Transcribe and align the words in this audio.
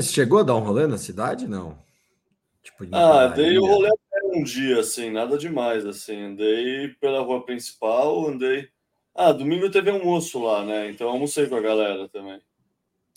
Você 0.00 0.12
chegou 0.12 0.38
a 0.38 0.42
dar 0.42 0.56
um 0.56 0.60
rolê 0.60 0.86
na 0.86 0.96
cidade? 0.96 1.46
Não. 1.46 1.78
Tipo, 2.62 2.84
ah, 2.92 3.26
dei 3.26 3.58
o 3.58 3.66
rolê 3.66 3.90
um 4.34 4.42
dia, 4.42 4.80
assim, 4.80 5.10
nada 5.10 5.36
demais, 5.36 5.84
assim. 5.84 6.20
Andei 6.22 6.88
pela 7.00 7.20
rua 7.20 7.44
principal, 7.44 8.28
andei. 8.28 8.68
Ah, 9.14 9.32
domingo 9.32 9.70
teve 9.70 9.90
almoço 9.90 10.42
lá, 10.42 10.64
né? 10.64 10.88
Então 10.90 11.08
almocei 11.08 11.46
com 11.46 11.56
a 11.56 11.60
galera 11.60 12.08
também. 12.08 12.40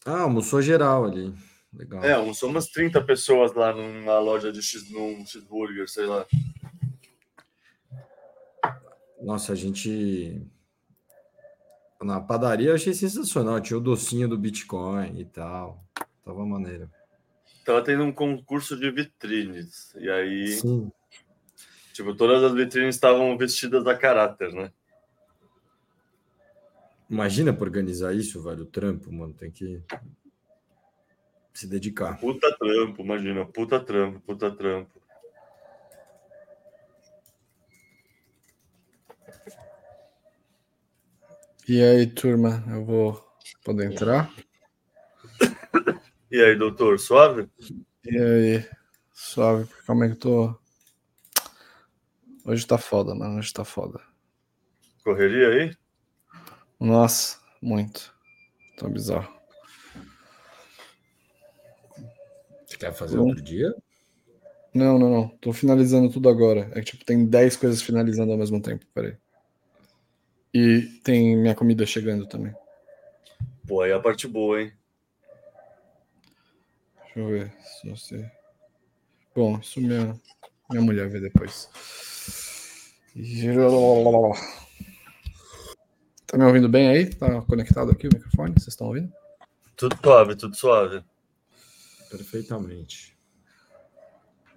Ah, 0.05 0.21
almoçou 0.21 0.61
geral 0.61 1.05
ali. 1.05 1.33
Legal. 1.73 2.03
É, 2.03 2.13
almoçou 2.13 2.49
umas 2.49 2.67
30 2.67 3.01
pessoas 3.01 3.53
lá 3.53 3.73
numa 3.73 4.19
loja 4.19 4.51
de 4.51 4.61
X, 4.61 4.89
num 4.91 5.25
cheeseburger, 5.25 5.89
sei 5.89 6.05
lá. 6.05 6.25
Nossa, 9.21 9.53
a 9.53 9.55
gente. 9.55 10.41
Na 12.01 12.21
padaria 12.21 12.69
eu 12.69 12.75
achei 12.75 12.93
sensacional. 12.93 13.59
Tinha 13.59 13.77
o 13.77 13.81
docinho 13.81 14.27
do 14.27 14.37
Bitcoin 14.37 15.19
e 15.19 15.25
tal. 15.25 15.83
Tava 16.25 16.43
maneiro. 16.43 16.89
Tava 17.63 17.83
tendo 17.83 18.03
um 18.03 18.11
concurso 18.11 18.75
de 18.75 18.89
vitrines. 18.89 19.93
E 19.95 20.09
aí. 20.09 20.47
Sim. 20.47 20.91
Tipo, 21.93 22.15
todas 22.15 22.43
as 22.43 22.53
vitrines 22.53 22.95
estavam 22.95 23.37
vestidas 23.37 23.85
a 23.85 23.95
caráter, 23.95 24.51
né? 24.51 24.73
Imagina 27.07 27.53
para 27.53 27.65
organizar 27.65 28.13
isso, 28.13 28.41
velho. 28.41 28.63
O 28.63 28.65
trampo, 28.65 29.11
mano. 29.11 29.33
Tem 29.33 29.51
que 29.51 29.83
se 31.53 31.67
dedicar. 31.67 32.19
Puta 32.19 32.53
trampo, 32.57 33.03
imagina. 33.03 33.45
Puta 33.45 33.79
trampo, 33.79 34.19
puta 34.21 34.49
trampo. 34.49 34.99
E 41.67 41.81
aí, 41.81 42.05
turma, 42.07 42.63
eu 42.67 42.83
vou 42.83 43.25
poder 43.63 43.91
entrar? 43.91 44.31
E 46.31 46.41
aí, 46.41 46.55
doutor, 46.55 46.99
suave? 46.99 47.47
E 48.03 48.17
aí, 48.17 48.69
suave, 49.13 49.69
como 49.85 50.03
é 50.03 50.07
que 50.07 50.13
eu 50.13 50.19
tô? 50.19 50.59
Hoje 52.43 52.65
tá 52.65 52.77
foda, 52.77 53.13
mano, 53.13 53.37
hoje 53.37 53.53
tá 53.53 53.63
foda. 53.63 54.01
Correria 55.03 55.49
aí? 55.49 55.77
Nossa, 56.79 57.39
muito. 57.61 58.13
Tá 58.77 58.89
bizarro. 58.89 59.33
Você 62.65 62.77
quer 62.77 62.93
fazer 62.93 63.19
outro 63.19 63.41
dia? 63.41 63.73
Não, 64.73 64.99
não, 64.99 65.09
não. 65.09 65.29
Tô 65.37 65.53
finalizando 65.53 66.11
tudo 66.11 66.27
agora. 66.27 66.69
É 66.73 66.81
que, 66.81 66.91
tipo, 66.91 67.05
tem 67.05 67.25
10 67.25 67.55
coisas 67.55 67.81
finalizando 67.81 68.31
ao 68.31 68.37
mesmo 68.37 68.61
tempo. 68.61 68.85
Peraí. 68.93 69.15
E 70.53 70.81
tem 71.03 71.37
minha 71.37 71.55
comida 71.55 71.85
chegando 71.85 72.27
também. 72.27 72.53
Pô, 73.67 73.81
aí 73.81 73.91
é 73.91 73.93
a 73.93 73.99
parte 73.99 74.27
boa, 74.27 74.61
hein? 74.61 74.73
Deixa 77.15 77.19
eu 77.19 77.27
ver 77.27 77.53
se 77.63 77.89
você. 77.89 78.31
Bom, 79.33 79.57
isso 79.59 79.79
minha, 79.79 80.19
minha 80.69 80.81
mulher 80.81 81.07
vê 81.09 81.21
depois. 81.21 81.69
Tá 86.27 86.37
me 86.37 86.43
ouvindo 86.43 86.67
bem 86.67 86.89
aí? 86.89 87.09
Tá 87.09 87.41
conectado 87.43 87.91
aqui 87.91 88.07
o 88.07 88.11
microfone? 88.13 88.51
Vocês 88.55 88.67
estão 88.67 88.87
ouvindo? 88.87 89.13
Tudo 89.77 89.97
suave, 90.03 90.35
tudo 90.35 90.55
suave. 90.57 91.05
Perfeitamente. 92.11 93.17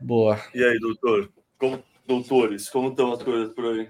Boa. 0.01 0.41
E 0.53 0.65
aí, 0.65 0.81
doutor? 0.81 1.33
Como, 1.59 1.85
doutores, 2.09 2.69
como 2.69 2.89
estão 2.89 3.13
as 3.13 3.23
coisas 3.23 3.55
por 3.55 3.67
aí? 3.67 3.89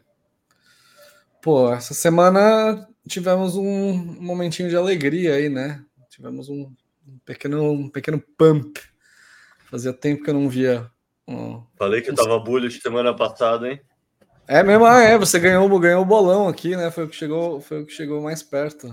Pô, 1.41 1.73
essa 1.73 1.95
semana 1.95 2.87
tivemos 3.09 3.57
um 3.57 3.95
momentinho 4.21 4.69
de 4.69 4.77
alegria 4.77 5.37
aí, 5.37 5.49
né? 5.49 5.83
Tivemos 6.11 6.51
um, 6.51 6.71
pequeno, 7.25 7.71
um 7.71 7.89
pequeno 7.89 8.23
pump. 8.37 8.81
Fazia 9.71 9.93
tempo 9.93 10.23
que 10.23 10.31
eu 10.31 10.35
não 10.35 10.49
via. 10.49 10.91
Um... 11.27 11.63
Falei 11.77 12.01
que 12.01 12.11
eu 12.11 12.15
tava 12.15 12.39
bullish 12.39 12.81
semana 12.81 13.15
passada, 13.15 13.71
hein? 13.71 13.81
É 14.47 14.63
mesmo, 14.63 14.87
ah, 14.87 15.03
é, 15.03 15.19
você 15.19 15.39
ganhou, 15.39 15.79
ganhou 15.79 16.01
o 16.03 16.07
bolão 16.07 16.49
aqui, 16.49 16.75
né? 16.75 16.91
Foi 16.91 17.05
o 17.05 17.09
que 17.09 17.15
chegou, 17.15 17.61
foi 17.61 17.83
o 17.83 17.87
que 17.87 17.93
chegou 17.93 18.23
mais 18.23 18.43
perto. 18.43 18.87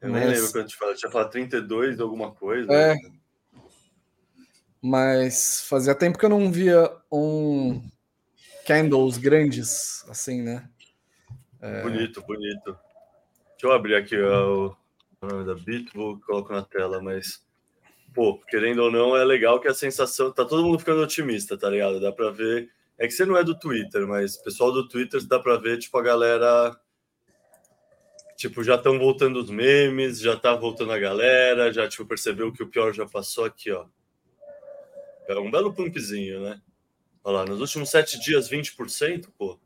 Eu 0.00 0.10
Mas... 0.10 0.20
nem 0.22 0.34
lembro 0.34 0.52
quando 0.52 0.68
te 0.68 0.76
falei, 0.76 0.94
tinha 0.94 1.10
falado 1.10 1.30
32 1.30 2.00
alguma 2.00 2.30
coisa. 2.30 2.72
É. 2.72 2.94
Mas 4.80 5.64
fazia 5.68 5.94
tempo 5.94 6.18
que 6.18 6.24
eu 6.24 6.30
não 6.30 6.50
via 6.50 6.90
um 7.12 7.82
candles 8.66 9.18
grandes 9.18 10.04
assim, 10.08 10.42
né? 10.42 10.68
É... 11.60 11.82
Bonito, 11.82 12.22
bonito. 12.22 12.78
Deixa 13.50 13.66
eu 13.66 13.72
abrir 13.72 13.94
aqui 13.94 14.16
o, 14.16 14.74
nome 15.26 15.44
da 15.44 15.54
Bit, 15.54 15.90
vou 15.94 16.20
coloco 16.20 16.52
na 16.52 16.62
tela, 16.62 17.00
mas 17.00 17.44
pô, 18.14 18.38
querendo 18.48 18.82
ou 18.82 18.90
não, 18.90 19.16
é 19.16 19.24
legal 19.24 19.60
que 19.60 19.68
a 19.68 19.74
sensação 19.74 20.32
tá 20.32 20.44
todo 20.44 20.64
mundo 20.64 20.78
ficando 20.78 21.02
otimista, 21.02 21.56
tá 21.56 21.68
ligado? 21.68 22.00
Dá 22.00 22.12
para 22.12 22.30
ver. 22.30 22.70
É 22.96 23.06
que 23.06 23.12
você 23.12 23.26
não 23.26 23.36
é 23.36 23.42
do 23.42 23.58
Twitter, 23.58 24.06
mas 24.06 24.36
o 24.36 24.44
pessoal 24.44 24.70
do 24.70 24.88
Twitter 24.88 25.20
dá 25.26 25.38
para 25.38 25.56
ver, 25.56 25.78
tipo, 25.78 25.98
a 25.98 26.02
galera 26.02 26.78
tipo, 28.36 28.62
já 28.62 28.74
estão 28.74 28.98
voltando 28.98 29.40
os 29.40 29.50
memes, 29.50 30.20
já 30.20 30.36
tá 30.36 30.54
voltando 30.54 30.92
a 30.92 30.98
galera, 30.98 31.72
já 31.72 31.88
tipo 31.88 32.06
percebeu 32.06 32.52
que 32.52 32.62
o 32.62 32.68
pior 32.68 32.92
já 32.92 33.06
passou 33.06 33.44
aqui, 33.44 33.70
ó. 33.70 33.86
É 35.26 35.38
um 35.38 35.50
belo 35.50 35.72
pumpzinho, 35.72 36.40
né? 36.42 36.60
Olha 37.22 37.38
lá, 37.38 37.44
nos 37.46 37.60
últimos 37.60 37.90
sete 37.90 38.20
dias, 38.20 38.50
20%, 38.50 39.28
pô. 39.38 39.58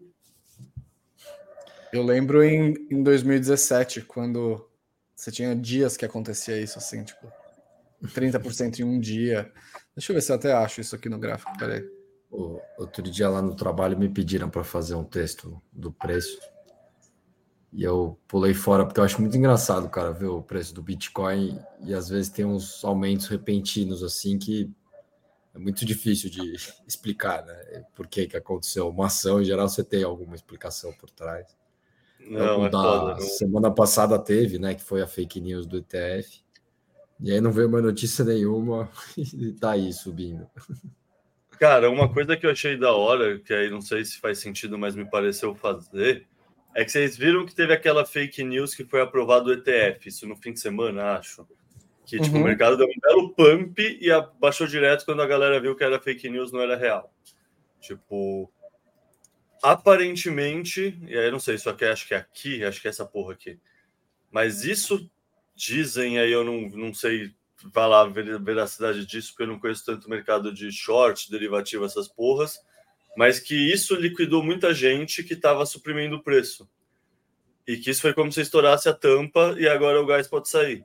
Eu 1.92 2.04
lembro 2.04 2.44
em, 2.44 2.74
em 2.90 3.02
2017, 3.02 4.02
quando 4.02 4.67
você 5.18 5.32
tinha 5.32 5.54
dias 5.56 5.96
que 5.96 6.04
acontecia 6.04 6.56
isso, 6.60 6.78
assim, 6.78 7.02
tipo, 7.02 7.26
30% 8.04 8.78
em 8.78 8.84
um 8.84 9.00
dia. 9.00 9.52
Deixa 9.96 10.12
eu 10.12 10.14
ver 10.14 10.22
se 10.22 10.30
eu 10.30 10.36
até 10.36 10.52
acho 10.52 10.80
isso 10.80 10.94
aqui 10.94 11.08
no 11.08 11.18
gráfico, 11.18 11.50
peraí. 11.58 11.84
O, 12.30 12.60
outro 12.78 13.02
dia 13.02 13.28
lá 13.28 13.42
no 13.42 13.56
trabalho 13.56 13.98
me 13.98 14.08
pediram 14.08 14.48
para 14.48 14.62
fazer 14.62 14.94
um 14.94 15.02
texto 15.02 15.60
do 15.72 15.90
preço. 15.90 16.38
E 17.72 17.82
eu 17.82 18.16
pulei 18.28 18.54
fora 18.54 18.86
porque 18.86 19.00
eu 19.00 19.04
acho 19.04 19.20
muito 19.20 19.36
engraçado, 19.36 19.88
cara, 19.90 20.12
ver 20.12 20.26
o 20.26 20.40
preço 20.40 20.72
do 20.72 20.82
Bitcoin 20.82 21.60
e 21.80 21.92
às 21.92 22.08
vezes 22.08 22.30
tem 22.30 22.44
uns 22.44 22.84
aumentos 22.84 23.26
repentinos 23.26 24.04
assim 24.04 24.38
que 24.38 24.70
é 25.52 25.58
muito 25.58 25.84
difícil 25.84 26.30
de 26.30 26.54
explicar, 26.86 27.44
né? 27.44 27.84
Por 27.92 28.06
que 28.06 28.28
que 28.28 28.36
aconteceu 28.36 28.88
uma 28.88 29.06
ação, 29.06 29.40
em 29.40 29.44
geral 29.44 29.68
você 29.68 29.82
tem 29.82 30.04
alguma 30.04 30.36
explicação 30.36 30.92
por 30.92 31.10
trás. 31.10 31.58
Não, 32.28 32.66
é 32.66 32.70
da 32.70 32.82
foda, 32.82 33.14
não. 33.14 33.20
semana 33.20 33.70
passada 33.70 34.18
teve, 34.18 34.58
né, 34.58 34.74
que 34.74 34.82
foi 34.82 35.02
a 35.02 35.06
fake 35.06 35.40
news 35.40 35.66
do 35.66 35.78
ETF. 35.78 36.42
E 37.20 37.32
aí 37.32 37.40
não 37.40 37.50
veio 37.50 37.68
uma 37.68 37.82
notícia 37.82 38.24
nenhuma 38.24 38.88
e 39.16 39.52
tá 39.52 39.72
aí 39.72 39.92
subindo. 39.92 40.46
Cara, 41.58 41.90
uma 41.90 42.12
coisa 42.12 42.36
que 42.36 42.46
eu 42.46 42.50
achei 42.50 42.76
da 42.76 42.92
hora, 42.92 43.38
que 43.40 43.52
aí 43.52 43.68
não 43.68 43.80
sei 43.80 44.04
se 44.04 44.20
faz 44.20 44.38
sentido, 44.38 44.78
mas 44.78 44.94
me 44.94 45.04
pareceu 45.04 45.54
fazer, 45.54 46.26
é 46.74 46.84
que 46.84 46.92
vocês 46.92 47.16
viram 47.16 47.44
que 47.44 47.54
teve 47.54 47.72
aquela 47.72 48.06
fake 48.06 48.44
news 48.44 48.74
que 48.74 48.84
foi 48.84 49.00
aprovado 49.00 49.50
o 49.50 49.52
ETF, 49.52 50.08
isso 50.08 50.28
no 50.28 50.36
fim 50.36 50.52
de 50.52 50.60
semana, 50.60 51.14
acho. 51.14 51.44
Que 52.06 52.20
tipo, 52.20 52.36
uhum. 52.36 52.42
o 52.42 52.44
mercado 52.44 52.76
deu 52.76 52.86
um 52.86 53.00
belo 53.02 53.34
pump 53.34 53.98
e 54.00 54.10
abaixou 54.10 54.66
direto 54.66 55.04
quando 55.04 55.20
a 55.20 55.26
galera 55.26 55.60
viu 55.60 55.74
que 55.74 55.82
era 55.82 56.00
fake 56.00 56.30
news, 56.30 56.52
não 56.52 56.60
era 56.60 56.76
real. 56.76 57.12
Tipo, 57.80 58.50
aparentemente, 59.62 60.98
e 61.06 61.16
aí 61.16 61.26
eu 61.26 61.32
não 61.32 61.40
sei, 61.40 61.54
isso 61.54 61.68
aqui 61.68 61.84
acho 61.84 62.06
que 62.06 62.14
é 62.14 62.18
aqui, 62.18 62.64
acho 62.64 62.80
que 62.80 62.88
é 62.88 62.90
essa 62.90 63.04
porra 63.04 63.32
aqui. 63.32 63.58
Mas 64.30 64.64
isso 64.64 65.10
dizem 65.54 66.18
aí, 66.18 66.30
eu 66.30 66.44
não, 66.44 66.68
não 66.68 66.94
sei 66.94 67.34
falar 67.72 68.02
a 68.02 68.38
veracidade 68.38 69.04
disso, 69.04 69.30
porque 69.30 69.42
eu 69.42 69.48
não 69.48 69.58
conheço 69.58 69.84
tanto 69.84 70.06
o 70.06 70.10
mercado 70.10 70.52
de 70.52 70.70
short, 70.70 71.30
derivativo, 71.30 71.84
essas 71.84 72.06
porras, 72.06 72.58
mas 73.16 73.40
que 73.40 73.54
isso 73.72 73.96
liquidou 73.96 74.42
muita 74.42 74.72
gente 74.72 75.24
que 75.24 75.34
estava 75.34 75.66
suprimindo 75.66 76.16
o 76.16 76.22
preço. 76.22 76.68
E 77.66 77.76
que 77.76 77.90
isso 77.90 78.00
foi 78.00 78.14
como 78.14 78.32
se 78.32 78.40
estourasse 78.40 78.88
a 78.88 78.94
tampa 78.94 79.56
e 79.58 79.68
agora 79.68 80.00
o 80.00 80.06
gás 80.06 80.28
pode 80.28 80.48
sair. 80.48 80.84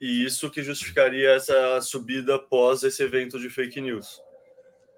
E 0.00 0.24
isso 0.24 0.50
que 0.50 0.62
justificaria 0.62 1.30
essa 1.30 1.80
subida 1.80 2.34
após 2.34 2.82
esse 2.82 3.02
evento 3.02 3.38
de 3.38 3.48
fake 3.48 3.80
news 3.80 4.20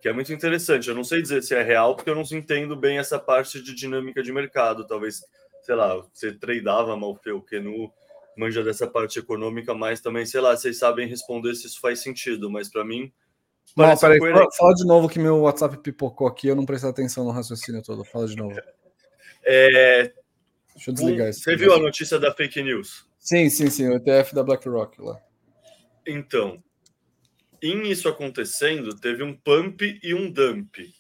que 0.02 0.08
é 0.08 0.12
muito 0.12 0.32
interessante. 0.32 0.88
Eu 0.88 0.96
não 0.96 1.04
sei 1.04 1.22
dizer 1.22 1.42
se 1.44 1.54
é 1.54 1.62
real, 1.62 1.94
porque 1.94 2.10
eu 2.10 2.16
não 2.16 2.24
entendo 2.32 2.74
bem 2.74 2.98
essa 2.98 3.20
parte 3.20 3.62
de 3.62 3.72
dinâmica 3.72 4.20
de 4.20 4.32
mercado. 4.32 4.84
Talvez, 4.84 5.20
sei 5.62 5.76
lá, 5.76 5.94
você 6.12 6.32
tradeava 6.32 6.96
mal 6.96 7.16
o 7.24 7.40
que 7.40 7.60
no 7.60 7.90
manja 8.36 8.64
dessa 8.64 8.86
parte 8.86 9.20
econômica, 9.20 9.72
mas 9.74 10.00
também, 10.00 10.26
sei 10.26 10.40
lá, 10.40 10.56
vocês 10.56 10.78
sabem 10.78 11.06
responder 11.06 11.54
se 11.54 11.66
isso 11.66 11.80
faz 11.80 12.00
sentido, 12.00 12.50
mas 12.50 12.68
para 12.68 12.84
mim. 12.84 13.12
Não, 13.76 13.96
peraí, 13.96 14.18
fala, 14.18 14.48
fala, 14.58 14.74
de 14.74 14.84
novo 14.84 15.08
que 15.08 15.20
meu 15.20 15.42
WhatsApp 15.42 15.78
pipocou 15.78 16.26
aqui, 16.26 16.48
eu 16.48 16.56
não 16.56 16.66
prestei 16.66 16.90
atenção 16.90 17.24
no 17.24 17.30
raciocínio 17.30 17.82
todo. 17.82 18.04
Fala 18.04 18.26
de 18.26 18.36
novo. 18.36 18.58
É... 19.44 20.12
Deixa 20.72 20.90
eu 20.90 20.94
desligar 20.94 21.28
isso. 21.28 21.40
Você 21.40 21.56
viu 21.56 21.74
a 21.74 21.78
notícia 21.78 22.16
da 22.16 22.32
fake 22.32 22.62
news? 22.62 23.04
Sim, 23.18 23.50
sim, 23.50 23.68
sim, 23.68 23.88
o 23.88 23.96
ETF 23.96 24.32
da 24.36 24.44
BlackRock 24.44 25.02
lá. 25.02 25.20
Então, 26.06 26.62
em 27.62 27.90
isso 27.90 28.08
acontecendo, 28.08 28.98
teve 28.98 29.22
um 29.22 29.34
pump 29.34 29.98
e 30.02 30.14
um 30.14 30.30
dump. 30.30 30.92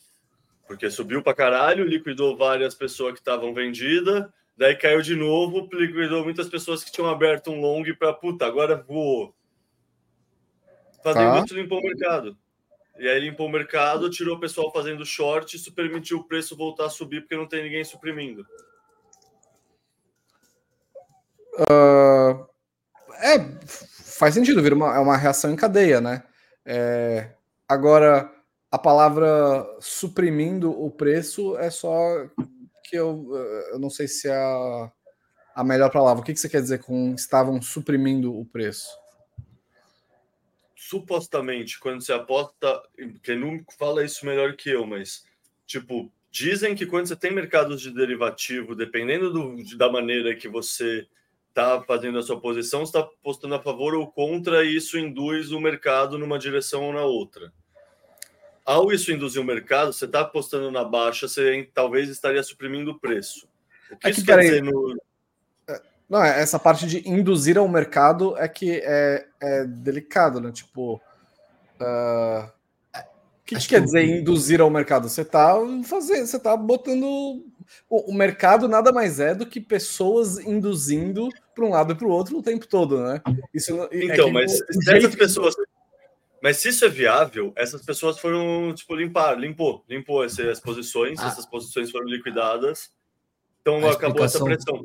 Porque 0.66 0.88
subiu 0.88 1.22
para 1.22 1.34
caralho, 1.34 1.84
liquidou 1.84 2.36
várias 2.36 2.74
pessoas 2.74 3.14
que 3.14 3.18
estavam 3.18 3.52
vendidas, 3.52 4.26
daí 4.56 4.76
caiu 4.76 5.02
de 5.02 5.16
novo, 5.16 5.68
liquidou 5.72 6.24
muitas 6.24 6.48
pessoas 6.48 6.84
que 6.84 6.92
tinham 6.92 7.10
aberto 7.10 7.50
um 7.50 7.60
long 7.60 7.82
para 7.98 8.12
puta, 8.12 8.46
agora 8.46 8.76
voou. 8.76 9.34
Fazendo 11.02 11.32
tá. 11.32 11.44
isso, 11.44 11.54
limpou 11.54 11.80
o 11.80 11.82
mercado. 11.82 12.38
E 12.98 13.08
aí 13.08 13.18
limpou 13.18 13.48
o 13.48 13.50
mercado, 13.50 14.08
tirou 14.08 14.36
o 14.36 14.40
pessoal 14.40 14.72
fazendo 14.72 15.04
short, 15.04 15.56
isso 15.56 15.72
permitiu 15.72 16.18
o 16.18 16.24
preço 16.24 16.56
voltar 16.56 16.86
a 16.86 16.90
subir 16.90 17.22
porque 17.22 17.36
não 17.36 17.48
tem 17.48 17.64
ninguém 17.64 17.84
suprimindo. 17.84 18.46
Uh, 21.54 22.46
é, 23.18 23.38
faz 23.58 24.34
sentido, 24.34 24.62
vira 24.62 24.74
uma, 24.74 24.94
é 24.94 24.98
uma 24.98 25.16
reação 25.16 25.50
em 25.50 25.56
cadeia, 25.56 26.00
né? 26.00 26.22
É, 26.64 27.32
agora, 27.68 28.32
a 28.70 28.78
palavra 28.78 29.66
suprimindo 29.80 30.70
o 30.70 30.90
preço 30.90 31.56
é 31.58 31.70
só 31.70 32.26
que 32.84 32.96
eu, 32.96 33.34
eu 33.72 33.78
não 33.78 33.90
sei 33.90 34.06
se 34.08 34.28
é 34.28 34.34
a, 34.34 34.92
a 35.54 35.64
melhor 35.64 35.90
palavra. 35.90 36.22
O 36.22 36.24
que, 36.24 36.32
que 36.32 36.40
você 36.40 36.48
quer 36.48 36.60
dizer 36.60 36.80
com 36.80 37.14
estavam 37.14 37.60
suprimindo 37.60 38.38
o 38.38 38.44
preço? 38.44 39.02
supostamente, 40.92 41.80
quando 41.80 42.02
você 42.02 42.12
aposta, 42.12 42.82
não 43.28 43.64
fala 43.78 44.04
isso 44.04 44.26
melhor 44.26 44.54
que 44.56 44.68
eu, 44.68 44.84
mas 44.84 45.24
tipo, 45.64 46.12
dizem 46.30 46.74
que 46.74 46.84
quando 46.84 47.06
você 47.06 47.16
tem 47.16 47.32
mercados 47.32 47.80
de 47.80 47.90
derivativo, 47.90 48.74
dependendo 48.74 49.32
do, 49.32 49.76
da 49.78 49.90
maneira 49.90 50.36
que 50.36 50.48
você 50.48 51.08
está 51.52 51.82
fazendo 51.82 52.18
a 52.18 52.22
sua 52.22 52.40
posição, 52.40 52.82
está 52.82 53.06
postando 53.22 53.54
a 53.54 53.62
favor 53.62 53.94
ou 53.94 54.10
contra, 54.10 54.64
e 54.64 54.76
isso 54.76 54.98
induz 54.98 55.52
o 55.52 55.60
mercado 55.60 56.18
numa 56.18 56.38
direção 56.38 56.84
ou 56.84 56.92
na 56.92 57.04
outra. 57.04 57.52
Ao 58.64 58.90
isso 58.92 59.12
induzir 59.12 59.40
o 59.40 59.44
mercado, 59.44 59.92
você 59.92 60.06
está 60.06 60.20
apostando 60.20 60.70
na 60.70 60.84
baixa, 60.84 61.28
você 61.28 61.68
talvez 61.74 62.08
estaria 62.08 62.42
suprimindo 62.42 62.92
o 62.92 62.98
preço. 62.98 63.46
O 63.90 63.96
que 63.96 64.06
é 64.06 64.10
isso 64.10 64.24
quer 64.24 64.38
dizer 64.38 64.62
no, 64.62 64.96
não, 66.12 66.22
é, 66.22 66.42
essa 66.42 66.58
parte 66.58 66.86
de 66.86 67.08
induzir 67.08 67.56
ao 67.56 67.66
mercado 67.66 68.36
é 68.36 68.46
que 68.46 68.82
é, 68.84 69.26
é 69.40 69.64
delicado, 69.64 70.42
né? 70.42 70.52
Tipo. 70.52 71.00
Uh, 71.80 72.46
o 72.94 73.44
que, 73.46 73.56
que 73.56 73.68
quer 73.68 73.80
dizer 73.80 74.04
induzir 74.04 74.60
ao 74.60 74.68
mercado? 74.68 75.08
Você 75.08 75.22
está 75.22 75.56
fazendo, 75.84 76.26
você 76.26 76.38
tá 76.38 76.54
botando. 76.54 77.46
O, 77.88 78.10
o, 78.10 78.14
mercado 78.14 78.68
nada 78.68 78.92
mais 78.92 79.20
é 79.20 79.34
do 79.34 79.46
que 79.46 79.60
pessoas 79.60 80.38
induzindo 80.38 81.28
para 81.54 81.64
um 81.64 81.70
lado 81.70 81.92
e 81.92 81.96
para 81.96 82.06
o 82.06 82.10
outro 82.10 82.38
o 82.38 82.42
tempo 82.42 82.66
todo, 82.66 83.02
né? 83.02 83.20
Isso, 83.52 83.72
é 83.84 84.04
então, 84.04 84.28
é 84.28 84.32
mas 84.32 84.52
se 84.52 84.92
essas 84.94 85.14
pessoas. 85.14 85.54
Mas 86.42 86.56
se 86.56 86.70
isso 86.70 86.84
é 86.84 86.88
viável, 86.88 87.52
essas 87.54 87.82
pessoas 87.82 88.18
foram, 88.18 88.74
tipo, 88.74 88.96
limpar, 88.96 89.38
limpou, 89.38 89.84
limpou 89.88 90.24
essas 90.24 90.58
posições, 90.58 91.20
ah. 91.20 91.28
essas 91.28 91.46
posições 91.46 91.90
foram 91.90 92.06
liquidadas. 92.06 92.90
Então 93.60 93.88
acabou 93.88 94.24
essa 94.24 94.42
pressão 94.42 94.84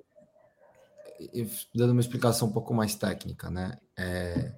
dando 1.73 1.91
uma 1.91 2.01
explicação 2.01 2.47
um 2.47 2.51
pouco 2.51 2.73
mais 2.73 2.95
técnica, 2.95 3.49
né? 3.49 3.77
É, 3.97 4.53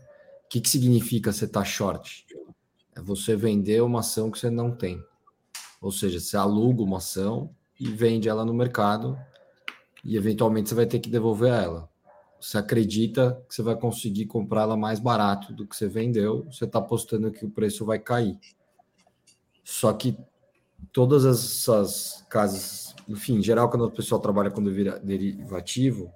o 0.46 0.50
que, 0.50 0.62
que 0.62 0.70
significa 0.70 1.32
você 1.32 1.46
estar 1.46 1.62
tá 1.62 1.66
short? 1.66 2.26
É 2.96 3.02
você 3.02 3.36
vender 3.36 3.82
uma 3.82 4.00
ação 4.00 4.30
que 4.32 4.40
você 4.40 4.50
não 4.50 4.76
tem. 4.76 5.02
Ou 5.82 5.92
seja, 5.92 6.20
você 6.20 6.36
aluga 6.36 6.84
uma 6.84 6.98
ação 6.98 7.56
e 7.80 7.90
vende 7.90 8.28
ela 8.28 8.44
no 8.44 8.54
mercado 8.54 9.18
e 10.04 10.16
eventualmente 10.16 10.70
você 10.70 10.76
vai 10.76 10.86
ter 10.86 11.00
que 11.00 11.10
devolver 11.10 11.52
ela. 11.52 11.90
Você 12.40 12.58
acredita 12.58 13.44
que 13.48 13.56
você 13.56 13.62
vai 13.62 13.76
conseguir 13.76 14.26
comprar 14.26 14.62
ela 14.62 14.78
mais 14.78 15.00
barato 15.00 15.54
do 15.54 15.68
que 15.68 15.76
você 15.76 15.88
vendeu, 15.88 16.46
você 16.46 16.66
está 16.66 16.80
apostando 16.80 17.32
que 17.32 17.46
o 17.46 17.50
preço 17.50 17.86
vai 17.86 18.00
cair. 18.00 18.38
Só 19.64 19.92
que 19.92 20.18
todas 20.92 21.26
essas 21.26 22.26
casas, 22.30 22.96
enfim, 23.08 23.38
em 23.38 23.44
geral, 23.44 23.70
quando 23.70 23.86
o 23.86 23.92
pessoal 23.92 24.22
trabalha 24.22 24.50
com 24.50 24.64
derivativo, 24.64 26.12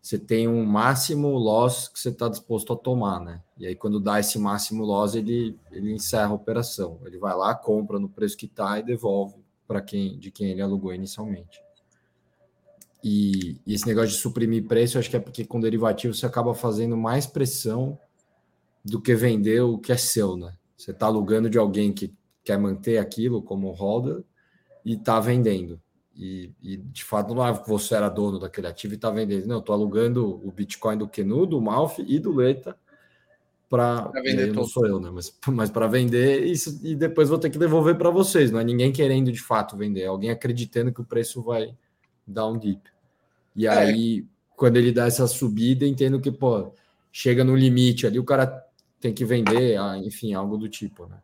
você 0.00 0.18
tem 0.18 0.48
um 0.48 0.64
máximo 0.64 1.28
loss 1.36 1.88
que 1.88 1.98
você 1.98 2.10
está 2.10 2.28
disposto 2.28 2.72
a 2.72 2.76
tomar, 2.76 3.20
né? 3.20 3.42
E 3.58 3.66
aí, 3.66 3.74
quando 3.74 3.98
dá 3.98 4.20
esse 4.20 4.38
máximo 4.38 4.84
loss, 4.84 5.14
ele, 5.14 5.58
ele 5.70 5.92
encerra 5.92 6.28
a 6.28 6.34
operação. 6.34 7.00
Ele 7.04 7.18
vai 7.18 7.34
lá, 7.34 7.54
compra 7.54 7.98
no 7.98 8.08
preço 8.08 8.36
que 8.36 8.46
está 8.46 8.78
e 8.78 8.84
devolve 8.84 9.45
para 9.66 9.80
quem 9.80 10.18
de 10.18 10.30
quem 10.30 10.50
ele 10.50 10.62
alugou 10.62 10.94
inicialmente. 10.94 11.60
E, 13.02 13.60
e, 13.66 13.74
esse 13.74 13.86
negócio 13.86 14.10
de 14.10 14.16
suprimir 14.16 14.66
preço, 14.66 14.98
acho 14.98 15.08
que 15.08 15.16
é 15.16 15.20
porque 15.20 15.44
com 15.44 15.60
derivativo 15.60 16.14
você 16.14 16.26
acaba 16.26 16.54
fazendo 16.54 16.96
mais 16.96 17.26
pressão 17.26 17.98
do 18.84 19.00
que 19.00 19.14
vender 19.14 19.60
o 19.60 19.78
que 19.78 19.92
é 19.92 19.96
seu, 19.96 20.36
né? 20.36 20.54
Você 20.76 20.90
está 20.90 21.06
alugando 21.06 21.48
de 21.48 21.58
alguém 21.58 21.92
que 21.92 22.14
quer 22.44 22.58
manter 22.58 22.98
aquilo 22.98 23.42
como 23.42 23.70
holder 23.70 24.22
e 24.84 24.94
está 24.94 25.20
vendendo. 25.20 25.80
E, 26.14 26.52
e, 26.62 26.76
de 26.78 27.04
fato 27.04 27.34
não 27.34 27.46
é 27.46 27.52
você 27.52 27.94
era 27.94 28.08
dono 28.08 28.38
daquele 28.38 28.66
ativo 28.66 28.94
e 28.94 28.96
está 28.96 29.10
vendendo. 29.10 29.46
Não, 29.46 29.58
estou 29.58 29.74
alugando 29.74 30.40
o 30.46 30.50
Bitcoin 30.50 30.96
do 30.96 31.08
Kenu, 31.08 31.46
do 31.46 31.60
Malf 31.60 31.98
e 31.98 32.18
do 32.18 32.34
Leta 32.34 32.76
para 33.68 34.10
vender. 34.22 34.52
Não 34.52 34.64
sou 34.64 34.86
eu, 34.86 35.00
né? 35.00 35.10
Mas, 35.12 35.36
mas 35.48 35.70
para 35.70 35.86
vender 35.86 36.44
isso 36.44 36.80
e 36.82 36.94
depois 36.94 37.28
vou 37.28 37.38
ter 37.38 37.50
que 37.50 37.58
devolver 37.58 37.96
para 37.96 38.10
vocês. 38.10 38.50
Não 38.50 38.60
é 38.60 38.64
ninguém 38.64 38.92
querendo 38.92 39.32
de 39.32 39.40
fato 39.40 39.76
vender, 39.76 40.02
é 40.02 40.06
alguém 40.06 40.30
acreditando 40.30 40.92
que 40.92 41.00
o 41.00 41.04
preço 41.04 41.42
vai 41.42 41.74
dar 42.26 42.46
um 42.46 42.58
dip. 42.58 42.80
E 43.54 43.66
é. 43.66 43.70
aí, 43.70 44.26
quando 44.56 44.76
ele 44.76 44.92
dá 44.92 45.06
essa 45.06 45.26
subida, 45.26 45.86
entendo 45.86 46.20
que 46.20 46.30
pô, 46.30 46.72
chega 47.10 47.42
no 47.42 47.56
limite 47.56 48.06
ali, 48.06 48.18
o 48.18 48.24
cara 48.24 48.64
tem 49.00 49.12
que 49.12 49.24
vender, 49.24 49.78
ah, 49.78 49.96
enfim, 49.98 50.34
algo 50.34 50.56
do 50.56 50.68
tipo, 50.68 51.06
né? 51.06 51.18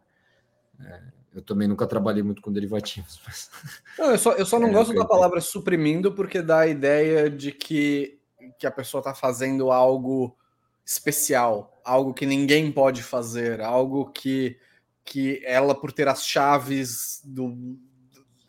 É. 0.80 1.12
Eu 1.34 1.40
também 1.40 1.66
nunca 1.66 1.86
trabalhei 1.86 2.22
muito 2.22 2.42
com 2.42 2.52
derivativos. 2.52 3.20
Mas... 3.26 3.50
Não, 3.98 4.10
eu 4.10 4.18
só, 4.18 4.32
eu 4.32 4.44
só 4.44 4.58
não 4.58 4.68
é, 4.68 4.72
gosto 4.72 4.94
da 4.94 5.04
palavra 5.04 5.40
suprimindo 5.40 6.12
porque 6.12 6.42
dá 6.42 6.60
a 6.60 6.66
ideia 6.66 7.30
de 7.30 7.52
que, 7.52 8.18
que 8.58 8.66
a 8.66 8.70
pessoa 8.70 9.00
está 9.00 9.14
fazendo 9.14 9.70
algo 9.70 10.36
especial, 10.84 11.71
algo 11.84 12.14
que 12.14 12.26
ninguém 12.26 12.70
pode 12.70 13.02
fazer, 13.02 13.60
algo 13.60 14.10
que, 14.10 14.56
que 15.04 15.42
ela, 15.44 15.74
por 15.74 15.92
ter 15.92 16.08
as 16.08 16.26
chaves 16.26 17.20
do, 17.24 17.78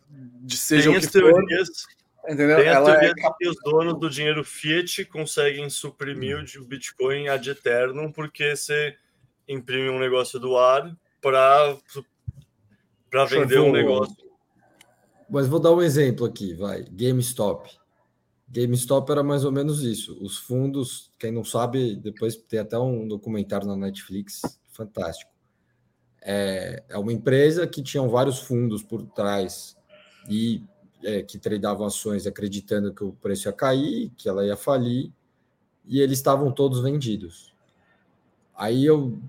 de 0.09 0.57
seja 0.57 0.89
Tem 0.89 0.97
o 0.97 1.01
que 1.01 1.07
for... 1.07 1.21
Teorias, 1.21 1.69
entendeu? 2.25 2.57
Tem 2.57 2.67
ela 2.67 3.03
é... 3.03 3.13
que 3.13 3.47
os 3.47 3.55
donos 3.63 3.99
do 3.99 4.09
dinheiro 4.09 4.43
fiat 4.43 5.05
conseguem 5.05 5.69
suprimir 5.69 6.37
o 6.37 6.65
Bitcoin 6.65 7.27
ad 7.27 7.49
eternum 7.49 8.11
porque 8.11 8.55
você 8.55 8.95
imprime 9.47 9.89
um 9.89 9.99
negócio 9.99 10.39
do 10.39 10.57
ar 10.57 10.95
para 11.21 11.77
para 13.09 13.25
vender 13.25 13.59
um 13.59 13.71
negócio. 13.71 14.15
Mas 15.29 15.47
vou 15.47 15.59
dar 15.59 15.71
um 15.71 15.81
exemplo 15.81 16.25
aqui, 16.25 16.53
vai. 16.53 16.83
GameStop. 16.91 17.69
GameStop 18.53 19.11
era 19.11 19.23
mais 19.23 19.43
ou 19.43 19.51
menos 19.51 19.81
isso. 19.81 20.15
Os 20.21 20.37
fundos, 20.37 21.11
quem 21.17 21.31
não 21.31 21.43
sabe, 21.43 21.95
depois 21.95 22.35
tem 22.35 22.59
até 22.59 22.77
um 22.77 23.07
documentário 23.07 23.67
na 23.67 23.75
Netflix 23.75 24.41
fantástico. 24.71 25.31
É, 26.21 26.83
é 26.87 26.97
uma 26.97 27.11
empresa 27.11 27.65
que 27.65 27.81
tinha 27.81 28.07
vários 28.07 28.39
fundos 28.39 28.83
por 28.83 29.03
trás 29.07 29.75
e 30.29 30.61
é, 31.03 31.23
que 31.23 31.39
tradeavam 31.39 31.87
ações 31.87 32.27
acreditando 32.27 32.93
que 32.93 33.03
o 33.03 33.13
preço 33.13 33.47
ia 33.47 33.53
cair, 33.53 34.11
que 34.15 34.29
ela 34.29 34.45
ia 34.45 34.55
falir, 34.55 35.11
e 35.83 35.99
eles 35.99 36.19
estavam 36.19 36.51
todos 36.51 36.79
vendidos. 36.79 37.53
Aí 38.55 38.85
eu 38.85 39.19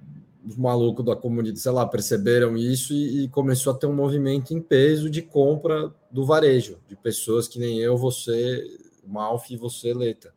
os 0.46 0.58
malucos 0.58 1.02
da 1.02 1.16
comunidade, 1.16 1.58
sei 1.58 1.72
lá, 1.72 1.87
perceberam 1.87 2.54
isso 2.54 2.92
e, 2.92 3.25
e, 3.25 3.28
começou 3.28 3.72
a 3.72 3.76
ter 3.76 3.87
um 3.87 3.94
movimento 3.94 4.52
em 4.52 4.60
peso 4.60 5.08
de 5.08 5.22
compra 5.22 5.90
do 6.10 6.26
varejo, 6.26 6.78
de 6.87 6.94
pessoas 6.94 7.48
que 7.48 7.58
nem 7.58 7.78
eu, 7.78 7.96
você, 7.96 8.62
Malf 9.06 9.50
e 9.50 9.56
você, 9.56 9.92
Leta. 9.92 10.34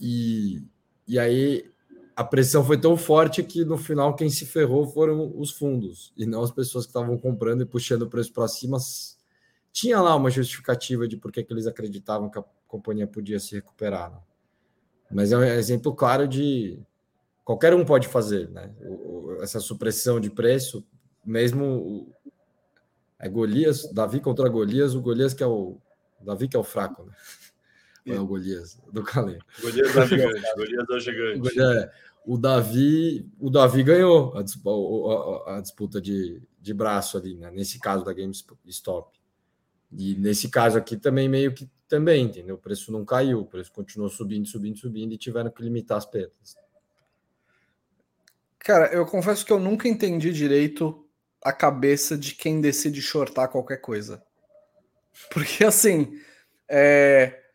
E, 0.00 0.62
e 1.06 1.18
aí 1.18 1.70
a 2.18 2.24
pressão 2.24 2.64
foi 2.64 2.76
tão 2.76 2.96
forte 2.96 3.42
que 3.42 3.64
no 3.64 3.78
final 3.78 4.14
quem 4.14 4.28
se 4.28 4.44
ferrou 4.44 4.86
foram 4.86 5.32
os 5.38 5.52
fundos 5.52 6.12
e 6.16 6.26
não 6.26 6.42
as 6.42 6.50
pessoas 6.50 6.84
que 6.84 6.90
estavam 6.90 7.16
comprando 7.16 7.62
e 7.62 7.66
puxando 7.66 8.02
o 8.02 8.08
preço 8.08 8.32
para 8.32 8.48
cima. 8.48 8.78
Tinha 9.72 10.00
lá 10.00 10.16
uma 10.16 10.30
justificativa 10.30 11.06
de 11.06 11.16
por 11.16 11.30
que 11.30 11.46
eles 11.48 11.66
acreditavam 11.66 12.28
que 12.28 12.38
a 12.38 12.44
companhia 12.66 13.06
podia 13.06 13.38
se 13.38 13.54
recuperar. 13.54 14.10
Né? 14.10 14.18
Mas 15.12 15.30
é 15.30 15.36
um 15.36 15.44
exemplo 15.44 15.94
claro 15.94 16.26
de 16.26 16.80
qualquer 17.44 17.72
um 17.72 17.84
pode 17.84 18.08
fazer, 18.08 18.50
né? 18.50 18.74
essa 19.40 19.60
supressão 19.60 20.18
de 20.18 20.28
preço, 20.28 20.84
mesmo 21.24 22.12
é 23.18 23.28
Golias, 23.28 23.90
Davi 23.92 24.20
contra 24.20 24.48
Golias, 24.48 24.94
o 24.94 25.00
Golias 25.00 25.34
que 25.34 25.42
é 25.42 25.46
o 25.46 25.78
Davi 26.20 26.48
que 26.48 26.56
é 26.56 26.58
o 26.58 26.64
fraco, 26.64 27.04
né? 27.04 27.12
É 28.12 28.20
o 28.20 28.26
Golias 28.26 28.78
do 28.92 29.02
Calém. 29.02 29.38
Golias 29.60 29.96
é 29.96 30.06
gigante, 30.06 30.54
Golias 30.56 30.90
é 30.90 31.00
gigante. 31.00 31.60
É, 31.60 31.92
o 32.24 32.36
Davi, 32.36 33.30
o 33.38 33.50
Davi 33.50 33.82
ganhou 33.82 34.36
a, 34.36 34.42
disputa, 34.42 35.50
a 35.50 35.60
disputa 35.60 36.00
de, 36.00 36.42
de 36.60 36.74
braço 36.74 37.16
ali, 37.16 37.34
né? 37.34 37.50
Nesse 37.50 37.78
caso 37.78 38.04
da 38.04 38.12
GameStop. 38.12 39.18
E 39.90 40.14
nesse 40.16 40.50
caso 40.50 40.76
aqui 40.76 40.96
também 40.96 41.28
meio 41.28 41.54
que 41.54 41.68
também, 41.88 42.26
entendeu? 42.26 42.56
O 42.56 42.58
preço 42.58 42.92
não 42.92 43.04
caiu, 43.04 43.40
o 43.40 43.46
preço 43.46 43.72
continuou 43.72 44.10
subindo, 44.10 44.46
subindo, 44.46 44.78
subindo 44.78 45.14
e 45.14 45.18
tiveram 45.18 45.50
que 45.50 45.62
limitar 45.62 45.96
as 45.96 46.04
perdas. 46.04 46.56
Cara, 48.58 48.92
eu 48.92 49.06
confesso 49.06 49.46
que 49.46 49.52
eu 49.52 49.58
nunca 49.58 49.88
entendi 49.88 50.30
direito 50.30 51.08
a 51.42 51.52
cabeça 51.52 52.18
de 52.18 52.34
quem 52.34 52.60
decide 52.60 53.00
shortar 53.00 53.48
qualquer 53.48 53.78
coisa. 53.78 54.22
Porque 55.32 55.64
assim, 55.64 56.20
é... 56.68 57.47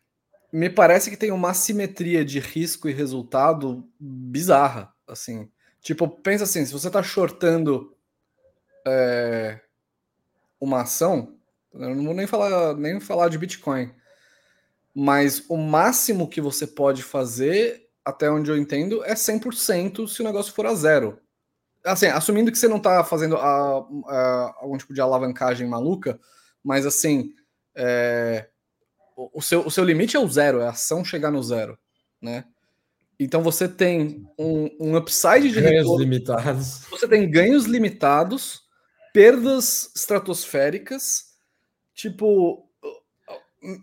me 0.54 0.70
parece 0.70 1.10
que 1.10 1.16
tem 1.16 1.32
uma 1.32 1.52
simetria 1.52 2.24
de 2.24 2.38
risco 2.38 2.88
e 2.88 2.92
resultado 2.92 3.90
bizarra, 3.98 4.94
assim. 5.04 5.50
Tipo, 5.80 6.08
pensa 6.08 6.44
assim, 6.44 6.64
se 6.64 6.72
você 6.72 6.86
está 6.86 7.02
shortando 7.02 7.92
é, 8.86 9.60
uma 10.60 10.82
ação, 10.82 11.36
eu 11.72 11.96
não 11.96 12.04
vou 12.04 12.14
nem 12.14 12.28
falar, 12.28 12.76
nem 12.76 13.00
falar 13.00 13.28
de 13.30 13.36
Bitcoin, 13.36 13.92
mas 14.94 15.44
o 15.48 15.56
máximo 15.56 16.28
que 16.28 16.40
você 16.40 16.68
pode 16.68 17.02
fazer, 17.02 17.88
até 18.04 18.30
onde 18.30 18.48
eu 18.48 18.56
entendo, 18.56 19.04
é 19.04 19.14
100% 19.14 20.06
se 20.06 20.22
o 20.22 20.24
negócio 20.24 20.54
for 20.54 20.66
a 20.66 20.74
zero. 20.76 21.18
Assim, 21.84 22.06
assumindo 22.06 22.52
que 22.52 22.58
você 22.58 22.68
não 22.68 22.76
está 22.76 23.02
fazendo 23.02 23.36
a, 23.36 23.78
a, 24.06 24.54
algum 24.60 24.78
tipo 24.78 24.94
de 24.94 25.00
alavancagem 25.00 25.66
maluca, 25.66 26.16
mas 26.62 26.86
assim, 26.86 27.34
é, 27.74 28.48
o, 29.16 29.40
seu, 29.40 29.66
o 29.66 29.70
seu 29.70 29.84
limite 29.84 30.16
é 30.16 30.20
o 30.20 30.28
zero, 30.28 30.60
é 30.60 30.66
a 30.66 30.70
ação 30.70 31.04
chegar 31.04 31.30
no 31.30 31.42
zero, 31.42 31.78
né? 32.20 32.44
Então 33.18 33.42
você 33.42 33.68
tem 33.68 34.26
um, 34.38 34.68
um 34.80 34.96
upside 34.96 35.48
de 35.50 35.60
ganhos 35.60 35.84
retorno, 35.84 35.98
limitados. 35.98 36.80
Você 36.90 37.06
tem 37.06 37.30
ganhos 37.30 37.64
limitados, 37.64 38.62
perdas 39.12 39.90
estratosféricas. 39.94 41.34
Tipo, 41.94 42.68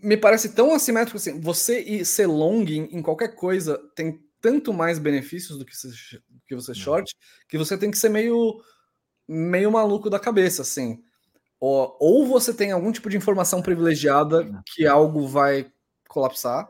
me 0.02 0.16
parece 0.18 0.54
tão 0.54 0.74
assimétrico 0.74 1.16
assim. 1.16 1.40
Você 1.40 2.04
ser 2.04 2.26
long 2.26 2.62
em, 2.64 2.96
em 2.96 3.02
qualquer 3.02 3.34
coisa 3.34 3.78
tem 3.94 4.20
tanto 4.40 4.72
mais 4.72 4.98
benefícios 4.98 5.58
do 5.58 5.64
que 5.64 5.74
você, 5.74 5.88
que 6.46 6.54
você 6.54 6.74
short 6.74 7.14
que 7.48 7.56
você 7.56 7.78
tem 7.78 7.90
que 7.90 7.98
ser 7.98 8.08
meio 8.08 8.60
meio 9.26 9.70
maluco 9.70 10.10
da 10.10 10.18
cabeça, 10.18 10.62
assim. 10.62 11.02
Ou, 11.62 11.96
ou 12.00 12.26
você 12.26 12.52
tem 12.52 12.72
algum 12.72 12.90
tipo 12.90 13.08
de 13.08 13.16
informação 13.16 13.62
privilegiada 13.62 14.50
que 14.66 14.84
algo 14.84 15.28
vai 15.28 15.70
colapsar, 16.08 16.68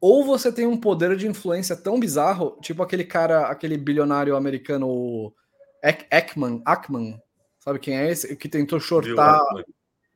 ou 0.00 0.24
você 0.24 0.50
tem 0.50 0.66
um 0.66 0.76
poder 0.76 1.16
de 1.16 1.28
influência 1.28 1.76
tão 1.76 2.00
bizarro, 2.00 2.58
tipo 2.60 2.82
aquele 2.82 3.04
cara, 3.04 3.46
aquele 3.46 3.78
bilionário 3.78 4.34
americano 4.34 5.32
Ekman, 6.10 6.60
Ackman, 6.64 7.22
sabe 7.60 7.78
quem 7.78 7.96
é 7.96 8.10
esse? 8.10 8.34
Que 8.34 8.48
tentou 8.48 8.80
shortar 8.80 9.38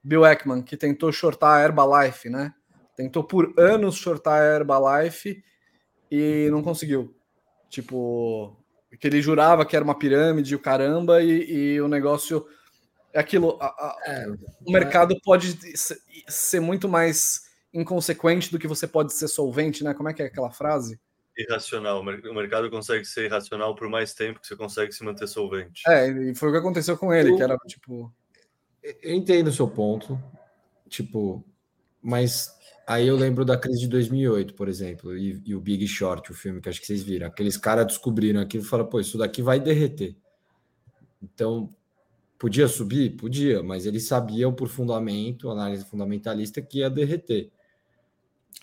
Bill 0.02 0.26
Ekman, 0.26 0.62
que 0.62 0.76
tentou 0.76 1.12
shortar 1.12 1.60
a 1.60 1.62
Herbalife, 1.62 2.28
né? 2.28 2.52
Tentou 2.96 3.22
por 3.22 3.54
anos 3.56 3.94
shortar 3.94 4.42
a 4.42 4.44
Herbalife 4.44 5.44
e 6.10 6.48
não 6.50 6.60
conseguiu. 6.60 7.14
Tipo, 7.70 8.56
que 8.98 9.06
ele 9.06 9.22
jurava 9.22 9.64
que 9.64 9.76
era 9.76 9.84
uma 9.84 9.96
pirâmide, 9.96 10.56
o 10.56 10.60
caramba, 10.60 11.22
e, 11.22 11.74
e 11.74 11.80
o 11.80 11.86
negócio 11.86 12.44
é 13.12 13.20
aquilo. 13.20 13.58
A, 13.60 13.66
a, 13.66 13.98
é, 14.06 14.26
o 14.66 14.70
mercado 14.70 15.14
é... 15.14 15.18
pode 15.24 15.58
ser 16.28 16.60
muito 16.60 16.88
mais 16.88 17.42
inconsequente 17.72 18.50
do 18.50 18.58
que 18.58 18.66
você 18.66 18.86
pode 18.86 19.12
ser 19.12 19.28
solvente, 19.28 19.84
né? 19.84 19.94
Como 19.94 20.08
é 20.08 20.14
que 20.14 20.22
é 20.22 20.26
aquela 20.26 20.50
frase? 20.50 20.98
Irracional. 21.36 22.00
O 22.00 22.34
mercado 22.34 22.70
consegue 22.70 23.04
ser 23.04 23.26
irracional 23.26 23.74
por 23.74 23.88
mais 23.88 24.14
tempo 24.14 24.40
que 24.40 24.46
você 24.46 24.56
consegue 24.56 24.92
se 24.92 25.04
manter 25.04 25.26
solvente. 25.26 25.82
É, 25.86 26.08
e 26.08 26.34
foi 26.34 26.48
o 26.48 26.52
que 26.52 26.58
aconteceu 26.58 26.96
com 26.96 27.12
ele, 27.12 27.32
eu, 27.32 27.36
que 27.36 27.42
era 27.42 27.56
tipo. 27.66 28.12
Eu 28.82 29.14
entendo 29.14 29.48
o 29.48 29.52
seu 29.52 29.68
ponto, 29.68 30.18
tipo, 30.88 31.44
mas 32.00 32.54
aí 32.86 33.08
eu 33.08 33.16
lembro 33.16 33.44
da 33.44 33.58
crise 33.58 33.80
de 33.80 33.88
2008, 33.88 34.54
por 34.54 34.68
exemplo, 34.68 35.16
e, 35.16 35.42
e 35.44 35.54
o 35.54 35.60
Big 35.60 35.86
Short, 35.86 36.30
o 36.30 36.34
filme 36.34 36.60
que 36.60 36.68
acho 36.68 36.80
que 36.80 36.86
vocês 36.86 37.02
viram. 37.02 37.26
Aqueles 37.26 37.56
caras 37.56 37.86
descobriram 37.86 38.40
aquilo 38.40 38.62
e 38.64 38.66
falaram, 38.66 38.88
pô, 38.88 39.00
isso 39.00 39.18
daqui 39.18 39.42
vai 39.42 39.60
derreter. 39.60 40.16
Então, 41.20 41.74
podia 42.38 42.68
subir? 42.68 43.16
Podia, 43.16 43.62
mas 43.62 43.86
eles 43.86 44.06
sabiam 44.06 44.52
por 44.52 44.68
fundamento, 44.68 45.50
análise 45.50 45.84
fundamentalista, 45.84 46.62
que 46.62 46.78
ia 46.78 46.90
derreter. 46.90 47.50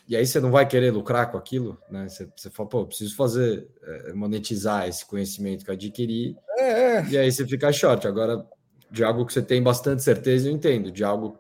E 0.08 0.16
aí 0.16 0.26
você 0.26 0.40
não 0.40 0.52
vai 0.52 0.68
querer 0.68 0.92
lucrar 0.92 1.32
com 1.32 1.38
aquilo, 1.38 1.80
né? 1.90 2.10
Você, 2.10 2.30
você 2.36 2.50
fala, 2.50 2.68
pô, 2.68 2.86
preciso 2.86 3.16
fazer, 3.16 3.68
é, 3.82 4.14
monetizar 4.14 4.88
esse 4.88 5.06
conhecimento 5.06 5.64
que 5.64 5.72
eu 5.72 5.76
adquiri. 5.76 6.36
É, 6.58 6.98
é. 6.98 7.06
E 7.10 7.18
aí 7.18 7.32
você 7.32 7.48
fica 7.48 7.72
short. 7.72 8.06
Agora, 8.06 8.46
de 8.92 9.04
algo 9.04 9.26
que 9.26 9.32
você 9.32 9.42
tem 9.42 9.64
bastante 9.64 10.04
certeza, 10.04 10.50
eu 10.50 10.54
entendo. 10.54 10.92
De 10.92 11.04
algo 11.04 11.40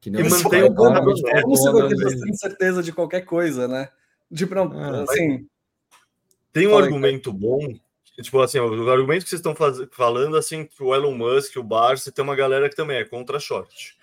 que 0.00 0.10
não... 0.10 0.20
E 0.20 0.28
mantém 0.28 0.64
o 0.64 0.74
como 0.74 1.14
você 1.56 1.72
vai 1.72 1.88
ter 1.88 1.96
bastante 1.96 2.38
certeza 2.38 2.82
de 2.82 2.92
qualquer 2.92 3.22
coisa, 3.22 3.66
né? 3.66 3.88
Tipo, 4.32 4.54
não, 4.54 4.70
ah, 4.72 5.04
assim... 5.04 5.46
Tem 6.52 6.66
um 6.66 6.76
argumento 6.76 7.30
aí. 7.30 7.36
bom 7.36 7.58
tipo 8.22 8.40
assim, 8.40 8.58
o 8.58 8.90
argumento 8.90 9.24
que 9.24 9.30
vocês 9.30 9.40
estão 9.40 9.54
faz... 9.54 9.78
falando, 9.92 10.36
assim, 10.36 10.68
o 10.80 10.94
Elon 10.94 11.14
Musk, 11.14 11.56
o 11.56 11.62
Barça, 11.62 12.12
tem 12.12 12.24
uma 12.24 12.36
galera 12.36 12.68
que 12.68 12.76
também 12.76 12.98
é 12.98 13.04
contra 13.04 13.38
short. 13.38 13.96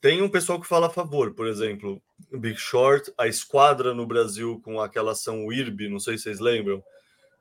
Tem 0.00 0.20
um 0.20 0.28
pessoal 0.28 0.60
que 0.60 0.66
fala 0.66 0.88
a 0.88 0.90
favor, 0.90 1.32
por 1.32 1.46
exemplo, 1.46 2.02
Big 2.32 2.58
Short, 2.58 3.12
a 3.16 3.28
esquadra 3.28 3.94
no 3.94 4.04
Brasil 4.04 4.60
com 4.64 4.80
aquela 4.80 5.12
ação 5.12 5.52
IRB, 5.52 5.88
não 5.88 6.00
sei 6.00 6.18
se 6.18 6.24
vocês 6.24 6.40
lembram, 6.40 6.82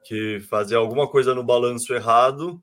que 0.06 0.40
fazia 0.42 0.78
alguma 0.78 1.08
coisa 1.08 1.34
no 1.34 1.44
balanço 1.44 1.92
errado 1.94 2.62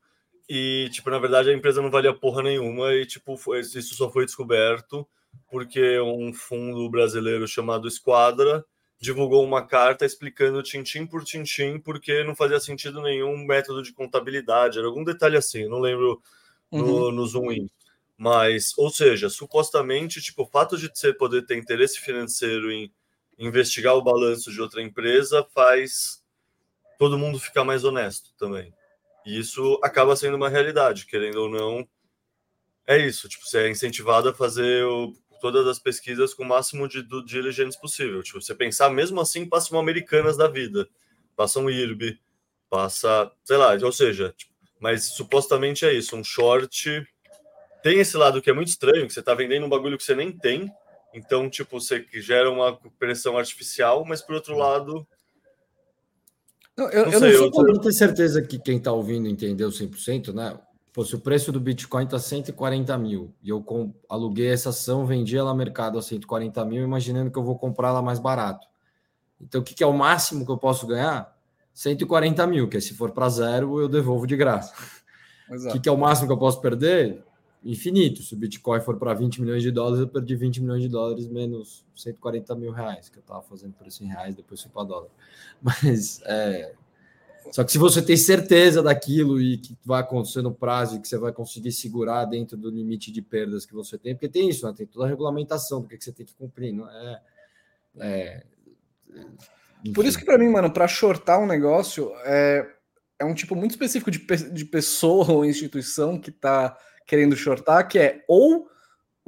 e, 0.48 0.88
tipo, 0.92 1.10
na 1.10 1.18
verdade 1.18 1.50
a 1.50 1.52
empresa 1.52 1.82
não 1.82 1.90
valia 1.90 2.14
porra 2.14 2.42
nenhuma 2.42 2.94
e, 2.94 3.06
tipo, 3.06 3.36
isso 3.60 3.94
só 3.94 4.10
foi 4.10 4.24
descoberto 4.24 5.06
porque 5.50 5.98
um 6.00 6.32
fundo 6.32 6.88
brasileiro 6.88 7.46
chamado 7.46 7.88
Esquadra 7.88 8.64
divulgou 9.00 9.44
uma 9.44 9.64
carta 9.64 10.04
explicando 10.04 10.62
tintim 10.62 11.06
por 11.06 11.24
tintim 11.24 11.78
porque 11.78 12.24
não 12.24 12.34
fazia 12.34 12.58
sentido 12.58 13.00
nenhum 13.00 13.36
método 13.46 13.82
de 13.82 13.92
contabilidade, 13.92 14.78
era 14.78 14.88
algum 14.88 15.04
detalhe 15.04 15.36
assim, 15.36 15.68
não 15.68 15.78
lembro 15.78 16.20
no, 16.70 17.06
uhum. 17.06 17.12
no 17.12 17.26
Zoom 17.26 17.52
In. 17.52 17.70
Mas, 18.16 18.76
ou 18.76 18.90
seja, 18.90 19.30
supostamente, 19.30 20.20
tipo, 20.20 20.42
o 20.42 20.46
fato 20.46 20.76
de 20.76 20.90
você 20.92 21.12
poder 21.12 21.46
ter 21.46 21.56
interesse 21.56 22.00
financeiro 22.00 22.72
em 22.72 22.92
investigar 23.38 23.94
o 23.94 24.02
balanço 24.02 24.50
de 24.50 24.60
outra 24.60 24.82
empresa 24.82 25.46
faz 25.54 26.20
todo 26.98 27.16
mundo 27.16 27.38
ficar 27.38 27.62
mais 27.62 27.84
honesto 27.84 28.34
também. 28.36 28.74
E 29.24 29.38
isso 29.38 29.78
acaba 29.84 30.16
sendo 30.16 30.36
uma 30.36 30.48
realidade, 30.48 31.06
querendo 31.06 31.42
ou 31.42 31.48
não. 31.48 31.88
É 32.84 32.98
isso, 32.98 33.28
tipo, 33.28 33.46
você 33.46 33.60
é 33.60 33.70
incentivado 33.70 34.30
a 34.30 34.34
fazer 34.34 34.84
o, 34.84 35.14
todas 35.40 35.66
as 35.66 35.78
pesquisas 35.78 36.34
com 36.34 36.42
o 36.42 36.46
máximo 36.46 36.88
de 36.88 37.02
due 37.02 37.24
diligence 37.24 37.80
possível. 37.80 38.22
Tipo, 38.22 38.40
você 38.40 38.54
pensar, 38.54 38.90
mesmo 38.90 39.20
assim, 39.20 39.46
passam 39.46 39.78
americanas 39.78 40.36
da 40.36 40.48
vida, 40.48 40.88
passam 41.36 41.70
IRB, 41.70 42.18
passa, 42.68 43.30
sei 43.44 43.56
lá, 43.56 43.74
ou 43.82 43.92
seja, 43.92 44.34
tipo, 44.36 44.52
mas 44.80 45.04
supostamente 45.04 45.84
é 45.84 45.92
isso, 45.92 46.16
um 46.16 46.22
short 46.22 47.06
tem 47.82 48.00
esse 48.00 48.16
lado 48.16 48.42
que 48.42 48.50
é 48.50 48.52
muito 48.52 48.68
estranho, 48.68 49.06
que 49.06 49.12
você 49.12 49.20
está 49.20 49.34
vendendo 49.34 49.66
um 49.66 49.68
bagulho 49.68 49.96
que 49.96 50.04
você 50.04 50.14
nem 50.14 50.32
tem. 50.32 50.70
Então, 51.14 51.48
tipo, 51.48 51.80
você 51.80 52.04
gera 52.12 52.50
uma 52.50 52.78
pressão 52.98 53.38
artificial, 53.38 54.04
mas 54.04 54.20
por 54.20 54.34
outro 54.34 54.56
lado. 54.56 55.06
Não, 56.76 56.88
eu 56.90 57.06
não, 57.06 57.12
eu 57.12 57.18
sei, 57.18 57.34
eu, 57.34 57.50
não 57.50 57.80
tenho 57.80 57.94
certeza 57.94 58.42
que 58.42 58.58
quem 58.58 58.76
está 58.76 58.92
ouvindo 58.92 59.28
entendeu 59.28 59.68
100%, 59.70 60.32
né? 60.32 60.58
Pô, 60.98 61.04
se 61.04 61.14
o 61.14 61.20
preço 61.20 61.52
do 61.52 61.60
Bitcoin 61.60 62.02
está 62.02 62.18
140 62.18 62.98
mil 62.98 63.32
e 63.40 63.50
eu 63.50 63.62
com, 63.62 63.94
aluguei 64.08 64.48
essa 64.48 64.70
ação, 64.70 65.06
vendi 65.06 65.36
ela 65.36 65.52
no 65.52 65.56
mercado 65.56 65.96
a 65.96 66.02
140 66.02 66.64
mil, 66.64 66.82
imaginando 66.82 67.30
que 67.30 67.38
eu 67.38 67.44
vou 67.44 67.56
comprar 67.56 67.90
ela 67.90 68.02
mais 68.02 68.18
barato. 68.18 68.66
Então, 69.40 69.60
o 69.60 69.64
que, 69.64 69.74
que 69.74 69.84
é 69.84 69.86
o 69.86 69.92
máximo 69.92 70.44
que 70.44 70.50
eu 70.50 70.58
posso 70.58 70.88
ganhar? 70.88 71.32
140 71.72 72.44
mil, 72.48 72.68
que 72.68 72.80
se 72.80 72.94
for 72.94 73.12
para 73.12 73.28
zero, 73.28 73.80
eu 73.80 73.88
devolvo 73.88 74.26
de 74.26 74.36
graça. 74.36 74.74
O 75.50 75.72
que, 75.72 75.80
que 75.80 75.88
é 75.88 75.92
o 75.92 75.96
máximo 75.96 76.26
que 76.26 76.32
eu 76.34 76.38
posso 76.38 76.60
perder? 76.60 77.24
infinito. 77.64 78.22
Se 78.22 78.34
o 78.34 78.36
Bitcoin 78.36 78.80
for 78.80 78.98
para 78.98 79.14
20 79.14 79.40
milhões 79.40 79.62
de 79.62 79.70
dólares, 79.70 80.00
eu 80.00 80.08
perdi 80.08 80.36
20 80.36 80.60
milhões 80.60 80.82
de 80.82 80.88
dólares 80.88 81.26
menos 81.26 81.86
140 81.94 82.54
mil 82.54 82.72
reais, 82.72 83.08
que 83.08 83.18
eu 83.18 83.20
estava 83.20 83.40
fazendo 83.42 83.72
preço 83.72 84.04
em 84.04 84.08
reais, 84.08 84.34
depois 84.34 84.60
fui 84.60 84.70
para 84.70 84.84
dólar. 84.84 85.08
Mas 85.62 86.20
é. 86.24 86.74
Só 87.50 87.64
que 87.64 87.72
se 87.72 87.78
você 87.78 88.02
tem 88.02 88.16
certeza 88.16 88.82
daquilo 88.82 89.40
e 89.40 89.58
que 89.58 89.76
vai 89.84 90.00
acontecer 90.00 90.42
no 90.42 90.54
prazo 90.54 90.96
e 90.96 91.00
que 91.00 91.08
você 91.08 91.16
vai 91.16 91.32
conseguir 91.32 91.72
segurar 91.72 92.24
dentro 92.24 92.56
do 92.56 92.70
limite 92.70 93.10
de 93.10 93.22
perdas 93.22 93.64
que 93.64 93.74
você 93.74 93.96
tem, 93.96 94.14
porque 94.14 94.28
tem 94.28 94.48
isso, 94.48 94.66
né? 94.66 94.74
tem 94.76 94.86
toda 94.86 95.06
a 95.06 95.08
regulamentação 95.08 95.80
do 95.80 95.88
que, 95.88 96.02
você 96.02 96.12
tem 96.12 96.26
que 96.26 96.34
cumprir, 96.34 96.72
não 96.72 96.88
é? 96.88 97.22
é 98.00 98.42
Por 99.94 100.04
isso 100.04 100.18
que 100.18 100.24
para 100.24 100.38
mim, 100.38 100.48
mano, 100.48 100.70
para 100.70 100.86
shortar 100.86 101.40
um 101.40 101.46
negócio 101.46 102.12
é, 102.24 102.66
é 103.18 103.24
um 103.24 103.34
tipo 103.34 103.54
muito 103.54 103.72
específico 103.72 104.10
de, 104.10 104.18
de 104.18 104.64
pessoa 104.64 105.28
ou 105.32 105.44
instituição 105.44 106.18
que 106.18 106.30
está 106.30 106.76
querendo 107.06 107.36
shortar, 107.36 107.88
que 107.88 107.98
é 107.98 108.24
ou 108.28 108.68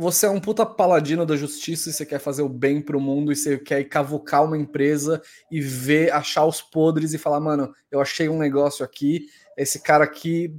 você 0.01 0.25
é 0.25 0.31
um 0.31 0.41
puta 0.41 0.65
paladino 0.65 1.27
da 1.27 1.37
justiça 1.37 1.91
e 1.91 1.93
você 1.93 2.07
quer 2.07 2.19
fazer 2.19 2.41
o 2.41 2.49
bem 2.49 2.81
pro 2.81 2.99
mundo 2.99 3.31
e 3.31 3.37
você 3.37 3.59
quer 3.59 3.85
cavucar 3.85 4.43
uma 4.43 4.57
empresa 4.57 5.21
e 5.51 5.61
ver, 5.61 6.11
achar 6.11 6.47
os 6.47 6.63
podres 6.63 7.13
e 7.13 7.19
falar, 7.19 7.39
mano, 7.39 7.71
eu 7.91 8.01
achei 8.01 8.27
um 8.27 8.39
negócio 8.39 8.83
aqui, 8.83 9.27
esse 9.59 9.83
cara 9.83 10.05
aqui 10.05 10.57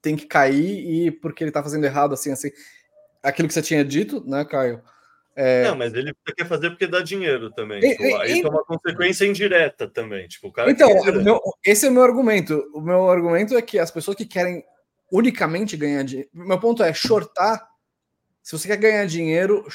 tem 0.00 0.16
que 0.16 0.24
cair 0.24 1.06
e 1.06 1.10
porque 1.10 1.44
ele 1.44 1.50
tá 1.50 1.62
fazendo 1.62 1.84
errado, 1.84 2.14
assim, 2.14 2.32
assim. 2.32 2.50
Aquilo 3.22 3.48
que 3.48 3.52
você 3.52 3.60
tinha 3.60 3.84
dito, 3.84 4.24
né, 4.26 4.46
Caio? 4.46 4.80
É... 5.36 5.64
Não, 5.64 5.76
mas 5.76 5.92
ele 5.92 6.14
quer 6.34 6.46
fazer 6.46 6.70
porque 6.70 6.86
dá 6.86 7.02
dinheiro 7.02 7.50
também. 7.50 7.84
E, 7.84 7.90
tipo, 7.94 8.16
aí 8.16 8.40
e... 8.40 8.42
é 8.42 8.48
uma 8.48 8.64
consequência 8.64 9.26
indireta 9.26 9.88
também. 9.88 10.26
Tipo, 10.26 10.48
o 10.48 10.52
cara 10.52 10.70
então, 10.70 10.88
meu, 11.22 11.38
esse 11.62 11.86
é 11.86 11.90
o 11.90 11.92
meu 11.92 12.02
argumento. 12.02 12.66
O 12.72 12.80
meu 12.80 13.10
argumento 13.10 13.54
é 13.54 13.60
que 13.60 13.78
as 13.78 13.90
pessoas 13.90 14.16
que 14.16 14.24
querem 14.24 14.64
unicamente 15.12 15.76
ganhar 15.76 16.02
dinheiro. 16.02 16.30
Meu 16.32 16.58
ponto 16.58 16.82
é 16.82 16.94
shortar. 16.94 17.69
Se 18.42 18.58
você 18.58 18.68
quer 18.68 18.76
ganhar 18.76 19.06
dinheiro, 19.06 19.66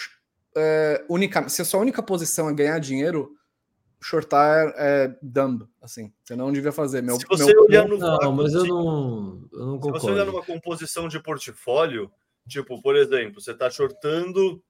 é, 0.56 1.06
única, 1.10 1.48
se 1.50 1.62
a 1.62 1.66
sua 1.66 1.80
única 1.80 2.02
posição 2.02 2.50
é 2.50 2.54
ganhar 2.54 2.80
dinheiro, 2.80 3.36
shortar 4.02 4.74
é, 4.76 5.06
é 5.06 5.18
dumb, 5.22 5.68
assim. 5.82 6.14
Você 6.24 6.36
não 6.36 6.52
devia 6.52 6.72
fazer. 6.72 7.02
Meu, 7.02 7.20
Se 7.20 7.26
você 7.28 7.54
meu, 7.54 7.64
olhar 7.64 7.88
no 7.88 7.98
Não, 7.98 8.32
mas 8.32 8.54
eu 8.54 8.66
não, 8.66 9.50
eu 9.52 9.66
não 9.66 9.82
Se 9.82 9.92
você 9.92 10.12
olhar 10.12 10.26
concordo. 10.26 10.32
numa 10.32 10.44
composição 10.44 11.08
de 11.08 11.20
portfólio, 11.20 12.12
tipo, 12.48 12.82
por 12.82 12.96
exemplo, 12.96 13.42
você 13.42 13.52
está 13.52 13.70
shortando 13.70 14.64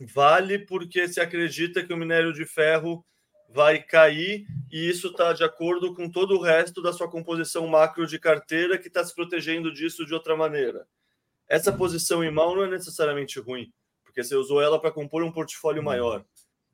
vale 0.00 0.58
porque 0.58 1.08
se 1.08 1.20
acredita 1.20 1.82
que 1.82 1.92
o 1.92 1.96
minério 1.96 2.32
de 2.32 2.44
ferro 2.44 3.04
vai 3.48 3.82
cair 3.82 4.46
e 4.70 4.88
isso 4.90 5.08
está 5.08 5.32
de 5.32 5.44
acordo 5.44 5.94
com 5.94 6.10
todo 6.10 6.34
o 6.36 6.42
resto 6.42 6.82
da 6.82 6.92
sua 6.92 7.08
composição 7.08 7.66
macro 7.66 8.06
de 8.06 8.18
carteira 8.18 8.76
que 8.76 8.88
está 8.88 9.04
se 9.04 9.14
protegendo 9.14 9.72
disso 9.72 10.04
de 10.04 10.12
outra 10.12 10.36
maneira. 10.36 10.86
Essa 11.48 11.72
posição 11.72 12.24
em 12.24 12.30
mal 12.30 12.54
não 12.54 12.64
é 12.64 12.68
necessariamente 12.68 13.38
ruim, 13.40 13.72
porque 14.04 14.22
você 14.22 14.34
usou 14.34 14.60
ela 14.60 14.80
para 14.80 14.90
compor 14.90 15.22
um 15.22 15.30
portfólio 15.32 15.82
maior. 15.82 16.24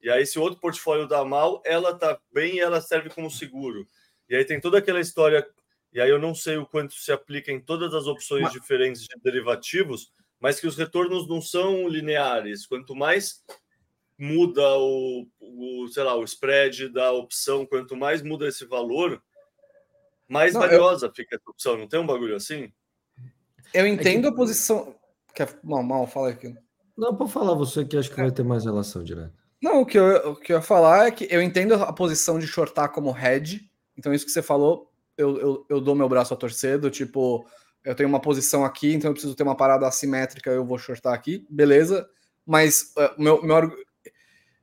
E 0.00 0.10
aí, 0.10 0.26
se 0.26 0.38
o 0.38 0.42
outro 0.42 0.58
portfólio 0.58 1.06
dá 1.06 1.24
mal, 1.24 1.62
ela 1.64 1.94
tá 1.96 2.18
bem 2.32 2.56
e 2.56 2.60
ela 2.60 2.80
serve 2.80 3.08
como 3.10 3.30
seguro. 3.30 3.86
E 4.28 4.34
aí 4.34 4.44
tem 4.44 4.60
toda 4.60 4.78
aquela 4.78 4.98
história, 5.00 5.46
e 5.92 6.00
aí 6.00 6.08
eu 6.10 6.18
não 6.18 6.34
sei 6.34 6.56
o 6.56 6.66
quanto 6.66 6.94
se 6.94 7.12
aplica 7.12 7.52
em 7.52 7.60
todas 7.60 7.94
as 7.94 8.06
opções 8.06 8.42
Mas- 8.44 8.52
diferentes 8.52 9.02
de 9.02 9.14
derivativos, 9.22 10.10
mas 10.40 10.58
que 10.58 10.66
os 10.66 10.76
retornos 10.76 11.28
não 11.28 11.40
são 11.40 11.86
lineares. 11.86 12.66
Quanto 12.66 12.96
mais 12.96 13.44
muda 14.18 14.76
o, 14.78 15.26
o 15.40 15.86
sei 15.88 16.02
lá, 16.02 16.16
o 16.16 16.24
spread 16.24 16.88
da 16.88 17.12
opção, 17.12 17.64
quanto 17.66 17.94
mais 17.96 18.22
muda 18.22 18.48
esse 18.48 18.64
valor, 18.64 19.22
mais 20.28 20.54
Não, 20.54 20.62
eu- 20.62 20.68
valiosa 20.68 21.12
fica 21.14 21.36
essa 21.36 21.50
opção. 21.50 21.76
Não 21.76 21.86
tem 21.86 22.00
um 22.00 22.06
bagulho 22.06 22.34
assim? 22.34 22.72
Eu 23.72 23.86
entendo 23.86 24.28
a 24.28 24.34
posição. 24.34 24.94
Quer... 25.34 25.48
Mal, 25.62 25.82
mal, 25.82 26.06
fala 26.06 26.30
aqui. 26.30 26.54
Não, 26.96 27.14
pode 27.14 27.32
falar 27.32 27.54
você 27.54 27.84
que 27.84 27.96
acho 27.96 28.10
que 28.10 28.16
vai 28.16 28.30
ter 28.30 28.44
mais 28.44 28.64
relação 28.64 29.02
direta. 29.02 29.32
Não, 29.62 29.82
o 29.82 29.86
que, 29.86 29.98
eu, 29.98 30.32
o 30.32 30.36
que 30.36 30.52
eu 30.52 30.56
ia 30.56 30.62
falar 30.62 31.06
é 31.06 31.10
que 31.10 31.26
eu 31.30 31.40
entendo 31.40 31.74
a 31.74 31.92
posição 31.92 32.38
de 32.38 32.46
shortar 32.46 32.90
como 32.90 33.10
head. 33.12 33.70
Então, 33.96 34.12
isso 34.12 34.26
que 34.26 34.32
você 34.32 34.42
falou, 34.42 34.90
eu, 35.16 35.38
eu, 35.38 35.66
eu 35.68 35.80
dou 35.80 35.94
meu 35.94 36.08
braço 36.08 36.34
a 36.34 36.36
torcer, 36.36 36.78
do 36.78 36.90
tipo, 36.90 37.46
eu 37.84 37.94
tenho 37.94 38.08
uma 38.08 38.20
posição 38.20 38.64
aqui, 38.64 38.92
então 38.92 39.10
eu 39.10 39.12
preciso 39.14 39.34
ter 39.34 39.42
uma 39.42 39.56
parada 39.56 39.86
assimétrica, 39.86 40.50
eu 40.50 40.64
vou 40.64 40.78
shortar 40.78 41.14
aqui, 41.14 41.46
beleza. 41.48 42.08
Mas 42.44 42.92
é, 42.98 43.12
meu, 43.16 43.42
meu, 43.42 43.72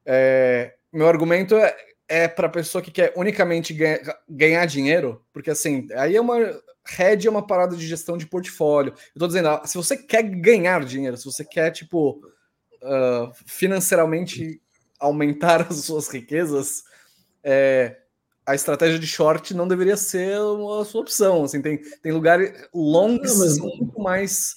é, 0.05 0.75
meu 0.91 1.07
argumento 1.07 1.55
é, 1.55 1.75
é 2.07 2.27
para 2.27 2.49
pessoa 2.49 2.81
que 2.81 2.91
quer 2.91 3.13
unicamente 3.15 3.73
ganha- 3.73 4.01
ganhar 4.27 4.65
dinheiro, 4.65 5.23
porque 5.31 5.49
assim, 5.49 5.87
aí 5.93 6.15
é 6.15 6.21
uma. 6.21 6.37
Head 6.95 7.27
é 7.27 7.29
uma 7.29 7.45
parada 7.45 7.75
de 7.75 7.85
gestão 7.87 8.17
de 8.17 8.25
portfólio. 8.25 8.93
Eu 9.15 9.19
tô 9.19 9.27
dizendo, 9.27 9.49
ah, 9.49 9.61
se 9.65 9.77
você 9.77 9.95
quer 9.97 10.23
ganhar 10.23 10.83
dinheiro, 10.85 11.17
se 11.17 11.25
você 11.25 11.43
quer, 11.45 11.71
tipo, 11.71 12.21
ah, 12.83 13.31
financeiramente 13.45 14.61
aumentar 14.99 15.61
as 15.69 15.77
suas 15.85 16.07
riquezas, 16.09 16.83
é, 17.43 17.97
a 18.45 18.55
estratégia 18.55 18.97
de 18.99 19.07
short 19.07 19.53
não 19.53 19.67
deveria 19.67 19.95
ser 19.95 20.35
a 20.35 20.85
sua 20.85 21.01
opção. 21.01 21.43
Assim, 21.43 21.61
tem, 21.61 21.77
tem 22.01 22.11
lugares 22.11 22.67
longs 22.73 23.31
Não, 23.37 23.45
mas- 23.45 23.57
muito 23.59 23.99
mais. 23.99 24.55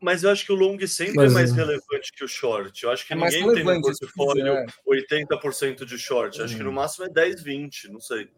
Mas 0.00 0.22
eu 0.22 0.30
acho 0.30 0.46
que 0.46 0.52
o 0.52 0.54
long 0.54 0.78
sempre 0.86 1.16
Mas, 1.16 1.32
é 1.32 1.34
mais 1.34 1.50
relevante 1.50 2.12
que 2.12 2.22
o 2.24 2.28
short. 2.28 2.84
Eu 2.84 2.90
acho 2.92 3.04
que 3.04 3.12
É 3.12 3.16
ninguém 3.16 3.52
tem 3.52 3.64
no 3.64 3.72
eu 3.72 3.80
portfólio 3.80 4.44
dizer, 4.44 4.66
80% 4.86 5.84
de 5.84 5.98
short. 5.98 6.40
Acho 6.40 6.56
que 6.56 6.62
no 6.62 6.70
máximo 6.72 7.06
é 7.06 7.08
10, 7.08 7.42
20, 7.42 7.90
não 7.90 8.00
sei. 8.00 8.28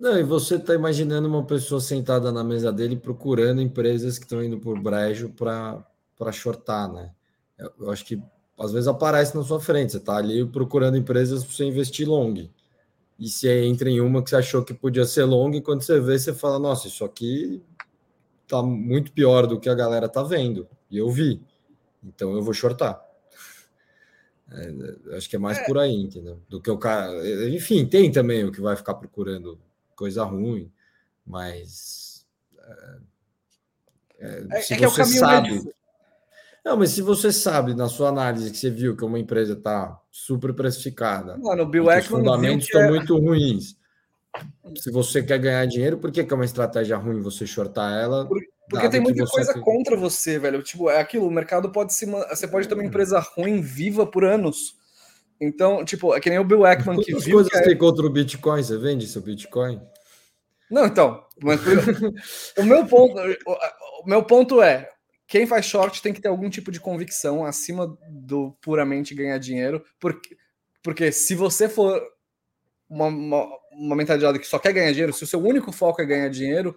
Não, 0.00 0.18
e 0.18 0.22
você 0.22 0.54
está 0.56 0.74
imaginando 0.74 1.28
uma 1.28 1.44
pessoa 1.44 1.78
sentada 1.78 2.32
na 2.32 2.42
mesa 2.42 2.72
dele 2.72 2.96
procurando 2.96 3.60
empresas 3.60 4.18
que 4.18 4.24
estão 4.24 4.42
indo 4.42 4.58
por 4.58 4.80
brejo 4.80 5.28
para 5.28 6.32
shortar, 6.32 6.90
né? 6.90 7.12
Eu, 7.58 7.70
eu 7.80 7.90
acho 7.90 8.06
que 8.06 8.18
às 8.58 8.72
vezes 8.72 8.88
aparece 8.88 9.36
na 9.36 9.42
sua 9.42 9.60
frente, 9.60 9.92
você 9.92 9.98
está 9.98 10.16
ali 10.16 10.46
procurando 10.46 10.96
empresas 10.96 11.44
para 11.44 11.54
você 11.54 11.64
investir 11.66 12.08
long. 12.08 12.48
E 13.18 13.28
você 13.28 13.66
entra 13.66 13.90
em 13.90 14.00
uma 14.00 14.22
que 14.22 14.30
você 14.30 14.36
achou 14.36 14.64
que 14.64 14.72
podia 14.72 15.04
ser 15.04 15.24
long, 15.24 15.50
e 15.50 15.60
quando 15.60 15.82
você 15.82 16.00
vê, 16.00 16.18
você 16.18 16.32
fala, 16.32 16.58
nossa, 16.58 16.88
isso 16.88 17.04
aqui 17.04 17.62
tá 18.48 18.62
muito 18.62 19.12
pior 19.12 19.46
do 19.46 19.60
que 19.60 19.68
a 19.68 19.74
galera 19.74 20.08
tá 20.08 20.22
vendo. 20.22 20.66
E 20.90 20.96
eu 20.96 21.10
vi. 21.10 21.42
Então 22.02 22.32
eu 22.34 22.42
vou 22.42 22.54
shortar. 22.54 23.00
É, 24.52 25.16
acho 25.16 25.30
que 25.30 25.36
é 25.36 25.38
mais 25.38 25.64
por 25.64 25.78
aí, 25.78 25.94
entendeu? 25.94 26.40
Do 26.48 26.60
que 26.60 26.68
o 26.68 26.76
cara. 26.76 27.12
Enfim, 27.50 27.86
tem 27.86 28.10
também 28.10 28.44
o 28.44 28.50
que 28.50 28.60
vai 28.60 28.74
ficar 28.74 28.94
procurando 28.94 29.56
coisa 30.00 30.24
ruim, 30.24 30.72
mas. 31.26 32.26
É, 34.18 34.46
É, 34.50 34.60
se 34.62 34.72
é 34.74 34.76
que 34.78 34.84
é 34.84 34.88
o 34.88 34.90
você 34.90 35.04
sabe. 35.04 35.62
Não, 36.64 36.76
mas 36.76 36.90
se 36.90 37.00
você 37.02 37.30
sabe 37.32 37.74
na 37.74 37.88
sua 37.88 38.08
análise 38.08 38.50
que 38.50 38.56
você 38.56 38.70
viu 38.70 38.96
que 38.96 39.04
uma 39.04 39.18
empresa 39.18 39.52
está 39.54 39.98
super 40.10 40.52
precificada, 40.54 41.36
Mano, 41.38 41.62
o 41.62 41.66
Bill 41.66 41.86
os 41.86 42.06
fundamentos 42.06 42.66
estão 42.66 42.82
é- 42.82 42.88
muito 42.88 43.16
ruins. 43.18 43.76
Se 44.76 44.90
você 44.90 45.22
quer 45.22 45.38
ganhar 45.38 45.66
dinheiro, 45.66 45.98
por 45.98 46.10
que, 46.12 46.22
que 46.24 46.32
é 46.32 46.36
uma 46.36 46.44
estratégia 46.44 46.96
ruim 46.96 47.20
você 47.20 47.46
shortar 47.46 47.92
ela? 47.92 48.26
Porque 48.26 48.48
dado 48.70 48.90
tem 48.90 49.00
muita 49.00 49.26
coisa 49.26 49.52
tem- 49.52 49.62
contra 49.62 49.96
você, 49.96 50.38
velho. 50.38 50.62
Tipo, 50.62 50.88
é 50.88 51.00
aquilo, 51.00 51.26
o 51.26 51.30
mercado 51.30 51.70
pode 51.72 51.92
se. 51.92 52.06
Você 52.06 52.46
pode 52.46 52.68
ter 52.68 52.74
uma 52.74 52.84
empresa 52.84 53.18
ruim 53.18 53.60
viva 53.60 54.06
por 54.06 54.24
anos. 54.24 54.78
Então, 55.40 55.84
tipo, 55.84 56.14
é 56.14 56.20
que 56.20 56.28
nem 56.28 56.38
o 56.38 56.44
Bill 56.44 56.64
Ackman 56.66 56.98
que 57.00 57.12
Quantas 57.12 57.24
viu. 57.24 57.34
coisas 57.34 57.50
que 57.50 57.58
é- 57.58 57.62
tem 57.62 57.78
contra 57.78 58.04
o 58.04 58.10
Bitcoin? 58.10 58.62
Você 58.62 58.76
vende 58.76 59.06
seu 59.06 59.22
Bitcoin? 59.22 59.80
Não, 60.70 60.86
então. 60.86 61.24
Mas 61.42 61.60
o 62.58 62.62
meu 62.62 62.86
ponto, 62.86 63.18
o, 63.18 64.02
o 64.04 64.06
meu 64.08 64.22
ponto 64.22 64.60
é: 64.62 64.88
quem 65.26 65.46
faz 65.46 65.64
short 65.64 66.02
tem 66.02 66.12
que 66.12 66.20
ter 66.20 66.28
algum 66.28 66.50
tipo 66.50 66.70
de 66.70 66.78
convicção 66.78 67.44
acima 67.44 67.96
do 68.08 68.52
puramente 68.60 69.14
ganhar 69.14 69.38
dinheiro. 69.38 69.82
Porque, 69.98 70.36
porque 70.82 71.10
se 71.10 71.34
você 71.34 71.68
for 71.68 72.00
uma, 72.88 73.06
uma, 73.06 73.48
uma 73.72 73.96
mentalidade 73.96 74.38
que 74.38 74.46
só 74.46 74.58
quer 74.58 74.72
ganhar 74.72 74.90
dinheiro, 74.92 75.12
se 75.12 75.24
o 75.24 75.26
seu 75.26 75.40
único 75.40 75.72
foco 75.72 76.02
é 76.02 76.04
ganhar 76.04 76.28
dinheiro, 76.28 76.76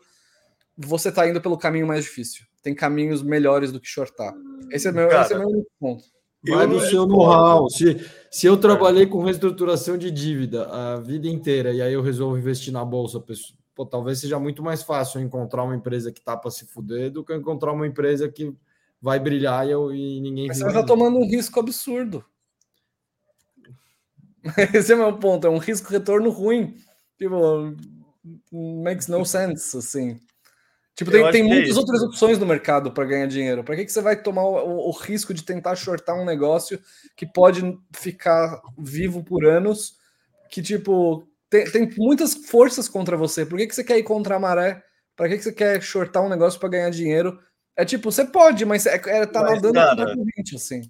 você 0.77 1.11
tá 1.11 1.27
indo 1.27 1.41
pelo 1.41 1.57
caminho 1.57 1.85
mais 1.85 2.03
difícil. 2.05 2.45
Tem 2.63 2.73
caminhos 2.73 3.21
melhores 3.21 3.71
do 3.71 3.79
que 3.79 3.87
shortar. 3.87 4.33
Esse 4.71 4.87
é 4.87 4.91
meu, 4.91 5.09
Cara, 5.09 5.23
esse 5.23 5.33
é 5.33 5.37
meu 5.37 5.49
único 5.49 5.69
ponto. 5.79 6.03
Vai 6.45 6.65
Eu 6.65 6.69
no 6.69 6.79
seu 6.81 7.07
know-how. 7.07 7.69
Se, 7.69 8.05
se 8.29 8.47
eu 8.47 8.57
trabalhei 8.57 9.05
com 9.05 9.23
reestruturação 9.23 9.97
de 9.97 10.11
dívida 10.11 10.65
a 10.67 10.99
vida 10.99 11.27
inteira 11.27 11.71
e 11.71 11.81
aí 11.81 11.93
eu 11.93 12.01
resolvo 12.01 12.37
investir 12.37 12.73
na 12.73 12.83
bolsa, 12.83 13.23
pô, 13.73 13.85
talvez 13.85 14.19
seja 14.19 14.37
muito 14.39 14.61
mais 14.61 14.83
fácil 14.83 15.21
encontrar 15.21 15.63
uma 15.63 15.75
empresa 15.75 16.11
que 16.11 16.21
tá 16.21 16.35
para 16.35 16.51
se 16.51 16.65
fuder 16.65 17.11
do 17.11 17.23
que 17.23 17.33
encontrar 17.33 17.71
uma 17.71 17.87
empresa 17.87 18.27
que 18.27 18.53
vai 19.01 19.19
brilhar 19.19 19.67
e, 19.67 19.71
eu, 19.71 19.93
e 19.93 20.19
ninguém 20.19 20.47
Mas 20.47 20.57
você 20.57 20.65
ainda. 20.65 20.85
tomando 20.85 21.17
um 21.17 21.27
risco 21.27 21.59
absurdo. 21.59 22.23
Esse 24.73 24.91
é 24.91 24.95
o 24.95 24.99
meu 24.99 25.17
ponto, 25.17 25.47
é 25.47 25.49
um 25.49 25.57
risco-retorno 25.57 26.29
ruim. 26.29 26.75
Tipo, 27.17 27.73
makes 28.83 29.07
no 29.07 29.25
sense, 29.25 29.77
assim. 29.77 30.19
Tipo, 30.95 31.09
tem, 31.09 31.31
tem 31.31 31.41
é 31.41 31.47
muitas 31.47 31.69
isso. 31.69 31.79
outras 31.79 32.01
opções 32.03 32.37
no 32.37 32.45
mercado 32.45 32.91
para 32.91 33.05
ganhar 33.05 33.25
dinheiro. 33.25 33.63
Para 33.63 33.75
que, 33.75 33.85
que 33.85 33.91
você 33.91 34.01
vai 34.01 34.21
tomar 34.21 34.43
o, 34.43 34.55
o- 34.55 34.89
o 34.89 34.91
risco 34.91 35.33
de 35.33 35.43
tentar 35.43 35.75
shortar 35.75 36.15
um 36.15 36.25
negócio 36.25 36.79
que 37.15 37.25
pode 37.25 37.61
ficar 37.95 38.61
vivo 38.77 39.23
por 39.23 39.43
anos? 39.45 39.97
Que, 40.51 40.61
tipo, 40.61 41.27
tem, 41.49 41.65
tem 41.71 41.89
muitas 41.97 42.35
forças 42.35 42.87
contra 42.87 43.17
você. 43.17 43.45
Por 43.45 43.57
que, 43.57 43.67
que 43.67 43.73
você 43.75 43.83
quer 43.83 43.97
ir 43.97 44.03
contra 44.03 44.35
a 44.35 44.39
maré? 44.39 44.83
Para 45.15 45.29
que, 45.29 45.37
que 45.37 45.43
você 45.43 45.51
quer 45.51 45.81
shortar 45.81 46.23
um 46.23 46.29
negócio 46.29 46.59
para 46.59 46.69
ganhar 46.69 46.89
dinheiro? 46.91 47.39
É 47.75 47.83
tipo, 47.83 48.11
você 48.11 48.23
pode, 48.25 48.63
mas 48.65 48.85
é, 48.85 48.95
é, 48.95 49.25
tá 49.25 49.41
Mas, 49.41 49.55
nadando 49.55 49.73
cara, 49.73 49.95
contra 49.95 50.11
a 50.13 50.15
corrente, 50.15 50.55
assim. 50.55 50.81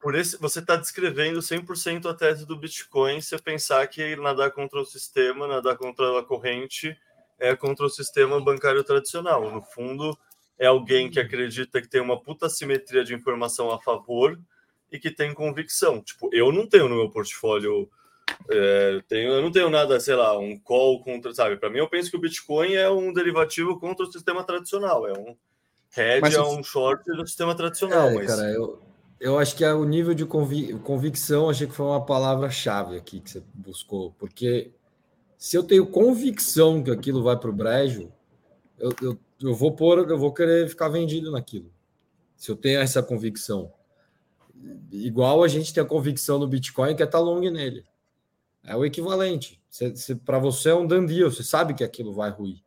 Por 0.00 0.14
esse, 0.14 0.36
você 0.38 0.60
está 0.60 0.76
descrevendo 0.76 1.42
100% 1.42 2.08
a 2.08 2.14
tese 2.14 2.46
do 2.46 2.58
Bitcoin, 2.58 3.20
você 3.20 3.36
pensar 3.36 3.86
que 3.88 4.14
nadar 4.16 4.50
contra 4.52 4.80
o 4.80 4.84
sistema, 4.84 5.46
nadar 5.46 5.76
contra 5.76 6.18
a 6.20 6.22
corrente, 6.24 6.96
é 7.40 7.56
contra 7.56 7.86
o 7.86 7.90
sistema 7.90 8.40
bancário 8.40 8.84
tradicional. 8.84 9.50
No 9.50 9.62
fundo, 9.62 10.16
é 10.58 10.66
alguém 10.66 11.10
que 11.10 11.18
acredita 11.18 11.80
que 11.80 11.88
tem 11.88 12.00
uma 12.00 12.20
puta 12.20 12.48
simetria 12.48 13.02
de 13.02 13.14
informação 13.14 13.70
a 13.70 13.80
favor 13.80 14.38
e 14.92 14.98
que 14.98 15.10
tem 15.10 15.32
convicção. 15.32 16.00
Tipo, 16.02 16.28
eu 16.32 16.52
não 16.52 16.66
tenho 16.66 16.88
no 16.88 16.96
meu 16.96 17.10
portfólio, 17.10 17.88
é, 18.50 19.00
tenho, 19.08 19.32
eu 19.32 19.42
não 19.42 19.50
tenho 19.50 19.70
nada, 19.70 19.98
sei 19.98 20.14
lá, 20.14 20.38
um 20.38 20.58
call 20.58 21.02
contra, 21.02 21.32
sabe? 21.32 21.56
Para 21.56 21.70
mim, 21.70 21.78
eu 21.78 21.88
penso 21.88 22.10
que 22.10 22.16
o 22.16 22.20
Bitcoin 22.20 22.74
é 22.74 22.90
um 22.90 23.12
derivativo 23.12 23.80
contra 23.80 24.04
o 24.04 24.12
sistema 24.12 24.44
tradicional, 24.44 25.08
é 25.08 25.12
um 25.12 25.34
hedge, 25.96 26.20
Mas 26.20 26.34
é 26.34 26.42
um 26.42 26.62
short 26.62 27.04
do 27.04 27.26
sistema 27.26 27.54
tradicional. 27.54 28.08
É, 28.08 28.14
mas... 28.14 28.26
cara, 28.26 28.50
eu, 28.50 28.80
eu 29.18 29.38
acho 29.38 29.56
que 29.56 29.64
é 29.64 29.72
o 29.72 29.84
nível 29.84 30.12
de 30.12 30.26
convi- 30.26 30.78
convicção, 30.80 31.48
achei 31.48 31.66
que 31.66 31.74
foi 31.74 31.86
uma 31.86 32.04
palavra-chave 32.04 32.96
aqui 32.96 33.20
que 33.20 33.30
você 33.30 33.42
buscou, 33.54 34.14
porque 34.18 34.70
se 35.40 35.56
eu 35.56 35.62
tenho 35.62 35.86
convicção 35.86 36.82
que 36.82 36.90
aquilo 36.90 37.22
vai 37.22 37.34
para 37.34 37.48
o 37.48 37.52
brejo, 37.52 38.12
eu, 38.78 38.90
eu, 39.00 39.18
eu 39.40 39.54
vou 39.54 39.74
pôr, 39.74 39.98
eu 40.10 40.18
vou 40.18 40.34
querer 40.34 40.68
ficar 40.68 40.90
vendido 40.90 41.32
naquilo. 41.32 41.72
Se 42.36 42.50
eu 42.50 42.56
tenho 42.56 42.78
essa 42.78 43.02
convicção. 43.02 43.72
Igual 44.92 45.42
a 45.42 45.48
gente 45.48 45.72
tem 45.72 45.82
a 45.82 45.86
convicção 45.86 46.38
no 46.38 46.46
Bitcoin 46.46 46.94
que 46.94 47.02
é 47.02 47.06
estar 47.06 47.20
long 47.20 47.40
nele. 47.40 47.86
É 48.62 48.76
o 48.76 48.84
equivalente. 48.84 49.58
Para 50.26 50.38
você 50.38 50.68
é 50.68 50.74
um 50.74 50.86
deal, 50.86 51.30
você 51.30 51.42
sabe 51.42 51.72
que 51.72 51.82
aquilo 51.82 52.12
vai 52.12 52.28
ruir. 52.28 52.62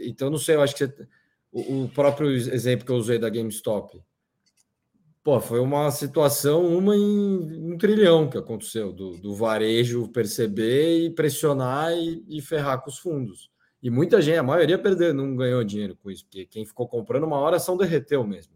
Então, 0.00 0.28
não 0.28 0.38
sei, 0.38 0.56
eu 0.56 0.62
acho 0.62 0.74
que 0.74 0.84
você, 0.84 1.08
o, 1.52 1.84
o 1.84 1.88
próprio 1.88 2.32
exemplo 2.32 2.84
que 2.84 2.90
eu 2.90 2.96
usei 2.96 3.16
da 3.16 3.30
GameStop 3.30 4.02
pô, 5.22 5.40
foi 5.40 5.60
uma 5.60 5.90
situação, 5.90 6.66
uma 6.66 6.96
em 6.96 7.72
um 7.72 7.78
trilhão 7.78 8.28
que 8.28 8.36
aconteceu, 8.36 8.92
do, 8.92 9.16
do 9.18 9.34
varejo 9.34 10.08
perceber 10.08 11.06
e 11.06 11.10
pressionar 11.10 11.92
e, 11.92 12.24
e, 12.28 12.40
ferrar 12.42 12.82
com 12.82 12.90
os 12.90 12.98
fundos. 12.98 13.50
E 13.82 13.90
muita 13.90 14.20
gente, 14.20 14.38
a 14.38 14.42
maioria 14.42 14.78
perdeu, 14.78 15.14
não 15.14 15.34
ganhou 15.36 15.62
dinheiro 15.64 15.96
com 15.96 16.10
isso, 16.10 16.24
porque 16.24 16.46
quem 16.46 16.64
ficou 16.64 16.88
comprando 16.88 17.24
uma 17.24 17.38
hora 17.38 17.58
são 17.58 17.76
derreteu 17.76 18.24
mesmo. 18.26 18.54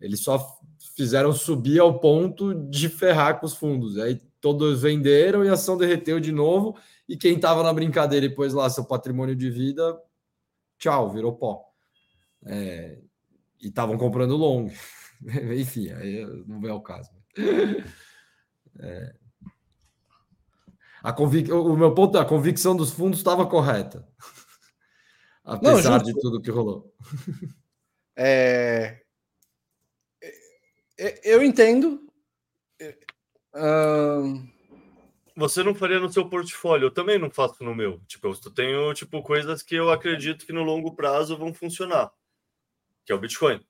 Eles 0.00 0.20
só 0.20 0.58
fizeram 0.96 1.32
subir 1.32 1.78
ao 1.78 2.00
ponto 2.00 2.54
de 2.54 2.88
ferrar 2.88 3.38
com 3.38 3.46
os 3.46 3.54
fundos. 3.54 3.98
Aí 3.98 4.18
todos 4.40 4.80
venderam 4.80 5.44
e 5.44 5.48
a 5.48 5.52
ação 5.52 5.76
derreteu 5.76 6.18
de 6.18 6.32
novo. 6.32 6.76
E 7.06 7.16
quem 7.16 7.34
estava 7.34 7.62
na 7.62 7.72
brincadeira 7.72 8.24
e 8.24 8.34
pôs 8.34 8.54
lá 8.54 8.70
seu 8.70 8.84
patrimônio 8.84 9.36
de 9.36 9.50
vida, 9.50 9.98
tchau, 10.78 11.10
virou 11.10 11.34
pó. 11.34 11.66
É, 12.46 12.98
e 13.60 13.68
estavam 13.68 13.98
comprando 13.98 14.36
long. 14.36 14.70
Enfim, 15.58 15.90
aí 15.90 16.24
não 16.46 16.66
é 16.68 16.72
o 16.72 16.80
caso. 16.80 17.10
É, 18.78 19.14
a 21.02 21.12
convic... 21.12 21.50
O 21.50 21.76
meu 21.76 21.94
ponto 21.94 22.16
é 22.16 22.20
a 22.20 22.24
convicção 22.24 22.76
dos 22.76 22.90
fundos 22.90 23.18
estava 23.18 23.46
correta. 23.46 24.06
Apesar 25.44 25.98
não, 25.98 26.04
de 26.04 26.12
tudo 26.20 26.40
que 26.40 26.50
rolou. 26.50 26.94
É... 28.16 29.00
Eu 31.24 31.42
entendo. 31.42 32.06
Uh... 33.54 34.48
Você 35.36 35.62
não 35.62 35.74
faria 35.74 35.98
no 35.98 36.12
seu 36.12 36.28
portfólio, 36.28 36.86
eu 36.86 36.90
também 36.90 37.18
não 37.18 37.30
faço 37.30 37.64
no 37.64 37.74
meu. 37.74 37.98
Tipo, 38.06 38.28
eu 38.28 38.50
tenho 38.52 38.92
tipo 38.92 39.22
coisas 39.22 39.62
que 39.62 39.74
eu 39.74 39.90
acredito 39.90 40.44
que 40.44 40.52
no 40.52 40.62
longo 40.62 40.94
prazo 40.94 41.38
vão 41.38 41.54
funcionar, 41.54 42.12
que 43.06 43.12
é 43.12 43.14
o 43.14 43.18
Bitcoin. 43.18 43.64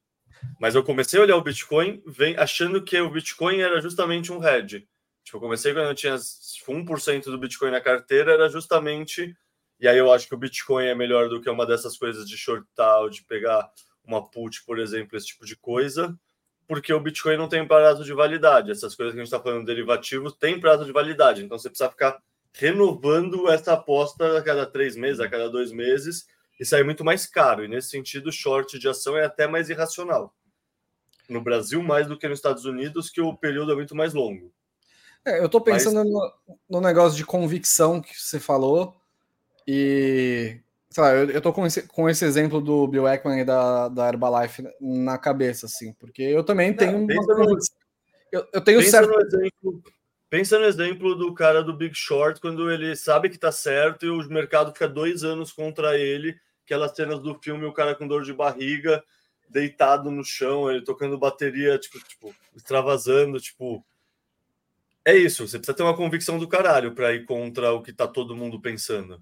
Mas 0.58 0.74
eu 0.74 0.82
comecei 0.82 1.18
a 1.18 1.22
olhar 1.22 1.36
o 1.36 1.42
Bitcoin 1.42 2.02
vem 2.06 2.36
achando 2.36 2.82
que 2.82 3.00
o 3.00 3.10
Bitcoin 3.10 3.60
era 3.60 3.80
justamente 3.80 4.32
um 4.32 4.42
hedge. 4.42 4.86
Tipo, 5.24 5.36
eu 5.36 5.40
comecei 5.40 5.72
quando 5.72 5.88
eu 5.88 5.94
tinha 5.94 6.16
1% 6.16 7.24
do 7.24 7.38
Bitcoin 7.38 7.70
na 7.70 7.80
carteira, 7.80 8.32
era 8.32 8.48
justamente. 8.48 9.36
E 9.78 9.88
aí 9.88 9.98
eu 9.98 10.12
acho 10.12 10.28
que 10.28 10.34
o 10.34 10.38
Bitcoin 10.38 10.86
é 10.86 10.94
melhor 10.94 11.28
do 11.28 11.40
que 11.40 11.48
uma 11.48 11.66
dessas 11.66 11.96
coisas 11.96 12.28
de 12.28 12.36
shortar 12.36 13.00
ou 13.00 13.10
de 13.10 13.22
pegar 13.24 13.70
uma 14.04 14.28
put, 14.28 14.64
por 14.64 14.78
exemplo, 14.78 15.16
esse 15.16 15.28
tipo 15.28 15.46
de 15.46 15.56
coisa 15.56 16.16
porque 16.70 16.92
o 16.92 17.00
Bitcoin 17.00 17.36
não 17.36 17.48
tem 17.48 17.66
prazo 17.66 18.04
de 18.04 18.12
validade. 18.12 18.70
Essas 18.70 18.94
coisas 18.94 19.12
que 19.12 19.18
a 19.18 19.24
gente 19.24 19.32
está 19.32 19.42
falando 19.42 19.66
derivativos 19.66 20.34
têm 20.34 20.60
prazo 20.60 20.84
de 20.84 20.92
validade. 20.92 21.42
Então 21.42 21.58
você 21.58 21.68
precisa 21.68 21.90
ficar 21.90 22.22
renovando 22.52 23.50
essa 23.50 23.72
aposta 23.72 24.38
a 24.38 24.40
cada 24.40 24.64
três 24.64 24.94
meses, 24.94 25.18
a 25.18 25.28
cada 25.28 25.50
dois 25.50 25.72
meses, 25.72 26.28
e 26.60 26.64
sai 26.66 26.82
muito 26.82 27.02
mais 27.02 27.26
caro. 27.26 27.64
E 27.64 27.68
nesse 27.68 27.88
sentido, 27.88 28.28
o 28.28 28.32
short 28.32 28.78
de 28.78 28.86
ação 28.86 29.16
é 29.16 29.24
até 29.24 29.46
mais 29.46 29.70
irracional. 29.70 30.34
No 31.26 31.40
Brasil, 31.40 31.82
mais 31.82 32.06
do 32.06 32.18
que 32.18 32.28
nos 32.28 32.38
Estados 32.38 32.66
Unidos, 32.66 33.08
que 33.08 33.20
o 33.20 33.34
período 33.34 33.72
é 33.72 33.74
muito 33.74 33.96
mais 33.96 34.12
longo. 34.12 34.52
É, 35.24 35.38
eu 35.38 35.46
estou 35.46 35.60
pensando 35.60 35.96
Mas... 35.96 36.06
no, 36.06 36.32
no 36.68 36.80
negócio 36.80 37.16
de 37.16 37.24
convicção 37.24 38.02
que 38.02 38.14
você 38.14 38.38
falou. 38.38 38.94
E 39.66 40.60
sei 40.90 41.02
lá, 41.02 41.14
eu, 41.14 41.40
tô 41.40 41.52
com 41.52 41.64
esse, 41.64 41.82
com 41.82 42.08
esse 42.08 42.24
exemplo 42.24 42.60
do 42.60 42.86
Bill 42.88 43.08
Ekman 43.08 43.40
e 43.40 43.44
da, 43.44 43.88
da 43.88 44.08
Herbalife 44.08 44.64
na 44.80 45.16
cabeça, 45.16 45.66
assim, 45.66 45.92
porque 45.94 46.22
eu 46.22 46.42
também 46.42 46.74
tenho 46.74 46.92
Não, 46.92 47.04
uma 47.04 47.46
no, 47.46 47.58
eu, 48.32 48.46
eu 48.52 48.60
tenho 48.60 48.80
pensa 48.80 48.90
certo. 48.90 49.08
No 49.08 49.20
exemplo, 49.20 49.82
pensa 50.28 50.58
no 50.58 50.64
exemplo 50.64 51.14
do 51.14 51.32
cara 51.32 51.62
do 51.62 51.76
Big 51.76 51.94
Short, 51.94 52.40
quando 52.40 52.70
ele 52.70 52.96
sabe 52.96 53.30
que 53.30 53.38
tá 53.38 53.52
certo 53.52 54.04
e 54.04 54.10
o 54.10 54.18
mercado 54.28 54.72
fica 54.72 54.88
dois 54.88 55.22
anos 55.22 55.52
contra 55.52 55.96
ele, 55.96 56.36
aquelas 56.70 56.94
cenas 56.94 57.18
do 57.18 57.34
filme, 57.34 57.66
o 57.66 57.72
cara 57.72 57.96
com 57.96 58.06
dor 58.06 58.22
de 58.22 58.32
barriga, 58.32 59.02
deitado 59.48 60.08
no 60.10 60.24
chão, 60.24 60.70
ele 60.70 60.84
tocando 60.84 61.18
bateria, 61.18 61.76
tipo, 61.78 61.98
tipo 61.98 62.34
extravasando, 62.54 63.40
tipo. 63.40 63.84
É 65.04 65.16
isso, 65.16 65.48
você 65.48 65.58
precisa 65.58 65.76
ter 65.76 65.82
uma 65.82 65.96
convicção 65.96 66.38
do 66.38 66.46
caralho 66.46 66.94
para 66.94 67.12
ir 67.12 67.24
contra 67.24 67.72
o 67.72 67.82
que 67.82 67.92
tá 67.92 68.06
todo 68.06 68.36
mundo 68.36 68.60
pensando. 68.60 69.20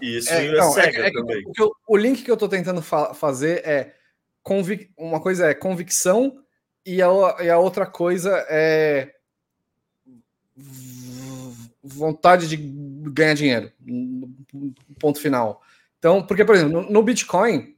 Isso 0.00 0.32
é, 0.32 0.50
não, 0.50 0.78
é, 0.78 0.88
é 0.88 1.12
também. 1.12 1.44
O, 1.46 1.94
o, 1.94 1.96
link 1.96 2.24
que 2.24 2.30
eu 2.30 2.34
estou 2.34 2.48
tentando 2.48 2.80
fa 2.80 3.12
fazer 3.12 3.64
é 3.66 3.94
convic 4.42 4.90
uma 4.96 5.20
coisa 5.20 5.46
é 5.46 5.54
convicção 5.54 6.42
e 6.86 7.02
a, 7.02 7.08
e 7.42 7.50
a 7.50 7.58
outra 7.58 7.86
coisa 7.86 8.34
é 8.48 9.14
vontade 11.82 12.48
de 12.48 12.56
ganhar 12.56 13.34
dinheiro. 13.34 13.72
Ponto 14.98 15.20
final. 15.20 15.62
Então, 15.98 16.22
porque, 16.22 16.44
por 16.44 16.54
exemplo, 16.54 16.90
no, 16.90 17.02
Bitcoin, 17.02 17.76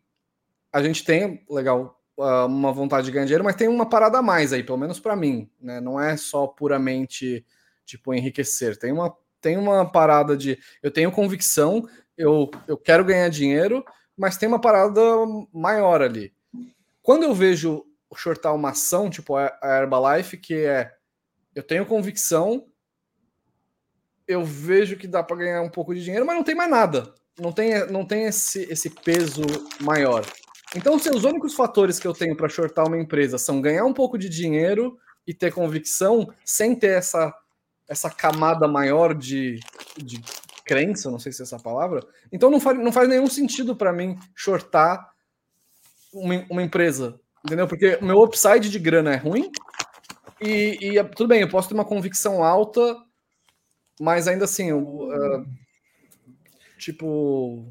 a 0.73 0.83
gente 0.83 1.05
tem, 1.05 1.45
legal, 1.49 2.01
ah, 2.19 2.47
uma 2.47 2.73
vontade 2.73 3.07
de 3.07 3.13
ganhar 3.13 3.25
dinheiro, 3.25 3.45
mas 3.45 3.57
tem 3.57 3.69
uma 3.69 3.89
parada 3.89 4.19
a 4.19 4.23
mais 4.23 4.53
aí, 4.53 4.63
pelo 4.63 4.79
menos 4.79 5.01
para 5.01 5.17
mim. 5.17 5.51
Né? 5.61 5.81
Não 5.81 6.01
é 6.01 6.17
só 6.17 6.47
puramente 6.47 7.45
tipo 7.85 8.15
enriquecer. 8.15 8.77
Tem 8.77 8.93
uma, 8.93 9.17
tem 9.41 9.57
uma 9.57 9.85
parada 9.85 10.37
de 10.37 10.59
eu 10.83 10.91
tenho 10.91 11.11
convicção 11.11 11.89
eu, 12.17 12.51
eu 12.69 12.77
quero 12.77 13.05
ganhar 13.05 13.29
dinheiro, 13.29 13.85
mas 14.17 14.37
tem 14.37 14.49
uma 14.49 14.61
parada 14.61 15.01
maior 15.53 16.03
ali. 16.03 16.33
Quando 17.03 17.25
eu 17.25 17.35
vejo 17.35 17.85
shortar 18.15 18.55
uma 18.55 18.71
ação, 18.71 19.09
tipo 19.09 19.35
a 19.37 19.51
Herbalife, 19.63 20.37
que 20.37 20.55
é 20.55 20.93
eu 21.55 21.63
tenho 21.63 21.87
convicção, 21.87 22.67
eu 24.33 24.45
vejo 24.45 24.97
que 24.97 25.07
dá 25.07 25.23
para 25.23 25.37
ganhar 25.37 25.63
um 25.63 25.69
pouco 25.69 25.95
de 25.95 26.03
dinheiro, 26.03 26.27
mas 26.27 26.37
não 26.37 26.45
tem 26.45 26.55
mais 26.55 26.71
nada. 26.71 27.15
Não 27.39 27.53
tem, 27.53 27.87
não 27.91 28.05
tem 28.05 28.25
esse, 28.25 28.63
esse 28.71 28.91
peso 28.91 29.43
maior. 29.81 30.25
Então, 30.75 30.99
se 30.99 31.11
os 31.11 31.25
únicos 31.25 31.55
fatores 31.55 31.99
que 31.99 32.07
eu 32.07 32.13
tenho 32.13 32.37
para 32.37 32.49
shortar 32.49 32.87
uma 32.87 32.99
empresa 32.99 33.39
são 33.39 33.61
ganhar 33.61 33.85
um 33.85 33.93
pouco 33.93 34.19
de 34.19 34.29
dinheiro 34.29 34.99
e 35.27 35.33
ter 35.33 35.53
convicção, 35.53 36.33
sem 36.45 36.75
ter 36.75 36.99
essa, 36.99 37.33
essa 37.89 38.11
camada 38.11 38.67
maior 38.67 39.15
de, 39.15 39.61
de 39.97 40.23
crença, 40.65 41.11
não 41.11 41.19
sei 41.19 41.33
se 41.33 41.43
é 41.43 41.45
essa 41.45 41.59
palavra. 41.59 42.03
Então 42.31 42.51
não 42.51 42.61
faz, 42.61 42.79
não 42.79 42.93
faz 42.93 43.09
nenhum 43.09 43.27
sentido 43.27 43.77
para 43.77 43.93
mim 43.93 44.19
shortar 44.35 45.13
uma, 46.13 46.47
uma, 46.51 46.63
empresa, 46.63 47.21
entendeu? 47.45 47.67
Porque 47.67 47.99
o 48.01 48.05
meu 48.05 48.23
upside 48.23 48.71
de 48.71 48.79
grana 48.79 49.13
é 49.13 49.17
ruim 49.17 49.51
e, 50.41 50.79
e, 50.81 50.99
é, 50.99 51.05
tudo 51.05 51.29
bem, 51.29 51.41
eu 51.41 51.49
posso 51.49 51.69
ter 51.69 51.75
uma 51.75 51.85
convicção 51.85 52.43
alta, 52.43 52.97
mas 54.03 54.27
ainda 54.27 54.47
assim, 54.47 54.71
eu, 54.71 54.81
uh, 54.81 55.47
tipo. 56.77 57.65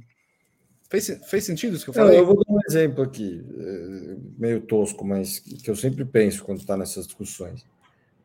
Fez, 0.90 1.22
fez 1.26 1.44
sentido 1.44 1.76
isso 1.76 1.84
que 1.84 1.90
eu 1.90 1.94
falei? 1.94 2.16
Eu, 2.16 2.20
eu 2.20 2.26
vou 2.26 2.36
dar 2.36 2.54
um 2.54 2.60
exemplo 2.70 3.04
aqui, 3.04 3.46
é, 3.60 4.16
meio 4.38 4.62
tosco, 4.62 5.06
mas 5.06 5.40
que 5.40 5.70
eu 5.70 5.76
sempre 5.76 6.06
penso 6.06 6.46
quando 6.46 6.60
está 6.60 6.78
nessas 6.78 7.06
discussões. 7.06 7.66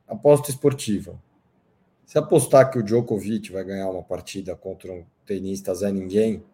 Aposta 0.07 0.51
esportiva. 0.51 1.21
Se 2.05 2.16
apostar 2.16 2.71
que 2.71 2.79
o 2.79 2.83
Djokovic 2.83 3.51
vai 3.51 3.64
ganhar 3.64 3.90
uma 3.90 4.05
partida 4.05 4.55
contra 4.55 4.92
um 4.92 5.05
tenista 5.25 5.75
Zé 5.75 5.90
Ninguém, 5.90 6.45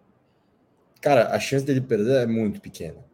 cara, 1.02 1.34
a 1.34 1.38
chance 1.38 1.66
dele 1.66 1.82
perder 1.82 2.22
é 2.22 2.26
muito 2.26 2.62
pequena. 2.62 3.04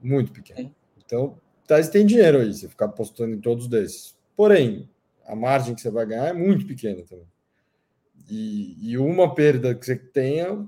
Muito 0.00 0.30
pequena. 0.30 0.70
Então, 1.04 1.36
tá, 1.66 1.82
você 1.82 1.90
tem 1.90 2.06
dinheiro 2.06 2.38
aí, 2.38 2.54
você 2.54 2.68
ficar 2.68 2.84
apostando 2.86 3.34
em 3.34 3.40
todos 3.40 3.66
desses. 3.66 4.16
Porém, 4.36 4.88
a 5.26 5.34
margem 5.34 5.74
que 5.74 5.80
você 5.80 5.90
vai 5.90 6.06
ganhar 6.06 6.28
é 6.28 6.32
muito 6.32 6.64
pequena 6.64 7.02
também. 7.02 7.26
E, 8.28 8.90
e 8.90 8.98
uma 8.98 9.34
perda 9.34 9.74
que 9.74 9.86
você 9.86 9.96
tenha, 9.96 10.66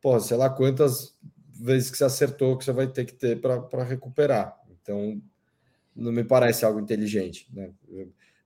pô, 0.00 0.18
sei 0.20 0.36
lá 0.36 0.50
quantas 0.50 1.16
vezes 1.52 1.90
que 1.90 1.98
você 1.98 2.04
acertou 2.04 2.56
que 2.56 2.64
você 2.64 2.72
vai 2.72 2.86
ter 2.86 3.04
que 3.04 3.12
ter 3.12 3.40
para 3.40 3.84
recuperar. 3.84 4.58
Então, 4.82 5.20
não 5.94 6.10
me 6.10 6.24
parece 6.24 6.64
algo 6.64 6.80
inteligente. 6.80 7.46
Né? 7.52 7.70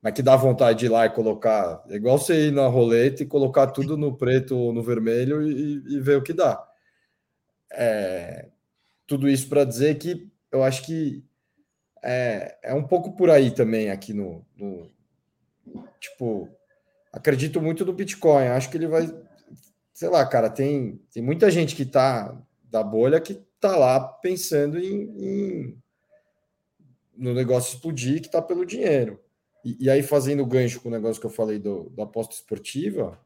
mas 0.05 0.13
que 0.13 0.23
dá 0.23 0.37
vontade 0.37 0.81
de 0.81 0.85
ir 0.85 0.91
lá 0.91 1.07
e 1.07 1.11
colocar, 1.11 1.83
é 1.89 1.95
igual 1.95 2.19
você 2.19 2.49
ir 2.49 2.53
na 2.53 2.67
roleta 2.67 3.23
e 3.23 3.27
colocar 3.27 3.69
tudo 3.69 3.97
no 3.97 4.15
preto 4.15 4.55
ou 4.55 4.71
no 4.71 4.83
vermelho 4.83 5.43
e, 5.43 5.83
e 5.95 5.99
ver 5.99 6.19
o 6.19 6.23
que 6.23 6.35
dá. 6.35 6.63
É, 7.73 8.51
tudo 9.07 9.27
isso 9.27 9.49
para 9.49 9.65
dizer 9.65 9.97
que 9.97 10.31
eu 10.53 10.63
acho 10.63 10.85
que 10.85 11.25
é, 12.03 12.55
é 12.63 12.75
um 12.75 12.87
pouco 12.87 13.17
por 13.17 13.31
aí 13.31 13.51
também 13.51 13.91
aqui 13.91 14.13
no, 14.13 14.45
no, 14.55 14.91
tipo 15.99 16.51
acredito 17.15 17.61
muito 17.61 17.85
no 17.85 17.93
Bitcoin 17.93 18.47
acho 18.49 18.71
que 18.71 18.77
ele 18.77 18.87
vai 18.87 19.13
sei 19.93 20.09
lá 20.09 20.27
cara 20.27 20.51
tem, 20.51 21.01
tem 21.13 21.23
muita 21.23 21.51
gente 21.51 21.75
que 21.75 21.85
tá 21.85 22.37
da 22.71 22.83
bolha 22.83 23.21
que 23.21 23.43
tá 23.61 23.77
lá 23.77 24.01
pensando 24.01 24.79
em, 24.79 25.03
em 25.19 25.79
no 27.17 27.33
negócio 27.33 27.75
explodir 27.75 28.21
que 28.21 28.31
tá 28.31 28.43
pelo 28.43 28.67
dinheiro 28.67 29.21
e, 29.65 29.87
e, 29.87 29.91
aí, 29.91 30.03
fazendo 30.03 30.45
gancho 30.45 30.81
com 30.81 30.89
o 30.89 30.93
negócio 30.93 31.19
que 31.19 31.27
eu 31.27 31.31
falei 31.31 31.59
do, 31.59 31.89
da 31.91 32.03
aposta 32.03 32.35
esportiva, 32.35 33.19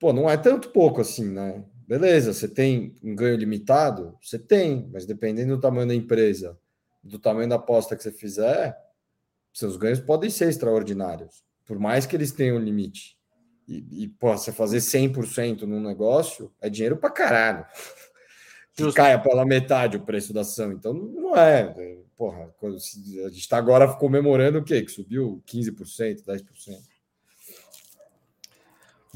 pô, 0.00 0.12
não 0.12 0.28
é 0.28 0.36
tanto 0.36 0.70
pouco 0.70 1.00
assim, 1.00 1.30
né? 1.30 1.64
Beleza, 1.86 2.32
você 2.32 2.48
tem 2.48 2.96
um 3.02 3.14
ganho 3.14 3.36
limitado? 3.36 4.18
Você 4.20 4.38
tem, 4.38 4.88
mas 4.92 5.06
dependendo 5.06 5.54
do 5.54 5.60
tamanho 5.60 5.86
da 5.86 5.94
empresa, 5.94 6.58
do 7.02 7.20
tamanho 7.20 7.48
da 7.48 7.54
aposta 7.54 7.94
que 7.94 8.02
você 8.02 8.10
fizer, 8.10 8.76
seus 9.52 9.76
ganhos 9.76 10.00
podem 10.00 10.28
ser 10.28 10.48
extraordinários, 10.48 11.43
por 11.64 11.78
mais 11.78 12.06
que 12.06 12.16
eles 12.16 12.32
tenham 12.32 12.58
limite. 12.58 13.16
E, 13.66 14.04
e 14.04 14.08
pô, 14.08 14.36
você 14.36 14.52
fazer 14.52 14.78
100% 14.78 15.62
num 15.62 15.80
negócio 15.80 16.52
é 16.60 16.68
dinheiro 16.68 16.96
pra 16.96 17.10
caralho. 17.10 17.64
que 18.74 18.92
caia 18.92 19.18
pela 19.18 19.46
metade 19.46 19.96
o 19.96 20.04
preço 20.04 20.32
da 20.32 20.42
ação. 20.42 20.72
Então 20.72 20.92
não 20.92 21.36
é. 21.36 21.74
Porra, 22.16 22.52
a 22.62 23.28
gente 23.28 23.38
está 23.38 23.56
agora 23.56 23.92
comemorando 23.94 24.58
o 24.58 24.64
quê? 24.64 24.82
Que 24.82 24.90
subiu 24.90 25.42
15%, 25.46 26.24
10%. 26.24 26.44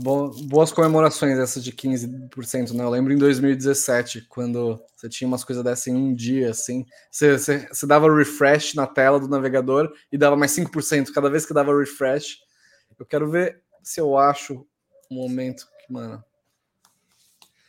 Boas 0.01 0.71
comemorações 0.71 1.39
essas 1.39 1.65
de 1.65 1.73
15%, 1.73 2.73
né? 2.73 2.85
Eu 2.85 2.91
lembro 2.91 3.13
em 3.13 3.19
2017, 3.19 4.27
quando 4.29 4.81
você 4.95 5.09
tinha 5.09 5.27
umas 5.27 5.43
coisas 5.43 5.65
dessas 5.65 5.89
em 5.89 5.97
um 5.97 6.15
dia, 6.15 6.51
assim. 6.51 6.87
Você, 7.11 7.37
você, 7.37 7.67
você 7.67 7.85
dava 7.85 8.15
refresh 8.15 8.75
na 8.75 8.87
tela 8.87 9.19
do 9.19 9.27
navegador 9.27 9.93
e 10.13 10.17
dava 10.17 10.37
mais 10.37 10.53
5% 10.53 11.13
cada 11.13 11.29
vez 11.29 11.45
que 11.45 11.53
dava 11.53 11.77
refresh. 11.77 12.39
Eu 12.97 13.05
quero 13.05 13.29
ver 13.29 13.61
se 13.83 14.01
eu 14.01 14.17
acho 14.17 14.65
um 15.11 15.17
momento 15.17 15.67
que, 15.85 15.93
mano, 15.93 16.23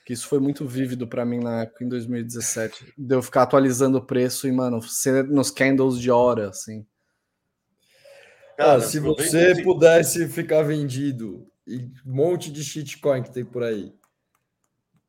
que 0.06 0.13
isso 0.13 0.28
foi 0.28 0.39
muito 0.39 0.68
vívido 0.68 1.08
para 1.08 1.26
mim 1.26 1.39
na 1.39 1.63
época, 1.63 1.84
em 1.84 1.89
2017. 1.89 2.94
De 2.96 3.15
eu 3.15 3.24
ficar 3.24 3.44
atualizando 3.44 3.98
o 3.98 4.06
preço 4.06 4.48
e, 4.48 4.52
mano, 4.52 4.82
ser 4.84 5.24
nos 5.24 5.50
candles 5.50 6.00
de 6.00 6.12
hora, 6.12 6.50
assim. 6.50 6.86
Cara, 8.56 8.76
ah, 8.76 8.82
se 8.82 9.00
você 9.00 9.63
pudesse 9.63 10.28
ficar 10.28 10.63
vendido 10.63 11.50
e 11.69 11.91
um 12.05 12.15
monte 12.15 12.51
de 12.51 12.63
shitcoin 12.63 13.21
que 13.21 13.32
tem 13.32 13.45
por 13.45 13.63
aí, 13.63 13.93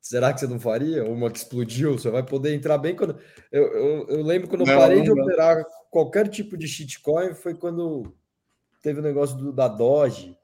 será 0.00 0.32
que 0.32 0.40
você 0.40 0.46
não 0.46 0.60
faria? 0.60 1.04
Uma 1.04 1.30
que 1.30 1.38
explodiu, 1.38 1.98
você 1.98 2.10
vai 2.10 2.22
poder 2.22 2.54
entrar 2.54 2.76
bem 2.76 2.94
quando. 2.94 3.18
Eu, 3.50 3.62
eu, 3.72 4.08
eu 4.08 4.22
lembro 4.22 4.48
quando 4.48 4.66
não, 4.66 4.72
eu 4.74 4.78
parei 4.78 4.98
não, 4.98 5.04
de 5.04 5.10
não. 5.10 5.22
operar 5.22 5.64
qualquer 5.90 6.28
tipo 6.28 6.56
de 6.56 6.68
shitcoin, 6.68 7.34
foi 7.34 7.54
quando 7.54 8.14
teve 8.82 9.00
o 9.00 9.02
negócio 9.02 9.36
do, 9.36 9.52
da 9.52 9.68
Doge, 9.68 10.36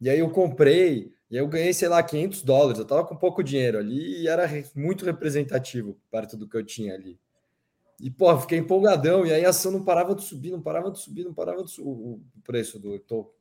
e 0.00 0.08
aí 0.08 0.18
eu 0.18 0.30
comprei. 0.30 1.12
E 1.30 1.36
eu 1.36 1.46
ganhei, 1.46 1.74
sei 1.74 1.88
lá, 1.88 2.02
500 2.02 2.42
dólares. 2.42 2.78
Eu 2.78 2.86
tava 2.86 3.04
com 3.04 3.14
pouco 3.14 3.42
dinheiro 3.42 3.76
ali 3.76 4.22
e 4.22 4.28
era 4.28 4.48
muito 4.74 5.04
representativo 5.04 5.98
perto 6.10 6.38
do 6.38 6.48
que 6.48 6.56
eu 6.56 6.64
tinha 6.64 6.94
ali. 6.94 7.20
E, 8.00 8.10
pô, 8.10 8.34
fiquei 8.38 8.58
empolgadão. 8.58 9.26
E 9.26 9.32
aí 9.32 9.44
a 9.44 9.50
ação 9.50 9.72
não 9.72 9.84
parava 9.84 10.14
de 10.14 10.22
subir, 10.22 10.50
não 10.50 10.62
parava 10.62 10.90
de 10.90 10.98
subir, 10.98 11.24
não 11.24 11.34
parava 11.34 11.62
de 11.62 11.70
subir 11.70 11.90
o 11.90 12.20
preço 12.42 12.78
do 12.78 12.98
token. 13.00 13.37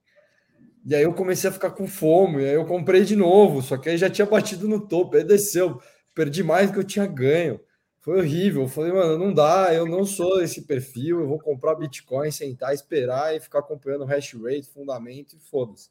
E 0.87 0.95
aí 0.95 1.03
eu 1.03 1.13
comecei 1.13 1.49
a 1.49 1.53
ficar 1.53 1.71
com 1.71 1.85
fome. 1.85 2.43
E 2.43 2.45
aí 2.45 2.53
eu 2.53 2.65
comprei 2.65 3.03
de 3.03 3.15
novo. 3.15 3.61
Só 3.61 3.75
que 3.77 3.89
aí 3.89 3.97
já 3.97 4.09
tinha 4.09 4.25
batido 4.25 4.69
no 4.69 4.87
topo. 4.87 5.17
Aí 5.17 5.23
desceu. 5.25 5.81
Perdi 6.15 6.43
mais 6.43 6.69
do 6.69 6.73
que 6.73 6.79
eu 6.79 6.83
tinha 6.85 7.05
ganho. 7.05 7.59
Foi 7.99 8.19
horrível. 8.19 8.61
Eu 8.61 8.69
falei, 8.69 8.93
mano, 8.93 9.17
não 9.17 9.33
dá. 9.33 9.73
Eu 9.73 9.85
não 9.85 10.05
sou 10.05 10.41
esse 10.41 10.61
perfil. 10.61 11.19
Eu 11.19 11.27
vou 11.27 11.39
comprar 11.39 11.75
Bitcoin, 11.75 12.31
sentar, 12.31 12.73
esperar 12.73 13.35
e 13.35 13.41
ficar 13.41 13.59
acompanhando 13.59 14.05
hash 14.05 14.33
rate, 14.35 14.69
fundamento 14.69 15.35
e 15.35 15.39
foda-se. 15.39 15.89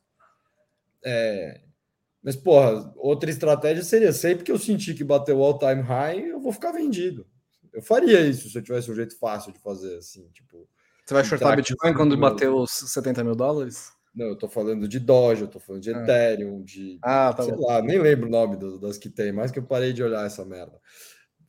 É, 1.04 1.60
mas, 2.26 2.34
porra, 2.34 2.92
outra 2.96 3.30
estratégia 3.30 3.84
seria 3.84 4.12
sempre 4.12 4.44
que 4.44 4.50
eu 4.50 4.58
sentir 4.58 4.94
que 4.94 5.04
bateu 5.04 5.38
o 5.38 5.44
all-time 5.44 5.80
high, 5.80 6.20
eu 6.20 6.40
vou 6.40 6.52
ficar 6.52 6.72
vendido. 6.72 7.24
Eu 7.72 7.80
faria 7.80 8.20
isso 8.26 8.48
se 8.48 8.58
eu 8.58 8.62
tivesse 8.62 8.90
um 8.90 8.94
jeito 8.96 9.16
fácil 9.16 9.52
de 9.52 9.60
fazer, 9.60 9.98
assim, 9.98 10.28
tipo... 10.32 10.68
Você 11.04 11.14
vai 11.14 11.22
shortar 11.22 11.54
Bitcoin 11.54 11.94
quando 11.94 12.16
bateu 12.16 12.56
os 12.56 12.72
70 12.72 13.22
mil 13.22 13.36
dólares? 13.36 13.92
Não, 14.16 14.28
eu 14.28 14.36
tô 14.36 14.48
falando 14.48 14.88
de 14.88 14.98
Doge, 14.98 15.42
eu 15.42 15.48
tô 15.48 15.60
falando 15.60 15.82
de 15.82 15.92
ah. 15.92 16.02
Ethereum, 16.02 16.62
de... 16.62 16.98
Ah, 17.02 17.34
tá 17.34 17.42
sei 17.42 17.54
bom. 17.54 17.66
lá, 17.66 17.82
nem 17.82 17.98
lembro 17.98 18.26
o 18.26 18.30
nome 18.30 18.56
das, 18.56 18.80
das 18.80 18.96
que 18.96 19.10
tem, 19.10 19.30
mais 19.30 19.50
que 19.50 19.58
eu 19.58 19.62
parei 19.62 19.92
de 19.92 20.02
olhar 20.02 20.24
essa 20.24 20.42
merda. 20.42 20.80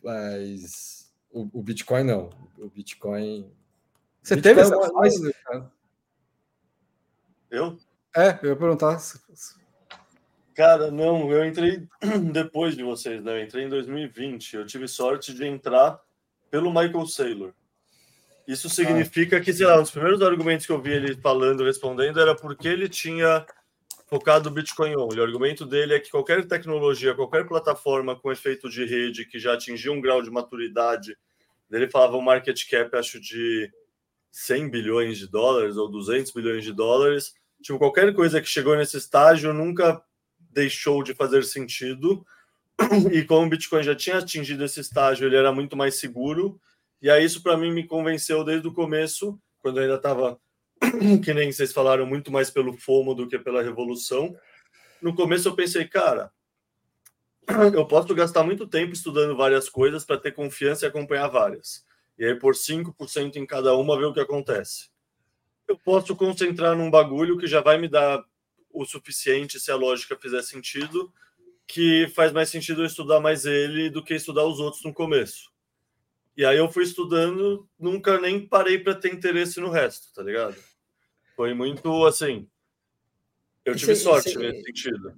Mas 0.04 1.10
o, 1.32 1.60
o 1.60 1.64
Bitcoin 1.64 2.04
não. 2.04 2.30
O 2.58 2.70
Bitcoin... 2.70 3.50
Você 4.22 4.36
Bitcoin 4.36 4.42
teve 4.42 4.60
essa 4.60 4.92
fase, 4.92 5.34
cara? 5.46 5.72
Eu? 7.50 7.78
É, 8.14 8.38
eu 8.44 8.50
ia 8.50 8.56
perguntar 8.58 9.00
Cara, 10.54 10.92
não, 10.92 11.32
eu 11.32 11.46
entrei 11.46 11.88
depois 12.34 12.76
de 12.76 12.84
vocês, 12.84 13.24
né? 13.24 13.40
Eu 13.40 13.44
entrei 13.46 13.64
em 13.64 13.70
2020. 13.70 14.58
Eu 14.58 14.66
tive 14.66 14.90
sorte 14.90 15.34
de 15.34 15.46
entrar 15.46 16.02
pelo 16.52 16.70
Michael 16.70 17.06
Saylor. 17.06 17.54
Isso 18.48 18.70
significa 18.70 19.42
que, 19.42 19.52
sei 19.52 19.66
lá, 19.66 19.78
um 19.78 19.82
dos 19.82 19.92
primeiros 19.92 20.22
argumentos 20.22 20.66
que 20.66 20.72
eu 20.72 20.82
vi 20.82 20.94
ele 20.94 21.16
falando, 21.18 21.66
respondendo, 21.66 22.20
era 22.20 22.34
porque 22.34 22.68
ele 22.68 22.88
tinha 22.88 23.46
focado 24.08 24.50
no 24.50 24.56
Bitcoin 24.56 24.96
only. 24.96 25.20
O 25.20 25.24
argumento 25.24 25.66
dele 25.66 25.94
é 25.94 26.00
que 26.00 26.10
qualquer 26.10 26.48
tecnologia, 26.48 27.14
qualquer 27.14 27.46
plataforma 27.46 28.16
com 28.16 28.32
efeito 28.32 28.70
de 28.70 28.86
rede 28.86 29.26
que 29.26 29.38
já 29.38 29.54
atingiu 29.54 29.92
um 29.92 30.00
grau 30.00 30.22
de 30.22 30.32
maturidade, 30.32 31.18
ele 31.70 31.90
falava 31.90 32.16
um 32.16 32.22
market 32.22 32.58
cap, 32.70 32.96
acho, 32.96 33.20
de 33.20 33.70
100 34.32 34.70
bilhões 34.70 35.18
de 35.18 35.28
dólares 35.28 35.76
ou 35.76 35.90
200 35.90 36.32
bilhões 36.32 36.64
de 36.64 36.72
dólares. 36.72 37.34
Tipo, 37.62 37.78
qualquer 37.78 38.14
coisa 38.14 38.40
que 38.40 38.48
chegou 38.48 38.78
nesse 38.78 38.96
estágio 38.96 39.54
nunca 39.54 40.02
deixou 40.52 41.04
de 41.04 41.14
fazer 41.14 41.44
sentido. 41.44 42.26
E 43.12 43.24
como 43.24 43.48
o 43.48 43.50
Bitcoin 43.50 43.84
já 43.84 43.96
tinha 43.96 44.20
atingido 44.20 44.64
esse 44.64 44.80
estágio, 44.80 45.26
ele 45.26 45.36
era 45.36 45.52
muito 45.52 45.76
mais 45.76 45.96
seguro. 45.96 46.62
E 47.02 47.10
aí 47.10 47.24
isso 47.24 47.44
para 47.44 47.58
mim 47.58 47.72
me 47.72 47.86
convenceu 47.86 48.44
desde 48.44 48.68
o 48.68 48.74
começo, 48.74 49.40
quando 49.60 49.78
eu 49.78 49.84
ainda 49.84 49.96
estava, 49.96 50.40
que 51.24 51.34
nem 51.34 51.52
vocês 51.52 51.72
falaram, 51.72 52.06
muito 52.06 52.32
mais 52.32 52.50
pelo 52.50 52.78
FOMO 52.78 53.14
do 53.14 53.28
que 53.28 53.38
pela 53.38 53.62
revolução. 53.62 54.36
No 55.02 55.16
começo 55.16 55.48
eu 55.48 55.56
pensei, 55.56 55.86
cara, 55.86 56.32
eu 57.74 57.86
posso 57.86 58.14
gastar 58.14 58.44
muito 58.44 58.68
tempo 58.68 58.94
estudando 58.94 59.36
várias 59.36 59.70
coisas 59.70 60.04
para 60.04 60.18
ter 60.18 60.32
confiança 60.32 60.86
e 60.86 60.88
acompanhar 60.88 61.28
várias. 61.28 61.86
E 62.18 62.26
aí, 62.26 62.36
por 62.36 62.56
5% 62.56 63.36
em 63.36 63.46
cada 63.46 63.76
uma, 63.76 63.98
ver 63.98 64.06
o 64.06 64.14
que 64.14 64.20
acontece. 64.20 64.90
Eu 65.68 65.78
posso 65.78 66.16
concentrar 66.16 66.76
num 66.76 66.90
bagulho 66.90 67.38
que 67.38 67.46
já 67.46 67.62
vai 67.62 67.78
me 67.78 67.88
dar 67.88 68.24
o 68.72 68.86
suficiente 68.86 69.60
se 69.60 69.72
a 69.72 69.76
lógica 69.76 70.18
fizer 70.18 70.42
sentido, 70.42 71.14
que 71.68 72.08
faz 72.16 72.32
mais 72.32 72.50
sentido 72.50 72.82
eu 72.82 72.86
estudar 72.86 73.20
mais 73.20 73.46
ele 73.46 73.90
do 73.90 74.04
que 74.04 74.14
estudar 74.14 74.46
os 74.46 74.60
outros 74.60 74.84
no 74.84 74.94
começo. 74.94 75.52
E 76.38 76.45
aí 76.45 76.58
eu 76.58 76.69
fui 76.69 76.84
estudando, 76.84 77.67
nunca 77.80 78.21
nem 78.21 78.47
parei 78.47 78.78
para 78.78 78.93
ter 78.93 79.12
interesse 79.12 79.60
no 79.60 79.71
resto, 79.71 80.13
tá 80.13 80.21
ligado? 80.21 80.56
Foi 81.36 81.52
muito 81.56 82.06
assim. 82.06 82.47
Eu 83.65 83.76
tive 83.76 83.95
sorte 83.95 84.38
nesse 84.38 84.62
sentido. 84.62 85.17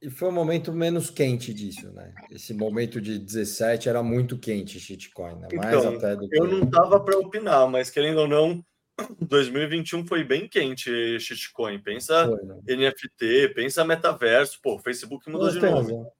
E 0.00 0.08
foi 0.08 0.28
um 0.28 0.32
momento 0.32 0.72
menos 0.72 1.10
quente 1.10 1.52
disso, 1.52 1.92
né? 1.92 2.14
Esse 2.30 2.54
momento 2.54 3.00
de 3.02 3.18
17 3.18 3.88
era 3.88 4.02
muito 4.02 4.38
quente, 4.38 4.80
shitcoin, 4.80 5.36
né? 5.36 5.48
Mais 5.54 5.68
então, 5.68 5.94
até 5.94 6.16
do 6.16 6.28
que... 6.28 6.38
Eu 6.38 6.46
não 6.46 6.66
tava 6.66 7.00
para 7.00 7.18
opinar, 7.18 7.68
mas 7.68 7.90
querendo 7.90 8.20
ou 8.20 8.28
não, 8.28 8.64
2021 9.20 10.06
foi 10.06 10.24
bem 10.24 10.48
quente 10.48 11.20
shitcoin. 11.20 11.78
Pensa 11.80 12.26
foi, 12.28 12.42
né? 12.44 12.88
NFT, 12.88 13.52
pensa 13.54 13.84
metaverso. 13.84 14.58
Pô, 14.62 14.76
o 14.76 14.78
Facebook 14.78 15.30
mudou 15.30 15.50
de 15.50 15.60
nome. 15.60 15.92
Razão. 15.92 16.12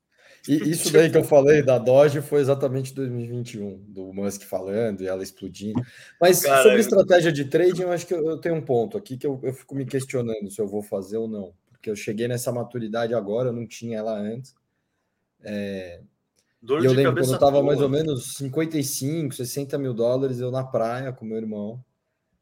E 0.49 0.55
isso 0.71 0.93
daí 0.93 1.11
que 1.11 1.17
eu 1.17 1.25
falei 1.25 1.63
da 1.63 1.79
Doge 1.79 2.21
foi 2.21 2.41
exatamente 2.41 2.95
2021, 2.95 3.79
do 3.89 4.13
Musk 4.13 4.43
falando 4.43 5.03
e 5.03 5.07
ela 5.07 5.23
explodindo. 5.23 5.81
Mas 6.21 6.43
Cara, 6.43 6.63
sobre 6.63 6.81
estratégia 6.81 7.33
de 7.33 7.45
trading, 7.45 7.83
eu 7.83 7.93
acho 7.93 8.07
que 8.07 8.15
eu, 8.15 8.39
tenho 8.39 8.55
um 8.55 8.63
ponto 8.63 8.97
aqui 8.97 9.17
que 9.17 9.27
eu, 9.27 9.39
eu 9.43 9.53
fico 9.53 9.75
me 9.75 9.85
questionando 9.85 10.51
se 10.51 10.61
eu 10.61 10.67
vou 10.67 10.83
fazer 10.83 11.17
ou 11.17 11.29
não. 11.29 11.53
Porque 11.71 11.91
eu 11.91 11.97
cheguei 11.97 12.29
nessa 12.29 12.53
maturidade 12.53 13.15
agora, 13.15 13.49
eu 13.49 13.53
não 13.53 13.67
tinha 13.67 13.99
ela 13.99 14.19
antes. 14.19 14.55
É... 15.43 16.01
Dor 16.61 16.83
e 16.83 16.87
eu 16.87 16.93
lembro 16.93 17.23
quando 17.23 17.29
eu 17.29 17.35
estava 17.35 17.63
mais 17.63 17.81
ou 17.81 17.89
menos 17.89 18.35
55, 18.35 19.35
60 19.35 19.79
mil 19.79 19.95
dólares, 19.95 20.41
eu 20.41 20.51
na 20.51 20.65
praia 20.65 21.13
com 21.13 21.25
meu 21.25 21.37
irmão. 21.37 21.85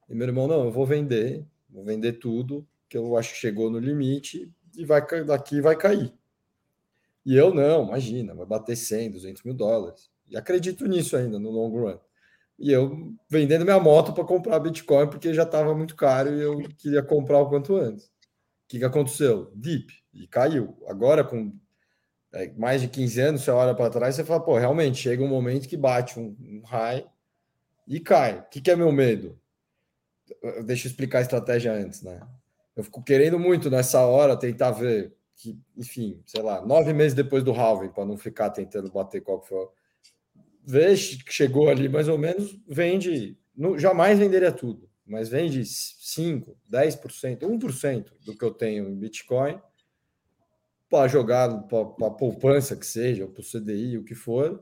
E 0.09 0.15
meu 0.15 0.27
irmão, 0.27 0.47
não, 0.47 0.65
eu 0.65 0.71
vou 0.71 0.87
vender, 0.87 1.45
vou 1.69 1.85
vender 1.85 2.15
tudo, 2.15 2.67
que 2.89 2.97
eu 2.97 3.17
acho 3.17 3.33
que 3.33 3.39
chegou 3.39 3.71
no 3.71 3.79
limite 3.79 4.51
e 4.77 4.85
vai 4.85 5.05
daqui 5.25 5.61
vai 5.61 5.77
cair. 5.77 6.13
E 7.25 7.37
eu 7.37 7.55
não, 7.55 7.87
imagina, 7.87 8.35
vai 8.35 8.47
bater 8.47 8.77
100, 8.77 9.13
200 9.13 9.43
mil 9.43 9.55
dólares. 9.55 10.11
E 10.29 10.37
acredito 10.37 10.87
nisso 10.87 11.17
ainda 11.17 11.39
no 11.39 11.51
long 11.51 11.71
run. 11.71 11.99
E 12.59 12.71
eu 12.71 13.15
vendendo 13.29 13.65
minha 13.65 13.81
moto 13.81 14.13
para 14.13 14.25
comprar 14.25 14.59
Bitcoin 14.61 15.09
porque 15.09 15.35
já 15.35 15.43
estava 15.43 15.75
muito 15.75 15.97
caro 15.97 16.35
e 16.35 16.41
eu 16.41 16.59
queria 16.79 17.03
comprar 17.03 17.39
o 17.41 17.49
quanto 17.49 17.77
antes. 17.77 18.07
O 18.07 18.11
que, 18.69 18.79
que 18.79 18.85
aconteceu? 18.85 19.51
Deep 19.55 19.93
e 20.13 20.27
caiu. 20.27 20.77
Agora, 20.87 21.25
com 21.25 21.53
é, 22.33 22.53
mais 22.53 22.81
de 22.81 22.89
15 22.89 23.21
anos, 23.21 23.43
você 23.43 23.51
olha 23.51 23.75
para 23.75 23.91
trás 23.91 24.19
e 24.19 24.25
fala, 24.25 24.41
pô, 24.41 24.59
realmente 24.59 24.99
chega 24.99 25.23
um 25.23 25.29
momento 25.29 25.69
que 25.69 25.77
bate 25.77 26.19
um, 26.19 26.63
high 26.65 27.07
e 27.87 28.01
cai. 28.01 28.39
O 28.39 28.45
que, 28.51 28.61
que 28.61 28.71
é 28.71 28.77
meu 28.77 28.93
medo? 28.93 29.39
deixa 30.65 30.87
eu 30.87 30.91
explicar 30.91 31.19
a 31.19 31.23
estratégia 31.23 31.73
antes, 31.73 32.03
né? 32.03 32.21
Eu 32.75 32.83
fico 32.83 33.03
querendo 33.03 33.39
muito 33.39 33.71
nessa 33.71 34.01
hora 34.01 34.37
tentar 34.37 34.71
ver 34.71 35.15
que, 35.37 35.59
enfim, 35.77 36.23
sei 36.27 36.43
lá, 36.43 36.65
nove 36.65 36.93
meses 36.93 37.15
depois 37.15 37.43
do 37.43 37.53
halving, 37.53 37.91
para 37.91 38.05
não 38.05 38.17
ficar 38.17 38.51
tentando 38.51 38.91
bater 38.91 39.21
qual 39.21 39.41
que 39.41 39.49
foi. 39.49 39.67
Vê 40.65 40.95
que 40.95 41.33
chegou 41.33 41.69
ali 41.69 41.89
mais 41.89 42.09
ou 42.09 42.17
menos, 42.17 42.59
vende, 42.67 43.37
não, 43.57 43.79
jamais 43.79 44.19
venderia 44.19 44.53
tudo, 44.53 44.89
mas 45.07 45.29
vende 45.29 45.65
5, 45.65 46.57
10%, 46.71 47.41
1% 47.41 48.13
do 48.25 48.37
que 48.37 48.45
eu 48.45 48.51
tenho 48.51 48.89
em 48.89 48.97
Bitcoin 48.97 49.61
para 50.89 51.09
jogar 51.09 51.51
para 51.65 52.07
a 52.07 52.11
poupança 52.11 52.77
que 52.77 52.87
seja, 52.87 53.27
para 53.27 53.41
o 53.41 53.45
CDI, 53.45 53.99
o 53.99 54.05
que 54.05 54.15
for, 54.15 54.61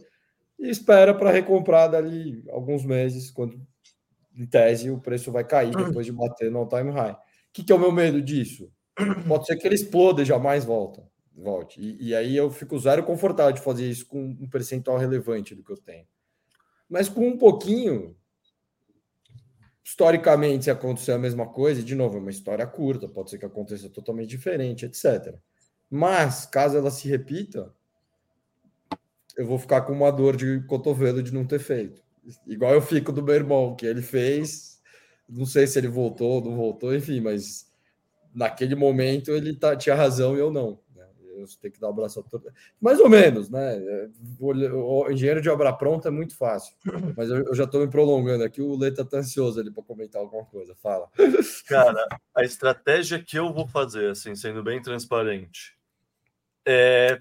e 0.59 0.69
espera 0.69 1.15
para 1.15 1.31
recomprar 1.31 1.91
dali 1.91 2.43
alguns 2.51 2.85
meses, 2.85 3.31
quando 3.31 3.61
em 4.35 4.47
tese, 4.47 4.91
o 4.91 4.99
preço 4.99 5.31
vai 5.31 5.45
cair 5.45 5.77
hum. 5.77 5.85
depois 5.85 6.07
de 6.07 6.13
bater 6.13 6.51
no 6.51 6.61
all-time 6.61 6.91
high. 6.91 7.13
O 7.13 7.19
que, 7.53 7.63
que, 7.63 7.73
é 7.73 7.75
o 7.75 7.79
meu 7.79 7.93
medo 7.93 8.23
disso? 8.23 8.73
Pode 9.27 9.47
ser 9.47 9.57
que 9.57 9.67
ele 9.67 9.75
exploda 9.75 10.23
e 10.23 10.25
jamais 10.25 10.65
volta. 10.65 11.03
volte. 11.35 11.81
E, 11.81 12.09
e, 12.09 12.15
aí 12.15 12.37
eu 12.37 12.51
fico 12.51 12.79
zero 12.79 13.03
confortável 13.03 13.53
de 13.53 13.61
fazer 13.61 13.89
isso 13.89 14.07
com 14.07 14.23
um 14.23 14.49
percentual 14.49 14.99
relevante 14.99 15.55
do 15.55 15.63
que 15.63 15.73
eu 15.73 15.77
tenho. 15.77 16.07
Mas 16.89 17.09
com 17.09 17.27
um 17.27 17.39
pouquinho, 17.39 18.15
historicamente, 19.83 20.65
se 20.65 20.71
acontecer 20.71 21.13
a 21.13 21.19
mesma 21.19 21.47
coisa, 21.47 21.83
de 21.83 21.95
novo, 21.95 22.19
é 22.19 22.21
uma 22.21 22.31
história 22.31 22.67
curta, 22.67 23.09
pode 23.09 23.31
ser 23.31 23.39
que 23.39 23.47
aconteça 23.47 23.89
totalmente 23.89 24.29
diferente, 24.29 24.85
etc. 24.85 25.35
Mas, 25.91 26.47
caso 26.47 26.77
ela 26.77 26.91
se 26.91 27.09
repita, 27.09 27.75
eu 29.37 29.47
vou 29.47 29.59
ficar 29.59 29.83
com 29.83 29.93
uma 29.93 30.11
dor 30.11 30.37
de 30.37 30.61
cotovelo 30.67 31.23
de 31.23 31.33
não 31.33 31.47
ter 31.47 31.59
feito. 31.59 32.03
Igual 32.47 32.75
eu 32.75 32.83
fico 32.83 33.11
do 33.11 33.23
meu 33.23 33.35
irmão, 33.35 33.75
que 33.75 33.87
ele 33.87 34.03
fez, 34.03 34.81
não 35.29 35.47
sei 35.47 35.67
se 35.67 35.79
ele 35.79 35.89
voltou, 35.89 36.43
não 36.45 36.55
voltou, 36.55 36.95
enfim, 36.95 37.21
mas 37.21 37.72
naquele 38.35 38.75
momento 38.75 39.31
ele 39.31 39.55
tá, 39.55 39.77
tinha 39.77 39.95
razão 39.95 40.37
e 40.37 40.41
eu 40.41 40.51
não. 40.51 40.79
Né? 40.95 41.07
Eu 41.37 41.47
tenho 41.61 41.73
que 41.73 41.81
dar 41.81 41.89
o 41.89 41.91
um 41.91 41.93
abraço 41.93 42.21
a 42.21 42.23
todo. 42.23 42.53
Mais 42.81 43.01
ou 43.01 43.09
menos, 43.09 43.51
né? 43.51 43.81
O 44.41 45.11
engenheiro 45.11 45.41
de 45.41 45.51
obra 45.51 45.73
pronta 45.73 46.09
é 46.09 46.11
muito 46.11 46.37
fácil, 46.37 46.75
mas 47.17 47.31
eu, 47.31 47.45
eu 47.45 47.55
já 47.55 47.65
estou 47.65 47.81
me 47.81 47.89
prolongando 47.89 48.45
aqui. 48.45 48.61
O 48.61 48.77
Leta 48.77 49.05
tá 49.05 49.19
ansioso 49.19 49.61
ali 49.61 49.71
para 49.71 49.83
comentar 49.83 50.21
alguma 50.21 50.45
coisa. 50.45 50.75
Fala. 50.77 51.09
Cara, 51.67 52.07
a 52.35 52.43
estratégia 52.43 53.23
que 53.23 53.39
eu 53.39 53.53
vou 53.53 53.67
fazer, 53.67 54.11
assim, 54.11 54.35
sendo 54.35 54.63
bem 54.63 54.81
transparente, 54.81 55.77
é 56.67 57.21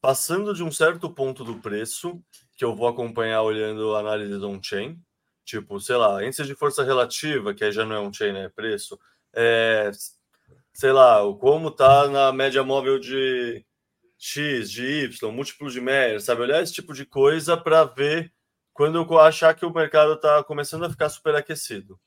passando 0.00 0.54
de 0.54 0.62
um 0.62 0.72
certo 0.72 1.10
ponto 1.10 1.44
do 1.44 1.56
preço, 1.56 2.22
que 2.56 2.64
eu 2.64 2.74
vou 2.74 2.88
acompanhar 2.88 3.42
olhando 3.42 3.94
a 3.94 4.00
análise 4.00 4.34
on-chain, 4.42 4.98
tipo, 5.44 5.78
sei 5.80 5.96
lá, 5.96 6.24
índice 6.24 6.44
de 6.44 6.54
força 6.54 6.82
relativa, 6.82 7.52
que 7.52 7.64
aí 7.64 7.72
já 7.72 7.84
não 7.84 7.96
é 7.96 8.00
on-chain, 8.00 8.32
né, 8.32 8.44
é 8.44 8.48
preço, 8.48 8.98
é, 9.32 9.90
sei 10.80 10.92
lá, 10.92 11.20
como 11.38 11.70
tá 11.70 12.08
na 12.08 12.32
média 12.32 12.64
móvel 12.64 12.98
de 12.98 13.62
X, 14.16 14.70
de 14.70 14.82
Y, 15.04 15.30
múltiplo 15.30 15.70
de 15.70 15.78
Meyer, 15.78 16.22
sabe? 16.22 16.40
Olhar 16.40 16.62
esse 16.62 16.72
tipo 16.72 16.94
de 16.94 17.04
coisa 17.04 17.54
para 17.54 17.84
ver 17.84 18.32
quando 18.72 18.96
eu 18.96 19.18
achar 19.18 19.54
que 19.54 19.66
o 19.66 19.74
mercado 19.74 20.14
está 20.14 20.42
começando 20.42 20.86
a 20.86 20.90
ficar 20.90 21.10
superaquecido. 21.10 22.00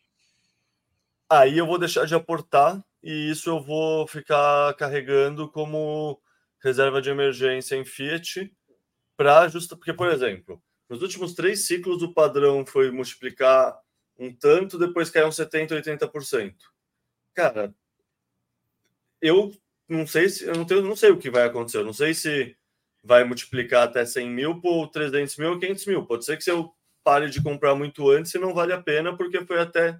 Aí 1.29 1.55
eu 1.59 1.67
vou 1.67 1.77
deixar 1.77 2.05
de 2.07 2.15
aportar 2.15 2.83
e 3.03 3.29
isso 3.29 3.47
eu 3.47 3.62
vou 3.62 4.07
ficar 4.07 4.73
carregando 4.73 5.47
como 5.51 6.19
reserva 6.59 6.99
de 6.99 7.12
emergência 7.12 7.75
em 7.75 7.86
Fiat 7.86 8.51
para 9.15 9.47
justa 9.49 9.75
porque 9.75 9.93
por 9.93 10.07
exemplo 10.07 10.59
nos 10.89 11.03
últimos 11.03 11.36
três 11.36 11.67
ciclos 11.67 12.01
o 12.01 12.12
padrão 12.12 12.65
foi 12.65 12.89
multiplicar 12.89 13.77
um 14.17 14.33
tanto 14.33 14.79
depois 14.79 15.12
caiu 15.12 15.27
um 15.27 15.31
70 15.31 15.75
80% 15.75 16.55
cara 17.36 17.75
eu 19.23 19.51
não 19.88 20.05
sei 20.05 20.29
se 20.29 20.45
eu 20.45 20.53
não, 20.55 20.65
tenho, 20.65 20.81
não 20.81 20.95
sei 20.95 21.12
o 21.12 21.17
que 21.17 21.29
vai 21.29 21.43
acontecer 21.45 21.77
eu 21.77 21.86
não 21.86 21.93
sei 21.93 22.13
se 22.13 22.55
vai 23.03 23.23
multiplicar 23.23 23.83
até 23.83 24.05
100 24.05 24.29
mil 24.29 24.62
por 24.62 24.88
300 24.89 25.38
mil 25.38 25.51
ou 25.51 25.59
500 25.59 25.86
mil 25.88 26.05
pode 26.05 26.25
ser 26.25 26.38
que 26.38 26.43
se 26.43 26.51
eu 26.51 26.71
pare 27.03 27.29
de 27.29 27.41
comprar 27.41 27.75
muito 27.75 28.09
antes 28.09 28.33
e 28.33 28.39
não 28.39 28.53
vale 28.53 28.73
a 28.73 28.81
pena 28.81 29.15
porque 29.15 29.45
foi 29.45 29.59
até 29.59 29.99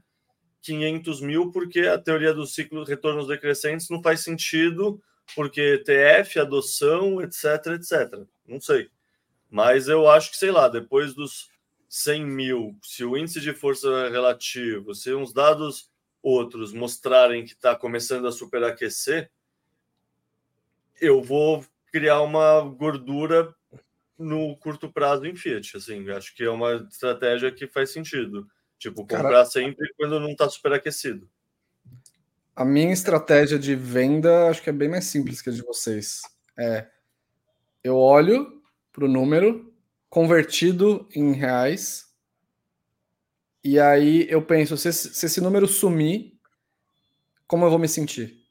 500 0.62 1.22
mil 1.22 1.52
porque 1.52 1.82
a 1.82 1.98
teoria 1.98 2.34
do 2.34 2.46
ciclo 2.46 2.84
de 2.84 2.92
retornos 2.92 3.28
decrescentes 3.28 3.90
não 3.90 4.02
faz 4.02 4.22
sentido 4.22 5.02
porque 5.36 5.80
TF, 5.80 6.40
adoção, 6.40 7.22
etc, 7.22 7.68
etc. 7.76 8.26
Não 8.48 8.60
sei. 8.60 8.90
Mas 9.50 9.88
eu 9.88 10.10
acho 10.10 10.32
que, 10.32 10.38
sei 10.38 10.52
lá, 10.52 10.68
depois 10.68 11.14
dos 11.14 11.50
100 11.90 12.26
mil, 12.26 12.78
se 12.82 13.04
o 13.04 13.16
índice 13.16 13.40
de 13.40 13.54
força 13.54 14.10
relativo, 14.10 14.96
se 14.96 15.14
uns 15.14 15.32
dados 15.34 15.90
outros 16.24 16.72
mostrarem 16.72 17.44
que 17.44 17.52
está 17.52 17.76
começando 17.76 18.26
a 18.28 18.32
superaquecer, 18.32 19.30
eu 21.02 21.22
vou 21.22 21.66
criar 21.92 22.22
uma 22.22 22.62
gordura 22.62 23.54
no 24.18 24.56
curto 24.58 24.92
prazo 24.92 25.26
em 25.26 25.36
Fiat. 25.36 25.76
Assim, 25.76 26.10
acho 26.10 26.34
que 26.34 26.44
é 26.44 26.50
uma 26.50 26.88
estratégia 26.90 27.52
que 27.52 27.68
faz 27.68 27.92
sentido. 27.92 28.48
Tipo, 28.80 29.02
comprar 29.02 29.22
Cara... 29.22 29.46
sempre 29.46 29.94
quando 29.98 30.20
não 30.20 30.32
está 30.32 30.50
superaquecido. 30.50 31.30
A 32.56 32.64
minha 32.64 32.94
estratégia 32.94 33.60
de 33.60 33.76
venda 33.76 34.48
acho 34.50 34.62
que 34.62 34.70
é 34.70 34.74
bem 34.74 34.88
mais 34.88 35.06
simples 35.06 35.42
que 35.42 35.50
a 35.50 35.54
de 35.54 35.64
vocês. 35.64 36.22
É, 36.58 36.88
eu 37.84 37.98
olho 37.98 38.62
para 38.92 39.06
o 39.06 39.10
número 39.10 39.74
convertido 40.10 41.08
em 41.16 41.34
reais 41.34 42.13
e 43.64 43.80
aí 43.80 44.28
eu 44.30 44.42
penso 44.46 44.78
se, 44.78 44.92
se 44.92 45.26
esse 45.26 45.42
número 45.42 45.68
sumir, 45.68 46.34
como 47.48 47.66
eu 47.66 47.70
vou 47.70 47.80
me 47.80 47.88
sentir? 47.88 48.44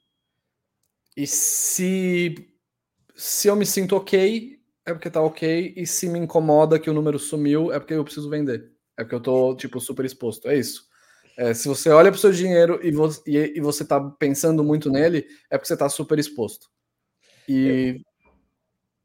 E 1.16 1.26
se 1.26 2.48
se 3.14 3.48
eu 3.48 3.56
me 3.56 3.66
sinto 3.66 3.96
ok, 3.96 4.58
é 4.86 4.92
porque 4.92 5.10
tá 5.10 5.20
ok, 5.22 5.74
e 5.76 5.86
se 5.86 6.08
me 6.08 6.18
incomoda 6.18 6.78
que 6.78 6.90
o 6.90 6.94
número 6.94 7.18
sumiu, 7.18 7.72
é 7.72 7.78
porque 7.78 7.94
eu 7.94 8.04
preciso 8.04 8.30
vender. 8.30 8.72
É 8.98 9.04
porque 9.04 9.14
eu 9.14 9.20
tô, 9.20 9.56
tipo, 9.56 9.80
super 9.80 10.04
exposto. 10.04 10.48
É 10.48 10.56
isso. 10.56 10.88
É, 11.36 11.54
se 11.54 11.68
você 11.68 11.90
olha 11.90 12.10
para 12.10 12.18
o 12.18 12.20
seu 12.20 12.32
dinheiro 12.32 12.80
e 12.82 12.90
você, 12.92 13.22
e, 13.26 13.58
e 13.58 13.60
você 13.60 13.84
tá 13.84 14.00
pensando 14.00 14.64
muito 14.64 14.90
nele, 14.90 15.26
é 15.50 15.56
porque 15.56 15.68
você 15.68 15.74
está 15.74 15.88
super 15.88 16.18
exposto. 16.18 16.68
E 17.48 18.02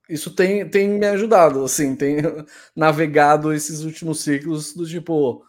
é. 0.10 0.14
isso 0.14 0.34
tem, 0.34 0.70
tem 0.70 0.88
me 0.88 1.06
ajudado, 1.08 1.64
assim, 1.64 1.96
tem 1.96 2.18
navegado 2.76 3.54
esses 3.54 3.82
últimos 3.82 4.22
ciclos 4.22 4.74
do 4.74 4.86
tipo. 4.88 5.44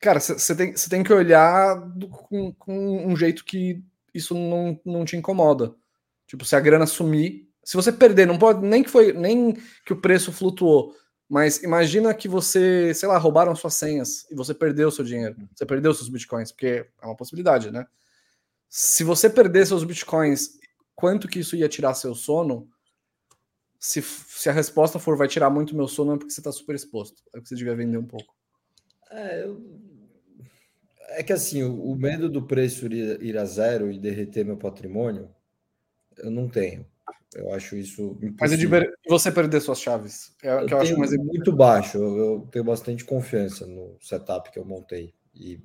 Cara, 0.00 0.20
você 0.20 0.54
tem, 0.54 0.72
tem 0.72 1.02
que 1.02 1.12
olhar 1.12 1.74
do, 1.74 2.08
com, 2.08 2.52
com 2.54 3.06
um 3.06 3.16
jeito 3.16 3.44
que 3.44 3.82
isso 4.14 4.34
não, 4.34 4.80
não 4.84 5.04
te 5.04 5.16
incomoda. 5.16 5.74
Tipo, 6.26 6.44
se 6.44 6.54
a 6.54 6.60
grana 6.60 6.86
sumir, 6.86 7.48
se 7.64 7.76
você 7.76 7.90
perder, 7.90 8.26
não 8.26 8.38
pode 8.38 8.64
nem 8.64 8.82
que 8.82 8.90
foi 8.90 9.12
nem 9.12 9.54
que 9.84 9.92
o 9.92 10.00
preço 10.00 10.32
flutuou, 10.32 10.94
mas 11.28 11.62
imagina 11.62 12.14
que 12.14 12.28
você, 12.28 12.94
sei 12.94 13.08
lá, 13.08 13.18
roubaram 13.18 13.54
suas 13.54 13.74
senhas 13.74 14.26
e 14.30 14.34
você 14.34 14.54
perdeu 14.54 14.90
seu 14.90 15.04
dinheiro. 15.04 15.36
Você 15.54 15.66
perdeu 15.66 15.92
seus 15.92 16.08
bitcoins, 16.08 16.52
porque 16.52 16.86
é 17.02 17.06
uma 17.06 17.16
possibilidade, 17.16 17.70
né? 17.70 17.86
Se 18.68 19.04
você 19.04 19.28
perder 19.28 19.66
seus 19.66 19.84
bitcoins, 19.84 20.58
quanto 20.94 21.28
que 21.28 21.40
isso 21.40 21.56
ia 21.56 21.68
tirar 21.68 21.94
seu 21.94 22.14
sono? 22.14 22.68
Se, 23.78 24.00
se 24.02 24.48
a 24.48 24.52
resposta 24.52 24.98
for 24.98 25.16
vai 25.16 25.28
tirar 25.28 25.50
muito 25.50 25.76
meu 25.76 25.88
sono, 25.88 26.14
é 26.14 26.16
porque 26.16 26.32
você 26.32 26.40
está 26.40 26.52
super 26.52 26.74
exposto. 26.74 27.22
É 27.34 27.40
que 27.40 27.48
você 27.48 27.54
devia 27.54 27.76
vender 27.76 27.98
um 27.98 28.06
pouco. 28.06 28.37
É, 29.10 29.44
eu... 29.44 29.62
é 31.10 31.22
que 31.22 31.32
assim, 31.32 31.62
o, 31.62 31.92
o 31.92 31.96
medo 31.96 32.28
do 32.28 32.46
preço 32.46 32.86
ir, 32.86 33.22
ir 33.22 33.38
a 33.38 33.44
zero 33.44 33.90
e 33.90 33.98
derreter 33.98 34.44
meu 34.44 34.56
patrimônio, 34.56 35.28
eu 36.18 36.30
não 36.30 36.48
tenho. 36.48 36.86
Eu 37.34 37.52
acho 37.52 37.76
isso 37.76 38.16
impossível. 38.22 38.80
Mas 38.80 38.90
você 39.06 39.30
perder 39.30 39.60
suas 39.60 39.80
chaves? 39.80 40.34
É, 40.42 40.50
eu, 40.50 40.66
que 40.66 40.74
eu 40.74 40.78
acho 40.78 40.98
mais 40.98 41.14
muito 41.16 41.52
baixo. 41.52 41.98
Eu, 41.98 42.16
eu, 42.16 42.48
tenho 42.50 42.64
bastante 42.64 43.04
confiança 43.04 43.66
no 43.66 43.96
setup 44.00 44.50
que 44.50 44.58
eu 44.58 44.64
montei. 44.64 45.12
E, 45.34 45.60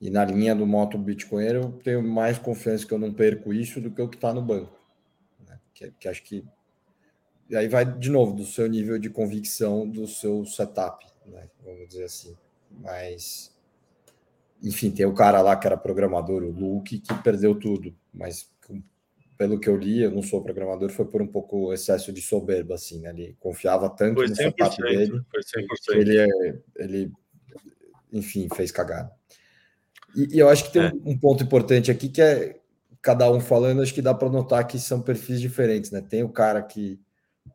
e 0.00 0.10
na 0.10 0.24
linha 0.24 0.54
do 0.54 0.66
moto 0.66 0.98
Bitcoin, 0.98 1.44
eu 1.44 1.72
tenho 1.82 2.02
mais 2.02 2.38
confiança 2.38 2.86
que 2.86 2.92
eu 2.92 2.98
não 2.98 3.12
perco 3.12 3.54
isso 3.54 3.80
do 3.80 3.90
que 3.90 4.02
o 4.02 4.08
que 4.08 4.16
está 4.16 4.34
no 4.34 4.42
banco. 4.42 4.78
Né? 5.48 5.58
Que, 5.72 5.90
que 5.92 6.08
acho 6.08 6.22
que. 6.22 6.44
E 7.48 7.56
aí 7.56 7.68
vai, 7.68 7.84
de 7.84 8.10
novo, 8.10 8.34
do 8.34 8.44
seu 8.44 8.66
nível 8.66 8.98
de 8.98 9.08
convicção 9.08 9.88
do 9.88 10.06
seu 10.06 10.44
setup, 10.44 11.06
né? 11.24 11.48
vamos 11.64 11.88
dizer 11.88 12.04
assim. 12.04 12.36
Mas, 12.70 13.54
enfim, 14.62 14.90
tem 14.90 15.06
o 15.06 15.14
cara 15.14 15.40
lá 15.40 15.56
que 15.56 15.66
era 15.66 15.76
programador, 15.76 16.42
o 16.42 16.50
Luke, 16.50 16.98
que 16.98 17.14
perdeu 17.22 17.54
tudo, 17.54 17.94
mas 18.12 18.50
pelo 19.36 19.60
que 19.60 19.68
eu 19.68 19.76
li, 19.76 20.02
eu 20.02 20.10
não 20.10 20.22
sou 20.22 20.42
programador, 20.42 20.90
foi 20.90 21.04
por 21.04 21.20
um 21.20 21.26
pouco 21.26 21.72
excesso 21.72 22.12
de 22.12 22.20
soberba, 22.20 22.74
assim, 22.74 23.00
né? 23.00 23.10
Ele 23.10 23.36
confiava 23.38 23.88
tanto 23.88 24.14
foi 24.14 24.28
no 24.28 24.34
setup 24.34 24.76
dele 24.82 25.20
foi 25.30 25.40
100%. 25.40 25.66
que 25.84 25.98
ele, 25.98 26.62
ele, 26.76 27.12
enfim, 28.12 28.48
fez 28.54 28.70
cagada. 28.70 29.12
E, 30.14 30.36
e, 30.36 30.38
eu 30.38 30.48
acho 30.48 30.64
que 30.64 30.72
tem 30.72 30.82
é. 30.82 30.92
um, 30.92 31.10
um 31.10 31.18
ponto 31.18 31.44
importante 31.44 31.90
aqui 31.90 32.08
que 32.08 32.22
é 32.22 32.58
cada 33.02 33.30
um 33.30 33.40
falando, 33.40 33.82
acho 33.82 33.94
que 33.94 34.02
dá 34.02 34.14
para 34.14 34.30
notar 34.30 34.66
que 34.66 34.78
são 34.78 35.00
perfis 35.00 35.40
diferentes, 35.40 35.90
né? 35.90 36.00
Tem 36.00 36.22
o 36.22 36.30
cara 36.30 36.62
que 36.62 36.98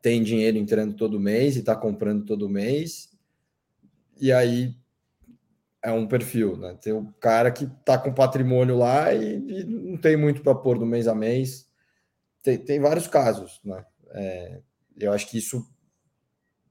tem 0.00 0.22
dinheiro 0.22 0.56
entrando 0.56 0.94
todo 0.94 1.20
mês 1.20 1.56
e 1.56 1.60
está 1.60 1.76
comprando 1.76 2.24
todo 2.24 2.48
mês, 2.48 3.10
e 4.20 4.32
aí 4.32 4.74
é 5.82 5.90
um 5.90 6.06
perfil, 6.06 6.56
né? 6.56 6.76
Tem 6.80 6.92
o 6.92 7.12
cara 7.20 7.50
que 7.50 7.64
está 7.64 7.98
com 7.98 8.14
patrimônio 8.14 8.76
lá 8.78 9.12
e, 9.12 9.36
e 9.36 9.64
não 9.64 9.96
tem 9.96 10.16
muito 10.16 10.42
para 10.42 10.54
pôr 10.54 10.78
do 10.78 10.86
mês 10.86 11.08
a 11.08 11.14
mês, 11.14 11.68
tem, 12.42 12.58
tem 12.58 12.80
vários 12.80 13.06
casos, 13.06 13.60
né? 13.64 13.84
É, 14.14 14.60
eu 14.98 15.12
acho 15.12 15.28
que 15.28 15.38
isso 15.38 15.66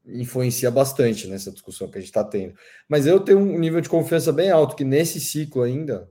influencia 0.06 0.72
bastante 0.72 1.28
nessa 1.28 1.52
discussão 1.52 1.90
que 1.90 1.98
a 1.98 2.02
gente 2.02 2.10
está 2.10 2.24
tendo. 2.24 2.56
Mas 2.88 3.06
eu 3.06 3.20
tenho 3.20 3.40
um 3.40 3.60
nível 3.60 3.82
de 3.82 3.90
confiança 3.90 4.32
bem 4.32 4.50
alto 4.50 4.76
que 4.76 4.84
nesse 4.84 5.20
ciclo 5.20 5.62
ainda 5.62 6.10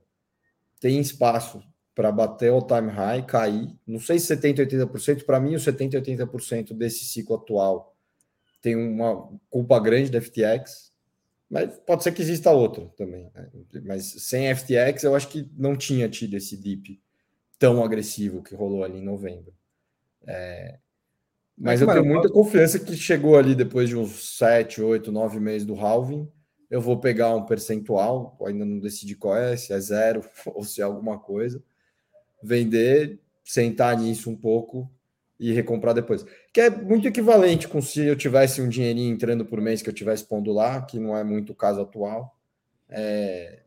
tem 0.78 1.00
espaço 1.00 1.62
para 1.94 2.12
bater 2.12 2.52
o 2.52 2.62
time 2.62 2.90
high, 2.90 3.24
cair. 3.26 3.68
Não 3.86 3.98
sei 3.98 4.18
se 4.18 4.34
70%, 4.34 4.88
80%. 4.88 5.24
Para 5.24 5.40
mim, 5.40 5.54
o 5.54 5.58
70%, 5.58 6.02
80% 6.02 6.72
desse 6.72 7.04
ciclo 7.04 7.36
atual 7.36 7.94
tem 8.62 8.76
uma 8.76 9.28
culpa 9.48 9.78
grande 9.80 10.10
da 10.10 10.20
FTX, 10.20 10.89
mas 11.50 11.76
pode 11.80 12.04
ser 12.04 12.12
que 12.12 12.22
exista 12.22 12.52
outra 12.52 12.86
também. 12.96 13.30
Né? 13.34 13.50
Mas 13.84 14.04
sem 14.04 14.54
FTX, 14.54 15.02
eu 15.02 15.14
acho 15.14 15.28
que 15.28 15.50
não 15.56 15.76
tinha 15.76 16.08
tido 16.08 16.36
esse 16.36 16.56
dip 16.56 17.00
tão 17.58 17.82
agressivo 17.82 18.42
que 18.42 18.54
rolou 18.54 18.84
ali 18.84 18.98
em 18.98 19.04
novembro. 19.04 19.52
É, 20.26 20.78
mas 21.60 21.82
eu 21.82 21.86
tenho 21.86 22.06
muita 22.06 22.30
confiança 22.30 22.78
que 22.78 22.96
chegou 22.96 23.36
ali 23.36 23.54
depois 23.54 23.88
de 23.88 23.94
uns 23.94 24.38
7, 24.38 24.80
8, 24.80 25.12
9 25.12 25.38
meses 25.38 25.66
do 25.66 25.74
halving. 25.74 26.26
Eu 26.70 26.80
vou 26.80 26.98
pegar 26.98 27.34
um 27.34 27.44
percentual, 27.44 28.38
ainda 28.46 28.64
não 28.64 28.78
decidi 28.78 29.14
qual 29.14 29.36
é, 29.36 29.56
se 29.56 29.72
é 29.72 29.80
zero 29.80 30.22
ou 30.46 30.64
se 30.64 30.80
é 30.80 30.84
alguma 30.84 31.18
coisa. 31.18 31.62
Vender, 32.42 33.20
sentar 33.44 33.98
nisso 33.98 34.30
um 34.30 34.36
pouco 34.36 34.90
e 35.40 35.52
recomprar 35.52 35.94
depois. 35.94 36.24
Que 36.52 36.60
é 36.60 36.70
muito 36.70 37.08
equivalente 37.08 37.66
com 37.66 37.80
se 37.80 38.06
eu 38.06 38.14
tivesse 38.14 38.60
um 38.60 38.68
dinheirinho 38.68 39.14
entrando 39.14 39.44
por 39.46 39.58
mês 39.58 39.80
que 39.80 39.88
eu 39.88 39.94
tivesse 39.94 40.22
pondo 40.28 40.52
lá, 40.52 40.82
que 40.82 40.98
não 40.98 41.16
é 41.16 41.24
muito 41.24 41.52
o 41.52 41.56
caso 41.56 41.80
atual. 41.80 42.36
É, 42.90 43.60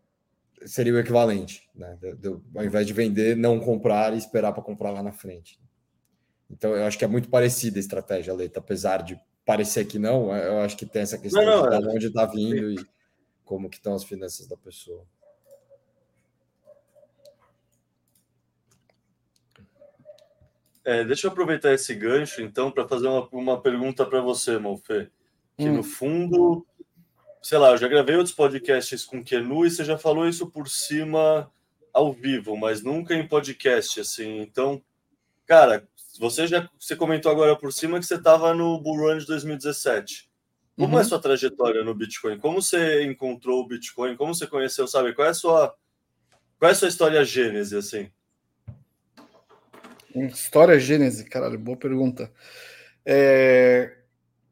seria 0.67 0.93
o 0.93 0.99
equivalente, 0.99 1.67
né? 1.73 1.97
De, 1.99 2.15
de, 2.15 2.27
ao 2.55 2.63
invés 2.63 2.85
de 2.85 2.93
vender, 2.93 3.35
não 3.35 3.59
comprar 3.59 4.13
e 4.13 4.17
esperar 4.17 4.53
para 4.53 4.61
comprar 4.61 4.91
lá 4.91 5.01
na 5.01 5.11
frente. 5.11 5.59
Então, 6.47 6.75
eu 6.75 6.85
acho 6.85 6.99
que 6.99 7.05
é 7.05 7.07
muito 7.07 7.27
parecida 7.27 7.79
a 7.79 7.81
estratégia, 7.81 8.35
Leta, 8.35 8.59
apesar 8.59 9.01
de 9.01 9.19
parecer 9.43 9.85
que 9.85 9.97
não, 9.97 10.33
eu 10.35 10.59
acho 10.59 10.77
que 10.77 10.85
tem 10.85 11.01
essa 11.01 11.17
questão 11.17 11.43
não, 11.43 11.63
não, 11.65 11.79
de 11.79 11.87
é. 11.87 11.89
onde 11.89 12.07
está 12.07 12.25
vindo 12.27 12.71
e 12.71 12.85
como 13.43 13.67
que 13.67 13.77
estão 13.77 13.95
as 13.95 14.03
finanças 14.03 14.45
da 14.47 14.55
pessoa. 14.55 15.05
É, 20.85 21.03
deixa 21.03 21.27
eu 21.27 21.31
aproveitar 21.31 21.73
esse 21.73 21.95
gancho, 21.95 22.41
então, 22.41 22.69
para 22.69 22.87
fazer 22.87 23.07
uma, 23.07 23.27
uma 23.31 23.61
pergunta 23.61 24.05
para 24.05 24.21
você, 24.21 24.57
Monfê. 24.57 25.09
Que 25.57 25.69
hum. 25.69 25.77
no 25.77 25.83
fundo, 25.83 26.65
sei 27.41 27.57
lá, 27.57 27.71
eu 27.71 27.77
já 27.77 27.87
gravei 27.87 28.15
outros 28.15 28.35
podcasts 28.35 29.05
com 29.05 29.23
Kenu 29.23 29.65
e 29.65 29.71
você 29.71 29.85
já 29.85 29.97
falou 29.97 30.27
isso 30.27 30.49
por 30.49 30.67
cima 30.67 31.49
ao 31.93 32.11
vivo, 32.11 32.57
mas 32.57 32.83
nunca 32.83 33.13
em 33.13 33.27
podcast, 33.27 34.01
assim. 34.01 34.39
Então, 34.41 34.81
cara, 35.45 35.87
você 36.19 36.47
já 36.47 36.69
você 36.79 36.95
comentou 36.95 37.31
agora 37.31 37.55
por 37.55 37.71
cima 37.71 37.99
que 37.99 38.05
você 38.05 38.15
estava 38.15 38.53
no 38.53 38.79
Bull 38.79 38.97
Run 38.97 39.17
de 39.19 39.27
2017. 39.27 40.29
Como 40.75 40.87
é 40.87 40.91
uhum. 40.93 40.99
é 40.99 41.01
a 41.01 41.05
sua 41.05 41.21
trajetória 41.21 41.83
no 41.83 41.93
Bitcoin? 41.93 42.39
Como 42.39 42.61
você 42.61 43.03
encontrou 43.03 43.61
o 43.61 43.67
Bitcoin? 43.67 44.15
Como 44.15 44.33
você 44.33 44.47
conheceu, 44.47 44.87
sabe? 44.87 45.13
Qual 45.13 45.27
é 45.27 45.31
a 45.31 45.35
sua 45.35 45.75
qual 46.57 46.69
é 46.69 46.71
a 46.71 46.75
sua 46.75 46.87
história 46.87 47.23
gênese 47.23 47.75
assim? 47.77 48.11
História 50.15 50.79
gênese, 50.79 51.25
caralho, 51.25 51.57
boa 51.57 51.77
pergunta. 51.77 52.31
É... 53.05 53.97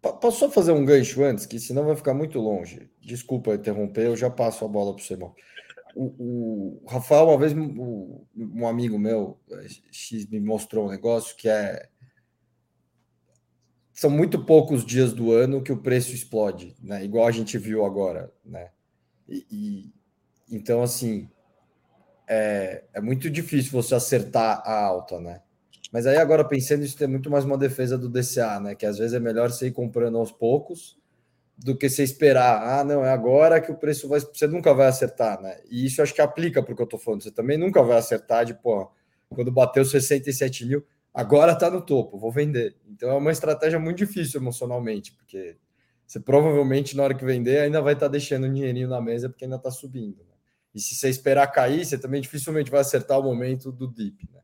Posso 0.01 0.39
só 0.39 0.49
fazer 0.49 0.71
um 0.71 0.83
gancho 0.83 1.23
antes, 1.23 1.45
que 1.45 1.59
senão 1.59 1.85
vai 1.85 1.95
ficar 1.95 2.13
muito 2.13 2.39
longe. 2.39 2.89
Desculpa 2.99 3.53
interromper, 3.53 4.07
eu 4.07 4.17
já 4.17 4.31
passo 4.31 4.65
a 4.65 4.67
bola 4.67 4.95
para 4.95 5.03
você, 5.03 5.13
irmão. 5.13 5.35
O, 5.95 6.81
o, 6.83 6.87
Rafael, 6.87 7.27
uma 7.27 7.37
vez, 7.37 7.53
o, 7.53 8.25
um 8.35 8.67
amigo 8.67 8.97
meu, 8.97 9.39
X, 9.91 10.25
me 10.27 10.39
mostrou 10.39 10.87
um 10.87 10.89
negócio 10.89 11.35
que 11.35 11.47
é. 11.47 11.87
São 13.93 14.09
muito 14.09 14.43
poucos 14.43 14.83
dias 14.83 15.13
do 15.13 15.31
ano 15.31 15.61
que 15.61 15.71
o 15.71 15.77
preço 15.77 16.15
explode, 16.15 16.75
né? 16.81 17.03
Igual 17.03 17.27
a 17.27 17.31
gente 17.31 17.57
viu 17.59 17.85
agora, 17.85 18.33
né? 18.43 18.71
E, 19.27 19.45
e 19.51 19.93
então, 20.49 20.81
assim, 20.81 21.29
é, 22.27 22.85
é 22.93 23.01
muito 23.01 23.29
difícil 23.29 23.71
você 23.71 23.93
acertar 23.93 24.63
a 24.65 24.83
alta, 24.83 25.19
né? 25.19 25.41
Mas 25.91 26.07
aí 26.07 26.17
agora 26.17 26.43
pensando 26.45 26.83
isso 26.83 26.97
tem 26.97 27.07
muito 27.07 27.29
mais 27.29 27.43
uma 27.43 27.57
defesa 27.57 27.97
do 27.97 28.07
DCA, 28.07 28.59
né? 28.59 28.75
Que 28.75 28.85
às 28.85 28.97
vezes 28.97 29.13
é 29.13 29.19
melhor 29.19 29.51
você 29.51 29.67
ir 29.67 29.71
comprando 29.71 30.17
aos 30.17 30.31
poucos 30.31 30.97
do 31.57 31.77
que 31.77 31.89
você 31.89 32.01
esperar. 32.03 32.79
Ah, 32.79 32.83
não, 32.83 33.05
é 33.05 33.11
agora 33.11 33.59
que 33.59 33.71
o 33.71 33.75
preço 33.75 34.07
vai. 34.07 34.19
Você 34.19 34.47
nunca 34.47 34.73
vai 34.73 34.87
acertar, 34.87 35.41
né? 35.41 35.59
E 35.69 35.85
isso 35.85 36.01
acho 36.01 36.13
que 36.13 36.21
aplica 36.21 36.63
para 36.63 36.73
o 36.73 36.75
que 36.75 36.81
eu 36.81 36.85
estou 36.85 36.99
falando. 36.99 37.23
Você 37.23 37.31
também 37.31 37.57
nunca 37.57 37.83
vai 37.83 37.97
acertar 37.97 38.45
de, 38.45 38.53
pô, 38.53 38.89
quando 39.29 39.51
bateu 39.51 39.83
67 39.83 40.65
mil, 40.65 40.85
agora 41.13 41.53
está 41.53 41.69
no 41.69 41.81
topo, 41.81 42.17
vou 42.17 42.31
vender. 42.31 42.75
Então 42.89 43.09
é 43.09 43.13
uma 43.13 43.31
estratégia 43.31 43.79
muito 43.79 43.97
difícil 43.97 44.39
emocionalmente, 44.39 45.11
porque 45.13 45.57
você 46.07 46.19
provavelmente 46.19 46.95
na 46.95 47.03
hora 47.03 47.13
que 47.13 47.23
vender 47.23 47.59
ainda 47.59 47.81
vai 47.81 47.93
estar 47.93 48.07
tá 48.07 48.11
deixando 48.11 48.47
um 48.47 48.53
dinheirinho 48.53 48.89
na 48.89 49.01
mesa 49.01 49.29
porque 49.29 49.45
ainda 49.45 49.57
está 49.57 49.71
subindo. 49.71 50.17
Né? 50.17 50.35
E 50.73 50.79
se 50.79 50.95
você 50.95 51.09
esperar 51.09 51.47
cair, 51.47 51.85
você 51.85 51.97
também 51.97 52.21
dificilmente 52.21 52.71
vai 52.71 52.81
acertar 52.81 53.19
o 53.19 53.23
momento 53.23 53.71
do 53.71 53.87
dip, 53.87 54.27
né? 54.31 54.40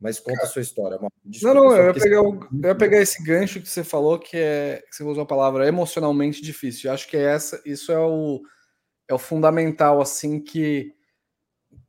Mas 0.00 0.20
conta 0.20 0.44
a 0.44 0.46
sua 0.46 0.62
história. 0.62 0.98
Desculpa, 1.24 1.54
não, 1.54 1.64
não, 1.64 1.76
eu 1.76 1.86
ia, 1.88 1.94
pegar 1.94 2.22
o, 2.22 2.48
eu 2.62 2.68
ia 2.68 2.74
pegar 2.74 3.00
esse 3.00 3.22
gancho 3.22 3.60
que 3.60 3.68
você 3.68 3.82
falou, 3.82 4.18
que 4.18 4.36
é 4.36 4.84
que 4.88 4.94
você 4.94 5.02
usou 5.02 5.24
a 5.24 5.26
palavra 5.26 5.66
emocionalmente 5.66 6.40
difícil. 6.40 6.88
Eu 6.88 6.94
acho 6.94 7.08
que 7.08 7.16
é 7.16 7.22
essa, 7.22 7.60
isso 7.64 7.90
é 7.90 7.98
o, 7.98 8.40
é 9.08 9.14
o 9.14 9.18
fundamental, 9.18 10.00
assim, 10.00 10.40
que 10.40 10.94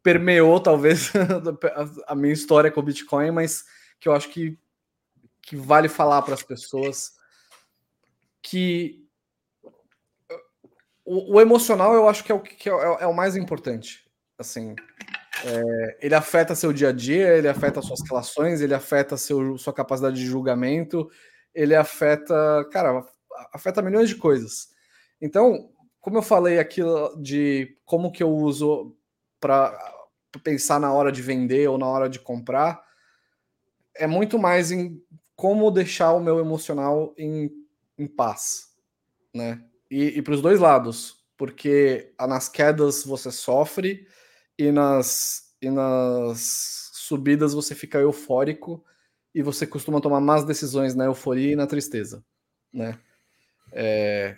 permeou 0.01 0.59
talvez 0.59 1.11
a 2.07 2.15
minha 2.15 2.33
história 2.33 2.71
com 2.71 2.79
o 2.79 2.83
Bitcoin, 2.83 3.29
mas 3.31 3.63
que 3.99 4.09
eu 4.09 4.13
acho 4.13 4.29
que, 4.29 4.57
que 5.41 5.55
vale 5.55 5.87
falar 5.87 6.21
para 6.23 6.33
as 6.33 6.41
pessoas 6.43 7.11
que 8.41 9.05
o, 11.05 11.35
o, 11.35 11.41
emocional 11.41 11.93
eu 11.93 12.07
acho 12.07 12.23
que 12.23 12.31
é 12.31 12.35
o 12.35 12.39
que 12.39 12.69
é, 12.69 12.71
é 12.71 13.07
o 13.07 13.13
mais 13.13 13.35
importante. 13.35 14.09
Assim, 14.37 14.75
é, 15.45 15.97
ele 16.01 16.15
afeta 16.15 16.55
seu 16.55 16.73
dia 16.73 16.89
a 16.89 16.91
dia, 16.91 17.37
ele 17.37 17.47
afeta 17.47 17.81
suas 17.81 18.01
relações, 18.07 18.61
ele 18.61 18.73
afeta 18.73 19.17
seu, 19.17 19.57
sua 19.57 19.73
capacidade 19.73 20.15
de 20.15 20.25
julgamento, 20.25 21.09
ele 21.53 21.75
afeta, 21.75 22.67
cara, 22.71 23.05
afeta 23.53 23.81
milhões 23.81 24.09
de 24.09 24.15
coisas. 24.15 24.69
Então, 25.21 25.69
como 25.99 26.17
eu 26.17 26.21
falei 26.21 26.59
aqui 26.59 26.81
de 27.21 27.77
como 27.85 28.11
que 28.11 28.23
eu 28.23 28.29
uso 28.29 28.95
para 29.39 29.77
pensar 30.43 30.79
na 30.79 30.91
hora 30.93 31.11
de 31.11 31.21
vender 31.21 31.67
ou 31.69 31.77
na 31.77 31.87
hora 31.87 32.09
de 32.09 32.19
comprar, 32.19 32.81
é 33.95 34.07
muito 34.07 34.37
mais 34.37 34.71
em 34.71 35.01
como 35.35 35.71
deixar 35.71 36.13
o 36.13 36.19
meu 36.19 36.39
emocional 36.39 37.13
em, 37.17 37.49
em 37.97 38.07
paz, 38.07 38.73
né? 39.33 39.63
E, 39.89 40.17
e 40.17 40.21
para 40.21 40.33
os 40.33 40.41
dois 40.41 40.59
lados, 40.59 41.25
porque 41.37 42.13
nas 42.19 42.49
quedas 42.49 43.03
você 43.03 43.31
sofre, 43.31 44.05
e 44.59 44.73
nas, 44.73 45.55
e 45.61 45.71
nas 45.71 46.91
subidas 46.93 47.53
você 47.53 47.73
fica 47.73 47.97
eufórico 47.97 48.83
e 49.33 49.41
você 49.41 49.65
costuma 49.65 50.01
tomar 50.01 50.19
más 50.19 50.43
decisões 50.43 50.93
na 50.93 51.05
euforia 51.05 51.53
e 51.53 51.55
na 51.55 51.65
tristeza, 51.65 52.21
né? 52.73 52.99
É, 53.71 54.35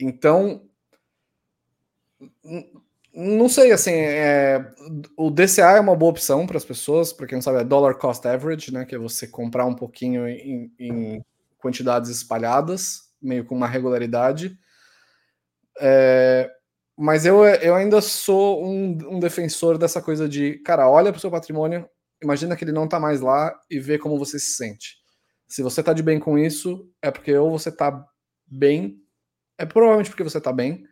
então, 0.00 0.68
não 3.14 3.48
sei, 3.48 3.70
assim, 3.70 3.92
é, 3.92 4.72
o 5.16 5.30
DCA 5.30 5.76
é 5.76 5.80
uma 5.80 5.94
boa 5.94 6.10
opção 6.10 6.48
para 6.48 6.56
as 6.56 6.64
pessoas, 6.64 7.12
para 7.12 7.28
quem 7.28 7.36
não 7.36 7.42
sabe, 7.42 7.60
é 7.60 7.64
Dollar 7.64 7.94
Cost 7.94 8.26
Average, 8.26 8.72
né? 8.72 8.84
Que 8.84 8.96
é 8.96 8.98
você 8.98 9.28
comprar 9.28 9.66
um 9.66 9.74
pouquinho 9.74 10.26
em, 10.26 10.72
em 10.76 11.24
quantidades 11.58 12.10
espalhadas, 12.10 13.08
meio 13.22 13.44
com 13.44 13.54
uma 13.54 13.68
regularidade. 13.68 14.58
É, 15.78 16.50
mas 16.96 17.26
eu, 17.26 17.44
eu 17.44 17.74
ainda 17.74 18.00
sou 18.00 18.64
um, 18.64 19.16
um 19.16 19.20
defensor 19.20 19.76
dessa 19.76 20.00
coisa 20.00 20.28
de, 20.28 20.58
cara, 20.60 20.88
olha 20.88 21.10
para 21.10 21.18
o 21.18 21.20
seu 21.20 21.30
patrimônio, 21.30 21.88
imagina 22.22 22.56
que 22.56 22.64
ele 22.64 22.72
não 22.72 22.84
está 22.84 23.00
mais 23.00 23.20
lá 23.20 23.54
e 23.70 23.78
vê 23.80 23.98
como 23.98 24.18
você 24.18 24.38
se 24.38 24.54
sente. 24.54 24.96
Se 25.46 25.62
você 25.62 25.80
está 25.80 25.92
de 25.92 26.02
bem 26.02 26.18
com 26.18 26.38
isso, 26.38 26.88
é 27.02 27.10
porque 27.10 27.36
ou 27.36 27.50
você 27.50 27.68
está 27.68 28.04
bem, 28.46 29.00
é 29.58 29.66
provavelmente 29.66 30.10
porque 30.10 30.22
você 30.22 30.38
está 30.38 30.52
bem. 30.52 30.84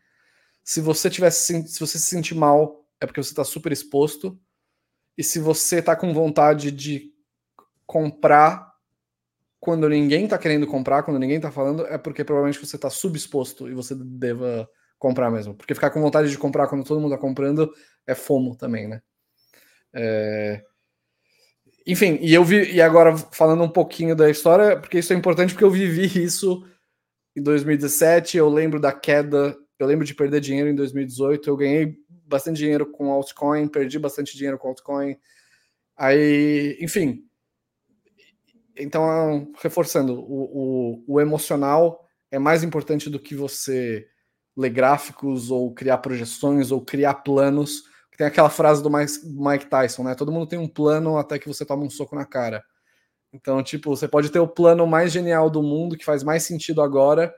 Se 0.64 0.80
você 0.80 1.09
tivesse, 1.09 1.66
se 1.68 1.80
você 1.80 1.98
se 1.98 2.07
sentir 2.07 2.34
mal, 2.34 2.84
é 3.00 3.07
porque 3.07 3.22
você 3.22 3.30
está 3.30 3.44
super 3.44 3.72
exposto. 3.72 4.38
E 5.16 5.24
se 5.24 5.38
você 5.38 5.78
está 5.78 5.94
com 5.96 6.12
vontade 6.14 6.70
de 6.70 7.12
comprar 7.86 8.72
quando 9.61 9.88
ninguém 9.88 10.24
está 10.24 10.38
querendo 10.38 10.66
comprar, 10.66 11.03
quando 11.03 11.20
ninguém 11.20 11.36
está 11.36 11.50
falando, 11.50 11.86
é 11.86 11.96
porque 11.96 12.24
provavelmente 12.24 12.64
você 12.64 12.74
está 12.76 12.90
subexposto 12.90 13.68
e 13.68 13.74
você 13.74 13.94
deva 13.94 14.68
comprar 15.03 15.32
mesmo. 15.32 15.53
Porque 15.53 15.74
ficar 15.74 15.90
com 15.90 16.00
vontade 16.00 16.30
de 16.30 16.38
comprar 16.38 16.68
quando 16.68 16.84
todo 16.84 17.00
mundo 17.00 17.12
está 17.12 17.20
comprando 17.20 17.74
é 18.07 18.14
fomo 18.14 18.55
também, 18.55 18.86
né? 18.86 19.03
É... 19.92 20.62
Enfim, 21.84 22.18
e 22.22 22.32
eu 22.32 22.44
vi, 22.44 22.72
e 22.72 22.80
agora 22.80 23.16
falando 23.16 23.64
um 23.64 23.68
pouquinho 23.68 24.14
da 24.14 24.30
história, 24.30 24.78
porque 24.78 25.00
isso 25.00 25.12
é 25.12 25.16
importante 25.16 25.53
porque 25.53 25.64
eu 25.64 25.70
vivi 25.70 26.07
isso 26.22 26.64
em 27.34 27.42
2017, 27.42 28.36
eu 28.36 28.48
lembro 28.48 28.78
da 28.78 28.92
queda, 28.92 29.57
eu 29.76 29.86
lembro 29.88 30.07
de 30.07 30.14
perder 30.14 30.40
dinheiro 30.40 30.70
em 30.70 30.74
2018, 30.76 31.50
eu 31.50 31.57
ganhei 31.57 31.96
bastante 32.09 32.59
dinheiro 32.59 32.86
com 32.86 33.11
altcoin, 33.11 33.66
perdi 33.66 33.98
bastante 33.98 34.36
dinheiro 34.36 34.57
com 34.57 34.68
altcoin. 34.68 35.16
Aí, 35.96 36.78
enfim. 36.80 37.24
Então, 38.76 39.53
reforçando, 39.61 40.14
o, 40.14 41.03
o, 41.09 41.14
o 41.14 41.20
emocional 41.20 42.07
é 42.30 42.38
mais 42.38 42.62
importante 42.62 43.11
do 43.11 43.18
que 43.18 43.34
você 43.34 44.07
ler 44.57 44.70
gráficos 44.70 45.50
ou 45.50 45.72
criar 45.72 45.98
projeções 45.98 46.70
ou 46.70 46.80
criar 46.84 47.14
planos. 47.14 47.84
Tem 48.16 48.26
aquela 48.26 48.50
frase 48.50 48.82
do 48.82 48.90
Mike 48.90 49.66
Tyson, 49.66 50.05
né? 50.05 50.14
Todo 50.14 50.32
mundo 50.32 50.46
tem 50.46 50.59
um 50.59 50.68
plano 50.68 51.16
até 51.16 51.38
que 51.38 51.48
você 51.48 51.64
toma 51.64 51.84
um 51.84 51.90
soco 51.90 52.14
na 52.14 52.24
cara. 52.24 52.62
Então, 53.32 53.62
tipo, 53.62 53.90
você 53.90 54.07
pode 54.07 54.30
ter 54.30 54.38
o 54.38 54.48
plano 54.48 54.86
mais 54.86 55.11
genial 55.11 55.48
do 55.48 55.62
mundo, 55.62 55.96
que 55.96 56.05
faz 56.05 56.22
mais 56.22 56.42
sentido 56.42 56.82
agora, 56.82 57.34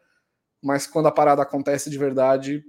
mas 0.62 0.86
quando 0.86 1.06
a 1.06 1.12
parada 1.12 1.42
acontece 1.42 1.88
de 1.88 1.96
verdade, 1.96 2.64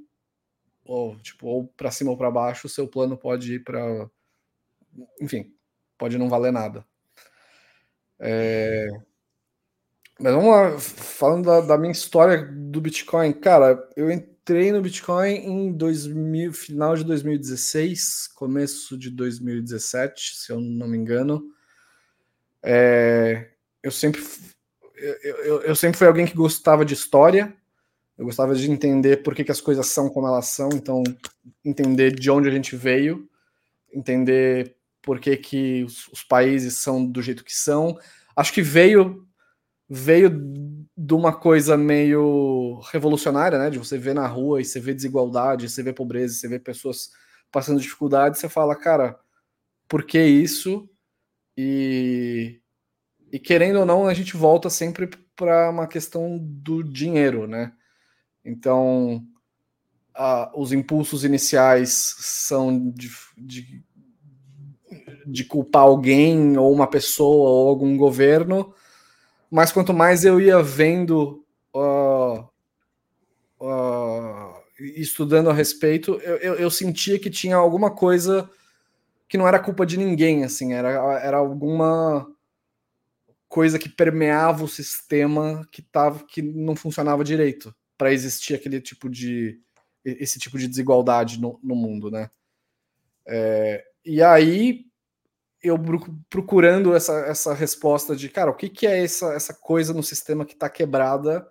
ou 0.85 1.17
tipo, 1.17 1.47
ou 1.47 1.67
para 1.69 1.89
cima 1.89 2.11
ou 2.11 2.17
para 2.17 2.29
baixo, 2.29 2.67
o 2.67 2.69
seu 2.69 2.87
plano 2.87 3.17
pode 3.17 3.55
ir 3.55 3.63
para 3.63 4.07
enfim, 5.19 5.51
pode 5.97 6.17
não 6.17 6.29
valer 6.29 6.51
nada. 6.51 6.85
É... 8.19 8.87
Mas 10.19 10.33
vamos 10.33 10.49
lá, 10.49 10.79
falando 10.79 11.45
da, 11.45 11.61
da, 11.61 11.77
minha 11.77 11.91
história 11.91 12.45
do 12.45 12.79
Bitcoin, 12.79 13.33
cara, 13.33 13.89
eu 13.97 14.09
entrei 14.45 14.71
no 14.71 14.79
Bitcoin 14.79 15.33
em 15.37 15.73
2000, 15.73 16.53
final 16.53 16.95
de 16.95 17.03
2016, 17.03 18.27
começo 18.35 18.95
de 18.95 19.09
2017, 19.09 20.35
se 20.35 20.51
eu 20.51 20.61
não 20.61 20.87
me 20.87 20.95
engano. 20.95 21.43
É... 22.61 23.49
Eu 23.81 23.89
sempre 23.89 24.23
eu, 24.95 25.35
eu, 25.37 25.61
eu, 25.61 25.75
sempre 25.75 25.97
fui 25.97 26.05
alguém 26.05 26.27
que 26.27 26.35
gostava 26.35 26.85
de 26.85 26.93
história, 26.93 27.55
eu 28.15 28.25
gostava 28.25 28.53
de 28.53 28.69
entender 28.69 29.23
por 29.23 29.33
que, 29.33 29.43
que 29.43 29.51
as 29.51 29.59
coisas 29.59 29.87
são 29.87 30.09
como 30.09 30.27
elas 30.27 30.45
são, 30.45 30.69
então 30.73 31.01
entender 31.63 32.11
de 32.13 32.29
onde 32.29 32.47
a 32.47 32.51
gente 32.51 32.75
veio, 32.75 33.27
entender 33.91 34.75
por 35.01 35.19
que, 35.19 35.35
que 35.37 35.83
os, 35.83 36.07
os 36.09 36.23
países 36.23 36.75
são 36.75 37.03
do 37.03 37.19
jeito 37.19 37.43
que 37.43 37.53
são. 37.53 37.97
Acho 38.35 38.53
que 38.53 38.61
veio 38.61 39.27
veio 39.89 40.29
de 40.97 41.13
uma 41.13 41.33
coisa 41.33 41.75
meio 41.77 42.79
revolucionária, 42.91 43.59
né? 43.59 43.69
De 43.69 43.77
você 43.77 43.97
ver 43.97 44.15
na 44.15 44.27
rua 44.27 44.61
e 44.61 44.65
você 44.65 44.79
vê 44.79 44.93
desigualdade, 44.93 45.69
você 45.69 45.83
vê 45.83 45.91
pobreza, 45.91 46.35
você 46.35 46.47
vê 46.47 46.59
pessoas 46.59 47.11
passando 47.51 47.79
dificuldade, 47.79 48.37
você 48.37 48.47
fala, 48.49 48.75
cara, 48.75 49.19
por 49.87 50.03
que 50.03 50.21
isso? 50.21 50.89
E, 51.57 52.61
e 53.31 53.39
querendo 53.39 53.79
ou 53.79 53.85
não, 53.85 54.07
a 54.07 54.13
gente 54.13 54.35
volta 54.35 54.69
sempre 54.69 55.09
para 55.35 55.69
uma 55.69 55.87
questão 55.87 56.37
do 56.39 56.83
dinheiro, 56.83 57.47
né? 57.47 57.73
Então, 58.43 59.25
os 60.53 60.71
impulsos 60.71 61.25
iniciais 61.25 62.15
são 62.19 62.89
de, 62.91 63.09
de, 63.37 63.83
de, 65.25 65.43
culpar 65.43 65.83
alguém, 65.83 66.57
ou 66.57 66.71
uma 66.71 66.87
pessoa, 66.87 67.49
ou 67.49 67.69
algum 67.69 67.97
governo, 67.97 68.73
mas 69.55 69.71
quanto 69.71 69.93
mais 69.93 70.25
eu 70.25 70.41
ia 70.41 70.61
vendo, 70.61 71.45
uh, 71.73 72.45
uh, 73.57 74.53
estudando 74.97 75.49
a 75.49 75.53
respeito, 75.53 76.19
eu, 76.21 76.35
eu, 76.39 76.55
eu, 76.55 76.69
sentia 76.69 77.17
que 77.17 77.29
tinha 77.29 77.55
alguma 77.55 77.89
coisa 77.89 78.49
que 79.29 79.37
não 79.37 79.47
era 79.47 79.57
culpa 79.57 79.85
de 79.85 79.95
ninguém, 79.95 80.43
assim, 80.43 80.73
era, 80.73 80.89
era 81.21 81.37
alguma 81.37 82.29
coisa 83.47 83.79
que 83.79 83.87
permeava 83.87 84.65
o 84.65 84.67
sistema 84.67 85.65
que, 85.71 85.81
tava, 85.81 86.25
que 86.25 86.41
não 86.41 86.75
funcionava 86.75 87.23
direito 87.23 87.73
para 87.97 88.11
existir 88.11 88.55
aquele 88.55 88.81
tipo 88.81 89.09
de 89.09 89.57
esse 90.03 90.37
tipo 90.37 90.57
de 90.59 90.67
desigualdade 90.67 91.39
no, 91.39 91.57
no 91.63 91.77
mundo, 91.77 92.11
né? 92.11 92.29
É, 93.25 93.85
e 94.03 94.21
aí 94.21 94.83
eu 95.65 95.77
procurando 96.29 96.95
essa, 96.95 97.13
essa 97.21 97.53
resposta 97.53 98.15
de 98.15 98.29
cara, 98.29 98.51
o 98.51 98.55
que, 98.55 98.69
que 98.69 98.85
é 98.85 99.03
essa, 99.03 99.33
essa 99.33 99.53
coisa 99.53 99.93
no 99.93 100.03
sistema 100.03 100.45
que 100.45 100.53
está 100.53 100.69
quebrada? 100.69 101.47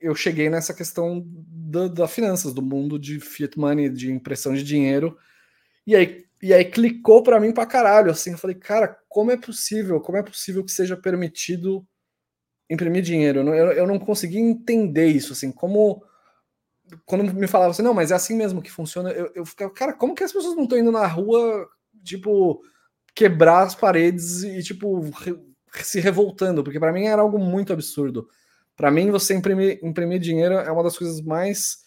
Eu 0.00 0.14
cheguei 0.14 0.48
nessa 0.50 0.74
questão 0.74 1.24
da, 1.26 1.88
da 1.88 2.08
finanças, 2.08 2.52
do 2.52 2.62
mundo 2.62 2.98
de 2.98 3.20
fiat 3.20 3.58
money, 3.58 3.88
de 3.88 4.10
impressão 4.10 4.54
de 4.54 4.62
dinheiro. 4.62 5.16
E 5.86 5.94
aí, 5.96 6.24
e 6.42 6.52
aí 6.52 6.64
clicou 6.64 7.22
para 7.22 7.40
mim 7.40 7.52
para 7.52 7.66
caralho, 7.66 8.10
assim, 8.10 8.32
eu 8.32 8.38
falei, 8.38 8.56
cara, 8.56 8.96
como 9.08 9.30
é 9.30 9.36
possível? 9.36 10.00
Como 10.00 10.18
é 10.18 10.22
possível 10.22 10.64
que 10.64 10.72
seja 10.72 10.96
permitido 10.96 11.86
imprimir 12.70 13.02
dinheiro. 13.02 13.40
Eu, 13.54 13.72
eu 13.72 13.86
não 13.86 13.98
consegui 13.98 14.38
entender 14.38 15.06
isso, 15.06 15.32
assim, 15.32 15.50
como 15.50 16.02
quando 17.04 17.34
me 17.34 17.46
falavam 17.46 17.72
assim, 17.72 17.82
não, 17.82 17.94
mas 17.94 18.10
é 18.10 18.14
assim 18.14 18.34
mesmo 18.34 18.62
que 18.62 18.70
funciona, 18.70 19.10
eu, 19.10 19.30
eu 19.34 19.44
ficava, 19.44 19.70
cara, 19.72 19.92
como 19.92 20.14
que 20.14 20.24
as 20.24 20.32
pessoas 20.32 20.56
não 20.56 20.64
estão 20.64 20.78
indo 20.78 20.90
na 20.90 21.06
rua, 21.06 21.68
tipo, 22.02 22.62
quebrar 23.18 23.64
as 23.64 23.74
paredes 23.74 24.44
e, 24.44 24.62
tipo, 24.62 25.00
re, 25.10 25.36
se 25.82 25.98
revoltando? 25.98 26.62
Porque 26.62 26.78
para 26.78 26.92
mim 26.92 27.06
era 27.06 27.20
algo 27.20 27.36
muito 27.36 27.72
absurdo. 27.72 28.28
Para 28.76 28.92
mim, 28.92 29.10
você 29.10 29.34
imprimir, 29.34 29.80
imprimir 29.82 30.20
dinheiro 30.20 30.54
é 30.54 30.70
uma 30.70 30.84
das 30.84 30.96
coisas 30.96 31.20
mais. 31.20 31.84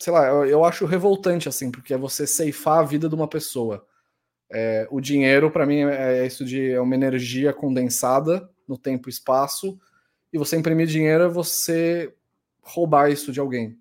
Sei 0.00 0.10
lá, 0.10 0.26
eu, 0.26 0.46
eu 0.46 0.64
acho 0.64 0.86
revoltante, 0.86 1.50
assim, 1.50 1.70
porque 1.70 1.92
é 1.92 1.98
você 1.98 2.26
ceifar 2.26 2.78
a 2.78 2.82
vida 2.82 3.10
de 3.10 3.14
uma 3.14 3.28
pessoa. 3.28 3.86
É, 4.50 4.88
o 4.90 5.02
dinheiro, 5.02 5.50
para 5.50 5.66
mim, 5.66 5.80
é, 5.84 6.20
é 6.20 6.26
isso 6.26 6.46
de 6.46 6.70
é 6.70 6.80
uma 6.80 6.94
energia 6.94 7.52
condensada 7.52 8.48
no 8.66 8.78
tempo 8.78 9.10
e 9.10 9.12
espaço, 9.12 9.78
e 10.32 10.38
você 10.38 10.56
imprimir 10.56 10.86
dinheiro 10.86 11.24
é 11.24 11.28
você 11.28 12.14
roubar 12.62 13.10
isso 13.10 13.32
de 13.32 13.38
alguém. 13.38 13.78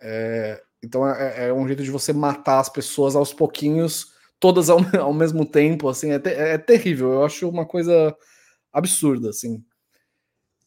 É, 0.00 0.60
então 0.82 1.08
é, 1.08 1.46
é, 1.46 1.52
um 1.52 1.64
jeito 1.68 1.84
de 1.84 1.90
você 1.92 2.12
matar 2.12 2.58
as 2.58 2.68
pessoas 2.68 3.14
aos 3.14 3.32
pouquinhos, 3.32 4.12
todas 4.42 4.68
ao, 4.68 4.80
ao 5.00 5.14
mesmo 5.14 5.46
tempo, 5.46 5.88
assim, 5.88 6.10
é, 6.10 6.18
te, 6.18 6.28
é 6.28 6.58
terrível. 6.58 7.12
Eu 7.12 7.24
acho 7.24 7.48
uma 7.48 7.64
coisa 7.64 8.14
absurda, 8.70 9.30
assim. 9.30 9.64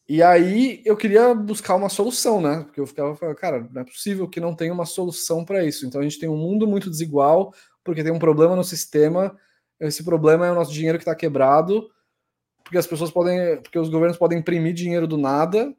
E 0.08 0.22
aí 0.22 0.82
eu 0.84 0.96
queria 0.96 1.34
buscar 1.34 1.76
uma 1.76 1.88
solução, 1.88 2.40
né? 2.40 2.62
Porque 2.64 2.80
eu 2.80 2.86
ficava 2.86 3.14
falando, 3.14 3.36
cara, 3.36 3.68
não 3.72 3.82
é 3.82 3.84
possível 3.84 4.26
que 4.28 4.40
não 4.40 4.54
tenha 4.54 4.72
uma 4.72 4.86
solução 4.86 5.44
para 5.44 5.64
isso. 5.64 5.86
Então 5.86 6.00
a 6.00 6.04
gente 6.04 6.18
tem 6.18 6.28
um 6.28 6.36
mundo 6.36 6.66
muito 6.66 6.88
desigual, 6.88 7.52
porque 7.84 8.02
tem 8.02 8.12
um 8.12 8.18
problema 8.18 8.56
no 8.56 8.64
sistema. 8.64 9.36
Esse 9.78 10.02
problema 10.02 10.46
é 10.46 10.50
o 10.50 10.54
nosso 10.54 10.72
dinheiro 10.72 10.96
que 10.96 11.02
está 11.02 11.14
quebrado 11.14 11.88
porque 12.66 12.78
as 12.78 12.86
pessoas 12.86 13.12
podem, 13.12 13.58
porque 13.62 13.78
os 13.78 13.88
governos 13.88 14.18
podem 14.18 14.40
imprimir 14.40 14.74
dinheiro 14.74 15.06
do 15.06 15.16
nada 15.16 15.72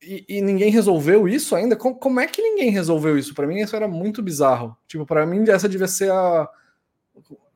e, 0.00 0.24
e 0.28 0.40
ninguém 0.40 0.70
resolveu 0.70 1.26
isso 1.26 1.56
ainda. 1.56 1.74
Como, 1.74 1.96
como, 1.96 2.20
é 2.20 2.28
que 2.28 2.40
ninguém 2.40 2.70
resolveu 2.70 3.18
isso? 3.18 3.34
Para 3.34 3.44
mim 3.44 3.58
isso 3.58 3.74
era 3.74 3.88
muito 3.88 4.22
bizarro. 4.22 4.76
Tipo, 4.86 5.04
para 5.04 5.26
mim 5.26 5.44
essa 5.50 5.68
devia 5.68 5.88
ser 5.88 6.12
a 6.12 6.48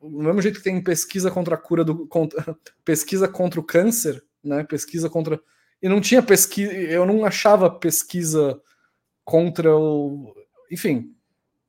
do 0.09 0.23
mesmo 0.23 0.41
jeito 0.41 0.57
que 0.57 0.63
tem 0.63 0.83
pesquisa 0.83 1.31
contra 1.31 1.55
a 1.55 1.57
cura 1.57 1.83
do 1.83 2.07
contra, 2.07 2.57
pesquisa 2.83 3.27
contra 3.27 3.59
o 3.59 3.63
câncer, 3.63 4.23
né? 4.43 4.63
Pesquisa 4.63 5.09
contra 5.09 5.39
e 5.81 5.89
não 5.89 6.01
tinha 6.01 6.23
pesquisa, 6.23 6.71
eu 6.73 7.05
não 7.05 7.25
achava 7.25 7.69
pesquisa 7.69 8.59
contra 9.23 9.75
o, 9.75 10.33
enfim, 10.71 11.13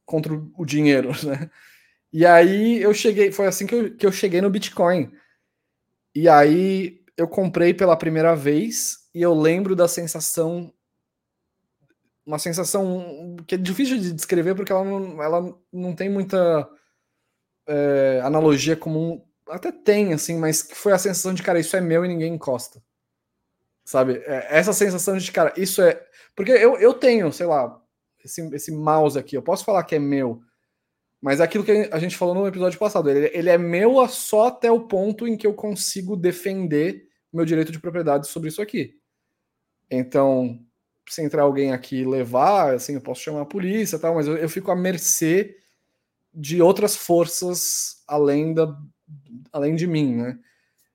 contra 0.05 0.33
o 0.57 0.65
dinheiro, 0.65 1.11
né? 1.27 1.51
E 2.13 2.25
aí 2.25 2.81
eu 2.81 2.95
cheguei, 2.95 3.31
foi 3.31 3.47
assim 3.47 3.67
que 3.67 3.75
eu, 3.75 3.97
que 3.97 4.07
eu 4.07 4.13
cheguei 4.13 4.41
no 4.41 4.51
Bitcoin. 4.51 5.13
E 6.15 6.29
aí 6.29 7.05
eu 7.17 7.29
comprei 7.29 7.75
pela 7.75 7.97
primeira 7.97 8.35
vez 8.35 9.09
e 9.15 9.21
eu 9.21 9.35
lembro 9.35 9.77
da 9.77 9.89
sensação. 9.89 10.73
Uma 12.25 12.39
sensação 12.39 13.37
que 13.47 13.55
é 13.55 13.59
difícil 13.59 13.99
de 13.99 14.13
descrever 14.13 14.55
porque 14.55 14.73
ela 14.73 14.85
não, 14.85 15.23
ela 15.23 15.59
não 15.73 15.95
tem 15.95 16.09
muita 16.09 16.69
é, 17.67 18.21
analogia 18.23 18.77
comum. 18.77 19.23
Até 19.49 19.71
tem, 19.71 20.13
assim, 20.13 20.39
mas 20.39 20.63
que 20.63 20.75
foi 20.75 20.93
a 20.93 20.99
sensação 20.99 21.33
de, 21.33 21.43
cara, 21.43 21.59
isso 21.59 21.77
é 21.77 21.81
meu 21.81 22.05
e 22.05 22.09
ninguém 22.09 22.35
encosta. 22.35 22.83
Sabe? 23.85 24.23
É, 24.27 24.59
essa 24.59 24.73
sensação 24.73 25.17
de, 25.17 25.31
cara, 25.33 25.53
isso 25.57 25.81
é. 25.83 26.05
Porque 26.35 26.51
eu, 26.51 26.77
eu 26.77 26.95
tenho, 26.95 27.33
sei 27.33 27.47
lá, 27.47 27.81
esse, 28.25 28.43
esse 28.55 28.73
mouse 28.73 29.19
aqui, 29.19 29.37
eu 29.37 29.43
posso 29.43 29.65
falar 29.65 29.85
que 29.85 29.95
é 29.95 29.99
meu, 29.99 30.43
mas 31.21 31.41
é 31.41 31.45
aquilo 31.45 31.65
que 31.65 31.89
a 31.91 31.99
gente 31.99 32.17
falou 32.17 32.35
no 32.35 32.47
episódio 32.47 32.79
passado, 32.79 33.09
ele, 33.09 33.31
ele 33.33 33.49
é 33.49 33.57
meu 33.57 34.07
só 34.09 34.49
até 34.49 34.71
o 34.71 34.87
ponto 34.87 35.27
em 35.27 35.37
que 35.37 35.47
eu 35.47 35.55
consigo 35.55 36.17
defender 36.17 37.07
meu 37.33 37.45
direito 37.45 37.73
de 37.73 37.81
propriedade 37.81 38.27
sobre 38.29 38.49
isso 38.49 38.61
aqui. 38.61 38.95
Então, 39.91 40.59
se 41.09 41.23
entrar 41.23 41.43
alguém 41.43 41.73
aqui 41.73 41.99
e 42.01 42.05
levar, 42.05 42.75
assim, 42.75 42.95
eu 42.95 43.01
posso 43.01 43.23
chamar 43.23 43.43
a 43.43 43.47
polícia 43.47 43.99
tal, 43.99 44.15
mas 44.15 44.27
eu, 44.27 44.37
eu 44.37 44.49
fico 44.49 44.71
à 44.71 44.77
mercê 44.77 45.57
de 46.37 46.61
outras 46.61 46.95
forças 46.95 48.03
além, 48.07 48.53
da, 48.53 48.77
além 49.51 49.75
de 49.75 49.87
mim, 49.87 50.15
né? 50.17 50.39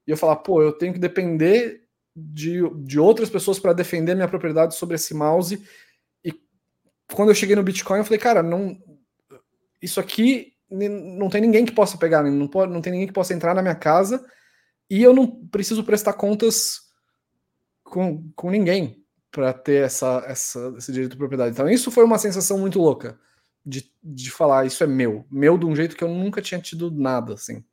E 0.05 0.11
eu 0.11 0.17
falar, 0.17 0.35
pô, 0.35 0.61
eu 0.61 0.71
tenho 0.71 0.93
que 0.93 0.99
depender 0.99 1.81
de, 2.15 2.61
de 2.83 2.99
outras 2.99 3.27
pessoas 3.27 3.59
para 3.59 3.73
defender 3.73 4.13
minha 4.13 4.27
propriedade 4.27 4.75
sobre 4.75 4.95
esse 4.95 5.15
mouse. 5.15 5.65
E 6.23 6.31
quando 7.11 7.29
eu 7.29 7.35
cheguei 7.35 7.55
no 7.55 7.63
Bitcoin, 7.63 7.97
eu 7.97 8.03
falei, 8.03 8.19
cara, 8.19 8.43
não, 8.43 8.77
isso 9.81 9.99
aqui 9.99 10.53
não 10.69 11.27
tem 11.27 11.41
ninguém 11.41 11.65
que 11.65 11.71
possa 11.71 11.97
pegar, 11.97 12.23
não, 12.23 12.47
pode, 12.47 12.71
não 12.71 12.81
tem 12.81 12.93
ninguém 12.93 13.07
que 13.07 13.13
possa 13.13 13.33
entrar 13.33 13.55
na 13.55 13.61
minha 13.61 13.75
casa 13.75 14.23
e 14.89 15.01
eu 15.01 15.13
não 15.13 15.27
preciso 15.47 15.83
prestar 15.83 16.13
contas 16.13 16.81
com, 17.83 18.31
com 18.35 18.51
ninguém 18.51 19.03
para 19.31 19.51
ter 19.53 19.83
essa, 19.85 20.23
essa, 20.27 20.73
esse 20.77 20.91
direito 20.91 21.13
de 21.13 21.17
propriedade. 21.17 21.51
Então, 21.51 21.67
isso 21.67 21.89
foi 21.89 22.03
uma 22.03 22.19
sensação 22.19 22.59
muito 22.59 22.79
louca 22.79 23.19
de, 23.65 23.91
de 24.03 24.31
falar: 24.31 24.65
isso 24.65 24.83
é 24.83 24.87
meu, 24.87 25.25
meu 25.29 25.57
de 25.57 25.65
um 25.65 25.75
jeito 25.75 25.95
que 25.95 26.03
eu 26.03 26.09
nunca 26.09 26.41
tinha 26.41 26.61
tido 26.61 26.91
nada 26.91 27.33
assim. 27.33 27.63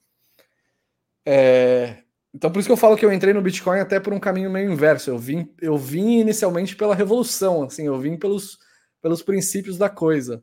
É, 1.26 2.02
então, 2.34 2.50
por 2.50 2.58
isso 2.58 2.68
que 2.68 2.72
eu 2.72 2.76
falo 2.76 2.96
que 2.96 3.04
eu 3.04 3.12
entrei 3.12 3.32
no 3.32 3.42
Bitcoin 3.42 3.80
até 3.80 3.98
por 3.98 4.12
um 4.12 4.20
caminho 4.20 4.50
meio 4.50 4.70
inverso. 4.70 5.10
Eu 5.10 5.18
vim, 5.18 5.52
eu 5.60 5.76
vim 5.76 6.20
inicialmente 6.20 6.76
pela 6.76 6.94
revolução, 6.94 7.64
assim, 7.64 7.86
eu 7.86 7.98
vim 7.98 8.16
pelos, 8.16 8.58
pelos 9.02 9.22
princípios 9.22 9.78
da 9.78 9.88
coisa. 9.88 10.42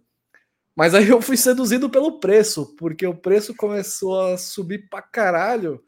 Mas 0.75 0.93
aí 0.93 1.07
eu 1.09 1.21
fui 1.21 1.37
seduzido 1.37 1.89
pelo 1.89 2.19
preço, 2.19 2.75
porque 2.75 3.07
o 3.07 3.15
preço 3.15 3.55
começou 3.55 4.19
a 4.19 4.37
subir 4.37 4.89
pra 4.89 5.01
caralho. 5.01 5.81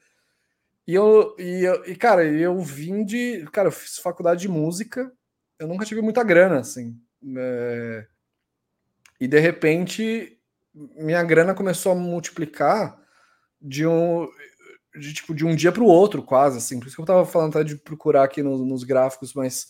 E 0.87 0.93
eu, 0.95 1.35
e, 1.37 1.65
eu, 1.65 1.85
e 1.85 1.95
cara, 1.95 2.23
eu 2.23 2.59
vim 2.61 3.03
de. 3.03 3.45
Cara, 3.51 3.67
eu 3.67 3.71
fiz 3.73 3.97
faculdade 3.97 4.41
de 4.41 4.47
música, 4.47 5.11
eu 5.59 5.67
nunca 5.67 5.85
tive 5.85 6.01
muita 6.01 6.23
grana, 6.23 6.59
assim. 6.59 6.95
É, 7.37 8.07
e 9.19 9.27
de 9.27 9.39
repente, 9.39 10.37
minha 10.73 11.23
grana 11.23 11.53
começou 11.53 11.91
a 11.91 11.95
multiplicar 11.95 12.99
de 13.61 13.85
um, 13.87 14.27
de 14.99 15.13
tipo 15.13 15.33
de 15.33 15.45
um 15.45 15.55
dia 15.55 15.71
para 15.71 15.83
o 15.83 15.87
outro, 15.87 16.23
quase 16.23 16.57
assim. 16.57 16.79
Por 16.79 16.87
isso 16.87 16.95
que 16.95 17.01
eu 17.01 17.05
estava 17.05 17.25
falando 17.25 17.57
até 17.57 17.63
de 17.63 17.77
procurar 17.77 18.23
aqui 18.23 18.43
no, 18.43 18.65
nos 18.65 18.83
gráficos, 18.83 19.33
mas 19.33 19.67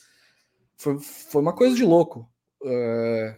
foi, 0.77 0.99
foi 0.99 1.41
uma 1.41 1.53
coisa 1.53 1.75
de 1.75 1.83
louco. 1.83 2.29
É, 2.65 3.37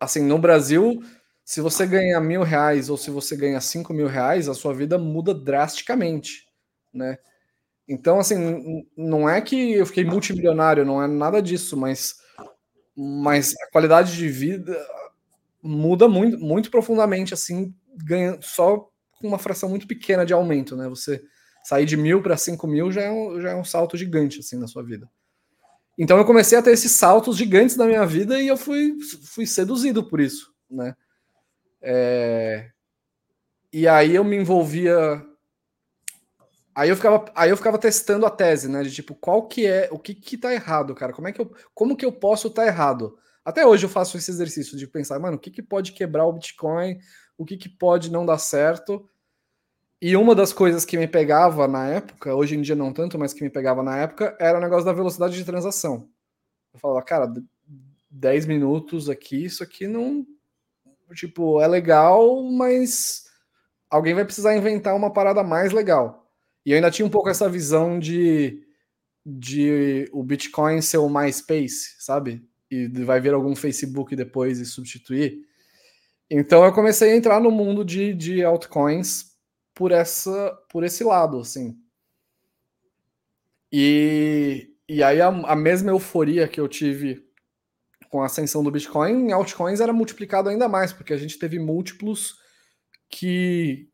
assim, 0.00 0.22
no 0.22 0.38
Brasil, 0.38 1.02
se 1.44 1.60
você 1.60 1.86
ganha 1.86 2.20
mil 2.20 2.42
reais 2.42 2.88
ou 2.90 2.96
se 2.96 3.10
você 3.10 3.36
ganha 3.36 3.60
cinco 3.60 3.92
mil 3.92 4.06
reais, 4.06 4.48
a 4.48 4.54
sua 4.54 4.74
vida 4.74 4.98
muda 4.98 5.34
drasticamente, 5.34 6.46
né? 6.92 7.18
Então, 7.88 8.18
assim, 8.20 8.84
não 8.96 9.28
é 9.28 9.40
que 9.40 9.72
eu 9.74 9.86
fiquei 9.86 10.04
multimilionário, 10.04 10.84
não 10.84 11.02
é 11.02 11.06
nada 11.06 11.42
disso, 11.42 11.76
mas, 11.76 12.16
mas 12.96 13.54
a 13.60 13.70
qualidade 13.70 14.16
de 14.16 14.28
vida 14.28 14.76
muda 15.62 16.08
muito, 16.08 16.38
muito 16.38 16.70
profundamente, 16.70 17.32
assim, 17.32 17.74
ganha 17.96 18.38
só 18.40 18.88
com 19.18 19.28
uma 19.28 19.38
fração 19.38 19.68
muito 19.68 19.86
pequena 19.86 20.26
de 20.26 20.32
aumento, 20.32 20.76
né? 20.76 20.88
Você 20.88 21.22
sair 21.64 21.86
de 21.86 21.96
mil 21.96 22.22
para 22.22 22.36
cinco 22.36 22.66
mil 22.66 22.90
já 22.90 23.02
é, 23.02 23.10
um, 23.10 23.40
já 23.40 23.50
é 23.50 23.54
um 23.54 23.64
salto 23.64 23.96
gigante, 23.96 24.40
assim, 24.40 24.58
na 24.58 24.66
sua 24.66 24.82
vida. 24.82 25.08
Então 25.96 26.18
eu 26.18 26.24
comecei 26.24 26.58
a 26.58 26.62
ter 26.62 26.72
esses 26.72 26.92
saltos 26.92 27.36
gigantes 27.36 27.76
na 27.76 27.86
minha 27.86 28.04
vida 28.06 28.40
e 28.40 28.48
eu 28.48 28.56
fui, 28.56 28.96
fui 29.24 29.46
seduzido 29.46 30.02
por 30.02 30.20
isso, 30.20 30.52
né? 30.70 30.94
É... 31.80 32.70
E 33.72 33.88
aí 33.88 34.14
eu 34.14 34.24
me 34.24 34.36
envolvia. 34.36 35.24
Aí 36.74 36.88
eu 36.88 36.96
ficava, 36.96 37.24
aí 37.34 37.50
eu 37.50 37.56
ficava 37.56 37.78
testando 37.78 38.24
a 38.26 38.30
tese, 38.30 38.68
né? 38.68 38.82
De 38.82 38.92
tipo, 38.92 39.14
qual 39.14 39.46
que 39.46 39.66
é, 39.66 39.88
o 39.92 39.98
que 39.98 40.14
que 40.14 40.38
tá 40.38 40.52
errado, 40.52 40.94
cara? 40.94 41.12
Como 41.12 41.28
é 41.28 41.32
que 41.32 41.40
eu, 41.40 41.52
como 41.74 41.96
que 41.96 42.04
eu 42.04 42.12
posso 42.12 42.48
estar 42.48 42.62
tá 42.62 42.68
errado? 42.68 43.18
Até 43.44 43.66
hoje 43.66 43.84
eu 43.84 43.90
faço 43.90 44.16
esse 44.16 44.30
exercício 44.30 44.76
de 44.78 44.86
pensar, 44.86 45.18
mano, 45.18 45.36
o 45.36 45.40
que 45.40 45.50
que 45.50 45.62
pode 45.62 45.92
quebrar 45.92 46.26
o 46.26 46.32
Bitcoin? 46.32 46.98
O 47.36 47.44
que 47.44 47.56
que 47.56 47.68
pode 47.68 48.10
não 48.10 48.24
dar 48.24 48.38
certo? 48.38 49.08
E 50.00 50.16
uma 50.16 50.34
das 50.34 50.52
coisas 50.52 50.84
que 50.84 50.98
me 50.98 51.06
pegava 51.06 51.68
na 51.68 51.88
época, 51.88 52.34
hoje 52.34 52.56
em 52.56 52.62
dia 52.62 52.74
não 52.74 52.92
tanto, 52.92 53.18
mas 53.18 53.32
que 53.32 53.42
me 53.42 53.50
pegava 53.50 53.82
na 53.82 53.98
época, 53.98 54.36
era 54.40 54.58
o 54.58 54.60
negócio 54.60 54.84
da 54.84 54.92
velocidade 54.92 55.36
de 55.36 55.44
transação. 55.44 56.08
Eu 56.74 56.80
falava, 56.80 57.02
cara, 57.02 57.32
10 58.10 58.46
minutos 58.46 59.08
aqui, 59.08 59.44
isso 59.44 59.62
aqui 59.62 59.86
não, 59.86 60.26
Tipo, 61.14 61.60
é 61.60 61.66
legal, 61.66 62.42
mas 62.50 63.24
alguém 63.90 64.14
vai 64.14 64.24
precisar 64.24 64.56
inventar 64.56 64.94
uma 64.94 65.12
parada 65.12 65.42
mais 65.42 65.72
legal. 65.72 66.21
E 66.64 66.70
eu 66.70 66.76
ainda 66.76 66.90
tinha 66.90 67.06
um 67.06 67.10
pouco 67.10 67.28
essa 67.28 67.48
visão 67.48 67.98
de, 67.98 68.62
de 69.24 70.08
o 70.12 70.22
Bitcoin 70.22 70.80
ser 70.80 70.98
o 70.98 71.08
MySpace, 71.08 71.96
sabe? 71.98 72.42
E 72.70 72.86
vai 73.04 73.20
vir 73.20 73.34
algum 73.34 73.54
Facebook 73.54 74.14
depois 74.16 74.58
e 74.58 74.66
substituir. 74.66 75.40
Então 76.30 76.64
eu 76.64 76.72
comecei 76.72 77.12
a 77.12 77.16
entrar 77.16 77.40
no 77.40 77.50
mundo 77.50 77.84
de, 77.84 78.14
de 78.14 78.42
altcoins 78.42 79.32
por 79.74 79.92
essa 79.92 80.52
por 80.70 80.84
esse 80.84 81.04
lado, 81.04 81.38
assim. 81.38 81.76
E, 83.70 84.70
e 84.88 85.02
aí 85.02 85.20
a, 85.20 85.28
a 85.28 85.56
mesma 85.56 85.90
euforia 85.90 86.46
que 86.46 86.60
eu 86.60 86.68
tive 86.68 87.26
com 88.10 88.22
a 88.22 88.26
ascensão 88.26 88.62
do 88.62 88.70
Bitcoin, 88.70 89.28
em 89.28 89.32
altcoins 89.32 89.80
era 89.80 89.92
multiplicado 89.92 90.50
ainda 90.50 90.68
mais, 90.68 90.92
porque 90.92 91.14
a 91.14 91.16
gente 91.16 91.38
teve 91.38 91.58
múltiplos 91.58 92.36
que, 93.08 93.88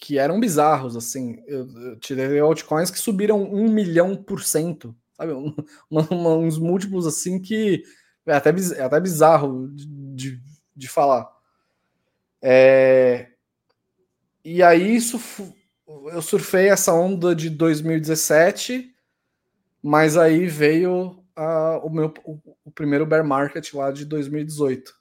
que 0.00 0.18
eram 0.18 0.40
bizarros, 0.40 0.96
assim. 0.96 1.42
Eu, 1.46 1.68
eu 1.78 1.96
tirei 2.00 2.40
altcoins 2.40 2.90
que 2.90 2.98
subiram 2.98 3.42
um 3.42 3.70
milhão 3.70 4.16
por 4.16 4.42
cento, 4.42 4.96
sabe? 5.12 5.32
Um, 5.32 5.54
uns 5.90 6.58
múltiplos 6.58 7.06
assim 7.06 7.38
que 7.38 7.84
é 8.26 8.34
até, 8.34 8.50
é 8.76 8.82
até 8.82 8.98
bizarro 8.98 9.68
de, 9.74 10.40
de 10.74 10.88
falar. 10.88 11.30
É, 12.42 13.28
e 14.42 14.62
aí 14.62 14.96
isso 14.96 15.20
eu 16.12 16.22
surfei 16.22 16.70
essa 16.70 16.94
onda 16.94 17.34
de 17.34 17.50
2017, 17.50 18.94
mas 19.82 20.16
aí 20.16 20.46
veio 20.46 21.22
o, 21.82 21.90
meu, 21.90 22.14
o, 22.24 22.38
o, 22.64 22.70
primeiro 22.70 23.04
bear 23.04 23.24
market 23.24 23.74
lá 23.74 23.90
de 23.90 24.04
2018, 24.04 24.94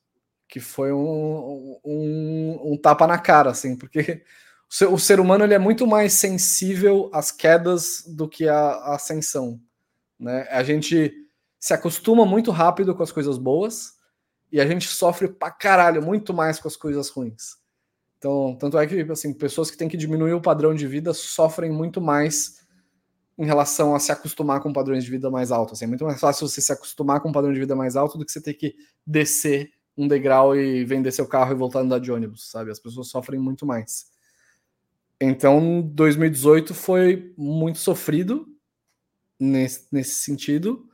que 0.48 0.60
foi 0.60 0.92
um, 0.92 1.80
um, 1.86 2.74
um 2.74 2.78
tapa 2.78 3.06
na 3.06 3.18
cara, 3.18 3.52
assim, 3.52 3.78
porque 3.78 4.24
o 4.88 4.98
ser, 5.00 5.20
humano 5.20 5.44
ele 5.44 5.54
é 5.54 5.60
muito 5.60 5.88
mais 5.88 6.14
sensível 6.14 7.10
às 7.12 7.32
quedas 7.32 8.04
do 8.08 8.28
que 8.28 8.48
à, 8.48 8.94
ascensão. 8.94 9.60
Né? 10.20 10.48
A 10.52 10.64
gente 10.64 11.12
se 11.60 11.74
acostuma 11.74 12.26
muito 12.26 12.52
rápido 12.52 12.94
com 12.94 13.02
as 13.02 13.12
coisas 13.12 13.38
boas 13.38 13.94
e 14.52 14.62
a 14.62 14.66
gente 14.68 14.88
sofre 14.88 15.28
pra 15.28 15.50
caralho 15.50 16.02
muito 16.02 16.34
mais 16.34 16.60
com 16.60 16.68
as 16.68 16.76
coisas 16.76 17.10
ruins. 17.10 17.58
Então, 18.18 18.56
tanto 18.60 18.78
é 18.78 18.86
que 18.86 19.02
assim, 19.12 19.34
pessoas 19.34 19.72
que 19.72 19.78
têm 19.78 19.88
que 19.88 19.98
diminuir 19.98 20.34
o 20.34 20.42
padrão 20.42 20.76
de 20.76 20.86
vida 20.86 21.14
sofrem 21.14 21.72
muito 21.72 22.00
mais 22.00 22.60
em 23.38 23.46
relação 23.46 23.96
a 23.96 24.00
se 24.00 24.12
acostumar 24.12 24.60
com 24.60 24.74
padrões 24.74 25.06
de 25.06 25.10
vida 25.10 25.32
mais 25.32 25.52
altos. 25.52 25.80
Assim, 25.80 25.86
é 25.86 25.88
muito 25.88 26.04
mais 26.04 26.20
fácil 26.20 26.48
você 26.48 26.60
se 26.60 26.74
acostumar 26.74 27.22
com 27.22 27.30
um 27.30 27.32
padrão 27.32 27.54
de 27.54 27.60
vida 27.60 27.76
mais 27.76 27.96
alto 27.96 28.18
do 28.18 28.26
que 28.26 28.32
você 28.32 28.42
ter 28.42 28.54
que 28.54 28.76
descer 29.08 29.72
um 29.98 30.08
degrau 30.08 30.56
e 30.56 30.84
vender 30.84 31.12
seu 31.12 31.26
carro 31.26 31.54
e 31.54 31.56
voltar 31.56 31.80
a 31.80 31.82
andar 31.82 32.00
de 32.00 32.12
ônibus, 32.12 32.52
sabe? 32.52 32.70
As 32.70 32.80
pessoas 32.80 33.08
sofrem 33.08 33.40
muito 33.40 33.66
mais. 33.66 34.08
Então, 35.22 35.82
2018 35.82 36.74
foi 36.74 37.34
muito 37.38 37.80
sofrido 37.80 38.48
nesse, 39.40 39.88
nesse 39.92 40.16
sentido, 40.16 40.88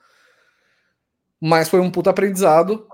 mas 1.39 1.69
foi 1.69 1.79
um 1.79 1.91
puta 1.91 2.09
aprendizado 2.09 2.87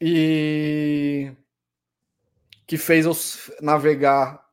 e 0.00 1.32
que 2.66 2.76
fez 2.76 3.06
eu 3.06 3.12
navegar 3.60 4.44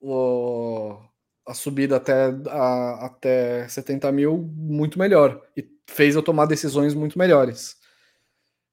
o, 0.00 0.98
a 1.46 1.54
subida 1.54 1.96
até, 1.96 2.12
a, 2.48 3.06
até 3.06 3.68
70 3.68 4.10
mil 4.12 4.38
muito 4.38 4.98
melhor 4.98 5.42
e 5.56 5.66
fez 5.86 6.14
eu 6.14 6.22
tomar 6.22 6.46
decisões 6.46 6.94
muito 6.94 7.18
melhores. 7.18 7.76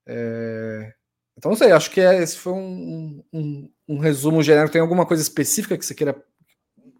É... 0.05 0.93
Então, 1.39 1.51
não 1.51 1.57
sei, 1.57 1.71
acho 1.71 1.89
que 1.89 2.01
é, 2.01 2.21
esse 2.21 2.37
foi 2.37 2.51
um, 2.51 3.23
um, 3.31 3.71
um, 3.87 3.97
resumo 3.97 4.43
genérico. 4.43 4.73
Tem 4.73 4.81
alguma 4.81 5.05
coisa 5.05 5.23
específica 5.23 5.77
que 5.77 5.85
você 5.85 5.95
queira 5.95 6.13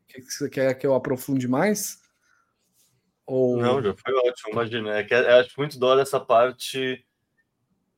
que 0.08 0.22
você 0.22 0.50
quer 0.50 0.74
que 0.76 0.88
eu 0.88 0.96
aprofunde 0.96 1.46
mais? 1.46 2.00
Ou... 3.26 3.58
Não, 3.58 3.84
já 3.84 3.94
foi 3.94 4.14
ótimo, 4.14 4.54
imagina. 4.54 4.98
É 4.98 5.04
que 5.04 5.14
é, 5.14 5.40
acho 5.42 5.52
muito 5.58 5.78
da 5.78 5.88
hora 5.88 6.02
essa 6.02 6.22
parte 6.22 7.06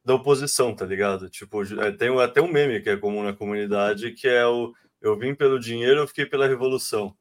da 0.04 0.16
oposição, 0.16 0.76
tá 0.76 0.84
ligado? 0.84 1.30
Tipo, 1.30 1.62
é, 1.80 1.92
tem 1.92 2.20
até 2.20 2.42
um 2.42 2.52
meme 2.52 2.82
que 2.82 2.90
é 2.90 2.98
comum 2.98 3.22
na 3.22 3.34
comunidade, 3.34 4.12
que 4.12 4.28
é 4.28 4.44
o 4.44 4.74
eu 5.00 5.16
vim 5.18 5.36
pelo 5.36 5.60
dinheiro, 5.60 6.00
eu 6.00 6.08
fiquei 6.08 6.26
pela 6.26 6.48
revolução. 6.48 7.16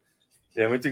É 0.57 0.66
muito, 0.66 0.89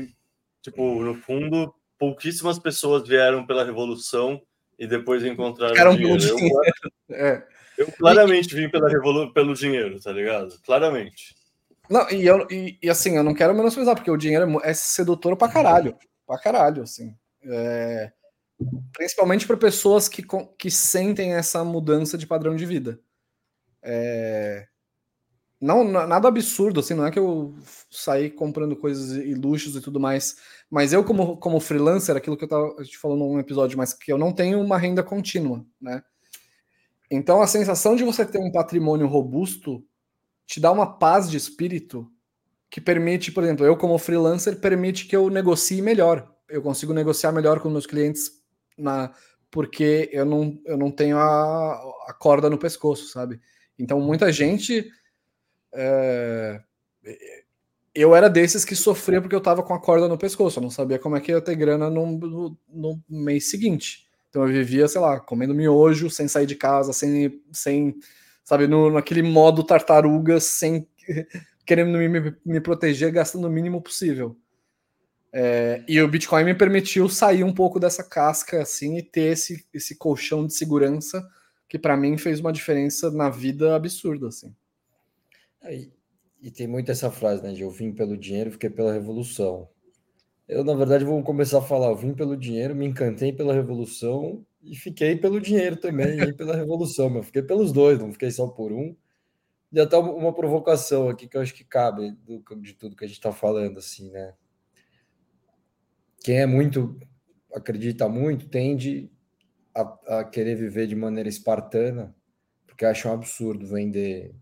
tipo, 0.60 1.02
no 1.02 1.14
fundo, 1.14 1.74
pouquíssimas 1.98 2.58
pessoas 2.58 3.08
vieram 3.08 3.46
pela 3.46 3.64
revolução 3.64 4.42
e 4.78 4.86
depois 4.86 5.24
encontraram 5.24 5.74
Ficaram 5.74 5.96
dinheiro. 5.96 6.18
dinheiro. 6.18 6.60
Eu, 7.08 7.16
é. 7.16 7.57
Eu 7.78 7.90
claramente 7.92 8.54
vim 8.54 8.68
pela 8.68 8.88
revolu 8.88 9.32
pelo 9.32 9.54
dinheiro, 9.54 10.00
tá 10.00 10.12
ligado? 10.12 10.58
Claramente. 10.66 11.34
Não, 11.88 12.10
e, 12.10 12.26
eu, 12.26 12.46
e, 12.50 12.76
e, 12.82 12.90
assim, 12.90 13.16
eu 13.16 13.22
não 13.22 13.32
quero 13.32 13.54
menosprezar, 13.54 13.94
porque 13.94 14.10
o 14.10 14.16
dinheiro 14.16 14.60
é, 14.62 14.70
é 14.70 14.74
sedutor 14.74 15.36
pra 15.36 15.48
caralho. 15.48 15.96
Pra 16.26 16.38
caralho, 16.38 16.82
assim. 16.82 17.16
É, 17.42 18.12
principalmente 18.92 19.46
para 19.46 19.56
pessoas 19.56 20.08
que, 20.08 20.22
que 20.58 20.70
sentem 20.70 21.34
essa 21.34 21.64
mudança 21.64 22.18
de 22.18 22.26
padrão 22.26 22.54
de 22.54 22.66
vida. 22.66 23.00
É, 23.80 24.66
não, 25.60 25.82
nada 25.82 26.28
absurdo, 26.28 26.80
assim, 26.80 26.94
não 26.94 27.06
é 27.06 27.10
que 27.10 27.18
eu 27.18 27.52
saí 27.90 28.30
comprando 28.30 28.76
coisas 28.76 29.16
e 29.16 29.34
luxos 29.34 29.74
e 29.74 29.80
tudo 29.80 29.98
mais, 29.98 30.36
mas 30.70 30.92
eu, 30.92 31.02
como, 31.02 31.36
como 31.36 31.58
freelancer, 31.58 32.16
aquilo 32.16 32.36
que 32.36 32.44
eu 32.44 32.48
tava 32.48 32.74
te 32.84 32.96
falando 32.96 33.20
num 33.20 33.40
episódio, 33.40 33.76
mas 33.76 33.92
que 33.92 34.12
eu 34.12 34.18
não 34.18 34.32
tenho 34.32 34.60
uma 34.60 34.78
renda 34.78 35.02
contínua, 35.02 35.64
né? 35.80 36.02
Então 37.10 37.40
a 37.40 37.46
sensação 37.46 37.96
de 37.96 38.04
você 38.04 38.24
ter 38.24 38.38
um 38.38 38.52
patrimônio 38.52 39.06
robusto 39.06 39.84
te 40.46 40.60
dá 40.60 40.72
uma 40.72 40.98
paz 40.98 41.30
de 41.30 41.36
espírito 41.36 42.10
que 42.70 42.80
permite, 42.80 43.32
por 43.32 43.44
exemplo, 43.44 43.64
eu 43.64 43.76
como 43.76 43.98
freelancer, 43.98 44.60
permite 44.60 45.06
que 45.06 45.16
eu 45.16 45.30
negocie 45.30 45.82
melhor. 45.82 46.34
Eu 46.48 46.62
consigo 46.62 46.92
negociar 46.92 47.32
melhor 47.32 47.60
com 47.60 47.70
meus 47.70 47.86
clientes 47.86 48.30
na 48.76 49.12
porque 49.50 50.10
eu 50.12 50.26
não, 50.26 50.60
eu 50.66 50.76
não 50.76 50.90
tenho 50.90 51.16
a, 51.16 51.72
a 52.06 52.14
corda 52.18 52.50
no 52.50 52.58
pescoço, 52.58 53.08
sabe? 53.08 53.40
Então 53.78 54.00
muita 54.00 54.30
gente 54.32 54.90
é... 55.74 56.60
Eu 57.94 58.14
era 58.14 58.28
desses 58.30 58.64
que 58.64 58.76
sofria 58.76 59.20
porque 59.20 59.34
eu 59.34 59.40
tava 59.40 59.62
com 59.62 59.74
a 59.74 59.80
corda 59.80 60.06
no 60.06 60.18
pescoço, 60.18 60.58
eu 60.58 60.62
não 60.62 60.70
sabia 60.70 60.98
como 60.98 61.16
é 61.16 61.20
que 61.20 61.32
ia 61.32 61.40
ter 61.40 61.56
grana 61.56 61.90
no, 61.90 62.06
no, 62.06 62.58
no 62.68 63.02
mês 63.08 63.50
seguinte. 63.50 64.07
Então 64.28 64.42
eu 64.42 64.48
vivia, 64.48 64.86
sei 64.88 65.00
lá, 65.00 65.18
comendo 65.20 65.54
miojo, 65.54 66.10
sem 66.10 66.28
sair 66.28 66.46
de 66.46 66.54
casa, 66.54 66.92
sem, 66.92 67.40
sem 67.52 67.96
sabe, 68.44 68.66
no, 68.66 68.90
naquele 68.90 69.22
modo 69.22 69.64
tartaruga, 69.64 70.40
sem 70.40 70.86
querendo 71.66 71.98
me, 71.98 72.34
me 72.44 72.60
proteger, 72.60 73.10
gastando 73.10 73.46
o 73.46 73.50
mínimo 73.50 73.82
possível. 73.82 74.36
É, 75.32 75.84
e 75.86 76.00
o 76.00 76.08
Bitcoin 76.08 76.44
me 76.44 76.54
permitiu 76.54 77.08
sair 77.08 77.44
um 77.44 77.52
pouco 77.52 77.78
dessa 77.78 78.02
casca 78.02 78.62
assim 78.62 78.96
e 78.96 79.02
ter 79.02 79.32
esse, 79.32 79.66
esse 79.74 79.94
colchão 79.96 80.46
de 80.46 80.54
segurança 80.54 81.22
que 81.68 81.78
para 81.78 81.96
mim 81.96 82.16
fez 82.16 82.40
uma 82.40 82.52
diferença 82.52 83.10
na 83.10 83.28
vida 83.28 83.76
absurda 83.76 84.28
assim. 84.28 84.54
É, 85.62 85.86
e 86.40 86.50
tem 86.50 86.66
muito 86.66 86.90
essa 86.90 87.10
frase, 87.10 87.42
né? 87.42 87.52
De 87.52 87.62
eu 87.62 87.70
vim 87.70 87.92
pelo 87.92 88.16
dinheiro, 88.16 88.52
fiquei 88.52 88.70
pela 88.70 88.92
revolução. 88.92 89.68
Eu, 90.48 90.64
na 90.64 90.74
verdade, 90.74 91.04
vou 91.04 91.22
começar 91.22 91.58
a 91.58 91.62
falar: 91.62 91.88
eu 91.88 91.96
vim 91.96 92.14
pelo 92.14 92.36
dinheiro, 92.36 92.74
me 92.74 92.86
encantei 92.86 93.32
pela 93.32 93.52
revolução 93.52 94.44
e 94.62 94.74
fiquei 94.74 95.16
pelo 95.16 95.40
dinheiro 95.40 95.76
também, 95.76 96.18
e 96.20 96.32
pela 96.32 96.56
revolução. 96.56 97.14
Eu 97.14 97.22
fiquei 97.22 97.42
pelos 97.42 97.70
dois, 97.70 97.98
não 97.98 98.12
fiquei 98.12 98.30
só 98.30 98.48
por 98.48 98.72
um. 98.72 98.96
E 99.70 99.78
até 99.78 99.98
uma 99.98 100.32
provocação 100.32 101.08
aqui 101.10 101.28
que 101.28 101.36
eu 101.36 101.42
acho 101.42 101.54
que 101.54 101.64
cabe 101.64 102.12
do, 102.12 102.42
de 102.56 102.72
tudo 102.72 102.96
que 102.96 103.04
a 103.04 103.06
gente 103.06 103.18
está 103.18 103.32
falando, 103.32 103.78
assim, 103.78 104.10
né? 104.10 104.34
Quem 106.24 106.40
é 106.40 106.46
muito, 106.46 106.98
acredita 107.54 108.08
muito, 108.08 108.48
tende 108.48 109.10
a, 109.74 110.20
a 110.20 110.24
querer 110.24 110.56
viver 110.56 110.86
de 110.86 110.96
maneira 110.96 111.28
espartana, 111.28 112.14
porque 112.66 112.86
acha 112.86 113.10
um 113.10 113.12
absurdo 113.12 113.66
vender 113.66 114.34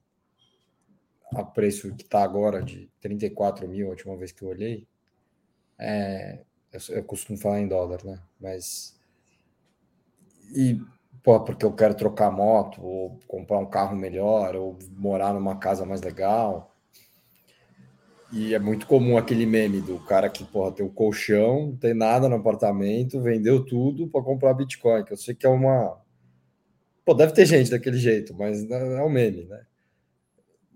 a 1.34 1.42
preço 1.42 1.94
que 1.96 2.04
está 2.04 2.22
agora, 2.22 2.62
de 2.62 2.88
34 3.00 3.68
mil, 3.68 3.88
a 3.88 3.90
última 3.90 4.16
vez 4.16 4.30
que 4.30 4.42
eu 4.42 4.48
olhei. 4.48 4.86
É, 5.78 6.40
eu, 6.72 6.96
eu 6.96 7.04
costumo 7.04 7.38
falar 7.38 7.60
em 7.60 7.68
dólar, 7.68 8.04
né? 8.04 8.18
Mas. 8.40 8.98
E 10.54 10.80
pô, 11.22 11.40
porque 11.40 11.66
eu 11.66 11.72
quero 11.72 11.94
trocar 11.94 12.30
moto, 12.30 12.80
ou 12.82 13.18
comprar 13.26 13.58
um 13.58 13.66
carro 13.66 13.96
melhor, 13.96 14.54
ou 14.54 14.78
morar 14.96 15.34
numa 15.34 15.58
casa 15.58 15.84
mais 15.84 16.00
legal. 16.00 16.72
E 18.32 18.54
é 18.54 18.58
muito 18.58 18.86
comum 18.86 19.16
aquele 19.16 19.46
meme 19.46 19.80
do 19.80 19.98
cara 20.00 20.28
que 20.28 20.44
porra, 20.44 20.72
tem 20.72 20.84
um 20.84 20.88
colchão, 20.88 21.66
não 21.66 21.76
tem 21.76 21.94
nada 21.94 22.28
no 22.28 22.36
apartamento, 22.36 23.20
vendeu 23.20 23.64
tudo 23.64 24.08
para 24.08 24.22
comprar 24.22 24.54
Bitcoin, 24.54 25.04
que 25.04 25.12
eu 25.12 25.16
sei 25.16 25.34
que 25.34 25.46
é 25.46 25.48
uma. 25.48 26.00
Pô, 27.04 27.14
deve 27.14 27.32
ter 27.32 27.46
gente 27.46 27.70
daquele 27.70 27.98
jeito, 27.98 28.34
mas 28.34 28.68
é 28.68 29.02
um 29.02 29.08
meme, 29.08 29.44
né? 29.44 29.64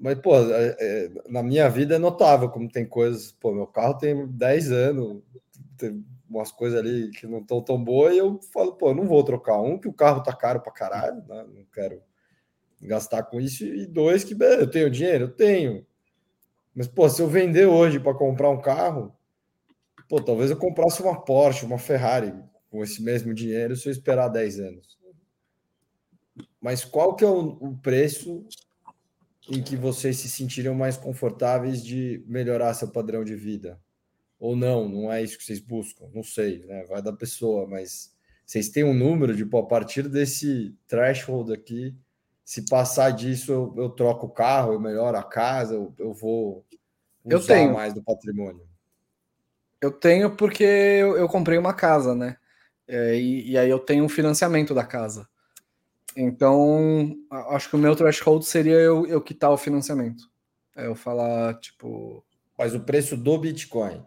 Mas, 0.00 0.18
pô, 0.18 0.34
é, 0.34 0.76
é, 0.80 1.10
na 1.28 1.42
minha 1.42 1.68
vida 1.68 1.96
é 1.96 1.98
notável 1.98 2.48
como 2.48 2.70
tem 2.70 2.86
coisas. 2.86 3.32
Pô, 3.32 3.52
meu 3.52 3.66
carro 3.66 3.98
tem 3.98 4.26
10 4.26 4.72
anos, 4.72 5.22
tem 5.76 6.02
umas 6.28 6.50
coisas 6.50 6.78
ali 6.78 7.10
que 7.10 7.26
não 7.26 7.40
estão 7.40 7.60
tão 7.60 7.82
boas, 7.82 8.14
e 8.14 8.18
eu 8.18 8.40
falo, 8.50 8.72
pô, 8.72 8.94
não 8.94 9.04
vou 9.04 9.22
trocar. 9.22 9.60
Um, 9.60 9.78
que 9.78 9.88
o 9.88 9.92
carro 9.92 10.22
tá 10.22 10.32
caro 10.34 10.60
pra 10.60 10.72
caralho, 10.72 11.22
né? 11.28 11.44
Não 11.54 11.64
quero 11.70 12.02
gastar 12.80 13.24
com 13.24 13.38
isso. 13.38 13.62
E 13.62 13.86
dois, 13.86 14.24
que 14.24 14.34
eu 14.40 14.70
tenho 14.70 14.90
dinheiro? 14.90 15.24
Eu 15.24 15.30
tenho. 15.30 15.86
Mas, 16.74 16.88
pô, 16.88 17.06
se 17.06 17.20
eu 17.20 17.28
vender 17.28 17.66
hoje 17.66 18.00
para 18.00 18.14
comprar 18.14 18.48
um 18.48 18.60
carro, 18.60 19.14
pô, 20.08 20.18
talvez 20.18 20.50
eu 20.50 20.56
comprasse 20.56 21.02
uma 21.02 21.20
Porsche, 21.20 21.66
uma 21.66 21.78
Ferrari 21.78 22.32
com 22.70 22.82
esse 22.82 23.02
mesmo 23.02 23.34
dinheiro 23.34 23.76
se 23.76 23.86
eu 23.86 23.92
esperar 23.92 24.28
10 24.28 24.60
anos. 24.60 24.98
Mas 26.58 26.86
qual 26.86 27.14
que 27.14 27.24
é 27.24 27.28
o, 27.28 27.58
o 27.60 27.76
preço 27.82 28.46
em 29.50 29.62
que 29.62 29.76
vocês 29.76 30.16
se 30.16 30.28
sentiriam 30.28 30.74
mais 30.74 30.96
confortáveis 30.96 31.84
de 31.84 32.22
melhorar 32.26 32.72
seu 32.74 32.88
padrão 32.88 33.24
de 33.24 33.34
vida? 33.34 33.80
ou 34.40 34.56
não, 34.56 34.88
não 34.88 35.12
é 35.12 35.22
isso 35.22 35.36
que 35.36 35.44
vocês 35.44 35.60
buscam, 35.60 36.08
não 36.14 36.22
sei, 36.22 36.64
né? 36.64 36.84
Vai 36.86 37.02
da 37.02 37.12
pessoa, 37.12 37.68
mas 37.68 38.10
vocês 38.46 38.70
têm 38.70 38.82
um 38.82 38.94
número 38.94 39.36
de, 39.36 39.44
pô, 39.44 39.58
a 39.58 39.66
partir 39.66 40.08
desse 40.08 40.74
threshold 40.88 41.52
aqui, 41.52 41.94
se 42.42 42.64
passar 42.64 43.10
disso, 43.10 43.52
eu, 43.52 43.74
eu 43.76 43.90
troco 43.90 44.26
o 44.26 44.30
carro, 44.30 44.72
eu 44.72 44.80
melhoro 44.80 45.16
a 45.16 45.22
casa, 45.22 45.74
eu, 45.74 45.94
eu 45.98 46.14
vou 46.14 46.64
usar 47.22 47.36
eu 47.36 47.46
tenho. 47.46 47.74
mais 47.74 47.92
do 47.92 48.02
patrimônio. 48.02 48.66
Eu 49.78 49.92
tenho 49.92 50.34
porque 50.34 50.64
eu, 50.64 51.16
eu 51.16 51.28
comprei 51.28 51.58
uma 51.58 51.74
casa, 51.74 52.14
né? 52.14 52.36
É, 52.88 53.14
e, 53.14 53.50
e, 53.50 53.58
aí 53.58 53.68
eu 53.68 53.78
tenho 53.78 54.04
um 54.04 54.08
financiamento 54.08 54.74
da 54.74 54.84
casa. 54.84 55.28
Então, 56.16 57.16
acho 57.50 57.68
que 57.68 57.76
o 57.76 57.78
meu 57.78 57.94
threshold 57.94 58.44
seria 58.44 58.74
eu, 58.74 59.06
eu 59.06 59.20
quitar 59.20 59.50
o 59.50 59.56
financiamento. 59.56 60.30
É 60.76 60.86
eu 60.86 60.94
falar, 60.94 61.54
tipo. 61.60 62.24
Mas 62.58 62.74
o 62.74 62.80
preço 62.80 63.16
do 63.16 63.38
Bitcoin. 63.38 64.04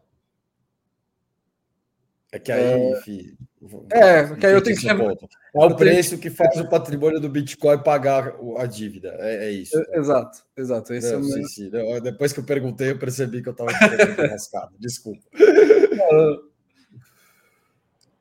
É 2.32 2.40
que 2.40 2.52
aí, 2.52 2.64
é, 2.64 2.92
enfim, 2.98 3.38
é, 3.92 4.36
que 4.36 4.46
aí 4.46 4.54
eu 4.54 4.62
tenho 4.62 4.76
que. 4.76 4.90
É 4.90 4.96
o 5.54 5.76
preço 5.76 6.18
que 6.18 6.30
faz 6.30 6.60
o 6.60 6.68
patrimônio 6.68 7.20
do 7.20 7.30
Bitcoin 7.30 7.78
pagar 7.84 8.36
a 8.58 8.66
dívida. 8.66 9.16
É, 9.20 9.46
é 9.46 9.52
isso. 9.52 9.78
É, 9.78 10.00
exato, 10.00 10.40
exato. 10.58 10.94
Esse 10.94 11.14
é 11.14 11.18
Não, 11.18 11.20
é 11.20 11.32
sim, 11.32 11.46
sim. 11.46 11.72
Depois 12.02 12.34
que 12.34 12.40
eu 12.40 12.44
perguntei, 12.44 12.92
eu 12.92 12.98
percebi 12.98 13.42
que 13.42 13.50
eu 13.50 13.54
estava 13.54 13.72
rascado. 14.28 14.74
Desculpa. 14.80 15.22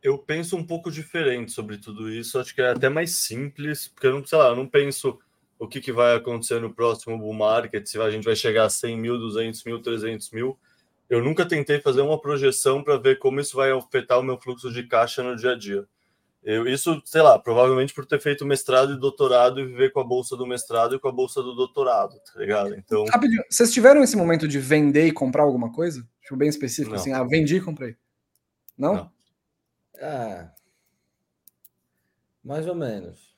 Eu 0.03 0.19
penso 0.19 0.57
um 0.57 0.65
pouco 0.65 0.91
diferente 0.91 1.53
sobre 1.53 1.79
tudo 1.79 2.11
isso. 2.11 2.39
Acho 2.39 2.55
que 2.55 2.61
é 2.61 2.71
até 2.71 2.89
mais 2.89 3.17
simples, 3.17 3.89
porque 3.89 4.07
eu 4.07 4.15
não, 4.15 4.27
sei 4.27 4.39
lá, 4.39 4.49
eu 4.49 4.57
não 4.57 4.67
penso 4.67 5.19
o 5.59 5.69
que, 5.69 5.81
que 5.81 5.93
vai 5.93 6.17
acontecer 6.17 6.61
no 6.61 6.75
próximo 6.75 7.17
bull 7.17 7.33
market, 7.33 7.87
se 7.87 8.01
a 8.01 8.11
gente 8.11 8.25
vai 8.25 8.35
chegar 8.35 8.65
a 8.65 8.71
100 8.71 8.99
mil, 8.99 9.17
200 9.17 9.63
mil, 9.65 9.81
300 9.81 10.31
mil 10.33 10.59
eu 11.13 11.23
nunca 11.23 11.45
tentei 11.45 11.79
fazer 11.79 12.01
uma 12.01 12.19
projeção 12.19 12.83
para 12.83 12.97
ver 12.97 13.19
como 13.19 13.39
isso 13.39 13.55
vai 13.55 13.71
afetar 13.71 14.19
o 14.19 14.23
meu 14.23 14.39
fluxo 14.41 14.73
de 14.73 14.85
caixa 14.85 15.23
no 15.23 15.37
dia 15.37 15.53
a 15.53 15.59
dia. 15.59 15.85
Eu, 16.43 16.67
isso, 16.67 17.03
sei 17.05 17.21
lá, 17.21 17.39
provavelmente 17.39 17.93
por 17.93 18.07
ter 18.07 18.19
feito 18.19 18.47
mestrado 18.47 18.95
e 18.95 18.99
doutorado 18.99 19.61
e 19.61 19.67
viver 19.67 19.93
com 19.93 20.01
a 20.01 20.05
bolsa 20.05 20.35
do 20.39 20.47
mestrado 20.47 20.97
e 20.97 20.99
com 20.99 21.09
a 21.09 21.13
bolsa 21.13 21.43
do 21.43 21.55
doutorado, 21.55 22.15
tá 22.21 22.41
ligado? 22.41 22.75
Então. 22.75 23.05
Rapidinho, 23.13 23.45
vocês 23.47 23.71
tiveram 23.71 24.03
esse 24.03 24.17
momento 24.17 24.49
de 24.49 24.59
vender 24.59 25.07
e 25.07 25.13
comprar 25.13 25.43
alguma 25.43 25.71
coisa? 25.71 26.03
Tipo, 26.23 26.37
bem 26.37 26.49
específico, 26.49 26.95
Não. 26.95 27.01
assim, 27.01 27.13
ah, 27.13 27.23
vendi 27.25 27.57
e 27.57 27.61
comprei. 27.61 27.95
Não? 28.77 28.95
Não. 28.95 29.11
Ah, 30.01 30.53
mais 32.43 32.67
ou 32.67 32.75
menos. 32.75 33.33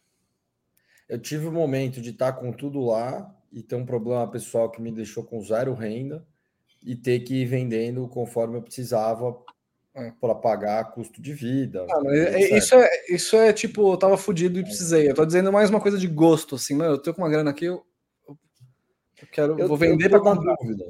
Eu 1.09 1.19
tive 1.21 1.47
um 1.47 1.53
momento 1.53 2.01
de 2.01 2.11
estar 2.11 2.33
com 2.33 2.53
tudo 2.53 2.81
lá 2.81 3.35
e 3.53 3.63
ter 3.63 3.77
um 3.77 3.85
problema 3.85 4.29
pessoal 4.31 4.71
que 4.71 4.81
me 4.81 4.91
deixou 4.91 5.23
com 5.23 5.43
zero 5.43 5.75
renda 5.75 6.27
e 6.83 6.97
ter 6.97 7.21
que 7.21 7.43
ir 7.43 7.47
vendendo 7.47 8.09
conforme 8.09 8.57
eu 8.57 8.63
precisava 8.63 9.37
é. 9.95 10.13
para 10.21 10.35
pagar 10.35 10.93
custo 10.93 11.21
de 11.21 11.33
vida. 11.33 11.87
Ah, 11.89 12.03
é, 12.07 12.57
isso, 12.57 12.75
é, 12.75 12.89
isso 13.09 13.37
é 13.37 13.53
tipo, 13.53 13.93
eu 13.93 13.97
tava 13.97 14.17
fudido 14.17 14.59
e 14.59 14.63
precisei. 14.65 15.11
Eu 15.11 15.15
tô 15.15 15.25
dizendo 15.25 15.53
mais 15.53 15.71
uma 15.71 15.81
coisa 15.81 15.99
de 15.99 16.07
gosto, 16.07 16.55
assim, 16.57 16.75
mano, 16.75 16.95
eu 16.95 16.99
tô 16.99 17.15
com 17.15 17.23
uma 17.23 17.31
grana 17.31 17.51
aqui, 17.51 17.67
eu, 17.67 17.85
eu 18.29 18.37
quero, 19.31 19.59
eu, 19.59 19.69
vou 19.69 19.77
vender 19.77 20.09
para 20.09 20.21
comprar. 20.21 20.57
Dúvida, 20.57 20.85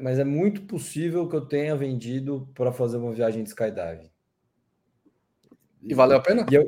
mas 0.00 0.18
é 0.18 0.24
muito 0.24 0.62
possível 0.62 1.28
que 1.28 1.36
eu 1.36 1.46
tenha 1.46 1.76
vendido 1.76 2.48
para 2.54 2.72
fazer 2.72 2.96
uma 2.96 3.12
viagem 3.12 3.42
de 3.42 3.50
skydive. 3.50 4.10
E 5.82 5.94
valeu 5.94 6.18
a 6.18 6.20
pena? 6.20 6.46
Eu, 6.50 6.66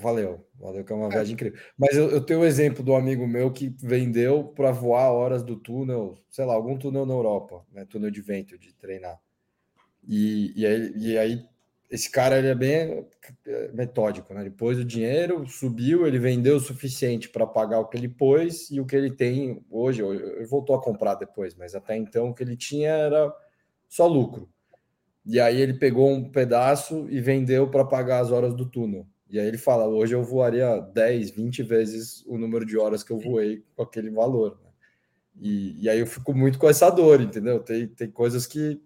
Valeu, 0.00 0.46
valeu, 0.58 0.82
que 0.82 0.92
é 0.92 0.96
uma 0.96 1.08
é. 1.08 1.10
viagem 1.10 1.34
incrível. 1.34 1.58
Mas 1.76 1.94
eu, 1.94 2.10
eu, 2.10 2.20
tenho 2.24 2.40
o 2.40 2.42
um 2.42 2.46
exemplo 2.46 2.82
do 2.82 2.94
amigo 2.94 3.26
meu 3.26 3.52
que 3.52 3.68
vendeu 3.78 4.44
para 4.44 4.72
voar 4.72 5.12
horas 5.12 5.42
do 5.42 5.56
túnel, 5.56 6.16
sei 6.30 6.44
lá, 6.44 6.54
algum 6.54 6.78
túnel 6.78 7.04
na 7.04 7.12
Europa, 7.12 7.64
né? 7.70 7.84
Túnel 7.84 8.10
de 8.10 8.22
vento, 8.22 8.58
de 8.58 8.74
treinar. 8.74 9.20
E, 10.06 10.52
e, 10.56 10.66
aí, 10.66 10.92
e 10.96 11.18
aí, 11.18 11.44
esse 11.90 12.10
cara 12.10 12.38
ele 12.38 12.48
é 12.48 12.54
bem 12.54 13.06
é, 13.46 13.68
metódico, 13.72 14.32
né? 14.32 14.40
Ele 14.40 14.50
pôs 14.50 14.78
o 14.78 14.84
dinheiro, 14.84 15.46
subiu, 15.46 16.06
ele 16.06 16.18
vendeu 16.18 16.56
o 16.56 16.60
suficiente 16.60 17.28
para 17.28 17.46
pagar 17.46 17.80
o 17.80 17.86
que 17.86 17.98
ele 17.98 18.08
pôs 18.08 18.70
e 18.70 18.80
o 18.80 18.86
que 18.86 18.96
ele 18.96 19.10
tem 19.10 19.62
hoje. 19.70 20.02
Ele 20.02 20.46
voltou 20.46 20.74
a 20.74 20.82
comprar 20.82 21.16
depois, 21.16 21.54
mas 21.54 21.74
até 21.74 21.94
então 21.96 22.30
o 22.30 22.34
que 22.34 22.42
ele 22.42 22.56
tinha 22.56 22.90
era 22.90 23.30
só 23.86 24.06
lucro. 24.06 24.48
E 25.30 25.38
aí 25.38 25.60
ele 25.60 25.74
pegou 25.74 26.10
um 26.10 26.28
pedaço 26.28 27.06
e 27.08 27.20
vendeu 27.20 27.70
para 27.70 27.84
pagar 27.84 28.18
as 28.18 28.32
horas 28.32 28.52
do 28.52 28.68
túnel. 28.68 29.06
E 29.28 29.38
aí 29.38 29.46
ele 29.46 29.58
fala: 29.58 29.86
hoje 29.86 30.12
eu 30.12 30.24
voaria 30.24 30.80
10, 30.80 31.30
20 31.30 31.62
vezes 31.62 32.24
o 32.26 32.36
número 32.36 32.66
de 32.66 32.76
horas 32.76 33.04
que 33.04 33.12
eu 33.12 33.18
voei 33.20 33.64
com 33.76 33.84
aquele 33.84 34.10
valor. 34.10 34.58
Né? 34.60 34.70
E, 35.40 35.84
e 35.84 35.88
aí 35.88 36.00
eu 36.00 36.06
fico 36.06 36.34
muito 36.34 36.58
com 36.58 36.68
essa 36.68 36.90
dor, 36.90 37.20
entendeu? 37.20 37.60
Tem, 37.60 37.86
tem 37.86 38.10
coisas 38.10 38.44
que 38.44 38.82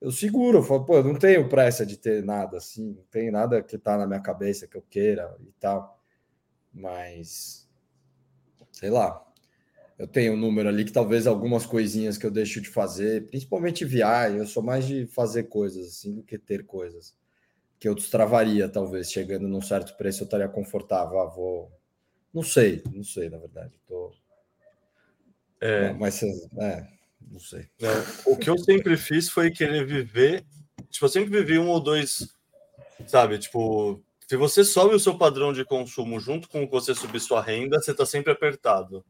eu 0.00 0.12
seguro, 0.12 0.58
eu 0.58 0.62
falo, 0.62 0.84
pô, 0.84 0.98
eu 0.98 1.04
não 1.04 1.16
tenho 1.16 1.48
pressa 1.48 1.84
de 1.84 1.96
ter 1.96 2.22
nada 2.22 2.58
assim, 2.58 2.92
não 2.92 3.04
tem 3.10 3.32
nada 3.32 3.60
que 3.60 3.76
tá 3.76 3.98
na 3.98 4.06
minha 4.06 4.20
cabeça 4.20 4.68
que 4.68 4.76
eu 4.76 4.82
queira 4.88 5.36
e 5.40 5.52
tal. 5.58 6.00
Mas, 6.72 7.68
sei 8.70 8.90
lá, 8.90 9.20
eu 9.98 10.06
tenho 10.06 10.34
um 10.34 10.36
número 10.36 10.68
ali 10.68 10.84
que 10.84 10.92
talvez 10.92 11.26
algumas 11.26 11.66
coisinhas 11.66 12.18
que 12.18 12.26
eu 12.26 12.30
deixo 12.30 12.60
de 12.60 12.68
fazer, 12.68 13.26
principalmente 13.26 13.84
viagem, 13.84 14.38
eu 14.38 14.46
sou 14.46 14.62
mais 14.62 14.86
de 14.86 15.06
fazer 15.06 15.44
coisas 15.44 15.86
assim 15.86 16.14
do 16.14 16.22
que 16.22 16.38
ter 16.38 16.64
coisas 16.64 17.14
que 17.82 17.88
eu 17.88 17.96
destravaria, 17.96 18.68
talvez, 18.68 19.10
chegando 19.10 19.48
num 19.48 19.60
certo 19.60 19.96
preço, 19.96 20.22
eu 20.22 20.24
estaria 20.26 20.48
confortável. 20.48 21.18
Ah, 21.18 21.26
vou. 21.26 21.68
Não 22.32 22.44
sei, 22.44 22.80
não 22.94 23.02
sei, 23.02 23.28
na 23.28 23.38
verdade. 23.38 23.72
Tô... 23.88 24.12
É... 25.60 25.92
Mas, 25.94 26.22
é, 26.22 26.88
não 27.28 27.40
sei. 27.40 27.68
Não, 27.80 28.32
o 28.32 28.36
que 28.36 28.48
eu 28.48 28.56
sempre 28.56 28.96
fiz 28.96 29.28
foi 29.28 29.50
querer 29.50 29.84
viver. 29.84 30.44
Tipo, 30.90 31.06
eu 31.06 31.08
sempre 31.08 31.30
vivi 31.30 31.58
um 31.58 31.70
ou 31.70 31.80
dois, 31.80 32.32
sabe? 33.04 33.36
Tipo, 33.40 34.00
se 34.28 34.36
você 34.36 34.62
sobe 34.62 34.94
o 34.94 35.00
seu 35.00 35.18
padrão 35.18 35.52
de 35.52 35.64
consumo 35.64 36.20
junto 36.20 36.48
com 36.48 36.68
você 36.68 36.94
subir 36.94 37.18
sua 37.18 37.42
renda, 37.42 37.80
você 37.80 37.90
está 37.90 38.06
sempre 38.06 38.30
apertado. 38.30 39.04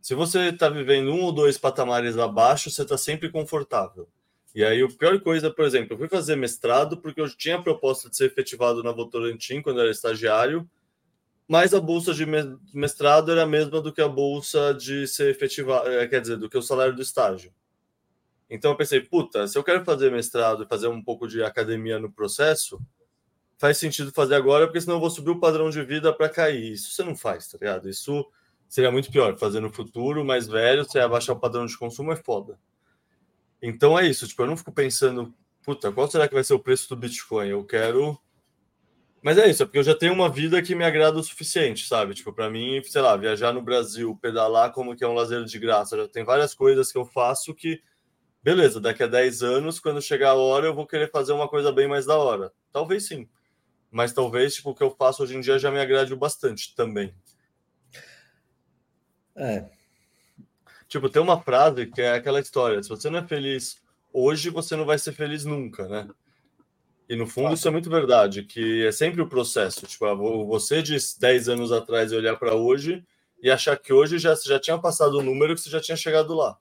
Se 0.00 0.14
você 0.14 0.48
está 0.50 0.68
vivendo 0.68 1.12
um 1.12 1.22
ou 1.22 1.32
dois 1.32 1.58
patamares 1.58 2.16
abaixo, 2.16 2.70
você 2.70 2.82
está 2.82 2.96
sempre 2.96 3.30
confortável. 3.30 4.08
E 4.54 4.64
aí, 4.64 4.82
a 4.82 4.88
pior 4.88 5.20
coisa, 5.20 5.50
por 5.50 5.64
exemplo, 5.64 5.94
eu 5.94 5.98
fui 5.98 6.08
fazer 6.08 6.36
mestrado 6.36 6.96
porque 7.00 7.20
eu 7.20 7.28
tinha 7.28 7.56
a 7.56 7.62
proposta 7.62 8.08
de 8.08 8.16
ser 8.16 8.26
efetivado 8.26 8.82
na 8.82 8.92
Votorantim 8.92 9.60
quando 9.62 9.76
eu 9.78 9.82
era 9.82 9.90
estagiário. 9.90 10.68
mas 11.48 11.72
a 11.74 11.80
bolsa 11.80 12.12
de 12.14 12.26
mestrado 12.74 13.32
era 13.32 13.44
a 13.44 13.46
mesma 13.46 13.80
do 13.80 13.92
que 13.92 14.02
a 14.02 14.08
bolsa 14.08 14.74
de 14.74 15.06
ser 15.08 15.30
efetivado, 15.30 15.88
eh, 15.88 16.06
quer 16.06 16.20
dizer, 16.20 16.36
do 16.36 16.48
que 16.48 16.58
o 16.58 16.62
salário 16.62 16.94
do 16.94 17.02
estágio. 17.02 17.52
Então 18.50 18.70
eu 18.72 18.76
pensei, 18.76 19.00
puta, 19.00 19.46
se 19.46 19.58
eu 19.58 19.64
quero 19.64 19.84
fazer 19.84 20.10
mestrado 20.10 20.64
e 20.64 20.68
fazer 20.68 20.88
um 20.88 21.02
pouco 21.02 21.26
de 21.28 21.42
academia 21.42 21.98
no 21.98 22.10
processo, 22.10 22.80
faz 23.58 23.78
sentido 23.78 24.12
fazer 24.12 24.34
agora, 24.36 24.66
porque 24.66 24.80
senão 24.80 24.96
eu 24.96 25.00
vou 25.00 25.10
subir 25.10 25.30
o 25.30 25.40
padrão 25.40 25.70
de 25.70 25.82
vida 25.82 26.12
para 26.12 26.28
cair. 26.28 26.72
Isso 26.72 26.92
você 26.92 27.02
não 27.04 27.16
faz, 27.16 27.48
tá 27.48 27.58
ligado? 27.58 27.88
Isso 27.88 28.26
seria 28.68 28.90
muito 28.90 29.10
pior. 29.10 29.36
Fazer 29.38 29.60
no 29.60 29.72
futuro, 29.72 30.24
mais 30.24 30.46
velho, 30.46 30.84
você 30.84 31.00
abaixar 31.00 31.34
o 31.36 31.40
padrão 31.40 31.66
de 31.66 31.76
consumo 31.76 32.12
é 32.12 32.16
foda. 32.16 32.58
Então 33.62 33.98
é 33.98 34.06
isso, 34.06 34.26
tipo, 34.28 34.42
eu 34.42 34.46
não 34.46 34.56
fico 34.56 34.70
pensando, 34.72 35.34
puta, 35.64 35.90
qual 35.90 36.08
será 36.08 36.28
que 36.28 36.34
vai 36.34 36.44
ser 36.44 36.54
o 36.54 36.60
preço 36.60 36.88
do 36.88 36.96
Bitcoin? 36.96 37.48
Eu 37.48 37.64
quero. 37.64 38.18
Mas 39.20 39.36
é 39.36 39.48
isso, 39.48 39.62
é 39.62 39.66
porque 39.66 39.78
eu 39.78 39.82
já 39.82 39.96
tenho 39.96 40.12
uma 40.12 40.28
vida 40.28 40.62
que 40.62 40.76
me 40.76 40.84
agrada 40.84 41.18
o 41.18 41.22
suficiente, 41.22 41.88
sabe? 41.88 42.14
Tipo, 42.14 42.32
para 42.32 42.48
mim, 42.48 42.80
sei 42.84 43.02
lá, 43.02 43.16
viajar 43.16 43.52
no 43.52 43.60
Brasil, 43.60 44.16
pedalar 44.22 44.72
como 44.72 44.94
que 44.94 45.02
é 45.02 45.08
um 45.08 45.14
lazer 45.14 45.44
de 45.44 45.58
graça, 45.58 45.96
já 45.96 46.08
tem 46.08 46.24
várias 46.24 46.54
coisas 46.54 46.92
que 46.92 46.98
eu 46.98 47.04
faço 47.04 47.52
que 47.52 47.82
beleza, 48.42 48.80
daqui 48.80 49.02
a 49.02 49.06
10 49.06 49.42
anos, 49.42 49.80
quando 49.80 50.00
chegar 50.00 50.30
a 50.30 50.34
hora, 50.34 50.66
eu 50.66 50.74
vou 50.74 50.86
querer 50.86 51.10
fazer 51.10 51.32
uma 51.32 51.48
coisa 51.48 51.72
bem 51.72 51.86
mais 51.86 52.06
da 52.06 52.16
hora. 52.16 52.52
Talvez 52.72 53.06
sim. 53.06 53.28
Mas 53.90 54.12
talvez 54.12 54.54
tipo, 54.54 54.70
o 54.70 54.74
que 54.74 54.82
eu 54.82 54.90
faço 54.90 55.22
hoje 55.22 55.36
em 55.36 55.40
dia 55.40 55.58
já 55.58 55.70
me 55.70 55.80
agrade 55.80 56.14
bastante 56.14 56.74
também. 56.74 57.14
É. 59.38 59.64
Tipo, 60.88 61.08
tem 61.08 61.22
uma 61.22 61.40
frase 61.40 61.86
que 61.86 62.02
é 62.02 62.14
aquela 62.14 62.40
história: 62.40 62.82
se 62.82 62.88
você 62.88 63.08
não 63.08 63.20
é 63.20 63.26
feliz 63.26 63.76
hoje, 64.12 64.50
você 64.50 64.74
não 64.74 64.84
vai 64.84 64.98
ser 64.98 65.12
feliz 65.12 65.44
nunca, 65.44 65.86
né? 65.86 66.08
E 67.08 67.16
no 67.16 67.26
fundo 67.26 67.54
isso 67.54 67.66
é 67.66 67.70
muito 67.70 67.88
verdade, 67.88 68.42
que 68.42 68.84
é 68.84 68.92
sempre 68.92 69.22
o 69.22 69.28
processo. 69.28 69.86
Tipo, 69.86 70.46
você 70.46 70.82
de 70.82 70.96
10 71.18 71.48
anos 71.48 71.72
atrás 71.72 72.12
olhar 72.12 72.36
para 72.36 72.54
hoje 72.54 73.02
e 73.42 73.50
achar 73.50 73.78
que 73.78 73.92
hoje 73.92 74.18
já, 74.18 74.34
já 74.34 74.58
tinha 74.60 74.78
passado 74.78 75.18
o 75.18 75.22
número 75.22 75.54
que 75.54 75.60
você 75.60 75.70
já 75.70 75.80
tinha 75.80 75.96
chegado 75.96 76.34
lá. 76.34 76.58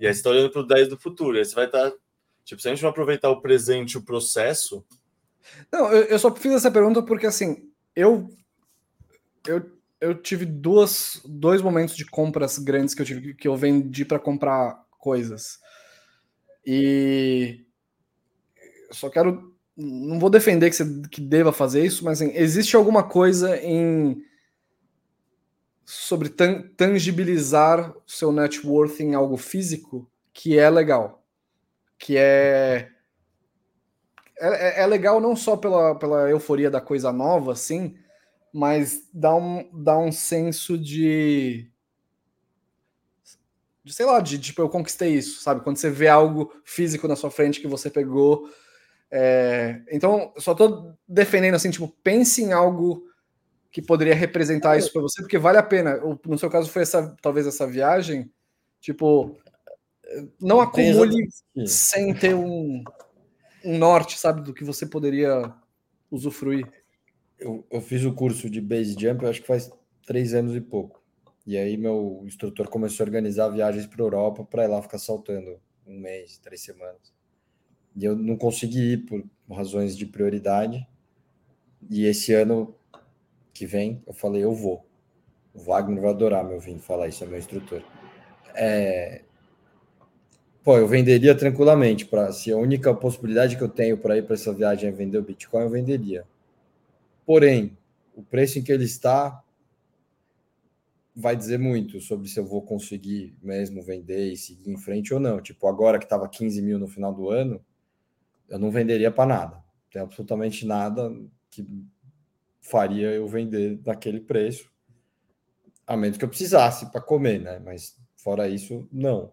E 0.00 0.06
aí 0.06 0.12
você 0.12 0.18
está 0.18 0.30
olhando 0.30 0.50
para 0.50 0.60
o 0.60 0.66
10 0.66 0.88
do 0.88 0.98
futuro. 0.98 1.36
E 1.36 1.40
aí 1.40 1.44
você 1.44 1.54
vai 1.54 1.66
estar. 1.66 1.90
Tá, 1.90 1.96
tipo, 2.44 2.60
se 2.60 2.68
a 2.68 2.70
gente 2.72 2.82
não 2.82 2.90
aproveitar 2.90 3.30
o 3.30 3.40
presente, 3.40 3.96
o 3.96 4.02
processo. 4.02 4.84
Não, 5.70 5.92
eu, 5.92 6.04
eu 6.04 6.18
só 6.18 6.34
fiz 6.34 6.52
essa 6.52 6.70
pergunta 6.70 7.02
porque 7.02 7.26
assim, 7.26 7.70
eu. 7.94 8.28
Eu, 9.46 9.70
eu 10.00 10.14
tive 10.14 10.44
duas, 10.44 11.20
dois 11.24 11.62
momentos 11.62 11.96
de 11.96 12.04
compras 12.04 12.58
grandes 12.58 12.94
que 12.94 13.02
eu 13.02 13.06
tive 13.06 13.34
que 13.34 13.48
eu 13.48 13.56
vendi 13.56 14.04
para 14.04 14.18
comprar 14.18 14.84
coisas. 14.98 15.58
E 16.64 17.64
só 18.90 19.08
quero. 19.08 19.54
Não 19.76 20.18
vou 20.18 20.30
defender 20.30 20.70
que 20.70 20.76
você 20.76 21.02
que 21.10 21.20
deva 21.20 21.52
fazer 21.52 21.84
isso, 21.84 22.04
mas 22.04 22.20
assim, 22.20 22.32
existe 22.34 22.76
alguma 22.76 23.02
coisa 23.02 23.56
em 23.58 24.22
sobre 25.84 26.28
tangibilizar 26.28 27.90
o 27.96 28.02
seu 28.10 28.32
net 28.32 28.66
worth 28.66 29.00
em 29.00 29.14
algo 29.14 29.36
físico 29.36 30.10
que 30.32 30.58
é 30.58 30.68
legal. 30.68 31.24
Que 31.98 32.16
é. 32.18 32.90
É, 34.38 34.82
é 34.82 34.86
legal 34.86 35.20
não 35.20 35.34
só 35.34 35.56
pela, 35.56 35.94
pela 35.94 36.28
euforia 36.28 36.70
da 36.70 36.80
coisa 36.80 37.10
nova, 37.10 37.52
assim, 37.52 37.96
mas 38.52 39.08
dá 39.12 39.34
um, 39.34 39.68
dá 39.72 39.98
um 39.98 40.10
senso 40.10 40.78
de. 40.78 41.70
de 43.84 43.92
sei 43.92 44.06
lá, 44.06 44.20
de 44.20 44.38
tipo, 44.38 44.62
eu 44.62 44.68
conquistei 44.68 45.14
isso, 45.14 45.42
sabe? 45.42 45.62
Quando 45.62 45.76
você 45.76 45.90
vê 45.90 46.08
algo 46.08 46.52
físico 46.64 47.06
na 47.06 47.16
sua 47.16 47.30
frente 47.30 47.60
que 47.60 47.68
você 47.68 47.90
pegou. 47.90 48.48
É... 49.10 49.82
Então, 49.90 50.32
só 50.38 50.54
tô 50.54 50.92
defendendo 51.06 51.54
assim, 51.54 51.70
tipo, 51.70 51.88
pense 52.02 52.42
em 52.42 52.52
algo 52.52 53.06
que 53.70 53.82
poderia 53.82 54.14
representar 54.14 54.78
isso 54.78 54.92
para 54.92 55.02
você, 55.02 55.20
porque 55.20 55.38
vale 55.38 55.58
a 55.58 55.62
pena. 55.62 56.00
No 56.24 56.38
seu 56.38 56.48
caso 56.48 56.70
foi 56.70 56.82
essa, 56.82 57.14
talvez 57.20 57.46
essa 57.46 57.66
viagem, 57.66 58.30
tipo, 58.80 59.38
não 60.40 60.60
acumule 60.60 61.28
sem 61.66 62.14
ter 62.14 62.34
um, 62.34 62.82
um 63.64 63.78
norte, 63.78 64.18
sabe, 64.18 64.42
do 64.42 64.54
que 64.54 64.64
você 64.64 64.86
poderia 64.86 65.52
usufruir. 66.10 66.66
Eu, 67.38 67.66
eu 67.70 67.80
fiz 67.80 68.04
o 68.04 68.14
curso 68.14 68.48
de 68.48 68.60
base 68.60 68.96
jump, 68.98 69.26
acho 69.26 69.40
que 69.42 69.46
faz 69.46 69.70
três 70.06 70.34
anos 70.34 70.54
e 70.54 70.60
pouco. 70.60 71.02
E 71.46 71.56
aí 71.56 71.76
meu 71.76 72.22
instrutor 72.24 72.68
começou 72.68 73.04
a 73.04 73.06
organizar 73.06 73.48
viagens 73.48 73.86
para 73.86 74.02
Europa 74.02 74.44
para 74.44 74.64
ir 74.64 74.68
lá 74.68 74.82
ficar 74.82 74.98
saltando 74.98 75.60
um 75.86 75.98
mês, 75.98 76.38
três 76.38 76.60
semanas. 76.62 77.14
E 77.94 78.04
eu 78.04 78.16
não 78.16 78.36
consegui 78.36 78.92
ir 78.92 78.98
por 79.06 79.24
razões 79.50 79.96
de 79.96 80.04
prioridade. 80.04 80.86
E 81.88 82.04
esse 82.04 82.32
ano 82.34 82.74
que 83.54 83.64
vem, 83.64 84.02
eu 84.06 84.12
falei, 84.12 84.44
eu 84.44 84.52
vou. 84.52 84.84
O 85.54 85.60
Wagner 85.60 86.02
vai 86.02 86.10
adorar 86.10 86.44
me 86.44 86.54
ouvindo 86.54 86.80
falar 86.80 87.08
isso, 87.08 87.24
é 87.24 87.26
meu 87.26 87.38
instrutor. 87.38 87.82
É... 88.54 89.22
Pô, 90.62 90.76
eu 90.76 90.86
venderia 90.86 91.34
tranquilamente. 91.34 92.04
Pra, 92.04 92.32
se 92.32 92.52
a 92.52 92.56
única 92.56 92.92
possibilidade 92.92 93.56
que 93.56 93.62
eu 93.62 93.68
tenho 93.68 93.96
para 93.96 94.18
ir 94.18 94.24
para 94.24 94.34
essa 94.34 94.52
viagem 94.52 94.88
é 94.88 94.92
vender 94.92 95.18
o 95.18 95.22
Bitcoin, 95.22 95.62
eu 95.62 95.70
venderia. 95.70 96.24
Porém, 97.26 97.76
o 98.14 98.22
preço 98.22 98.58
em 98.58 98.62
que 98.62 98.72
ele 98.72 98.84
está 98.84 99.42
vai 101.14 101.34
dizer 101.34 101.58
muito 101.58 101.98
sobre 102.00 102.28
se 102.28 102.38
eu 102.38 102.44
vou 102.44 102.62
conseguir 102.62 103.36
mesmo 103.42 103.82
vender 103.82 104.32
e 104.32 104.36
seguir 104.36 104.70
em 104.70 104.76
frente 104.76 105.12
ou 105.12 105.18
não. 105.18 105.40
Tipo, 105.40 105.66
agora 105.66 105.98
que 105.98 106.04
estava 106.04 106.28
15 106.28 106.62
mil 106.62 106.78
no 106.78 106.86
final 106.86 107.12
do 107.12 107.30
ano, 107.30 107.64
eu 108.48 108.58
não 108.58 108.70
venderia 108.70 109.10
para 109.10 109.26
nada. 109.26 109.64
Tem 109.90 110.00
absolutamente 110.00 110.66
nada 110.66 111.10
que 111.50 111.66
faria 112.60 113.10
eu 113.12 113.26
vender 113.26 113.76
daquele 113.76 114.20
preço, 114.20 114.70
a 115.86 115.96
menos 115.96 116.18
que 116.18 116.24
eu 116.24 116.28
precisasse 116.28 116.90
para 116.92 117.00
comer, 117.00 117.40
né? 117.40 117.58
Mas 117.60 117.96
fora 118.16 118.48
isso, 118.48 118.86
não. 118.92 119.32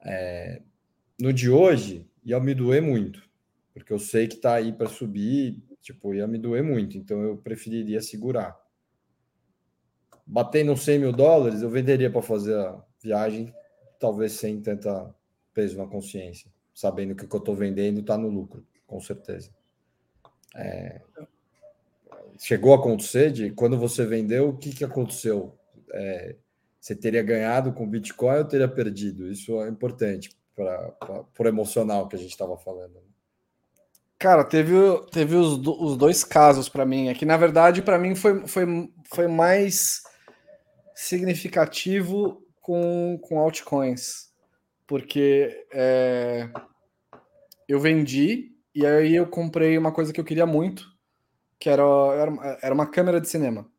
É, 0.00 0.62
no 1.20 1.32
de 1.32 1.50
hoje, 1.50 2.08
ia 2.24 2.40
me 2.40 2.54
doer 2.54 2.80
muito, 2.82 3.28
porque 3.74 3.92
eu 3.92 3.98
sei 3.98 4.26
que 4.26 4.36
está 4.36 4.54
aí 4.54 4.72
para 4.72 4.88
subir, 4.88 5.62
tipo, 5.84 6.14
ia 6.14 6.26
me 6.26 6.38
doer 6.38 6.64
muito, 6.64 6.96
então 6.96 7.22
eu 7.22 7.36
preferiria 7.36 8.00
segurar. 8.00 8.58
Batendo 10.26 10.74
100 10.74 10.98
mil 10.98 11.12
dólares, 11.12 11.60
eu 11.60 11.68
venderia 11.68 12.10
para 12.10 12.22
fazer 12.22 12.56
a 12.58 12.82
viagem, 13.02 13.54
talvez 14.00 14.32
sem 14.32 14.62
tanta 14.62 15.14
peso 15.52 15.76
na 15.76 15.86
consciência, 15.86 16.50
sabendo 16.74 17.14
que 17.14 17.26
o 17.26 17.28
que 17.28 17.36
eu 17.36 17.38
estou 17.38 17.54
vendendo 17.54 18.00
está 18.00 18.16
no 18.16 18.30
lucro, 18.30 18.66
com 18.86 18.98
certeza. 18.98 19.50
É, 20.56 21.02
chegou 22.38 22.72
a 22.72 22.76
acontecer 22.76 23.30
de 23.30 23.50
quando 23.50 23.78
você 23.78 24.06
vendeu, 24.06 24.48
o 24.48 24.56
que, 24.56 24.72
que 24.72 24.84
aconteceu? 24.84 25.54
É, 25.92 26.34
você 26.80 26.96
teria 26.96 27.22
ganhado 27.22 27.74
com 27.74 27.86
Bitcoin 27.86 28.38
ou 28.38 28.44
teria 28.46 28.68
perdido? 28.68 29.30
Isso 29.30 29.60
é 29.60 29.68
importante 29.68 30.30
para 30.56 31.26
o 31.38 31.46
emocional 31.46 32.08
que 32.08 32.16
a 32.16 32.18
gente 32.18 32.30
estava 32.30 32.56
falando. 32.56 32.94
Né? 32.94 33.13
Cara, 34.24 34.42
teve, 34.42 34.72
teve 35.12 35.34
os, 35.36 35.58
os 35.66 35.98
dois 35.98 36.24
casos 36.24 36.66
para 36.66 36.86
mim. 36.86 37.08
É 37.08 37.14
que, 37.14 37.26
na 37.26 37.36
verdade, 37.36 37.82
para 37.82 37.98
mim 37.98 38.14
foi, 38.14 38.46
foi, 38.46 38.64
foi 39.12 39.28
mais 39.28 40.00
significativo 40.94 42.42
com, 42.62 43.18
com 43.20 43.38
altcoins. 43.38 44.30
Porque 44.86 45.66
é, 45.70 46.48
eu 47.68 47.78
vendi 47.78 48.50
e 48.74 48.86
aí 48.86 49.14
eu 49.14 49.26
comprei 49.26 49.76
uma 49.76 49.92
coisa 49.92 50.10
que 50.10 50.18
eu 50.18 50.24
queria 50.24 50.46
muito, 50.46 50.86
que 51.60 51.68
era, 51.68 51.82
era, 51.82 52.58
era 52.62 52.74
uma 52.74 52.86
câmera 52.86 53.20
de 53.20 53.28
cinema 53.28 53.70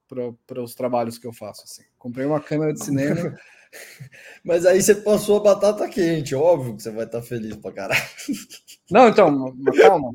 para 0.46 0.62
os 0.62 0.76
trabalhos 0.76 1.18
que 1.18 1.26
eu 1.26 1.34
faço. 1.34 1.64
Assim. 1.64 1.82
Comprei 1.98 2.24
uma 2.24 2.40
câmera 2.40 2.72
de 2.72 2.86
cinema. 2.86 3.36
Mas 4.44 4.66
aí 4.66 4.82
você 4.82 4.96
passou 4.96 5.38
a 5.38 5.44
batata 5.44 5.88
quente, 5.90 6.36
óbvio 6.36 6.76
que 6.76 6.84
você 6.84 6.92
vai 6.92 7.06
estar 7.06 7.22
feliz 7.22 7.56
pra 7.58 7.72
caralho. 7.72 8.02
Não, 8.92 9.08
então, 9.10 9.56
calma. 9.82 10.14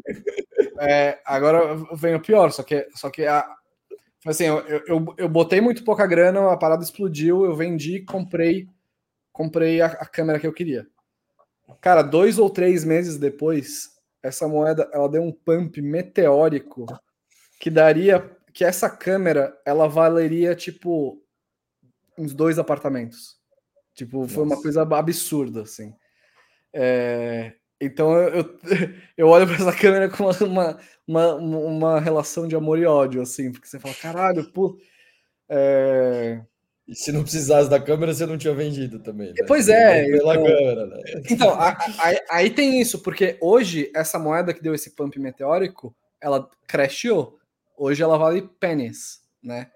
É, 0.81 1.19
agora 1.25 1.77
vem 1.95 2.15
o 2.15 2.21
pior, 2.21 2.51
só 2.51 2.63
que, 2.63 2.87
só 2.95 3.11
que 3.11 3.27
a, 3.27 3.45
assim, 4.27 4.45
eu, 4.45 4.61
eu, 4.87 5.15
eu 5.17 5.29
botei 5.29 5.61
muito 5.61 5.85
pouca 5.85 6.07
grana, 6.07 6.53
a 6.53 6.57
parada 6.57 6.83
explodiu, 6.83 7.45
eu 7.45 7.55
vendi, 7.57 8.01
comprei, 8.01 8.69
comprei 9.33 9.81
a, 9.81 9.87
a 9.87 10.07
câmera 10.07 10.39
que 10.39 10.47
eu 10.47 10.53
queria. 10.53 10.87
Cara, 11.81 12.03
dois 12.03 12.39
ou 12.39 12.51
três 12.51 12.85
meses 12.85 13.17
depois, 13.19 13.91
essa 14.23 14.47
moeda 14.47 14.89
ela 14.93 15.09
deu 15.09 15.23
um 15.23 15.33
pump 15.33 15.81
meteórico 15.81 16.87
que 17.59 17.71
daria 17.71 18.37
que 18.53 18.65
essa 18.65 18.91
câmera 18.91 19.57
ela 19.65 19.89
valeria 19.89 20.55
tipo 20.55 21.23
uns 22.19 22.35
dois 22.35 22.59
apartamentos. 22.59 23.40
Tipo, 24.01 24.27
foi 24.27 24.45
Nossa. 24.45 24.57
uma 24.57 24.63
coisa 24.63 24.83
absurda, 24.83 25.61
assim. 25.61 25.95
É, 26.73 27.53
então 27.79 28.17
eu, 28.17 28.59
eu 29.15 29.29
olho 29.29 29.47
para 29.47 29.57
essa 29.57 29.75
câmera 29.75 30.09
com 30.09 30.25
uma, 30.47 30.79
uma, 31.07 31.35
uma 31.35 32.01
relação 32.01 32.49
de 32.49 32.57
amor 32.57 32.79
e 32.79 32.87
ódio, 32.87 33.21
assim, 33.21 33.53
porque 33.53 33.69
você 33.69 33.79
fala, 33.79 33.95
caralho, 33.95 34.51
pô. 34.53 34.79
É... 35.51 36.41
E 36.89 36.95
se 36.95 37.13
não 37.13 37.21
precisasse 37.21 37.69
da 37.69 37.79
câmera, 37.79 38.15
você 38.15 38.25
não 38.25 38.39
tinha 38.39 38.55
vendido 38.55 39.01
também. 39.01 39.35
Né? 39.35 39.45
Pois 39.47 39.69
é. 39.69 40.07
Pela 40.07 40.35
então, 40.35 40.47
câmera, 40.47 40.87
né? 40.87 41.01
então 41.31 41.51
a, 41.51 41.69
a, 41.73 42.21
aí 42.31 42.49
tem 42.49 42.81
isso, 42.81 43.03
porque 43.03 43.37
hoje 43.39 43.93
essa 43.95 44.19
moeda 44.19 44.55
que 44.55 44.63
deu 44.63 44.75
esse 44.75 44.97
pump 44.97 45.19
meteórico, 45.19 45.95
ela 46.19 46.49
crashou. 46.67 47.39
Hoje 47.77 48.03
ela 48.03 48.17
vale 48.17 48.49
pennies, 48.59 49.21
né? 49.43 49.71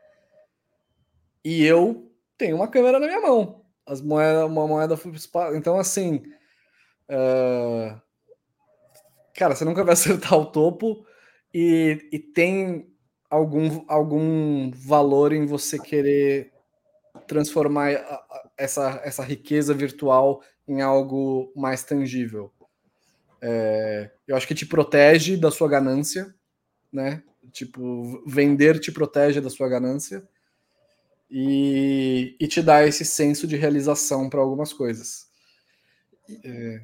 E 1.45 1.63
eu 1.63 2.11
tenho 2.39 2.57
uma 2.57 2.69
câmera 2.69 2.99
na 2.99 3.07
minha 3.07 3.21
mão. 3.21 3.64
As 3.87 4.01
moedas, 4.01 4.45
uma 4.45 4.67
moeda 4.67 4.97
foi 4.97 5.13
espaço. 5.13 5.57
Então, 5.57 5.79
assim. 5.79 6.23
Uh... 7.09 8.01
Cara, 9.35 9.55
você 9.55 9.65
nunca 9.65 9.83
vai 9.83 9.93
acertar 9.95 10.39
o 10.39 10.47
topo 10.47 11.05
e, 11.53 12.09
e 12.13 12.19
tem 12.19 12.89
algum, 13.29 13.85
algum 13.89 14.71
valor 14.71 15.33
em 15.33 15.45
você 15.45 15.79
querer 15.79 16.53
transformar 17.27 17.91
essa, 18.57 19.01
essa 19.05 19.23
riqueza 19.23 19.75
virtual 19.75 20.43
em 20.67 20.81
algo 20.81 21.53
mais 21.57 21.83
tangível. 21.83 22.53
É, 23.43 24.11
eu 24.27 24.37
acho 24.37 24.47
que 24.49 24.55
te 24.55 24.65
protege 24.65 25.37
da 25.37 25.51
sua 25.51 25.69
ganância, 25.69 26.35
né? 26.93 27.23
Tipo, 27.53 28.23
vender 28.27 28.81
te 28.81 28.91
protege 28.91 29.41
da 29.41 29.51
sua 29.51 29.69
ganância 29.69 30.27
e, 31.31 32.37
e 32.39 32.47
te 32.47 32.63
dá 32.63 32.87
esse 32.87 33.05
senso 33.05 33.47
de 33.47 33.57
realização 33.57 34.29
para 34.29 34.41
algumas 34.41 34.73
coisas. 34.73 35.29
É, 36.45 36.81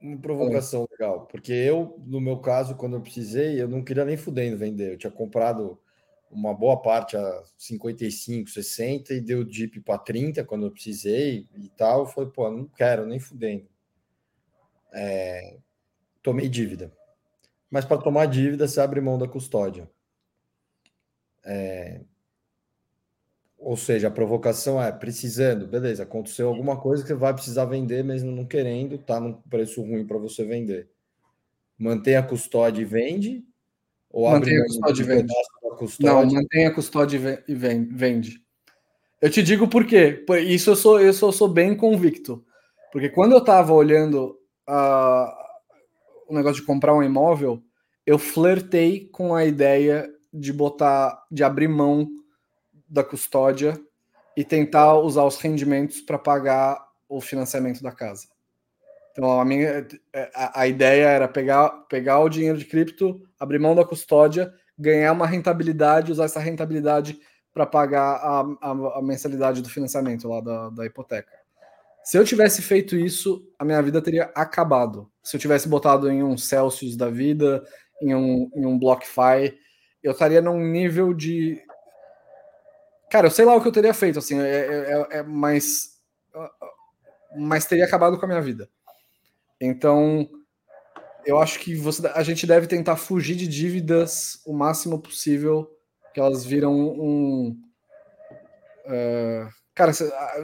uma 0.00 0.18
provocação 0.18 0.84
é. 0.84 0.92
legal, 0.92 1.26
porque 1.26 1.52
eu, 1.52 1.98
no 2.06 2.20
meu 2.20 2.38
caso, 2.38 2.76
quando 2.76 2.96
eu 2.96 3.00
precisei, 3.00 3.60
eu 3.60 3.68
não 3.68 3.82
queria 3.82 4.04
nem 4.04 4.16
fudendo 4.16 4.56
vender. 4.56 4.92
Eu 4.92 4.98
tinha 4.98 5.10
comprado 5.10 5.78
uma 6.30 6.52
boa 6.52 6.80
parte 6.80 7.16
a 7.16 7.42
55, 7.56 8.50
60 8.50 9.14
e 9.14 9.20
deu 9.20 9.44
dip 9.44 9.80
para 9.80 9.98
30 9.98 10.44
quando 10.44 10.66
eu 10.66 10.70
precisei 10.70 11.48
e 11.56 11.68
tal. 11.70 12.06
Foi, 12.06 12.30
pô, 12.30 12.50
não 12.50 12.66
quero 12.66 13.06
nem 13.06 13.18
fudendo. 13.18 13.68
É, 14.92 15.58
tomei 16.22 16.48
dívida. 16.48 16.92
Mas 17.70 17.84
para 17.84 18.00
tomar 18.00 18.26
dívida, 18.26 18.68
você 18.68 18.80
abre 18.80 19.00
mão 19.00 19.18
da 19.18 19.28
custódia. 19.28 19.90
É, 21.44 22.00
ou 23.64 23.78
seja, 23.78 24.08
a 24.08 24.10
provocação 24.10 24.80
é 24.80 24.92
precisando, 24.92 25.66
beleza, 25.66 26.02
aconteceu 26.02 26.48
alguma 26.48 26.78
coisa 26.78 27.02
que 27.02 27.08
você 27.08 27.14
vai 27.14 27.32
precisar 27.32 27.64
vender, 27.64 28.04
mesmo 28.04 28.30
não 28.30 28.44
querendo, 28.44 28.98
tá 28.98 29.18
num 29.18 29.32
preço 29.32 29.80
ruim 29.80 30.06
para 30.06 30.18
você 30.18 30.44
vender. 30.44 30.90
Mantém 31.78 32.14
a 32.14 32.22
custódia 32.22 32.82
e 32.82 32.84
vende, 32.84 33.42
ou 34.10 34.30
mantém 34.30 34.58
a 34.58 34.64
custódia 34.64 35.02
e 35.02 35.06
vende. 35.06 35.34
Custódia? 35.78 36.12
Não, 36.12 36.26
mantém 36.26 36.66
a 36.66 36.74
custódia 36.74 37.42
e 37.48 37.54
vende. 37.54 38.38
Eu 39.20 39.30
te 39.30 39.42
digo 39.42 39.66
por 39.66 39.86
quê. 39.86 40.22
Isso 40.46 40.70
eu 40.70 40.76
sou, 40.76 41.00
eu 41.00 41.14
sou, 41.14 41.32
sou 41.32 41.48
bem 41.48 41.74
convicto. 41.74 42.44
Porque 42.92 43.08
quando 43.08 43.32
eu 43.32 43.38
estava 43.38 43.72
olhando 43.72 44.38
uh, 44.68 45.32
o 46.28 46.34
negócio 46.34 46.60
de 46.60 46.66
comprar 46.66 46.94
um 46.94 47.02
imóvel, 47.02 47.62
eu 48.04 48.18
flertei 48.18 49.08
com 49.08 49.34
a 49.34 49.46
ideia 49.46 50.06
de 50.30 50.52
botar, 50.52 51.24
de 51.32 51.42
abrir 51.42 51.66
mão 51.66 52.06
da 52.88 53.04
custódia 53.04 53.80
e 54.36 54.44
tentar 54.44 54.94
usar 54.98 55.24
os 55.24 55.38
rendimentos 55.38 56.00
para 56.00 56.18
pagar 56.18 56.84
o 57.08 57.20
financiamento 57.20 57.82
da 57.82 57.92
casa. 57.92 58.26
Então 59.12 59.40
a 59.40 59.44
minha 59.44 59.86
a, 60.34 60.62
a, 60.62 60.66
ideia 60.66 61.06
era 61.06 61.28
pegar, 61.28 61.70
pegar 61.88 62.18
o 62.18 62.28
dinheiro 62.28 62.58
de 62.58 62.64
cripto, 62.64 63.22
abrir 63.38 63.60
mão 63.60 63.74
da 63.74 63.84
custódia, 63.84 64.52
ganhar 64.76 65.12
uma 65.12 65.26
rentabilidade, 65.26 66.10
usar 66.10 66.24
essa 66.24 66.40
rentabilidade 66.40 67.18
para 67.52 67.64
pagar 67.64 68.16
a, 68.16 68.40
a, 68.60 68.98
a, 68.98 69.02
mensalidade 69.02 69.62
do 69.62 69.68
financiamento 69.68 70.28
lá 70.28 70.40
da, 70.40 70.70
da 70.70 70.84
hipoteca. 70.84 71.30
Se 72.02 72.18
eu 72.18 72.24
tivesse 72.24 72.60
feito 72.60 72.96
isso, 72.96 73.48
a 73.58 73.64
minha 73.64 73.80
vida 73.80 74.02
teria 74.02 74.24
acabado. 74.34 75.10
Se 75.22 75.36
eu 75.36 75.40
tivesse 75.40 75.68
botado 75.68 76.10
em 76.10 76.22
um 76.22 76.36
Celsius 76.36 76.96
da 76.96 77.08
vida, 77.08 77.64
em 78.02 78.14
um, 78.14 78.50
em 78.54 78.66
um 78.66 78.78
BlockFi, 78.78 79.56
eu 80.02 80.12
estaria 80.12 80.42
num 80.42 80.58
nível 80.58 81.14
de. 81.14 81.62
Cara, 83.10 83.26
eu 83.26 83.30
sei 83.30 83.44
lá 83.44 83.54
o 83.54 83.60
que 83.60 83.68
eu 83.68 83.72
teria 83.72 83.94
feito, 83.94 84.18
assim, 84.18 84.40
é, 84.40 84.48
é, 84.48 85.06
é, 85.12 85.18
é 85.18 85.22
mas, 85.22 85.98
mas 87.36 87.64
teria 87.66 87.84
acabado 87.84 88.18
com 88.18 88.24
a 88.24 88.28
minha 88.28 88.40
vida. 88.40 88.68
Então, 89.60 90.28
eu 91.24 91.38
acho 91.38 91.58
que 91.58 91.74
você, 91.74 92.06
a 92.08 92.22
gente 92.22 92.46
deve 92.46 92.66
tentar 92.66 92.96
fugir 92.96 93.34
de 93.34 93.46
dívidas 93.48 94.40
o 94.46 94.52
máximo 94.52 94.98
possível, 94.98 95.70
que 96.12 96.20
elas 96.20 96.44
viram 96.44 96.72
um. 96.74 97.56
Uh, 98.86 99.48
cara, 99.74 99.92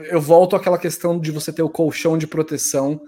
eu 0.09 0.19
volto 0.19 0.55
àquela 0.55 0.77
questão 0.77 1.19
de 1.19 1.31
você 1.31 1.53
ter 1.53 1.61
o 1.61 1.69
colchão 1.69 2.17
de 2.17 2.27
proteção. 2.27 3.01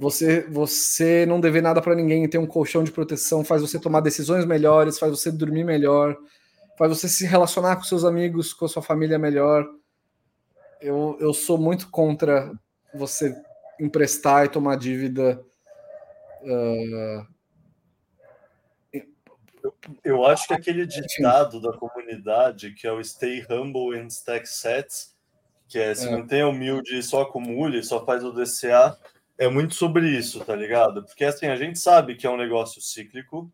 Você, 0.00 0.40
você 0.48 1.26
não 1.26 1.38
dever 1.38 1.62
nada 1.62 1.82
para 1.82 1.94
ninguém 1.94 2.26
ter 2.28 2.38
um 2.38 2.46
colchão 2.46 2.82
de 2.82 2.90
proteção 2.90 3.44
faz 3.44 3.60
você 3.60 3.78
tomar 3.78 4.00
decisões 4.00 4.44
melhores, 4.46 4.98
faz 4.98 5.12
você 5.12 5.30
dormir 5.30 5.64
melhor, 5.64 6.16
faz 6.82 6.98
você 6.98 7.08
se 7.08 7.24
relacionar 7.24 7.76
com 7.76 7.84
seus 7.84 8.04
amigos, 8.04 8.52
com 8.52 8.64
a 8.64 8.68
sua 8.68 8.82
família 8.82 9.16
melhor. 9.16 9.64
Eu, 10.80 11.16
eu 11.20 11.32
sou 11.32 11.56
muito 11.56 11.88
contra 11.90 12.52
você 12.92 13.40
emprestar 13.78 14.46
e 14.46 14.48
tomar 14.48 14.76
dívida. 14.76 15.40
Uh... 16.42 17.24
Eu, 20.02 20.26
acho 20.26 20.48
que 20.48 20.54
aquele 20.54 20.84
ditado 20.84 21.60
da 21.60 21.72
comunidade, 21.72 22.72
que 22.72 22.84
é 22.84 22.92
o 22.92 23.02
stay 23.04 23.46
humble 23.48 23.96
and 23.96 24.08
stack 24.08 24.48
sets, 24.48 25.14
que 25.68 25.78
é 25.78 25.94
se 25.94 26.08
é. 26.08 26.10
mantenha 26.10 26.48
humilde 26.48 26.98
e 26.98 27.02
só 27.02 27.22
acumule, 27.22 27.80
só 27.84 28.04
faz 28.04 28.24
o 28.24 28.32
DCA, 28.32 28.98
é 29.38 29.48
muito 29.48 29.76
sobre 29.76 30.08
isso, 30.08 30.44
tá 30.44 30.56
ligado? 30.56 31.04
Porque 31.04 31.24
assim, 31.24 31.46
a 31.46 31.54
gente 31.54 31.78
sabe 31.78 32.16
que 32.16 32.26
é 32.26 32.30
um 32.30 32.36
negócio 32.36 32.82
cíclico, 32.82 33.52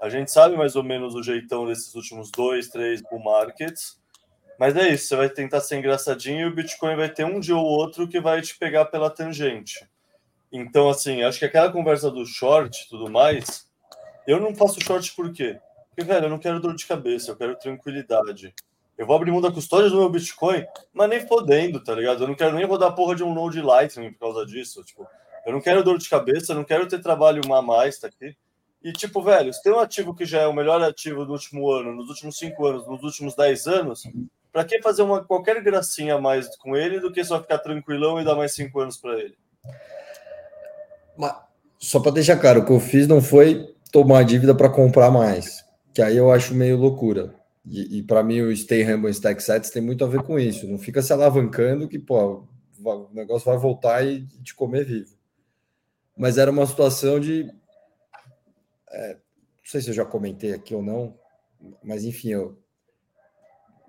a 0.00 0.08
gente 0.08 0.30
sabe 0.30 0.56
mais 0.56 0.76
ou 0.76 0.82
menos 0.82 1.14
o 1.14 1.22
jeitão 1.22 1.66
desses 1.66 1.94
últimos 1.94 2.30
dois, 2.30 2.68
três 2.68 3.02
bull 3.02 3.22
markets, 3.22 3.98
mas 4.58 4.76
é 4.76 4.88
isso, 4.88 5.08
você 5.08 5.16
vai 5.16 5.28
tentar 5.28 5.60
ser 5.60 5.78
engraçadinho 5.78 6.40
e 6.40 6.50
o 6.50 6.54
Bitcoin 6.54 6.96
vai 6.96 7.08
ter 7.08 7.24
um 7.24 7.38
dia 7.38 7.56
ou 7.56 7.64
outro 7.64 8.08
que 8.08 8.20
vai 8.20 8.42
te 8.42 8.56
pegar 8.58 8.86
pela 8.86 9.08
tangente. 9.08 9.88
Então, 10.50 10.88
assim, 10.88 11.22
acho 11.22 11.38
que 11.38 11.44
aquela 11.44 11.70
conversa 11.70 12.10
do 12.10 12.24
short 12.26 12.84
e 12.84 12.88
tudo 12.88 13.10
mais, 13.10 13.68
eu 14.26 14.40
não 14.40 14.54
faço 14.54 14.80
short 14.80 15.14
por 15.14 15.32
quê? 15.32 15.60
Porque, 15.88 16.02
velho, 16.04 16.26
eu 16.26 16.30
não 16.30 16.38
quero 16.38 16.60
dor 16.60 16.74
de 16.74 16.86
cabeça, 16.86 17.30
eu 17.30 17.36
quero 17.36 17.58
tranquilidade. 17.58 18.54
Eu 18.96 19.06
vou 19.06 19.14
abrir 19.14 19.30
mão 19.30 19.40
da 19.40 19.52
custódia 19.52 19.90
do 19.90 19.96
meu 19.96 20.10
Bitcoin, 20.10 20.64
mas 20.92 21.08
nem 21.08 21.24
fodendo, 21.24 21.82
tá 21.82 21.94
ligado? 21.94 22.24
Eu 22.24 22.28
não 22.28 22.34
quero 22.34 22.56
nem 22.56 22.64
rodar 22.64 22.94
porra 22.94 23.14
de 23.14 23.22
um 23.22 23.32
Node 23.32 23.60
Lightning 23.60 24.12
por 24.12 24.32
causa 24.32 24.44
disso. 24.44 24.82
Tipo, 24.82 25.06
eu 25.46 25.52
não 25.52 25.60
quero 25.60 25.84
dor 25.84 25.98
de 25.98 26.08
cabeça, 26.08 26.52
eu 26.52 26.56
não 26.56 26.64
quero 26.64 26.88
ter 26.88 27.00
trabalho 27.00 27.40
a 27.52 27.62
mais, 27.62 27.98
tá 27.98 28.08
aqui. 28.08 28.36
E, 28.88 28.92
tipo, 28.92 29.22
velho, 29.22 29.52
se 29.52 29.62
tem 29.62 29.70
um 29.70 29.78
ativo 29.78 30.14
que 30.14 30.24
já 30.24 30.40
é 30.40 30.46
o 30.46 30.54
melhor 30.54 30.80
ativo 30.82 31.26
do 31.26 31.32
último 31.32 31.70
ano, 31.70 31.94
nos 31.94 32.08
últimos 32.08 32.38
cinco 32.38 32.64
anos, 32.64 32.86
nos 32.86 33.02
últimos 33.02 33.34
dez 33.34 33.66
anos, 33.66 34.04
para 34.50 34.64
que 34.64 34.80
fazer 34.80 35.02
uma 35.02 35.22
qualquer 35.22 35.62
gracinha 35.62 36.14
a 36.14 36.20
mais 36.20 36.56
com 36.56 36.74
ele 36.74 36.98
do 36.98 37.12
que 37.12 37.22
só 37.22 37.38
ficar 37.38 37.58
tranquilão 37.58 38.18
e 38.18 38.24
dar 38.24 38.34
mais 38.34 38.54
cinco 38.54 38.80
anos 38.80 38.96
para 38.96 39.18
ele? 39.18 39.36
Mas, 41.18 41.36
só 41.78 42.00
para 42.00 42.12
deixar 42.12 42.38
claro, 42.38 42.60
o 42.60 42.64
que 42.64 42.72
eu 42.72 42.80
fiz 42.80 43.06
não 43.06 43.20
foi 43.20 43.74
tomar 43.92 44.22
dívida 44.22 44.54
para 44.54 44.70
comprar 44.70 45.10
mais, 45.10 45.62
que 45.92 46.00
aí 46.00 46.16
eu 46.16 46.32
acho 46.32 46.54
meio 46.54 46.78
loucura. 46.78 47.34
E, 47.66 47.98
e 47.98 48.02
para 48.02 48.22
mim 48.22 48.40
o 48.40 48.56
Stay 48.56 48.90
Humble 48.90 49.10
Stack 49.10 49.42
Sets 49.42 49.68
tem 49.68 49.82
muito 49.82 50.02
a 50.02 50.08
ver 50.08 50.22
com 50.22 50.38
isso. 50.38 50.66
Não 50.66 50.78
fica 50.78 51.02
se 51.02 51.12
alavancando 51.12 51.86
que 51.86 51.98
pô, 51.98 52.42
o 52.82 53.08
negócio 53.12 53.44
vai 53.44 53.58
voltar 53.58 54.02
e 54.06 54.26
te 54.42 54.54
comer 54.54 54.86
vivo. 54.86 55.10
Mas 56.16 56.38
era 56.38 56.50
uma 56.50 56.66
situação 56.66 57.20
de. 57.20 57.52
É, 58.90 59.14
não 59.14 59.20
sei 59.64 59.80
se 59.80 59.90
eu 59.90 59.94
já 59.94 60.04
comentei 60.04 60.52
aqui 60.52 60.74
ou 60.74 60.82
não, 60.82 61.18
mas 61.82 62.04
enfim, 62.04 62.30
eu 62.30 62.58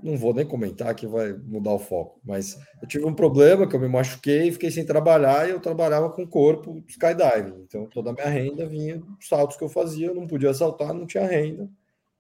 não 0.02 0.18
vou 0.18 0.34
nem 0.34 0.46
comentar 0.46 0.96
que 0.96 1.06
vai 1.06 1.34
mudar 1.34 1.72
o 1.72 1.80
foco, 1.80 2.20
mas 2.24 2.58
eu 2.82 2.88
tive 2.88 3.06
um 3.06 3.14
problema 3.14 3.68
que 3.68 3.76
eu 3.76 3.80
me 3.80 3.88
machuquei, 3.88 4.52
fiquei 4.52 4.72
sem 4.72 4.86
trabalhar 4.86 5.48
e 5.48 5.52
eu 5.52 5.60
trabalhava 5.60 6.10
com 6.10 6.26
corpo 6.26 6.84
skydiving. 6.88 7.64
Então 7.64 7.86
toda 7.88 8.10
a 8.10 8.14
minha 8.14 8.30
renda 8.30 8.66
vinha 8.66 8.98
dos 8.98 9.28
saltos 9.28 9.58
que 9.58 9.64
eu 9.64 9.70
fazia, 9.70 10.08
eu 10.08 10.16
não 10.16 10.28
podia 10.28 10.54
saltar, 10.54 10.94
não 10.94 11.06
tinha 11.06 11.26
renda, 11.26 11.70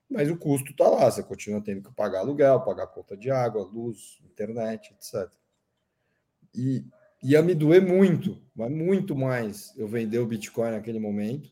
mas 0.09 0.29
o 0.29 0.37
custo 0.37 0.71
está 0.71 0.89
lá, 0.89 1.09
você 1.09 1.23
continua 1.23 1.61
tendo 1.61 1.81
que 1.81 1.95
pagar 1.95 2.19
aluguel, 2.19 2.61
pagar 2.61 2.87
conta 2.87 3.15
de 3.15 3.31
água, 3.31 3.63
luz, 3.63 4.19
internet, 4.25 4.93
etc. 4.93 5.31
E 6.53 6.83
ia 7.23 7.41
me 7.41 7.55
doer 7.55 7.81
muito, 7.81 8.41
mas 8.55 8.71
muito 8.71 9.15
mais 9.15 9.73
eu 9.77 9.87
vender 9.87 10.19
o 10.19 10.25
Bitcoin 10.25 10.71
naquele 10.71 10.99
momento 10.99 11.49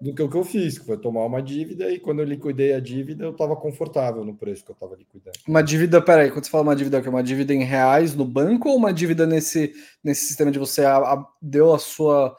do 0.00 0.14
que 0.14 0.22
o 0.22 0.28
que 0.28 0.36
eu 0.36 0.44
fiz, 0.44 0.78
que 0.78 0.84
foi 0.84 0.98
tomar 0.98 1.24
uma 1.24 1.42
dívida 1.42 1.90
e 1.90 1.98
quando 1.98 2.18
eu 2.18 2.26
liquidei 2.26 2.74
a 2.74 2.80
dívida, 2.80 3.24
eu 3.24 3.30
estava 3.30 3.56
confortável 3.56 4.24
no 4.24 4.36
preço 4.36 4.64
que 4.64 4.70
eu 4.70 4.74
estava 4.74 4.94
liquidando. 4.94 5.38
Uma 5.48 5.62
dívida, 5.62 6.02
peraí, 6.02 6.30
quando 6.30 6.44
você 6.44 6.50
fala 6.50 6.64
uma 6.64 6.76
dívida, 6.76 7.00
que 7.00 7.08
é 7.08 7.10
uma 7.10 7.22
dívida 7.22 7.54
em 7.54 7.64
reais 7.64 8.14
no 8.14 8.24
banco 8.24 8.68
ou 8.68 8.76
uma 8.76 8.92
dívida 8.92 9.26
nesse, 9.26 9.72
nesse 10.04 10.26
sistema 10.26 10.50
de 10.50 10.58
você 10.58 10.84
a, 10.84 10.98
a, 10.98 11.26
deu 11.40 11.74
a 11.74 11.78
sua 11.78 12.36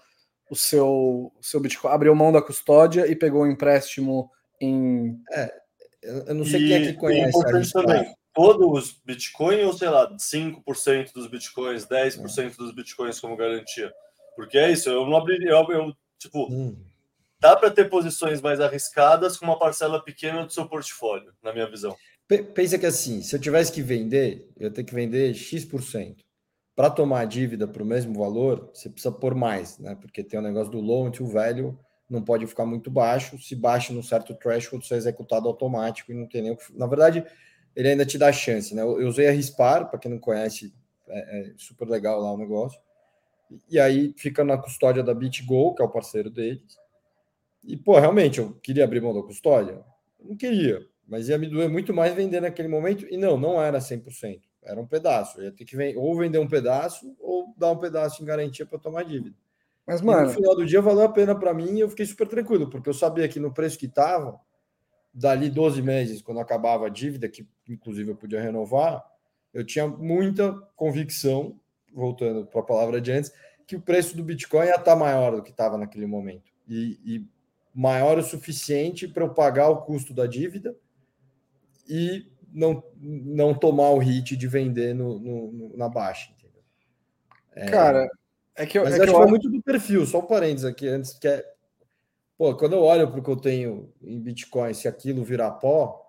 o 0.50 0.56
seu, 0.56 1.32
o 1.36 1.44
seu 1.44 1.60
Bitcoin, 1.60 1.92
abriu 1.92 2.16
mão 2.16 2.32
da 2.32 2.42
custódia 2.42 3.06
e 3.08 3.16
pegou 3.16 3.44
um 3.44 3.52
empréstimo 3.52 4.32
em. 4.62 5.20
É, 5.34 5.52
eu 6.04 6.36
não 6.36 6.46
sei 6.46 6.62
e, 6.62 6.68
quem 6.68 6.74
é 6.74 6.86
que 6.88 6.94
conhece. 6.94 7.38
E 7.38 7.72
também, 7.74 8.16
todos 8.34 8.84
os 8.84 9.02
Bitcoin 9.04 9.64
ou 9.64 9.74
sei 9.74 9.90
lá, 9.90 10.10
5% 10.16 11.12
dos 11.12 11.28
Bitcoins, 11.28 11.86
10% 11.86 12.38
é. 12.38 12.50
dos 12.56 12.74
Bitcoins 12.74 13.20
como 13.20 13.36
garantia? 13.36 13.92
Porque 14.38 14.58
é 14.58 14.72
isso, 14.72 14.90
eu 14.90 15.06
não 15.06 15.18
abriria, 15.18 15.50
eu, 15.50 15.72
eu 15.72 15.94
tipo. 16.18 16.48
Hum 16.50 16.78
dá 17.40 17.56
para 17.56 17.72
ter 17.72 17.90
posições 17.90 18.42
mais 18.42 18.60
arriscadas 18.60 19.38
com 19.38 19.46
uma 19.46 19.60
parcela 19.60 20.04
pequena 20.04 20.46
do 20.46 20.52
seu 20.52 20.68
portfólio, 20.68 21.34
na 21.42 21.54
minha 21.54 21.70
visão. 21.70 21.96
pensa 22.54 22.78
que 22.78 22.86
assim, 22.86 23.22
se 23.22 23.36
eu 23.36 23.40
tivesse 23.40 23.72
que 23.72 23.82
vender, 23.82 24.50
eu 24.58 24.72
ter 24.72 24.84
que 24.84 24.94
vender 24.94 25.34
X%. 25.34 26.26
Para 26.76 26.92
tomar 26.92 27.22
a 27.22 27.26
dívida 27.26 27.68
para 27.68 27.82
o 27.82 27.86
mesmo 27.86 28.14
valor, 28.14 28.70
você 28.72 28.88
precisa 28.88 29.12
pôr 29.12 29.34
mais, 29.34 29.80
né? 29.80 29.96
Porque 29.96 30.24
tem 30.24 30.40
o 30.40 30.44
negócio 30.44 30.72
do 30.72 30.80
loan 30.80 31.10
to 31.10 31.26
value, 31.26 31.76
não 32.08 32.22
pode 32.22 32.46
ficar 32.46 32.68
muito 32.68 32.92
baixo. 32.92 33.38
Se 33.40 33.56
baixa 33.56 33.92
num 33.92 34.04
certo 34.04 34.36
threshold, 34.36 34.86
você 34.86 34.94
é 34.94 34.98
executado 34.98 35.48
automático 35.48 36.12
e 36.12 36.16
não 36.16 36.28
tem 36.28 36.44
nem 36.44 36.52
o 36.52 36.56
que. 36.56 36.78
Na 36.78 36.86
verdade, 36.86 37.26
ele 37.76 37.90
ainda 37.90 38.06
te 38.06 38.18
dá 38.18 38.32
chance, 38.32 38.76
né? 38.76 38.84
Eu 38.84 39.08
usei 39.08 39.28
a 39.28 39.32
Rispar, 39.32 39.90
para 39.90 40.00
quem 40.00 40.12
não 40.12 40.20
conhece, 40.20 40.72
é, 41.08 41.40
é, 41.40 41.54
super 41.58 41.88
legal 41.88 42.22
lá 42.22 42.32
o 42.32 42.38
negócio. 42.38 42.80
E 43.70 43.80
aí 43.80 44.14
fica 44.18 44.44
na 44.44 44.58
custódia 44.58 45.02
da 45.02 45.14
BitGo, 45.14 45.74
que 45.74 45.82
é 45.82 45.86
o 45.86 45.90
parceiro 45.90 46.30
deles. 46.30 46.78
E, 47.64 47.76
pô, 47.76 48.00
realmente, 48.00 48.40
eu 48.40 48.54
queria 48.62 48.84
abrir 48.84 49.02
mão 49.02 49.14
da 49.14 49.22
custódia? 49.22 49.84
não 50.24 50.36
queria, 50.36 50.86
mas 51.08 51.30
ia 51.30 51.38
me 51.38 51.48
doer 51.48 51.70
muito 51.70 51.94
mais 51.94 52.14
vender 52.14 52.42
naquele 52.42 52.68
momento. 52.68 53.06
E 53.10 53.18
não, 53.18 53.38
não 53.38 53.62
era 53.62 53.80
100%, 53.80 54.42
era 54.64 54.80
um 54.80 54.86
pedaço. 54.86 55.40
Eu 55.40 55.46
ia 55.46 55.52
ter 55.52 55.66
que 55.66 55.96
ou 55.96 56.18
vender 56.18 56.40
um 56.40 56.48
pedaço 56.48 57.16
ou 57.20 57.54
dar 57.58 57.72
um 57.72 57.78
pedaço 57.78 58.22
em 58.22 58.26
garantia 58.26 58.66
para 58.66 58.80
tomar 58.80 59.04
dívida. 59.04 59.36
Mas, 59.86 60.02
mano. 60.02 60.24
E 60.24 60.26
no 60.26 60.34
final 60.34 60.56
do 60.56 60.66
dia 60.66 60.82
valeu 60.82 61.06
a 61.06 61.10
pena 61.10 61.34
para 61.34 61.54
mim 61.54 61.78
e 61.78 61.80
eu 61.80 61.90
fiquei 61.90 62.06
super 62.06 62.28
tranquilo, 62.28 62.70
porque 62.70 62.90
eu 62.90 62.94
sabia 62.94 63.28
que 63.30 63.40
no 63.40 63.54
preço 63.54 63.80
que 63.80 63.86
estava, 63.86 64.38
dali 65.14 65.50
12 65.50 65.82
meses, 65.82 66.22
quando 66.22 66.42
acabava 66.42 66.88
a 66.88 66.90
dívida, 66.90 67.30
que 67.30 67.48
inclusive 67.70 68.12
eu 68.12 68.16
podia 68.16 68.42
renovar, 68.42 69.04
eu 69.54 69.66
tinha 69.66 69.88
muita 69.88 70.54
convicção, 70.76 71.58
voltando 71.94 72.46
para 72.46 72.60
a 72.60 72.66
palavra 72.66 73.00
de 73.00 73.12
antes, 73.12 73.32
que 73.66 73.78
o 73.78 73.82
preço 73.82 74.16
do 74.16 74.24
Bitcoin 74.24 74.66
ia 74.66 74.72
estar 74.72 74.84
tá 74.84 74.96
maior 74.96 75.38
do 75.38 75.42
que 75.42 75.52
estava 75.52 75.78
naquele 75.78 76.06
momento. 76.06 76.52
E, 76.68 77.00
e 77.06 77.26
maior 77.78 78.18
o 78.18 78.24
suficiente 78.24 79.08
para 79.08 79.24
eu 79.24 79.30
pagar 79.30 79.70
o 79.70 79.84
custo 79.84 80.12
da 80.12 80.26
dívida 80.26 80.76
e 81.88 82.26
não, 82.52 82.84
não 83.00 83.54
tomar 83.54 83.92
o 83.92 84.00
hit 84.00 84.36
de 84.36 84.48
vender 84.48 84.96
no, 84.96 85.20
no 85.20 85.78
na 85.78 85.88
baixa. 85.88 86.34
É, 87.54 87.68
Cara, 87.68 88.10
é 88.56 88.66
que 88.66 88.80
eu, 88.80 88.84
mas 88.84 88.96
é 88.96 89.04
acho 89.04 89.14
que 89.14 89.22
eu... 89.22 89.28
muito 89.28 89.48
do 89.48 89.62
perfil, 89.62 90.08
só 90.08 90.20
um 90.20 90.26
parênteses 90.26 90.66
aqui 90.66 90.88
antes, 90.88 91.14
que 91.14 91.28
é. 91.28 91.46
Pô, 92.36 92.56
quando 92.56 92.74
eu 92.74 92.82
olho 92.82 93.10
para 93.10 93.20
o 93.20 93.24
que 93.24 93.30
eu 93.30 93.36
tenho 93.36 93.94
em 94.02 94.20
Bitcoin, 94.20 94.74
se 94.74 94.88
aquilo 94.88 95.24
virar 95.24 95.52
pó, 95.52 96.04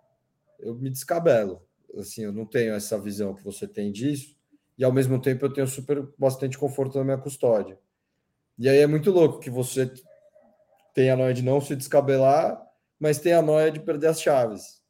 eu 0.58 0.74
me 0.74 0.88
descabelo. 0.88 1.62
Assim, 1.98 2.22
eu 2.22 2.32
não 2.32 2.46
tenho 2.46 2.74
essa 2.74 2.98
visão 2.98 3.34
que 3.34 3.44
você 3.44 3.66
tem 3.66 3.92
disso, 3.92 4.34
e 4.76 4.84
ao 4.84 4.92
mesmo 4.92 5.20
tempo 5.20 5.44
eu 5.44 5.52
tenho 5.52 5.66
super 5.66 6.06
bastante 6.18 6.56
conforto 6.56 6.96
na 6.96 7.04
minha 7.04 7.18
custódia. 7.18 7.78
E 8.58 8.68
aí 8.68 8.78
é 8.78 8.86
muito 8.86 9.10
louco 9.10 9.38
que 9.38 9.50
você 9.50 9.90
tem 10.98 11.10
a 11.10 11.16
noia 11.16 11.32
de 11.32 11.44
não 11.44 11.60
se 11.60 11.76
descabelar, 11.76 12.60
mas 12.98 13.20
tem 13.20 13.32
a 13.32 13.40
noia 13.40 13.70
de 13.70 13.78
perder 13.78 14.08
as 14.08 14.20
chaves. 14.20 14.82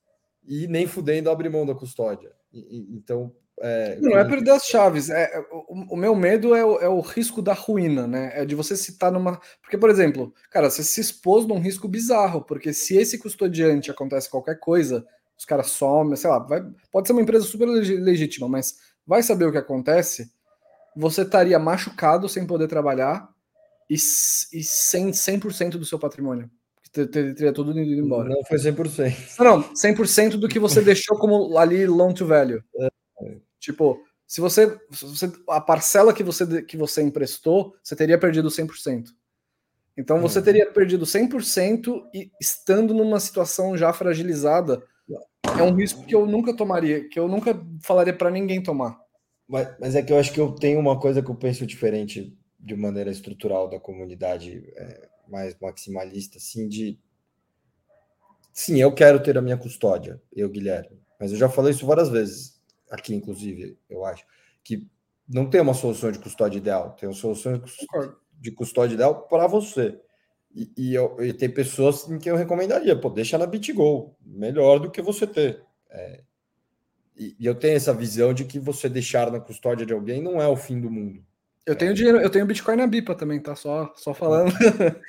E 0.43 0.67
nem 0.67 0.87
fudendo 0.87 1.29
abrir 1.29 1.51
mão 1.51 1.67
da 1.67 1.75
custódia. 1.75 2.33
E, 2.51 2.61
e, 2.61 2.97
então. 2.97 3.31
É, 3.61 3.99
não, 4.01 4.17
é 4.17 4.25
perder 4.25 4.53
as 4.53 4.65
chaves. 4.65 5.11
É, 5.11 5.25
é, 5.25 5.41
o, 5.53 5.93
o 5.93 5.97
meu 5.97 6.15
medo 6.15 6.55
é 6.55 6.65
o, 6.65 6.79
é 6.79 6.89
o, 6.89 7.01
risco 7.01 7.43
da 7.43 7.53
ruína, 7.53 8.07
né? 8.07 8.31
É 8.33 8.47
de 8.47 8.55
você 8.55 8.75
se 8.75 8.93
estar 8.93 9.11
numa. 9.11 9.39
Porque, 9.61 9.77
por 9.77 9.91
exemplo, 9.91 10.33
cara, 10.51 10.71
você 10.71 10.83
se 10.83 10.99
expôs 10.99 11.47
num 11.47 11.59
risco 11.59 11.87
bizarro, 11.87 12.43
porque 12.43 12.73
se 12.73 12.97
esse 12.97 13.19
custodiante 13.19 13.91
acontece 13.91 14.31
qualquer 14.31 14.59
coisa, 14.59 15.07
os 15.37 15.45
caras 15.45 15.67
somem, 15.67 16.17
sei 16.17 16.31
lá, 16.31 16.39
vai, 16.39 16.65
pode 16.91 17.07
ser 17.07 17.13
uma 17.13 17.21
empresa 17.21 17.45
super 17.45 17.67
legítima, 17.67 18.49
mas 18.49 18.79
vai 19.07 19.23
saber 19.23 19.45
o 19.45 19.53
que 19.53 19.59
acontece, 19.59 20.33
você 20.97 21.21
estaria 21.21 21.59
machucado 21.59 22.31
sem 22.31 22.47
poder 22.47 22.67
trabalhar 22.67 23.29
e, 23.89 23.95
e 23.95 23.99
sem 24.63 25.11
100% 25.11 25.71
do 25.73 25.85
seu 25.85 25.99
patrimônio. 25.99 26.51
Teria 26.91 27.53
tudo 27.53 27.71
indo 27.71 28.05
embora. 28.05 28.29
Não 28.29 28.43
foi 28.45 28.59
100%. 28.59 29.39
Não, 29.41 29.63
100% 29.75 30.37
do 30.37 30.49
que 30.49 30.59
você 30.59 30.81
deixou 30.81 31.19
como 31.19 31.57
ali 31.59 31.87
long 31.87 32.13
to 32.13 32.27
value. 32.27 32.63
É. 32.81 32.89
Tipo, 33.59 34.01
se 34.27 34.41
você, 34.41 34.79
se 34.91 35.05
você, 35.05 35.33
a 35.49 35.61
parcela 35.61 36.13
que 36.13 36.23
você 36.23 36.63
que 36.63 36.77
você 36.77 37.03
emprestou, 37.03 37.75
você 37.83 37.95
teria 37.95 38.19
perdido 38.19 38.49
100%. 38.49 39.07
Então 39.97 40.21
você 40.21 40.39
uhum. 40.39 40.45
teria 40.45 40.71
perdido 40.71 41.05
100% 41.05 42.05
e 42.15 42.31
estando 42.41 42.95
numa 42.95 43.19
situação 43.19 43.77
já 43.77 43.93
fragilizada, 43.93 44.83
é 45.59 45.63
um 45.63 45.75
risco 45.75 46.05
que 46.05 46.15
eu 46.15 46.25
nunca 46.25 46.55
tomaria, 46.55 47.09
que 47.09 47.19
eu 47.19 47.27
nunca 47.27 47.61
falaria 47.83 48.13
para 48.13 48.31
ninguém 48.31 48.63
tomar. 48.63 48.97
Mas, 49.49 49.69
mas, 49.81 49.95
é 49.97 50.03
que 50.03 50.13
eu 50.13 50.19
acho 50.19 50.33
que 50.33 50.41
eu 50.41 50.53
tenho 50.53 50.79
uma 50.79 51.01
coisa 51.01 51.23
que 51.23 51.31
eu 51.31 51.35
penso 51.35 51.67
diferente 51.67 52.38
de 52.59 52.75
maneira 52.75 53.11
estrutural 53.11 53.69
da 53.69 53.79
comunidade 53.79 54.73
é, 54.77 55.09
mais 55.29 55.57
maximalista, 55.61 56.39
assim, 56.39 56.69
de 56.69 56.99
sim, 58.53 58.81
eu 58.81 58.93
quero 58.93 59.23
ter 59.23 59.39
a 59.39 59.43
minha 59.43 59.57
custódia, 59.57 60.21
eu, 60.33 60.49
Guilherme, 60.49 61.01
mas 61.21 61.31
eu 61.33 61.39
já 61.39 61.49
falei 61.49 61.73
isso 61.73 61.87
várias 61.87 62.09
vezes 62.09 62.61
aqui, 62.91 63.15
inclusive, 63.15 63.79
eu 63.89 64.05
acho, 64.05 64.25
que 64.65 64.87
não 65.29 65.49
tem 65.49 65.61
uma 65.61 65.75
solução 65.75 66.11
de 66.11 66.19
custódia 66.19 66.59
ideal, 66.59 66.93
tem 66.93 67.09
uma 67.09 67.15
solução 67.15 67.61
de 68.41 68.51
custódia 68.51 68.95
ideal 68.95 69.23
para 69.29 69.47
você. 69.47 70.01
E, 70.55 70.73
e, 70.77 70.95
eu, 70.95 71.17
e, 71.23 71.33
tem 71.33 71.51
pessoas 71.51 72.09
em 72.09 72.19
que 72.19 72.31
eu 72.31 72.37
recomendaria, 72.37 72.99
pô, 72.99 73.11
deixa 73.11 73.37
na 73.37 73.47
BitGo, 73.47 74.17
melhor 74.25 74.79
do 74.79 74.91
que 74.91 75.03
você 75.03 75.27
ter. 75.27 75.63
É, 75.91 76.23
e, 77.17 77.37
e, 77.39 77.47
eu 77.47 77.55
tenho 77.55 77.77
essa 77.77 77.93
visão 77.93 78.33
de 78.33 78.45
que 78.45 78.59
você 78.59 78.89
deixar 78.89 79.31
na 79.31 79.41
custódia 79.41 79.85
de 79.85 79.93
alguém 79.93 80.23
não 80.23 80.41
é 80.41 80.49
o 80.49 80.57
fim 80.57 80.81
do 80.81 80.91
mundo. 80.91 81.23
Eu 81.69 81.77
tenho 81.77 81.93
dinheiro, 81.93 82.19
eu 82.19 82.31
tenho 82.31 82.47
Bitcoin 82.47 82.77
na 82.77 82.87
Bipa 82.87 83.15
também, 83.15 83.39
tá? 83.43 83.55
Só, 83.55 83.93
só 83.95 84.15
falando. 84.15 84.51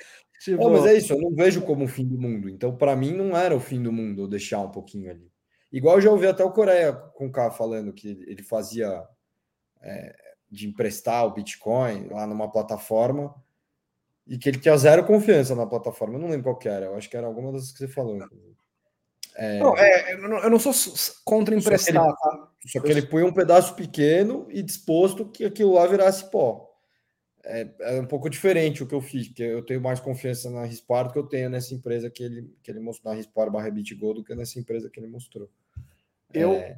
tipo... 0.44 0.62
Não, 0.62 0.70
mas 0.70 0.84
é 0.84 0.94
isso, 0.98 1.14
eu 1.14 1.18
não 1.18 1.34
vejo 1.34 1.62
como 1.62 1.86
o 1.86 1.88
fim 1.88 2.06
do 2.06 2.20
mundo. 2.20 2.50
Então, 2.50 2.76
para 2.76 2.94
mim, 2.94 3.12
não 3.12 3.34
era 3.34 3.56
o 3.56 3.60
fim 3.60 3.82
do 3.82 3.90
mundo 3.90 4.28
deixar 4.28 4.60
um 4.60 4.70
pouquinho 4.70 5.10
ali. 5.10 5.26
Igual 5.72 5.96
eu 5.96 6.02
já 6.02 6.10
ouvi 6.10 6.26
até 6.26 6.44
o 6.44 6.52
Coreia 6.52 6.92
com 6.92 7.28
o 7.28 7.32
K 7.32 7.50
falando 7.50 7.94
que 7.94 8.08
ele 8.26 8.42
fazia 8.42 9.02
é, 9.80 10.14
de 10.50 10.68
emprestar 10.68 11.24
o 11.24 11.32
Bitcoin 11.32 12.08
lá 12.08 12.26
numa 12.26 12.52
plataforma 12.52 13.34
e 14.26 14.36
que 14.36 14.46
ele 14.46 14.60
tinha 14.60 14.76
zero 14.76 15.06
confiança 15.06 15.54
na 15.54 15.66
plataforma. 15.66 16.16
Eu 16.16 16.20
não 16.20 16.28
lembro 16.28 16.44
qual 16.44 16.58
que 16.58 16.68
era, 16.68 16.86
eu 16.86 16.94
acho 16.94 17.08
que 17.08 17.16
era 17.16 17.26
alguma 17.26 17.52
das 17.52 17.72
que 17.72 17.78
você 17.78 17.88
falou. 17.88 18.18
É... 19.40 19.58
Não, 19.58 19.74
é, 19.74 20.12
eu 20.12 20.50
não 20.50 20.58
sou 20.58 20.74
contra 21.24 21.54
emprestar, 21.54 21.94
só 21.94 22.12
que, 22.12 22.12
ele, 22.12 22.14
tá? 22.14 22.48
só 22.66 22.80
que 22.80 22.90
ele 22.90 23.02
põe 23.02 23.22
um 23.22 23.32
pedaço 23.32 23.74
pequeno 23.74 24.46
e 24.50 24.62
disposto 24.62 25.24
que 25.24 25.46
aquilo 25.46 25.72
lá 25.72 25.86
virasse 25.86 26.30
pó. 26.30 26.68
É, 27.42 27.66
é, 27.80 28.00
um 28.02 28.04
pouco 28.04 28.28
diferente 28.28 28.82
o 28.82 28.86
que 28.86 28.94
eu 28.94 29.00
fiz, 29.00 29.28
porque 29.28 29.42
eu 29.42 29.64
tenho 29.64 29.80
mais 29.80 29.98
confiança 29.98 30.50
na 30.50 30.66
Rispar 30.66 31.06
do 31.06 31.12
que 31.14 31.18
eu 31.18 31.26
tenho 31.26 31.48
nessa 31.48 31.74
empresa 31.74 32.10
que 32.10 32.22
ele, 32.22 32.54
que 32.62 32.70
ele 32.70 32.80
mostrou, 32.80 33.14
na 33.14 33.16
Rispar 33.16 33.50
barra 33.50 33.70
BitGo, 33.70 34.12
do 34.12 34.22
que 34.22 34.34
nessa 34.34 34.58
empresa 34.58 34.90
que 34.90 35.00
ele 35.00 35.06
mostrou. 35.06 35.48
Eu, 36.34 36.52
é... 36.52 36.76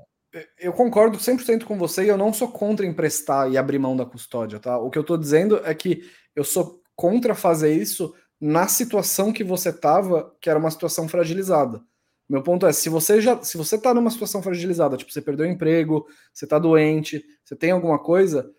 eu 0.57 0.73
concordo 0.73 1.19
100% 1.19 1.65
com 1.65 1.77
você 1.77 2.05
e 2.05 2.09
eu 2.09 2.17
não 2.17 2.33
sou 2.33 2.47
contra 2.47 2.87
emprestar 2.87 3.51
e 3.51 3.59
abrir 3.59 3.81
mão 3.81 3.97
da 3.97 4.07
custódia, 4.07 4.61
tá? 4.61 4.79
O 4.79 4.89
que 4.89 4.99
eu 4.99 5.05
tô 5.05 5.17
dizendo 5.17 5.61
é 5.65 5.75
que 5.75 6.09
eu 6.33 6.45
sou 6.45 6.81
contra 6.95 7.35
fazer 7.35 7.75
isso 7.75 8.15
na 8.41 8.69
situação 8.69 9.33
que 9.33 9.43
você 9.43 9.73
tava, 9.73 10.33
que 10.41 10.49
era 10.49 10.61
uma 10.61 10.71
situação 10.71 11.09
fragilizada. 11.09 11.83
Meu 12.29 12.43
ponto 12.43 12.67
é, 12.67 12.73
se 12.73 12.89
você 12.89 13.21
já, 13.21 13.43
se 13.43 13.57
você 13.57 13.79
tá 13.79 13.93
numa 13.93 14.11
situação 14.11 14.43
fragilizada, 14.43 14.97
tipo, 14.97 15.13
você 15.13 15.21
perdeu 15.21 15.47
o 15.47 15.51
emprego, 15.51 16.07
você 16.33 16.47
tá 16.47 16.59
doente, 16.59 17.23
você 17.45 17.55
tem 17.55 17.71
alguma 17.71 17.99
coisa, 17.99 18.51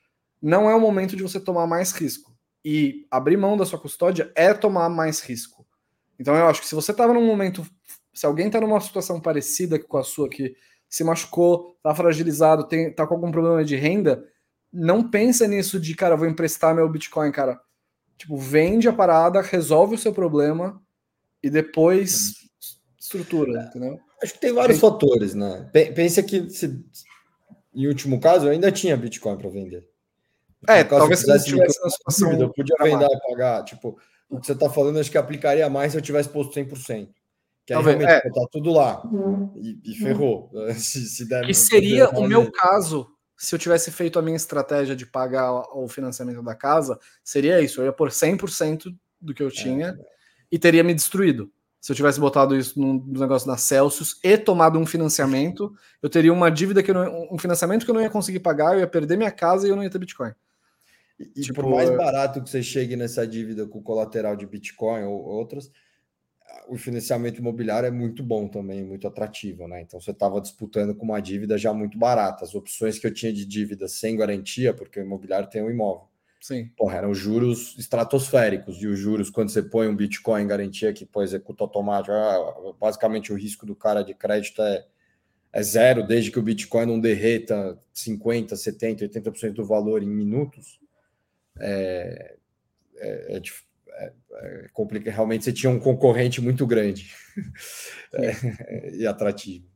não 0.41 0.69
é 0.69 0.75
o 0.75 0.79
momento 0.79 1.15
de 1.15 1.23
você 1.23 1.39
tomar 1.39 1.65
mais 1.65 1.91
risco. 1.91 2.33
E 2.63 3.05
abrir 3.09 3.37
mão 3.37 3.57
da 3.57 3.65
sua 3.65 3.79
custódia 3.79 4.31
é 4.35 4.53
tomar 4.53 4.89
mais 4.89 5.21
risco. 5.21 5.65
Então 6.19 6.35
eu 6.35 6.47
acho 6.47 6.61
que 6.61 6.67
se 6.67 6.75
você 6.75 6.93
tava 6.93 7.13
num 7.13 7.25
momento, 7.25 7.65
se 8.13 8.25
alguém 8.25 8.49
tá 8.49 8.61
numa 8.61 8.79
situação 8.79 9.19
parecida 9.19 9.79
com 9.79 9.97
a 9.97 10.03
sua 10.03 10.29
que 10.29 10.55
se 10.87 11.03
machucou, 11.03 11.75
tá 11.81 11.93
fragilizado, 11.95 12.67
tem, 12.67 12.93
tá 12.93 13.07
com 13.07 13.15
algum 13.15 13.31
problema 13.31 13.65
de 13.65 13.75
renda, 13.75 14.23
não 14.71 15.09
pensa 15.09 15.47
nisso 15.47 15.79
de, 15.79 15.95
cara, 15.95 16.15
vou 16.15 16.27
emprestar 16.27 16.75
meu 16.75 16.87
Bitcoin, 16.87 17.31
cara. 17.31 17.59
Tipo, 18.17 18.37
vende 18.37 18.87
a 18.87 18.93
parada, 18.93 19.41
resolve 19.41 19.95
o 19.95 19.97
seu 19.97 20.13
problema 20.13 20.81
e 21.41 21.49
depois 21.49 22.35
estrutura, 23.03 23.63
entendeu? 23.63 23.99
Acho 24.21 24.33
que 24.33 24.39
tem 24.39 24.53
vários 24.53 24.79
tem... 24.79 24.89
fatores, 24.89 25.35
né? 25.35 25.69
Pensa 25.93 26.23
que 26.23 26.49
se, 26.49 26.83
em 27.75 27.87
último 27.87 28.19
caso 28.19 28.45
eu 28.45 28.51
ainda 28.51 28.71
tinha 28.71 28.95
Bitcoin 28.95 29.37
para 29.37 29.49
vender. 29.49 29.87
É, 30.67 30.83
talvez 30.83 31.19
se 31.19 31.29
eu 31.29 31.43
tivesse 31.43 31.83
na 31.83 31.89
situação. 31.89 32.31
Eu 32.39 32.53
podia 32.53 32.77
vender 32.81 33.05
e 33.05 33.29
pagar. 33.29 33.65
Tipo, 33.65 33.99
o 34.29 34.39
que 34.39 34.45
você 34.45 34.53
está 34.53 34.69
falando, 34.69 34.99
acho 34.99 35.11
que 35.11 35.17
aplicaria 35.17 35.69
mais 35.69 35.91
se 35.91 35.97
eu 35.97 36.01
tivesse 36.01 36.29
posto 36.29 36.57
100%. 36.57 37.09
Que 37.65 37.73
aí 37.73 37.77
talvez, 37.77 37.97
realmente 37.97 38.27
é. 38.27 38.29
tá 38.29 38.47
tudo 38.49 38.71
lá. 38.71 39.03
E, 39.57 39.91
e 39.91 39.95
ferrou. 39.95 40.49
Se, 40.75 41.05
se 41.05 41.27
der, 41.27 41.49
e 41.49 41.53
seria 41.53 42.09
o 42.09 42.27
meu 42.27 42.51
caso 42.51 43.07
se 43.37 43.53
eu 43.53 43.59
tivesse 43.59 43.91
feito 43.91 44.17
a 44.17 44.21
minha 44.21 44.37
estratégia 44.37 44.95
de 44.95 45.05
pagar 45.05 45.51
o 45.75 45.87
financiamento 45.89 46.41
da 46.41 46.55
casa, 46.55 46.97
seria 47.21 47.59
isso. 47.59 47.81
Eu 47.81 47.85
ia 47.85 47.91
por 47.91 48.09
100% 48.09 48.95
do 49.19 49.33
que 49.33 49.43
eu 49.43 49.47
é. 49.47 49.51
tinha 49.51 49.87
é. 49.87 49.95
e 50.49 50.57
teria 50.57 50.83
me 50.83 50.93
destruído 50.93 51.51
se 51.83 51.91
eu 51.91 51.95
tivesse 51.97 52.17
botado 52.17 52.55
isso 52.55 52.79
num 52.79 53.03
negócio 53.05 53.45
da 53.45 53.57
Celsius 53.57 54.17
e 54.23 54.37
tomado 54.37 54.79
um 54.79 54.85
financiamento, 54.85 55.75
eu 56.01 56.09
teria 56.09 56.31
uma 56.31 56.49
dívida 56.49 56.81
que 56.81 56.89
eu 56.89 56.95
não, 56.95 57.27
um 57.29 57.37
financiamento 57.37 57.83
que 57.83 57.91
eu 57.91 57.93
não 57.93 58.01
ia 58.01 58.09
conseguir 58.09 58.39
pagar, 58.39 58.75
eu 58.75 58.79
ia 58.79 58.87
perder 58.87 59.17
minha 59.17 59.29
casa 59.29 59.67
e 59.67 59.69
eu 59.69 59.75
não 59.75 59.83
ia 59.83 59.89
ter 59.89 59.99
Bitcoin. 59.99 60.31
E, 61.19 61.41
tipo, 61.41 61.55
por 61.55 61.69
mais 61.69 61.89
barato 61.89 62.41
que 62.41 62.49
você 62.49 62.63
chegue 62.63 62.95
nessa 62.95 63.27
dívida 63.27 63.67
com 63.67 63.83
colateral 63.83 64.33
de 64.33 64.45
Bitcoin 64.45 65.03
ou 65.03 65.25
outras, 65.25 65.69
o 66.69 66.77
financiamento 66.77 67.39
imobiliário 67.39 67.87
é 67.87 67.91
muito 67.91 68.23
bom 68.23 68.47
também, 68.47 68.81
muito 68.81 69.05
atrativo, 69.05 69.67
né? 69.67 69.81
Então 69.81 69.99
você 69.99 70.11
estava 70.11 70.39
disputando 70.39 70.95
com 70.95 71.03
uma 71.03 71.19
dívida 71.19 71.57
já 71.57 71.73
muito 71.73 71.97
barata. 71.97 72.45
As 72.45 72.55
opções 72.55 72.97
que 72.97 73.07
eu 73.07 73.13
tinha 73.13 73.33
de 73.33 73.45
dívida 73.45 73.89
sem 73.89 74.15
garantia, 74.15 74.73
porque 74.73 75.01
o 75.01 75.03
imobiliário 75.03 75.49
tem 75.49 75.61
um 75.61 75.69
imóvel. 75.69 76.07
Sim. 76.43 76.69
Porra, 76.75 76.97
eram 76.97 77.13
juros 77.13 77.73
estratosféricos. 77.79 78.75
E 78.81 78.85
os 78.85 78.99
juros, 78.99 79.29
quando 79.29 79.47
você 79.47 79.63
põe 79.63 79.87
um 79.87 79.95
Bitcoin 79.95 80.43
em 80.43 80.47
garantia 80.47 80.91
que 80.91 81.05
pô, 81.05 81.23
executa 81.23 81.63
automático, 81.63 82.11
ah, 82.11 82.73
basicamente 82.77 83.31
o 83.31 83.37
risco 83.37 83.65
do 83.65 83.73
cara 83.73 84.03
de 84.03 84.13
crédito 84.13 84.61
é, 84.61 84.85
é 85.53 85.63
zero, 85.63 86.05
desde 86.05 86.29
que 86.29 86.37
o 86.37 86.43
Bitcoin 86.43 86.85
não 86.85 86.99
derreta 86.99 87.79
50%, 87.95 88.49
70%, 88.55 89.09
80% 89.09 89.53
do 89.53 89.63
valor 89.63 90.03
em 90.03 90.09
minutos. 90.09 90.81
É, 91.61 92.35
é, 92.97 93.37
é, 93.37 93.41
é, 93.93 94.13
é 94.33 94.67
complicado. 94.73 95.13
Realmente 95.13 95.45
você 95.45 95.53
tinha 95.53 95.69
um 95.69 95.79
concorrente 95.79 96.41
muito 96.41 96.67
grande 96.67 97.09
e 98.91 99.07
atrativo. 99.07 99.72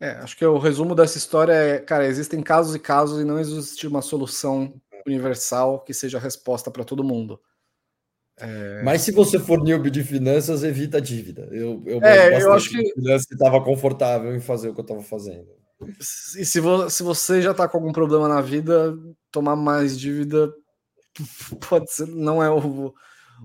É, 0.00 0.12
acho 0.12 0.36
que 0.36 0.46
o 0.46 0.58
resumo 0.58 0.94
dessa 0.94 1.18
história 1.18 1.52
é, 1.52 1.78
cara, 1.78 2.06
existem 2.06 2.42
casos 2.42 2.74
e 2.74 2.78
casos 2.78 3.20
e 3.20 3.24
não 3.24 3.38
existe 3.38 3.86
uma 3.86 4.00
solução 4.00 4.72
universal 5.06 5.80
que 5.80 5.92
seja 5.92 6.16
a 6.16 6.20
resposta 6.20 6.70
para 6.70 6.84
todo 6.84 7.04
mundo. 7.04 7.38
É... 8.38 8.82
Mas 8.82 9.02
se 9.02 9.12
você 9.12 9.38
for 9.38 9.62
newbie 9.62 9.90
de 9.90 10.02
finanças, 10.02 10.64
evita 10.64 10.96
a 10.96 11.00
dívida. 11.00 11.46
Eu, 11.52 11.82
eu, 11.84 12.02
é, 12.02 12.42
eu 12.42 12.52
acho 12.52 12.70
que 12.70 12.82
estava 13.30 13.62
confortável 13.62 14.34
em 14.34 14.40
fazer 14.40 14.70
o 14.70 14.74
que 14.74 14.80
eu 14.80 14.84
estava 14.84 15.02
fazendo. 15.02 15.48
E 16.38 16.44
se, 16.44 16.60
vo 16.60 16.88
se 16.88 17.02
você 17.02 17.42
já 17.42 17.50
está 17.52 17.68
com 17.68 17.76
algum 17.76 17.92
problema 17.92 18.28
na 18.28 18.40
vida, 18.40 18.94
tomar 19.30 19.56
mais 19.56 19.98
dívida 19.98 20.52
pode 21.68 21.92
ser, 21.92 22.06
não 22.06 22.42
é 22.42 22.50
o, 22.50 22.94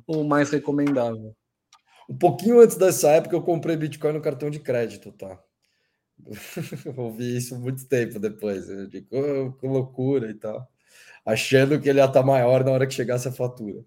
o 0.07 0.23
mais 0.23 0.49
recomendável. 0.49 1.35
Um 2.09 2.17
pouquinho 2.17 2.61
antes 2.61 2.77
dessa 2.77 3.09
época, 3.09 3.35
eu 3.35 3.41
comprei 3.41 3.75
Bitcoin 3.75 4.13
no 4.13 4.21
cartão 4.21 4.49
de 4.49 4.59
crédito, 4.59 5.11
tá? 5.11 5.39
Ouvi 6.97 7.37
isso 7.37 7.59
muito 7.59 7.87
tempo 7.87 8.19
depois. 8.19 8.69
Eu 8.69 8.87
digo, 8.87 9.07
oh, 9.11 9.53
que 9.53 9.67
loucura 9.67 10.29
e 10.29 10.33
tal. 10.33 10.67
Achando 11.25 11.79
que 11.79 11.89
ele 11.89 11.99
ia 11.99 12.05
estar 12.05 12.21
tá 12.21 12.25
maior 12.25 12.63
na 12.63 12.71
hora 12.71 12.85
que 12.85 12.93
chegasse 12.93 13.27
a 13.27 13.31
fatura. 13.31 13.83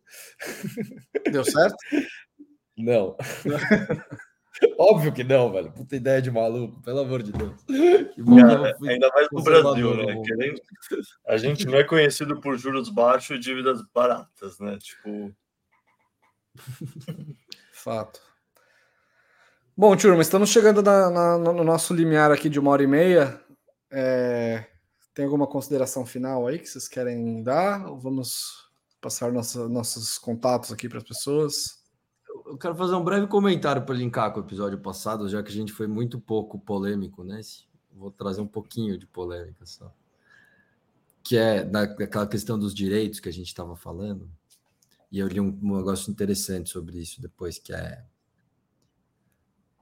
Deu 1.31 1.45
certo? 1.45 1.77
Não. 2.77 3.17
Óbvio 4.79 5.13
que 5.13 5.23
não, 5.23 5.53
velho. 5.53 5.73
Puta 5.73 5.97
ideia 5.97 6.23
de 6.23 6.31
maluco, 6.31 6.81
pelo 6.83 7.01
amor 7.01 7.23
de 7.23 7.33
Deus. 7.33 7.55
Cara, 7.65 8.77
ainda 8.89 9.09
mais 9.15 9.29
no 9.31 9.43
Brasil, 9.43 9.97
né? 9.97 10.23
Querendo... 10.25 10.61
A 11.27 11.37
gente 11.37 11.67
não 11.67 11.77
é 11.77 11.85
conhecido 11.85 12.41
por 12.41 12.57
juros 12.57 12.89
baixos 12.89 13.37
e 13.37 13.41
dívidas 13.41 13.81
baratas, 13.95 14.59
né? 14.59 14.79
Tipo. 14.79 15.33
Fato. 17.73 18.21
Bom, 19.81 19.97
turma, 19.97 20.21
estamos 20.23 20.51
chegando 20.51 20.83
na, 20.83 21.09
na, 21.09 21.39
no 21.39 21.63
nosso 21.63 21.95
limiar 21.95 22.33
aqui 22.33 22.49
de 22.49 22.59
uma 22.59 22.73
hora 22.73 22.83
e 22.83 22.87
meia. 22.89 23.41
É... 23.89 24.67
Tem 25.15 25.25
alguma 25.25 25.47
consideração 25.47 26.05
final 26.05 26.49
aí 26.49 26.59
que 26.59 26.69
vocês 26.69 26.89
querem 26.89 27.45
dar? 27.45 27.87
Ou 27.87 27.97
vamos 27.97 28.69
passar 29.01 29.31
nossa, 29.31 29.69
nossos 29.69 30.19
contatos 30.19 30.73
aqui 30.73 30.89
para 30.89 30.99
as 30.99 31.05
pessoas? 31.05 31.81
Eu 32.45 32.59
quero 32.59 32.75
fazer 32.75 32.97
um 32.97 33.05
breve 33.05 33.29
comentário 33.29 33.83
para 33.83 33.95
linkar 33.95 34.33
com 34.33 34.41
o 34.41 34.43
episódio 34.43 34.81
passado, 34.81 35.29
já 35.29 35.45
que 35.45 35.51
a 35.51 35.55
gente 35.55 35.73
foi 35.73 35.87
muito 35.87 36.19
pouco 36.19 36.59
polêmico, 36.59 37.23
né? 37.23 37.41
Vou 37.93 38.11
trazer 38.11 38.41
um 38.41 38.49
pouquinho 38.49 38.99
de 38.99 39.07
polêmica 39.07 39.65
só. 39.65 39.95
Que 41.23 41.37
é 41.37 41.63
daquela 41.63 42.27
questão 42.27 42.59
dos 42.59 42.75
direitos 42.75 43.21
que 43.21 43.29
a 43.29 43.33
gente 43.33 43.47
estava 43.47 43.77
falando. 43.77 44.29
E 45.09 45.21
eu 45.21 45.29
li 45.29 45.39
um, 45.39 45.57
um 45.63 45.77
negócio 45.77 46.11
interessante 46.11 46.69
sobre 46.69 46.99
isso 46.99 47.23
depois, 47.23 47.61
que 47.61 47.73
é. 47.73 48.05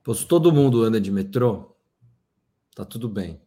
Pô, 0.07 0.15
se 0.15 0.25
todo 0.25 0.53
mundo 0.53 0.85
anda 0.85 1.01
de 1.01 1.11
metrô, 1.11 1.75
tá 2.77 2.85
tudo 2.85 3.09
bem. 3.09 3.41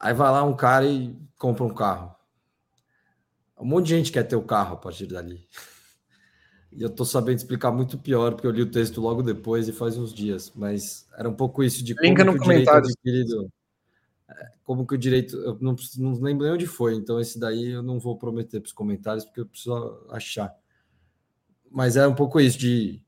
Aí 0.00 0.14
vai 0.14 0.30
lá 0.30 0.42
um 0.42 0.56
cara 0.56 0.86
e 0.86 1.14
compra 1.36 1.64
um 1.64 1.74
carro. 1.74 2.16
Um 3.60 3.66
monte 3.66 3.88
de 3.88 3.90
gente 3.90 4.10
quer 4.10 4.22
ter 4.22 4.36
o 4.36 4.42
carro 4.42 4.72
a 4.72 4.78
partir 4.78 5.06
dali. 5.06 5.46
E 6.72 6.80
eu 6.80 6.88
tô 6.88 7.04
sabendo 7.04 7.36
explicar 7.36 7.70
muito 7.70 7.98
pior, 7.98 8.32
porque 8.32 8.46
eu 8.46 8.50
li 8.50 8.62
o 8.62 8.70
texto 8.70 8.98
logo 9.02 9.22
depois 9.22 9.68
e 9.68 9.72
faz 9.72 9.98
uns 9.98 10.14
dias. 10.14 10.50
Mas 10.56 11.06
era 11.14 11.28
um 11.28 11.34
pouco 11.34 11.62
isso 11.62 11.84
de 11.84 11.94
como 11.94 12.24
no 12.24 12.32
que 12.32 12.38
o 12.38 12.42
direito 12.44 12.70
adquirido. 12.70 13.52
É, 14.30 14.52
como 14.64 14.86
que 14.86 14.94
o 14.94 14.98
direito. 14.98 15.36
Eu 15.36 15.58
não, 15.60 15.76
não 15.98 16.12
lembro 16.22 16.44
nem 16.46 16.54
onde 16.54 16.66
foi, 16.66 16.94
então 16.94 17.20
esse 17.20 17.38
daí 17.38 17.72
eu 17.72 17.82
não 17.82 18.00
vou 18.00 18.16
prometer 18.16 18.60
para 18.60 18.68
os 18.68 18.72
comentários, 18.72 19.26
porque 19.26 19.40
eu 19.40 19.46
preciso 19.46 20.06
achar. 20.08 20.54
Mas 21.70 21.98
é 21.98 22.08
um 22.08 22.14
pouco 22.14 22.40
isso 22.40 22.56
de. 22.58 23.04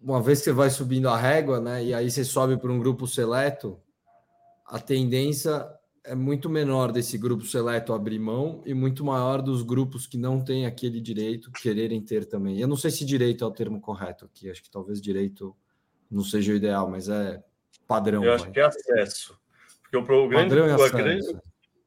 Uma 0.00 0.22
vez 0.22 0.38
que 0.38 0.44
você 0.44 0.52
vai 0.52 0.70
subindo 0.70 1.08
a 1.08 1.16
régua, 1.16 1.60
né? 1.60 1.84
E 1.84 1.92
aí 1.92 2.10
você 2.10 2.24
sobe 2.24 2.56
para 2.56 2.72
um 2.72 2.78
grupo 2.78 3.06
seleto, 3.06 3.78
a 4.64 4.78
tendência 4.78 5.66
é 6.04 6.14
muito 6.14 6.48
menor 6.48 6.92
desse 6.92 7.18
grupo 7.18 7.44
seleto 7.44 7.92
abrir 7.92 8.18
mão 8.18 8.62
e 8.64 8.72
muito 8.72 9.04
maior 9.04 9.42
dos 9.42 9.62
grupos 9.62 10.06
que 10.06 10.16
não 10.16 10.42
têm 10.42 10.64
aquele 10.64 11.00
direito 11.00 11.52
quererem 11.52 12.00
ter 12.00 12.24
também. 12.24 12.58
Eu 12.58 12.68
não 12.68 12.76
sei 12.76 12.90
se 12.90 13.04
direito 13.04 13.44
é 13.44 13.46
o 13.46 13.50
termo 13.50 13.80
correto 13.80 14.24
aqui, 14.24 14.50
acho 14.50 14.62
que 14.62 14.70
talvez 14.70 15.00
direito 15.00 15.54
não 16.10 16.24
seja 16.24 16.52
o 16.52 16.56
ideal, 16.56 16.88
mas 16.90 17.08
é 17.08 17.42
padrão. 17.86 18.24
Eu 18.24 18.32
acho 18.32 18.44
vai. 18.44 18.52
que 18.52 18.60
é 18.60 18.64
acesso. 18.64 19.38
Porque 19.82 19.96
o, 19.96 20.00
o 20.00 20.28
grande, 20.28 20.48
padrão 20.48 20.66
é, 20.66 20.90
grande, 20.90 21.38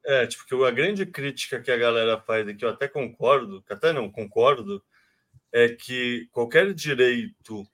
é, 0.05 0.27
tipo, 0.27 0.63
a 0.63 0.71
grande 0.71 1.05
crítica 1.05 1.59
que 1.61 1.71
a 1.71 1.77
galera 1.77 2.19
faz 2.19 2.47
e 2.47 2.53
que 2.53 2.65
eu 2.65 2.69
até 2.69 2.87
concordo, 2.87 3.63
que 3.63 3.73
até 3.73 3.91
não 3.91 4.11
concordo, 4.11 4.83
é 5.51 5.69
que 5.69 6.27
qualquer 6.31 6.73
direito 6.73 7.65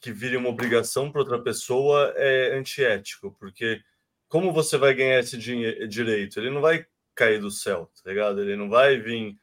que 0.00 0.12
vire 0.12 0.36
uma 0.36 0.48
obrigação 0.48 1.10
para 1.10 1.20
outra 1.20 1.40
pessoa 1.40 2.12
é 2.16 2.56
antiético, 2.56 3.34
porque 3.38 3.82
como 4.28 4.52
você 4.52 4.76
vai 4.76 4.94
ganhar 4.94 5.18
esse 5.18 5.36
direito? 5.36 6.38
Ele 6.38 6.50
não 6.50 6.60
vai 6.60 6.86
cair 7.14 7.40
do 7.40 7.50
céu, 7.50 7.90
tá 7.96 8.10
ligado? 8.10 8.40
Ele 8.40 8.54
não 8.54 8.68
vai 8.68 8.98
vir. 8.98 9.36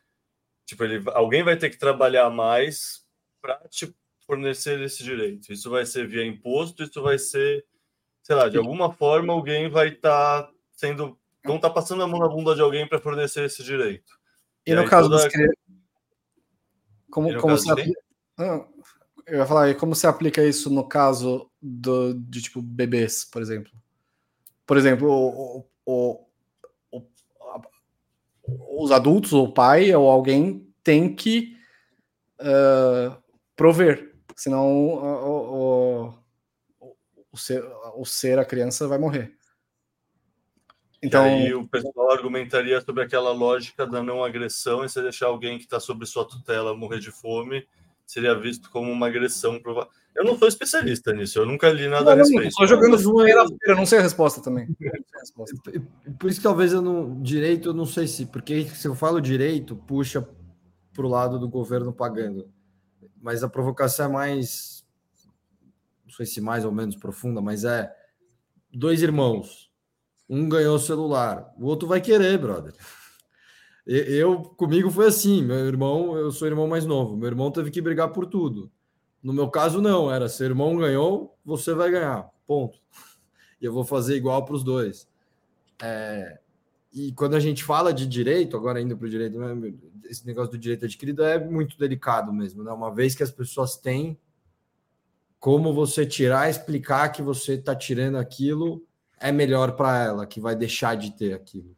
Tipo, 0.66 0.84
ele, 0.84 1.04
alguém 1.14 1.44
vai 1.44 1.58
ter 1.58 1.70
que 1.70 1.78
trabalhar 1.78 2.30
mais 2.30 3.06
para 3.42 3.56
te 3.70 3.94
fornecer 4.26 4.80
esse 4.82 5.04
direito. 5.04 5.52
Isso 5.52 5.70
vai 5.70 5.86
ser 5.86 6.08
via 6.08 6.26
imposto, 6.26 6.84
isso 6.84 7.02
vai 7.02 7.18
ser, 7.18 7.66
sei 8.24 8.36
lá, 8.36 8.48
de 8.48 8.58
alguma 8.58 8.94
forma 8.94 9.34
alguém 9.34 9.70
vai 9.70 9.90
estar 9.90 10.44
tá 10.44 10.52
sendo. 10.72 11.20
Vão 11.44 11.58
estar 11.58 11.70
tá 11.70 11.76
passando 11.76 12.02
a 12.02 12.08
mão 12.08 12.20
na 12.20 12.28
bunda 12.28 12.56
de 12.56 12.62
alguém 12.62 12.88
para 12.88 13.00
fornecer 13.00 13.44
esse 13.44 13.64
direito. 13.64 14.18
E, 14.66 14.72
e 14.72 14.76
no 14.76 14.88
caso 14.88 15.10
toda... 15.10 15.24
dos 15.24 15.34
como, 17.10 17.30
como 17.36 17.54
caso 17.54 17.64
se 17.64 17.72
aplica... 17.72 18.02
Eu 19.28 19.40
ia 19.40 19.46
falar, 19.46 19.70
e 19.70 19.76
como 19.76 19.96
se 19.96 20.06
aplica 20.06 20.44
isso 20.44 20.70
no 20.70 20.88
caso 20.88 21.50
do, 21.62 22.14
de 22.14 22.42
tipo 22.42 22.62
bebês, 22.62 23.26
por 23.26 23.42
exemplo? 23.42 23.72
por 24.66 24.78
exemplo, 24.78 25.10
o, 25.10 25.68
o, 25.86 26.26
o, 26.92 27.04
os 28.84 28.92
adultos, 28.92 29.32
ou 29.34 29.46
o 29.46 29.54
pai, 29.54 29.94
ou 29.94 30.10
alguém 30.10 30.68
tem 30.84 31.14
que 31.14 31.56
uh, 32.42 33.16
prover, 33.56 34.16
senão 34.36 34.88
o, 34.88 36.14
o, 37.32 37.38
ser, 37.38 37.64
o 37.96 38.06
ser, 38.06 38.40
a 38.40 38.46
criança, 38.46 38.88
vai 38.88 38.98
morrer. 38.98 39.36
Então, 41.02 41.24
e 41.24 41.30
aí 41.30 41.54
o 41.54 41.68
pessoal 41.68 42.12
argumentaria 42.12 42.82
sobre 42.82 43.04
aquela 43.04 43.32
lógica 43.32 43.86
da 43.86 44.02
não 44.02 44.24
agressão 44.24 44.84
e 44.84 44.90
se 44.90 45.00
deixar 45.02 45.28
alguém 45.28 45.60
que 45.60 45.66
está 45.66 45.80
sob 45.80 46.04
sua 46.08 46.26
tutela 46.26 46.76
morrer 46.76 47.00
de 47.00 47.12
fome, 47.12 47.68
seria 48.06 48.38
visto 48.40 48.70
como 48.70 48.92
uma 48.92 49.08
agressão 49.08 49.60
provável. 49.60 49.90
Eu 50.16 50.24
não 50.24 50.38
sou 50.38 50.48
especialista 50.48 51.12
nisso, 51.12 51.40
eu 51.40 51.46
nunca 51.46 51.70
li 51.70 51.88
nada 51.88 52.06
não, 52.06 52.12
a 52.14 52.16
respeito. 52.16 52.48
Estou 52.48 52.68
jogando 52.68 52.98
feira, 52.98 53.46
não 53.76 53.86
sei 53.86 54.00
a 54.00 54.02
resposta 54.02 54.42
também. 54.42 54.74
Resposta. 55.20 55.56
Por 56.18 56.30
isso 56.30 56.40
que 56.40 56.44
talvez 56.44 56.72
eu 56.72 56.82
não. 56.82 57.22
Direito, 57.22 57.70
eu 57.70 57.74
não 57.74 57.86
sei 57.86 58.08
se. 58.08 58.26
Porque 58.26 58.66
se 58.70 58.88
eu 58.88 58.96
falo 58.96 59.20
direito, 59.20 59.76
puxa 59.76 60.26
para 60.94 61.06
o 61.06 61.10
lado 61.10 61.38
do 61.38 61.50
governo 61.50 61.92
pagando. 61.92 62.50
Mas 63.22 63.44
a 63.44 63.50
provocação 63.50 64.06
é 64.06 64.10
mais. 64.10 64.86
Não 66.06 66.14
sei 66.14 66.26
se 66.26 66.40
mais 66.40 66.64
ou 66.64 66.72
menos 66.72 66.96
profunda, 66.96 67.42
mas 67.42 67.66
é. 67.66 67.94
Dois 68.72 69.02
irmãos. 69.02 69.70
Um 70.30 70.50
ganhou 70.50 70.76
o 70.76 70.80
celular, 70.80 71.54
o 71.56 71.66
outro 71.66 71.88
vai 71.88 72.02
querer, 72.02 72.40
brother. 72.40 72.74
Eu, 73.86 74.42
comigo 74.42 74.90
foi 74.90 75.08
assim, 75.08 75.44
meu 75.44 75.68
irmão, 75.68 76.18
eu 76.18 76.32
sou 76.32 76.48
irmão 76.48 76.68
mais 76.68 76.86
novo, 76.86 77.16
meu 77.16 77.28
irmão 77.28 77.52
teve 77.52 77.70
que 77.70 77.82
brigar 77.82 78.12
por 78.12 78.26
tudo. 78.26 78.72
No 79.22 79.34
meu 79.34 79.50
caso, 79.50 79.82
não. 79.82 80.12
Era 80.12 80.30
seu 80.30 80.46
irmão 80.46 80.78
ganhou, 80.78 81.38
você 81.44 81.74
vai 81.74 81.92
ganhar. 81.92 82.30
Ponto. 82.46 82.80
E 83.62 83.64
eu 83.64 83.72
vou 83.72 83.86
fazer 83.86 84.18
igual 84.18 84.44
para 84.44 84.54
os 84.54 84.66
dois. 84.66 85.08
É, 85.82 86.40
e 86.94 87.14
quando 87.14 87.36
a 87.36 87.40
gente 87.40 87.64
fala 87.64 87.94
de 87.94 88.06
direito, 88.06 88.56
agora 88.56 88.82
indo 88.82 88.98
para 88.98 89.08
o 89.08 89.10
direito, 89.10 89.38
esse 90.10 90.26
negócio 90.26 90.52
do 90.52 90.58
direito 90.58 90.84
adquirido 90.84 91.24
é 91.24 91.40
muito 91.40 91.78
delicado 91.78 92.34
mesmo. 92.34 92.64
Né? 92.64 92.72
Uma 92.72 92.94
vez 92.94 93.16
que 93.16 93.24
as 93.24 93.32
pessoas 93.32 93.78
têm 93.78 94.20
como 95.40 95.74
você 95.74 96.06
tirar, 96.06 96.50
explicar 96.50 97.10
que 97.10 97.22
você 97.22 97.54
está 97.54 97.76
tirando 97.76 98.18
aquilo, 98.18 98.86
é 99.20 99.32
melhor 99.32 99.76
para 99.76 100.04
ela, 100.04 100.26
que 100.26 100.40
vai 100.40 100.56
deixar 100.56 100.96
de 100.96 101.12
ter 101.12 101.34
aquilo. 101.34 101.76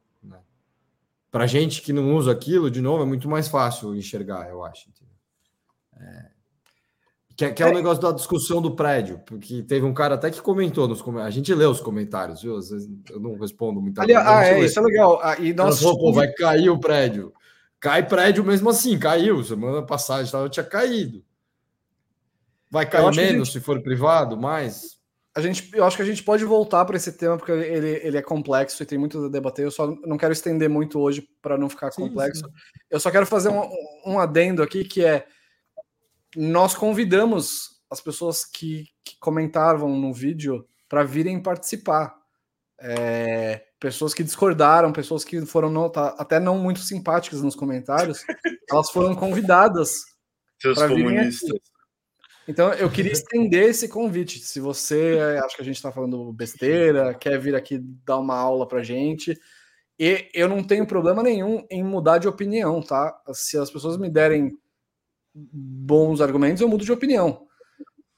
Para 1.31 1.45
gente 1.45 1.81
que 1.81 1.91
não 1.91 2.15
usa 2.15 2.31
aquilo, 2.31 2.71
de 2.71 2.81
novo, 2.81 3.03
é 3.03 3.05
muito 3.05 3.27
mais 3.27 3.47
fácil 3.47 3.95
enxergar, 3.95 4.49
eu 4.49 4.63
acho. 4.63 4.89
É, 5.99 6.29
Que, 7.35 7.45
é, 7.45 7.51
que 7.51 7.61
é, 7.61 7.67
é 7.67 7.69
o 7.69 7.73
negócio 7.75 8.01
da 8.01 8.11
discussão 8.11 8.59
do 8.59 8.75
prédio, 8.75 9.19
porque 9.25 9.61
teve 9.61 9.85
um 9.85 9.93
cara 9.93 10.15
até 10.15 10.31
que 10.31 10.41
comentou 10.41 10.87
nos 10.87 11.03
comentários. 11.03 11.35
A 11.35 11.37
gente 11.37 11.53
lê 11.53 11.65
os 11.65 11.79
comentários, 11.79 12.41
viu? 12.41 12.57
Às 12.57 12.71
vezes 12.71 12.89
eu 13.11 13.19
não 13.19 13.37
respondo 13.37 13.79
muita 13.79 14.03
coisa. 14.03 14.19
Ah, 14.27 14.43
é, 14.43 14.59
isso 14.61 14.79
é 14.79 14.81
legal. 14.81 15.19
Ah, 15.21 15.37
e 15.39 15.53
nós... 15.53 15.79
Pô, 15.79 16.11
vai 16.11 16.31
cair 16.31 16.69
o 16.69 16.79
prédio. 16.79 17.31
Cai 17.79 18.07
prédio 18.07 18.43
mesmo 18.43 18.71
assim, 18.71 18.97
caiu. 18.97 19.43
Semana 19.43 19.85
passada 19.85 20.25
já 20.25 20.49
tinha 20.49 20.63
caído. 20.63 21.23
Vai 22.71 22.89
cair 22.89 23.15
menos 23.15 23.49
gente... 23.49 23.59
se 23.59 23.59
for 23.59 23.83
privado, 23.83 24.35
mais. 24.35 24.97
A 25.37 25.39
gente, 25.39 25.69
eu 25.71 25.85
acho 25.85 25.95
que 25.95 26.01
a 26.01 26.05
gente 26.05 26.23
pode 26.23 26.43
voltar 26.43 26.83
para 26.83 26.97
esse 26.97 27.11
tema, 27.11 27.37
porque 27.37 27.51
ele, 27.51 28.01
ele 28.03 28.17
é 28.17 28.23
complexo 28.23 28.81
e 28.81 28.85
tem 28.87 28.97
muito 28.97 29.25
a 29.25 29.29
debater. 29.29 29.65
Eu 29.65 29.69
só 29.69 29.85
não 30.03 30.17
quero 30.17 30.33
estender 30.33 30.67
muito 30.67 30.99
hoje 30.99 31.21
para 31.43 31.55
não 31.55 31.69
ficar 31.69 31.91
sim, 31.91 32.01
complexo. 32.01 32.43
Sim. 32.43 32.51
Eu 32.89 32.99
só 32.99 33.11
quero 33.11 33.27
fazer 33.27 33.49
um, 33.49 33.69
um 34.03 34.19
adendo 34.19 34.63
aqui 34.63 34.83
que 34.83 35.05
é 35.05 35.27
nós 36.35 36.73
convidamos 36.73 37.79
as 37.87 38.01
pessoas 38.01 38.45
que, 38.45 38.85
que 39.05 39.15
comentavam 39.19 39.95
no 39.95 40.11
vídeo 40.11 40.65
para 40.89 41.03
virem 41.03 41.39
participar. 41.39 42.17
É, 42.81 43.63
pessoas 43.79 44.15
que 44.15 44.23
discordaram, 44.23 44.91
pessoas 44.91 45.23
que 45.23 45.45
foram 45.45 45.69
no, 45.69 45.87
tá, 45.87 46.15
até 46.17 46.39
não 46.39 46.57
muito 46.57 46.79
simpáticas 46.79 47.43
nos 47.43 47.55
comentários, 47.55 48.23
elas 48.71 48.89
foram 48.89 49.13
convidadas. 49.13 49.99
Seus 50.59 50.81
comunistas. 50.81 51.59
Então 52.47 52.71
eu 52.73 52.89
queria 52.89 53.11
estender 53.11 53.69
esse 53.69 53.89
convite. 53.89 54.39
Se 54.39 54.59
você 54.59 55.17
acha 55.43 55.55
que 55.55 55.61
a 55.61 55.65
gente 55.65 55.75
está 55.75 55.91
falando 55.91 56.31
besteira, 56.31 57.13
quer 57.13 57.39
vir 57.39 57.55
aqui 57.55 57.79
dar 58.05 58.17
uma 58.17 58.35
aula 58.35 58.67
para 58.67 58.83
gente, 58.83 59.37
e 59.99 60.29
eu 60.33 60.47
não 60.47 60.63
tenho 60.63 60.85
problema 60.85 61.23
nenhum 61.23 61.65
em 61.69 61.83
mudar 61.83 62.19
de 62.19 62.27
opinião, 62.27 62.81
tá? 62.81 63.19
Se 63.33 63.57
as 63.57 63.69
pessoas 63.71 63.97
me 63.97 64.09
derem 64.09 64.57
bons 65.33 66.21
argumentos, 66.21 66.61
eu 66.61 66.69
mudo 66.69 66.85
de 66.85 66.91
opinião. 66.91 67.47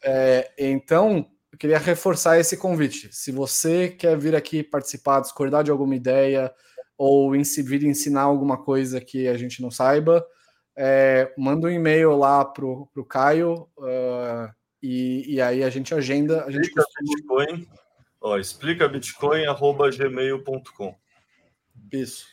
É, 0.04 0.52
então, 0.58 1.26
eu 1.52 1.58
queria 1.58 1.78
reforçar 1.78 2.38
esse 2.40 2.58
convite. 2.58 3.10
Se 3.12 3.32
você 3.32 3.90
quer 3.90 4.18
vir 4.18 4.36
aqui 4.36 4.62
participar, 4.64 5.22
discordar 5.22 5.64
de 5.64 5.72
alguma 5.72 5.96
ideia, 5.96 6.54
ou 6.98 7.32
vir 7.32 7.84
ensinar 7.84 8.24
alguma 8.24 8.58
coisa 8.62 9.00
que 9.00 9.28
a 9.28 9.38
gente 9.38 9.62
não 9.62 9.72
saiba, 9.72 10.26
é, 10.76 11.34
manda 11.38 11.68
um 11.68 11.72
e-mail 11.72 12.16
lá 12.16 12.46
pro, 12.46 12.88
pro 12.94 13.06
Caio 13.06 13.68
uh, 13.78 14.50
e, 14.82 15.36
e, 15.36 15.42
aí 15.42 15.64
a 15.64 15.70
gente 15.70 15.94
agenda. 15.94 16.46
A 16.46 16.52
gente 16.52 16.68
explica 16.68 16.84
costuma... 16.84 17.16
Bitcoin, 17.16 17.68
ó, 18.22 18.38
explica 18.38 18.88
Bitcoin 18.88 19.46
arroba 19.46 19.90
gmail.com. 19.90 20.96
Isso. 21.92 22.26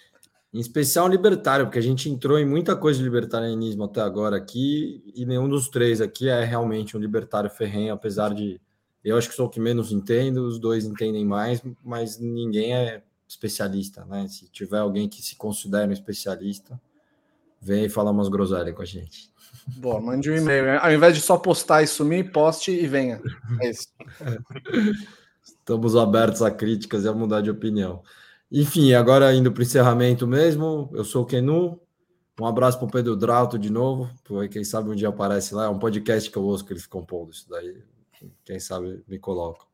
Em 0.52 0.60
especial 0.60 1.08
libertário, 1.08 1.66
porque 1.66 1.78
a 1.78 1.82
gente 1.82 2.08
entrou 2.08 2.38
em 2.38 2.46
muita 2.46 2.76
coisa 2.76 2.98
de 2.98 3.04
libertarianismo 3.04 3.84
até 3.84 4.00
agora 4.00 4.36
aqui, 4.36 5.02
e 5.14 5.26
nenhum 5.26 5.48
dos 5.48 5.68
três 5.68 6.00
aqui 6.00 6.28
é 6.28 6.44
realmente 6.44 6.96
um 6.96 7.00
libertário 7.00 7.50
ferrenho, 7.50 7.92
apesar 7.92 8.32
de 8.32 8.60
eu 9.06 9.16
acho 9.16 9.28
que 9.28 9.36
sou 9.36 9.46
o 9.46 9.50
que 9.50 9.60
menos 9.60 9.92
entendo, 9.92 10.38
os 10.46 10.58
dois 10.58 10.84
entendem 10.84 11.24
mais, 11.24 11.62
mas 11.84 12.18
ninguém 12.18 12.74
é 12.74 13.04
especialista, 13.28 14.04
né? 14.04 14.26
Se 14.26 14.48
tiver 14.48 14.78
alguém 14.78 15.08
que 15.08 15.22
se 15.22 15.36
considera 15.36 15.88
um 15.88 15.92
especialista, 15.92 16.80
vem 17.66 17.84
e 17.84 17.88
fala 17.88 18.12
umas 18.12 18.28
groselhas 18.28 18.74
com 18.74 18.82
a 18.82 18.86
gente. 18.86 19.30
Boa, 19.78 20.00
mande 20.00 20.30
um 20.30 20.36
e-mail. 20.36 20.78
Ao 20.78 20.92
invés 20.92 21.14
de 21.14 21.20
só 21.20 21.36
postar 21.36 21.82
e 21.82 21.86
sumir, 21.86 22.30
poste 22.30 22.70
e 22.70 22.86
venha. 22.86 23.20
É 23.60 23.70
isso. 23.70 23.88
Estamos 25.42 25.96
abertos 25.96 26.42
a 26.42 26.50
críticas 26.50 27.04
e 27.04 27.08
a 27.08 27.12
mudar 27.12 27.40
de 27.40 27.50
opinião. 27.50 28.02
Enfim, 28.50 28.92
agora 28.92 29.34
indo 29.34 29.50
para 29.50 29.60
o 29.60 29.64
encerramento 29.64 30.26
mesmo, 30.26 30.90
eu 30.92 31.04
sou 31.04 31.24
o 31.24 31.26
Kenu. 31.26 31.80
Um 32.40 32.46
abraço 32.46 32.78
para 32.78 32.86
o 32.86 32.90
Pedro 32.90 33.16
Drauto 33.16 33.58
de 33.58 33.70
novo. 33.70 34.10
Quem 34.50 34.62
sabe 34.62 34.90
um 34.90 34.94
dia 34.94 35.08
aparece 35.08 35.54
lá. 35.54 35.64
É 35.64 35.68
um 35.68 35.78
podcast 35.78 36.30
que 36.30 36.36
eu 36.36 36.44
ouço 36.44 36.64
que 36.64 36.72
eles 36.72 36.86
compondo 36.86 37.32
isso 37.32 37.48
daí. 37.48 37.82
Quem 38.44 38.60
sabe 38.60 39.02
me 39.08 39.18
colocam. 39.18 39.66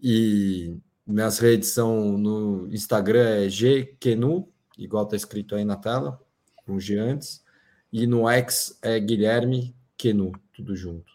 E 0.00 0.78
minhas 1.06 1.38
redes 1.38 1.70
são 1.70 2.16
no 2.16 2.68
Instagram 2.72 3.28
é 3.28 3.48
gkenu, 3.48 4.48
igual 4.76 5.04
está 5.04 5.16
escrito 5.16 5.54
aí 5.54 5.64
na 5.64 5.76
tela, 5.76 6.20
com 6.66 6.78
G 6.80 6.98
antes. 6.98 7.42
E 7.92 8.06
no 8.06 8.28
X 8.28 8.78
é 8.82 8.98
Guilherme 8.98 9.74
Kenu, 9.96 10.32
tudo 10.52 10.74
junto. 10.76 11.12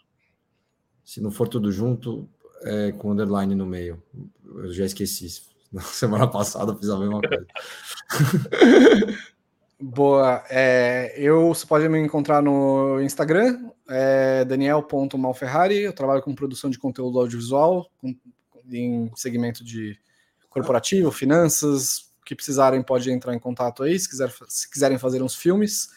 Se 1.04 1.20
não 1.20 1.30
for 1.30 1.46
tudo 1.46 1.70
junto, 1.70 2.28
é 2.62 2.92
com 2.92 3.12
underline 3.12 3.54
no 3.54 3.66
meio. 3.66 4.02
Eu 4.44 4.72
já 4.72 4.84
esqueci. 4.84 5.42
Na 5.72 5.82
semana 5.82 6.26
passada 6.28 6.72
eu 6.72 6.76
fiz 6.76 6.88
a 6.90 6.98
mesma 6.98 7.20
coisa. 7.20 7.46
Boa. 9.80 10.44
É, 10.48 11.12
eu, 11.16 11.48
você 11.48 11.66
pode 11.66 11.88
me 11.88 11.98
encontrar 11.98 12.40
no 12.40 13.00
Instagram, 13.00 13.70
é 13.88 14.44
daniel.malferrari. 14.44 15.78
Eu 15.80 15.92
trabalho 15.92 16.22
com 16.22 16.34
produção 16.34 16.70
de 16.70 16.78
conteúdo 16.78 17.18
audiovisual, 17.18 17.90
com, 17.98 18.14
em 18.70 19.10
segmento 19.16 19.64
de 19.64 19.98
corporativo, 20.48 21.10
finanças. 21.10 22.11
Que 22.24 22.34
precisarem, 22.34 22.82
pode 22.82 23.10
entrar 23.10 23.34
em 23.34 23.38
contato 23.38 23.82
aí, 23.82 23.98
se, 23.98 24.08
quiser, 24.08 24.32
se 24.48 24.70
quiserem 24.70 24.98
fazer 24.98 25.22
uns 25.22 25.34
filmes. 25.34 25.88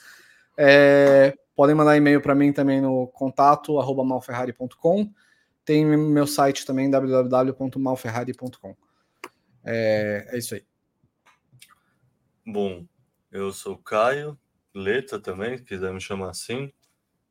É, 0.57 1.38
podem 1.56 1.76
mandar 1.76 1.97
e-mail 1.97 2.22
para 2.22 2.35
mim 2.35 2.52
também 2.52 2.81
no 2.81 3.07
contato 3.07 3.73
malferrari.com. 4.03 5.11
Tem 5.64 5.85
meu 5.85 6.27
site 6.27 6.65
também, 6.65 6.89
www.malferrari.com. 6.89 8.76
É, 9.64 10.27
é 10.30 10.38
isso 10.38 10.53
aí. 10.53 10.64
Bom, 12.45 12.85
eu 13.31 13.52
sou 13.52 13.77
Caio, 13.77 14.38
Leta 14.73 15.19
também, 15.19 15.57
se 15.57 15.64
quiser 15.64 15.91
me 15.91 15.99
chamar 15.99 16.30
assim. 16.30 16.72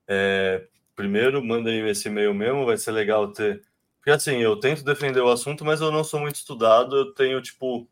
É, 0.09 0.67
primeiro, 0.97 1.45
mandem 1.45 1.89
esse 1.89 2.09
e-mail 2.09 2.35
mesmo, 2.35 2.67
vai 2.67 2.77
ser 2.77 2.91
legal 2.91 3.33
ter. 3.33 3.63
Porque 3.97 4.11
assim, 4.11 4.39
eu 4.39 4.59
tento 4.59 4.85
defender 4.85 5.21
o 5.21 5.31
assunto, 5.31 5.65
mas 5.65 5.81
eu 5.81 5.93
não 5.93 6.03
sou 6.03 6.19
muito 6.21 6.37
estudado, 6.37 6.97
eu 6.97 7.15
tenho, 7.15 7.41
tipo. 7.41 7.89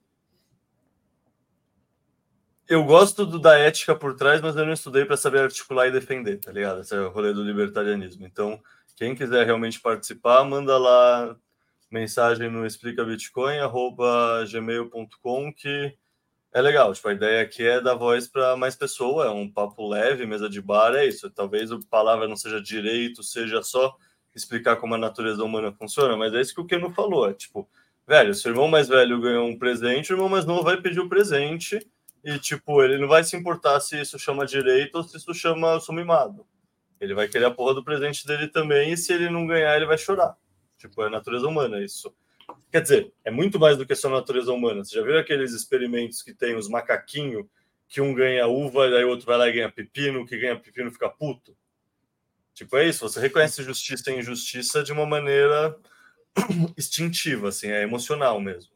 Eu 2.69 2.85
gosto 2.85 3.27
do, 3.27 3.39
da 3.39 3.59
ética 3.59 3.95
por 3.95 4.15
trás, 4.15 4.41
mas 4.41 4.57
eu 4.57 4.65
não 4.65 4.73
estudei 4.73 5.05
para 5.05 5.17
saber 5.17 5.41
articular 5.41 5.89
e 5.89 5.93
defender, 5.93 6.39
tá 6.39 6.53
ligado? 6.53 6.81
Esse 6.81 6.95
é 6.95 7.01
o 7.01 7.11
rolê 7.11 7.33
do 7.33 7.43
libertarianismo. 7.43 8.25
Então, 8.25 8.61
quem 8.97 9.15
quiser 9.15 9.45
realmente 9.45 9.81
participar, 9.81 10.45
manda 10.45 10.79
lá 10.79 11.37
mensagem 11.91 12.51
no 12.51 12.65
explicabitcoin@gmail.com 12.65 15.53
que 15.53 15.95
é 16.53 16.61
legal. 16.61 16.93
Tipo, 16.95 17.09
a 17.09 17.13
ideia 17.13 17.43
aqui 17.43 17.67
é 17.67 17.81
dar 17.81 17.95
voz 17.95 18.29
para 18.29 18.57
mais 18.57 18.77
pessoas, 18.77 19.27
é 19.27 19.31
um 19.31 19.51
papo 19.51 19.89
leve, 19.89 20.27
mesa 20.27 20.49
de 20.49 20.61
bar, 20.61 20.95
é 20.95 21.07
isso. 21.07 21.31
Talvez 21.31 21.73
a 21.73 21.79
palavra 21.91 22.29
não 22.29 22.37
seja 22.37 22.61
direito, 22.61 23.23
seja 23.23 23.63
só 23.63 23.97
explicar 24.35 24.77
como 24.77 24.95
a 24.95 24.99
natureza 24.99 25.45
humana 25.45 25.73
funciona, 25.73 26.17
mas 26.17 26.33
é 26.33 26.41
isso 26.41 26.55
que 26.55 26.61
o 26.61 26.67
Keno 26.67 26.91
falou, 26.91 27.29
é 27.29 27.35
tipo, 27.35 27.69
velho, 28.07 28.35
se 28.35 28.49
o 28.49 28.51
irmão 28.51 28.67
mais 28.67 28.89
velho 28.89 29.21
ganhou 29.21 29.47
um 29.47 29.59
presente, 29.59 30.13
o 30.13 30.15
irmão 30.15 30.29
mais 30.29 30.47
novo 30.47 30.63
vai 30.63 30.81
pedir 30.81 31.01
o 31.01 31.09
presente 31.09 31.87
e, 32.25 32.39
tipo, 32.39 32.83
ele 32.83 32.99
não 32.99 33.09
vai 33.09 33.25
se 33.25 33.37
importar 33.37 33.81
se 33.81 34.01
isso 34.01 34.19
chama 34.19 34.47
direito 34.47 34.97
ou 34.97 35.03
se 35.03 35.17
isso 35.17 35.35
chama 35.35 35.81
sumimado. 35.81 36.47
Ele 37.01 37.15
vai 37.15 37.27
querer 37.29 37.47
a 37.47 37.51
porra 37.51 37.75
do 37.75 37.85
presente 37.85 38.27
dele 38.27 38.47
também 38.49 38.93
e 38.93 38.97
se 38.97 39.13
ele 39.13 39.29
não 39.29 39.47
ganhar, 39.47 39.77
ele 39.77 39.87
vai 39.87 39.99
chorar. 39.99 40.37
Tipo, 40.79 41.03
é 41.03 41.11
natureza 41.11 41.47
humana 41.47 41.83
isso. 41.83 42.15
Quer 42.71 42.83
dizer, 42.83 43.13
é 43.25 43.31
muito 43.31 43.59
mais 43.59 43.77
do 43.77 43.87
que 43.87 43.95
só 43.95 44.09
natureza 44.09 44.53
humana. 44.53 44.85
Você 44.85 44.95
já 44.95 45.03
viu 45.03 45.19
aqueles 45.19 45.53
experimentos 45.53 46.23
que 46.23 46.33
tem 46.33 46.57
os 46.57 46.69
macaquinhos 46.69 47.45
que 47.89 48.01
um 48.01 48.15
ganha 48.15 48.47
uva, 48.47 48.87
e 48.89 48.97
aí 48.97 49.05
o 49.05 49.11
outro 49.11 49.27
vai 49.27 49.37
lá 49.37 49.49
e 49.49 49.53
ganha 49.53 49.71
pepino, 49.71 50.27
que 50.27 50.39
ganha 50.39 50.59
pepino 50.59 50.91
fica 50.91 51.11
puto? 51.11 51.55
Tipo, 52.55 52.79
é 52.79 52.89
isso. 52.89 53.07
Você 53.07 53.21
reconhece 53.21 53.63
justiça 53.63 54.11
e 54.11 54.19
injustiça 54.19 54.83
de 54.83 54.93
uma 54.93 55.05
maneira 55.05 55.77
instintiva, 56.79 57.49
assim, 57.49 57.69
é 57.69 57.83
emocional 57.83 58.41
mesmo. 58.41 58.72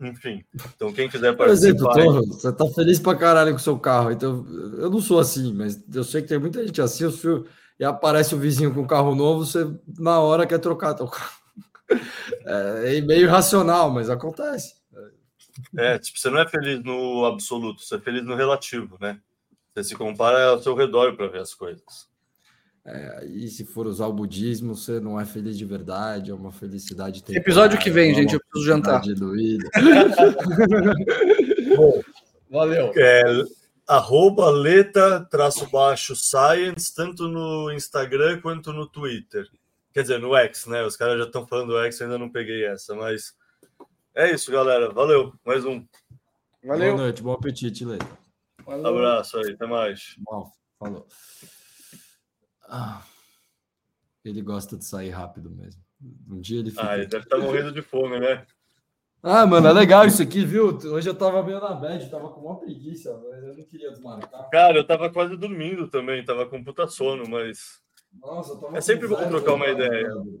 Enfim, 0.00 0.42
então 0.74 0.92
quem 0.92 1.08
quiser 1.08 1.36
participar... 1.36 1.92
Por 1.92 2.00
exemplo, 2.00 2.26
você 2.26 2.52
tá 2.52 2.66
feliz 2.68 2.98
pra 2.98 3.14
caralho 3.14 3.50
com 3.50 3.58
o 3.58 3.62
seu 3.62 3.78
carro, 3.78 4.10
então 4.10 4.46
eu 4.78 4.88
não 4.88 5.00
sou 5.00 5.18
assim, 5.18 5.52
mas 5.52 5.78
eu 5.92 6.02
sei 6.02 6.22
que 6.22 6.28
tem 6.28 6.38
muita 6.38 6.66
gente 6.66 6.80
assim, 6.80 7.04
eu 7.04 7.12
fio 7.12 7.46
e 7.78 7.84
aparece 7.84 8.34
o 8.34 8.38
vizinho 8.38 8.72
com 8.72 8.80
um 8.80 8.86
carro 8.86 9.14
novo, 9.14 9.44
você 9.44 9.66
na 9.98 10.18
hora 10.20 10.46
quer 10.46 10.58
trocar 10.58 10.94
teu 10.94 11.06
carro. 11.06 11.40
É 12.44 13.00
meio 13.00 13.22
irracional, 13.22 13.90
mas 13.90 14.08
acontece. 14.08 14.74
É, 15.76 15.98
tipo, 15.98 16.16
você 16.16 16.30
não 16.30 16.38
é 16.38 16.46
feliz 16.46 16.80
no 16.84 17.24
absoluto, 17.24 17.82
você 17.82 17.96
é 17.96 18.00
feliz 18.00 18.24
no 18.24 18.36
relativo, 18.36 18.96
né? 19.00 19.20
Você 19.74 19.82
se 19.82 19.96
compara 19.96 20.50
ao 20.50 20.62
seu 20.62 20.76
redor 20.76 21.16
para 21.16 21.26
ver 21.26 21.40
as 21.40 21.52
coisas. 21.52 22.08
É, 22.92 23.24
e 23.26 23.48
se 23.48 23.64
for 23.64 23.86
usar 23.86 24.08
o 24.08 24.12
budismo, 24.12 24.74
você 24.74 24.98
não 24.98 25.20
é 25.20 25.24
feliz 25.24 25.56
de 25.56 25.64
verdade, 25.64 26.32
é 26.32 26.34
uma 26.34 26.50
felicidade. 26.50 27.22
Episódio 27.28 27.78
que 27.78 27.88
vem, 27.88 28.10
é 28.10 28.14
gente, 28.14 28.34
eu 28.34 28.40
preciso 28.40 28.66
jantar. 28.66 29.00
Bom, 31.76 32.02
valeu. 32.50 32.92
É, 32.96 33.44
arroba 33.86 34.50
leta 34.50 35.24
traço 35.30 35.70
baixo 35.70 36.16
science, 36.16 36.92
tanto 36.92 37.28
no 37.28 37.70
Instagram 37.70 38.40
quanto 38.40 38.72
no 38.72 38.88
Twitter. 38.88 39.46
Quer 39.92 40.02
dizer, 40.02 40.18
no 40.18 40.34
X, 40.34 40.66
né? 40.66 40.82
Os 40.82 40.96
caras 40.96 41.18
já 41.18 41.26
estão 41.26 41.46
falando 41.46 41.68
do 41.68 41.78
X, 41.84 42.02
ainda 42.02 42.18
não 42.18 42.28
peguei 42.28 42.64
essa, 42.64 42.96
mas 42.96 43.34
é 44.16 44.32
isso, 44.32 44.50
galera. 44.50 44.90
Valeu, 44.90 45.32
mais 45.46 45.64
um. 45.64 45.86
Valeu. 46.64 46.94
Boa 46.94 47.04
noite, 47.04 47.22
bom 47.22 47.32
apetite, 47.32 47.84
Leta. 47.84 48.18
Valeu. 48.66 48.86
Abraço 48.86 49.38
aí, 49.38 49.52
até 49.52 49.66
mais. 49.66 50.16
Bom, 50.18 50.50
falou. 50.76 51.06
Ah. 52.70 53.02
Ele 54.24 54.40
gosta 54.42 54.76
de 54.76 54.84
sair 54.84 55.10
rápido 55.10 55.50
mesmo. 55.50 55.82
Um 56.30 56.40
dia 56.40 56.60
ele 56.60 56.70
fica. 56.70 56.90
Ah, 56.90 56.96
ele 56.96 57.06
deve 57.06 57.24
estar 57.24 57.38
morrendo 57.38 57.72
de 57.72 57.82
fome, 57.82 58.18
né? 58.20 58.46
Ah, 59.22 59.46
mano, 59.46 59.66
é 59.68 59.72
legal 59.72 60.06
isso 60.06 60.22
aqui, 60.22 60.44
viu? 60.44 60.78
Hoje 60.78 61.10
eu 61.10 61.14
tava 61.14 61.42
meio 61.42 61.60
na 61.60 61.74
bad, 61.74 62.08
tava 62.10 62.30
com 62.30 62.40
uma 62.40 62.58
preguiça, 62.58 63.12
mas 63.22 63.42
eu 63.44 63.54
não 63.54 63.64
queria 63.64 63.90
desmarcar. 63.90 64.48
Cara, 64.50 64.78
eu 64.78 64.86
tava 64.86 65.10
quase 65.10 65.36
dormindo 65.36 65.88
também, 65.88 66.24
tava 66.24 66.46
com 66.46 66.62
puta 66.64 66.86
sono, 66.86 67.24
mas. 67.28 67.82
Nossa, 68.18 68.52
eu 68.52 68.58
tava 68.58 68.78
É 68.78 68.80
sempre 68.80 69.06
bom 69.08 69.16
trocar 69.16 69.54
uma 69.54 69.68
ideia. 69.68 69.90
velho. 70.08 70.24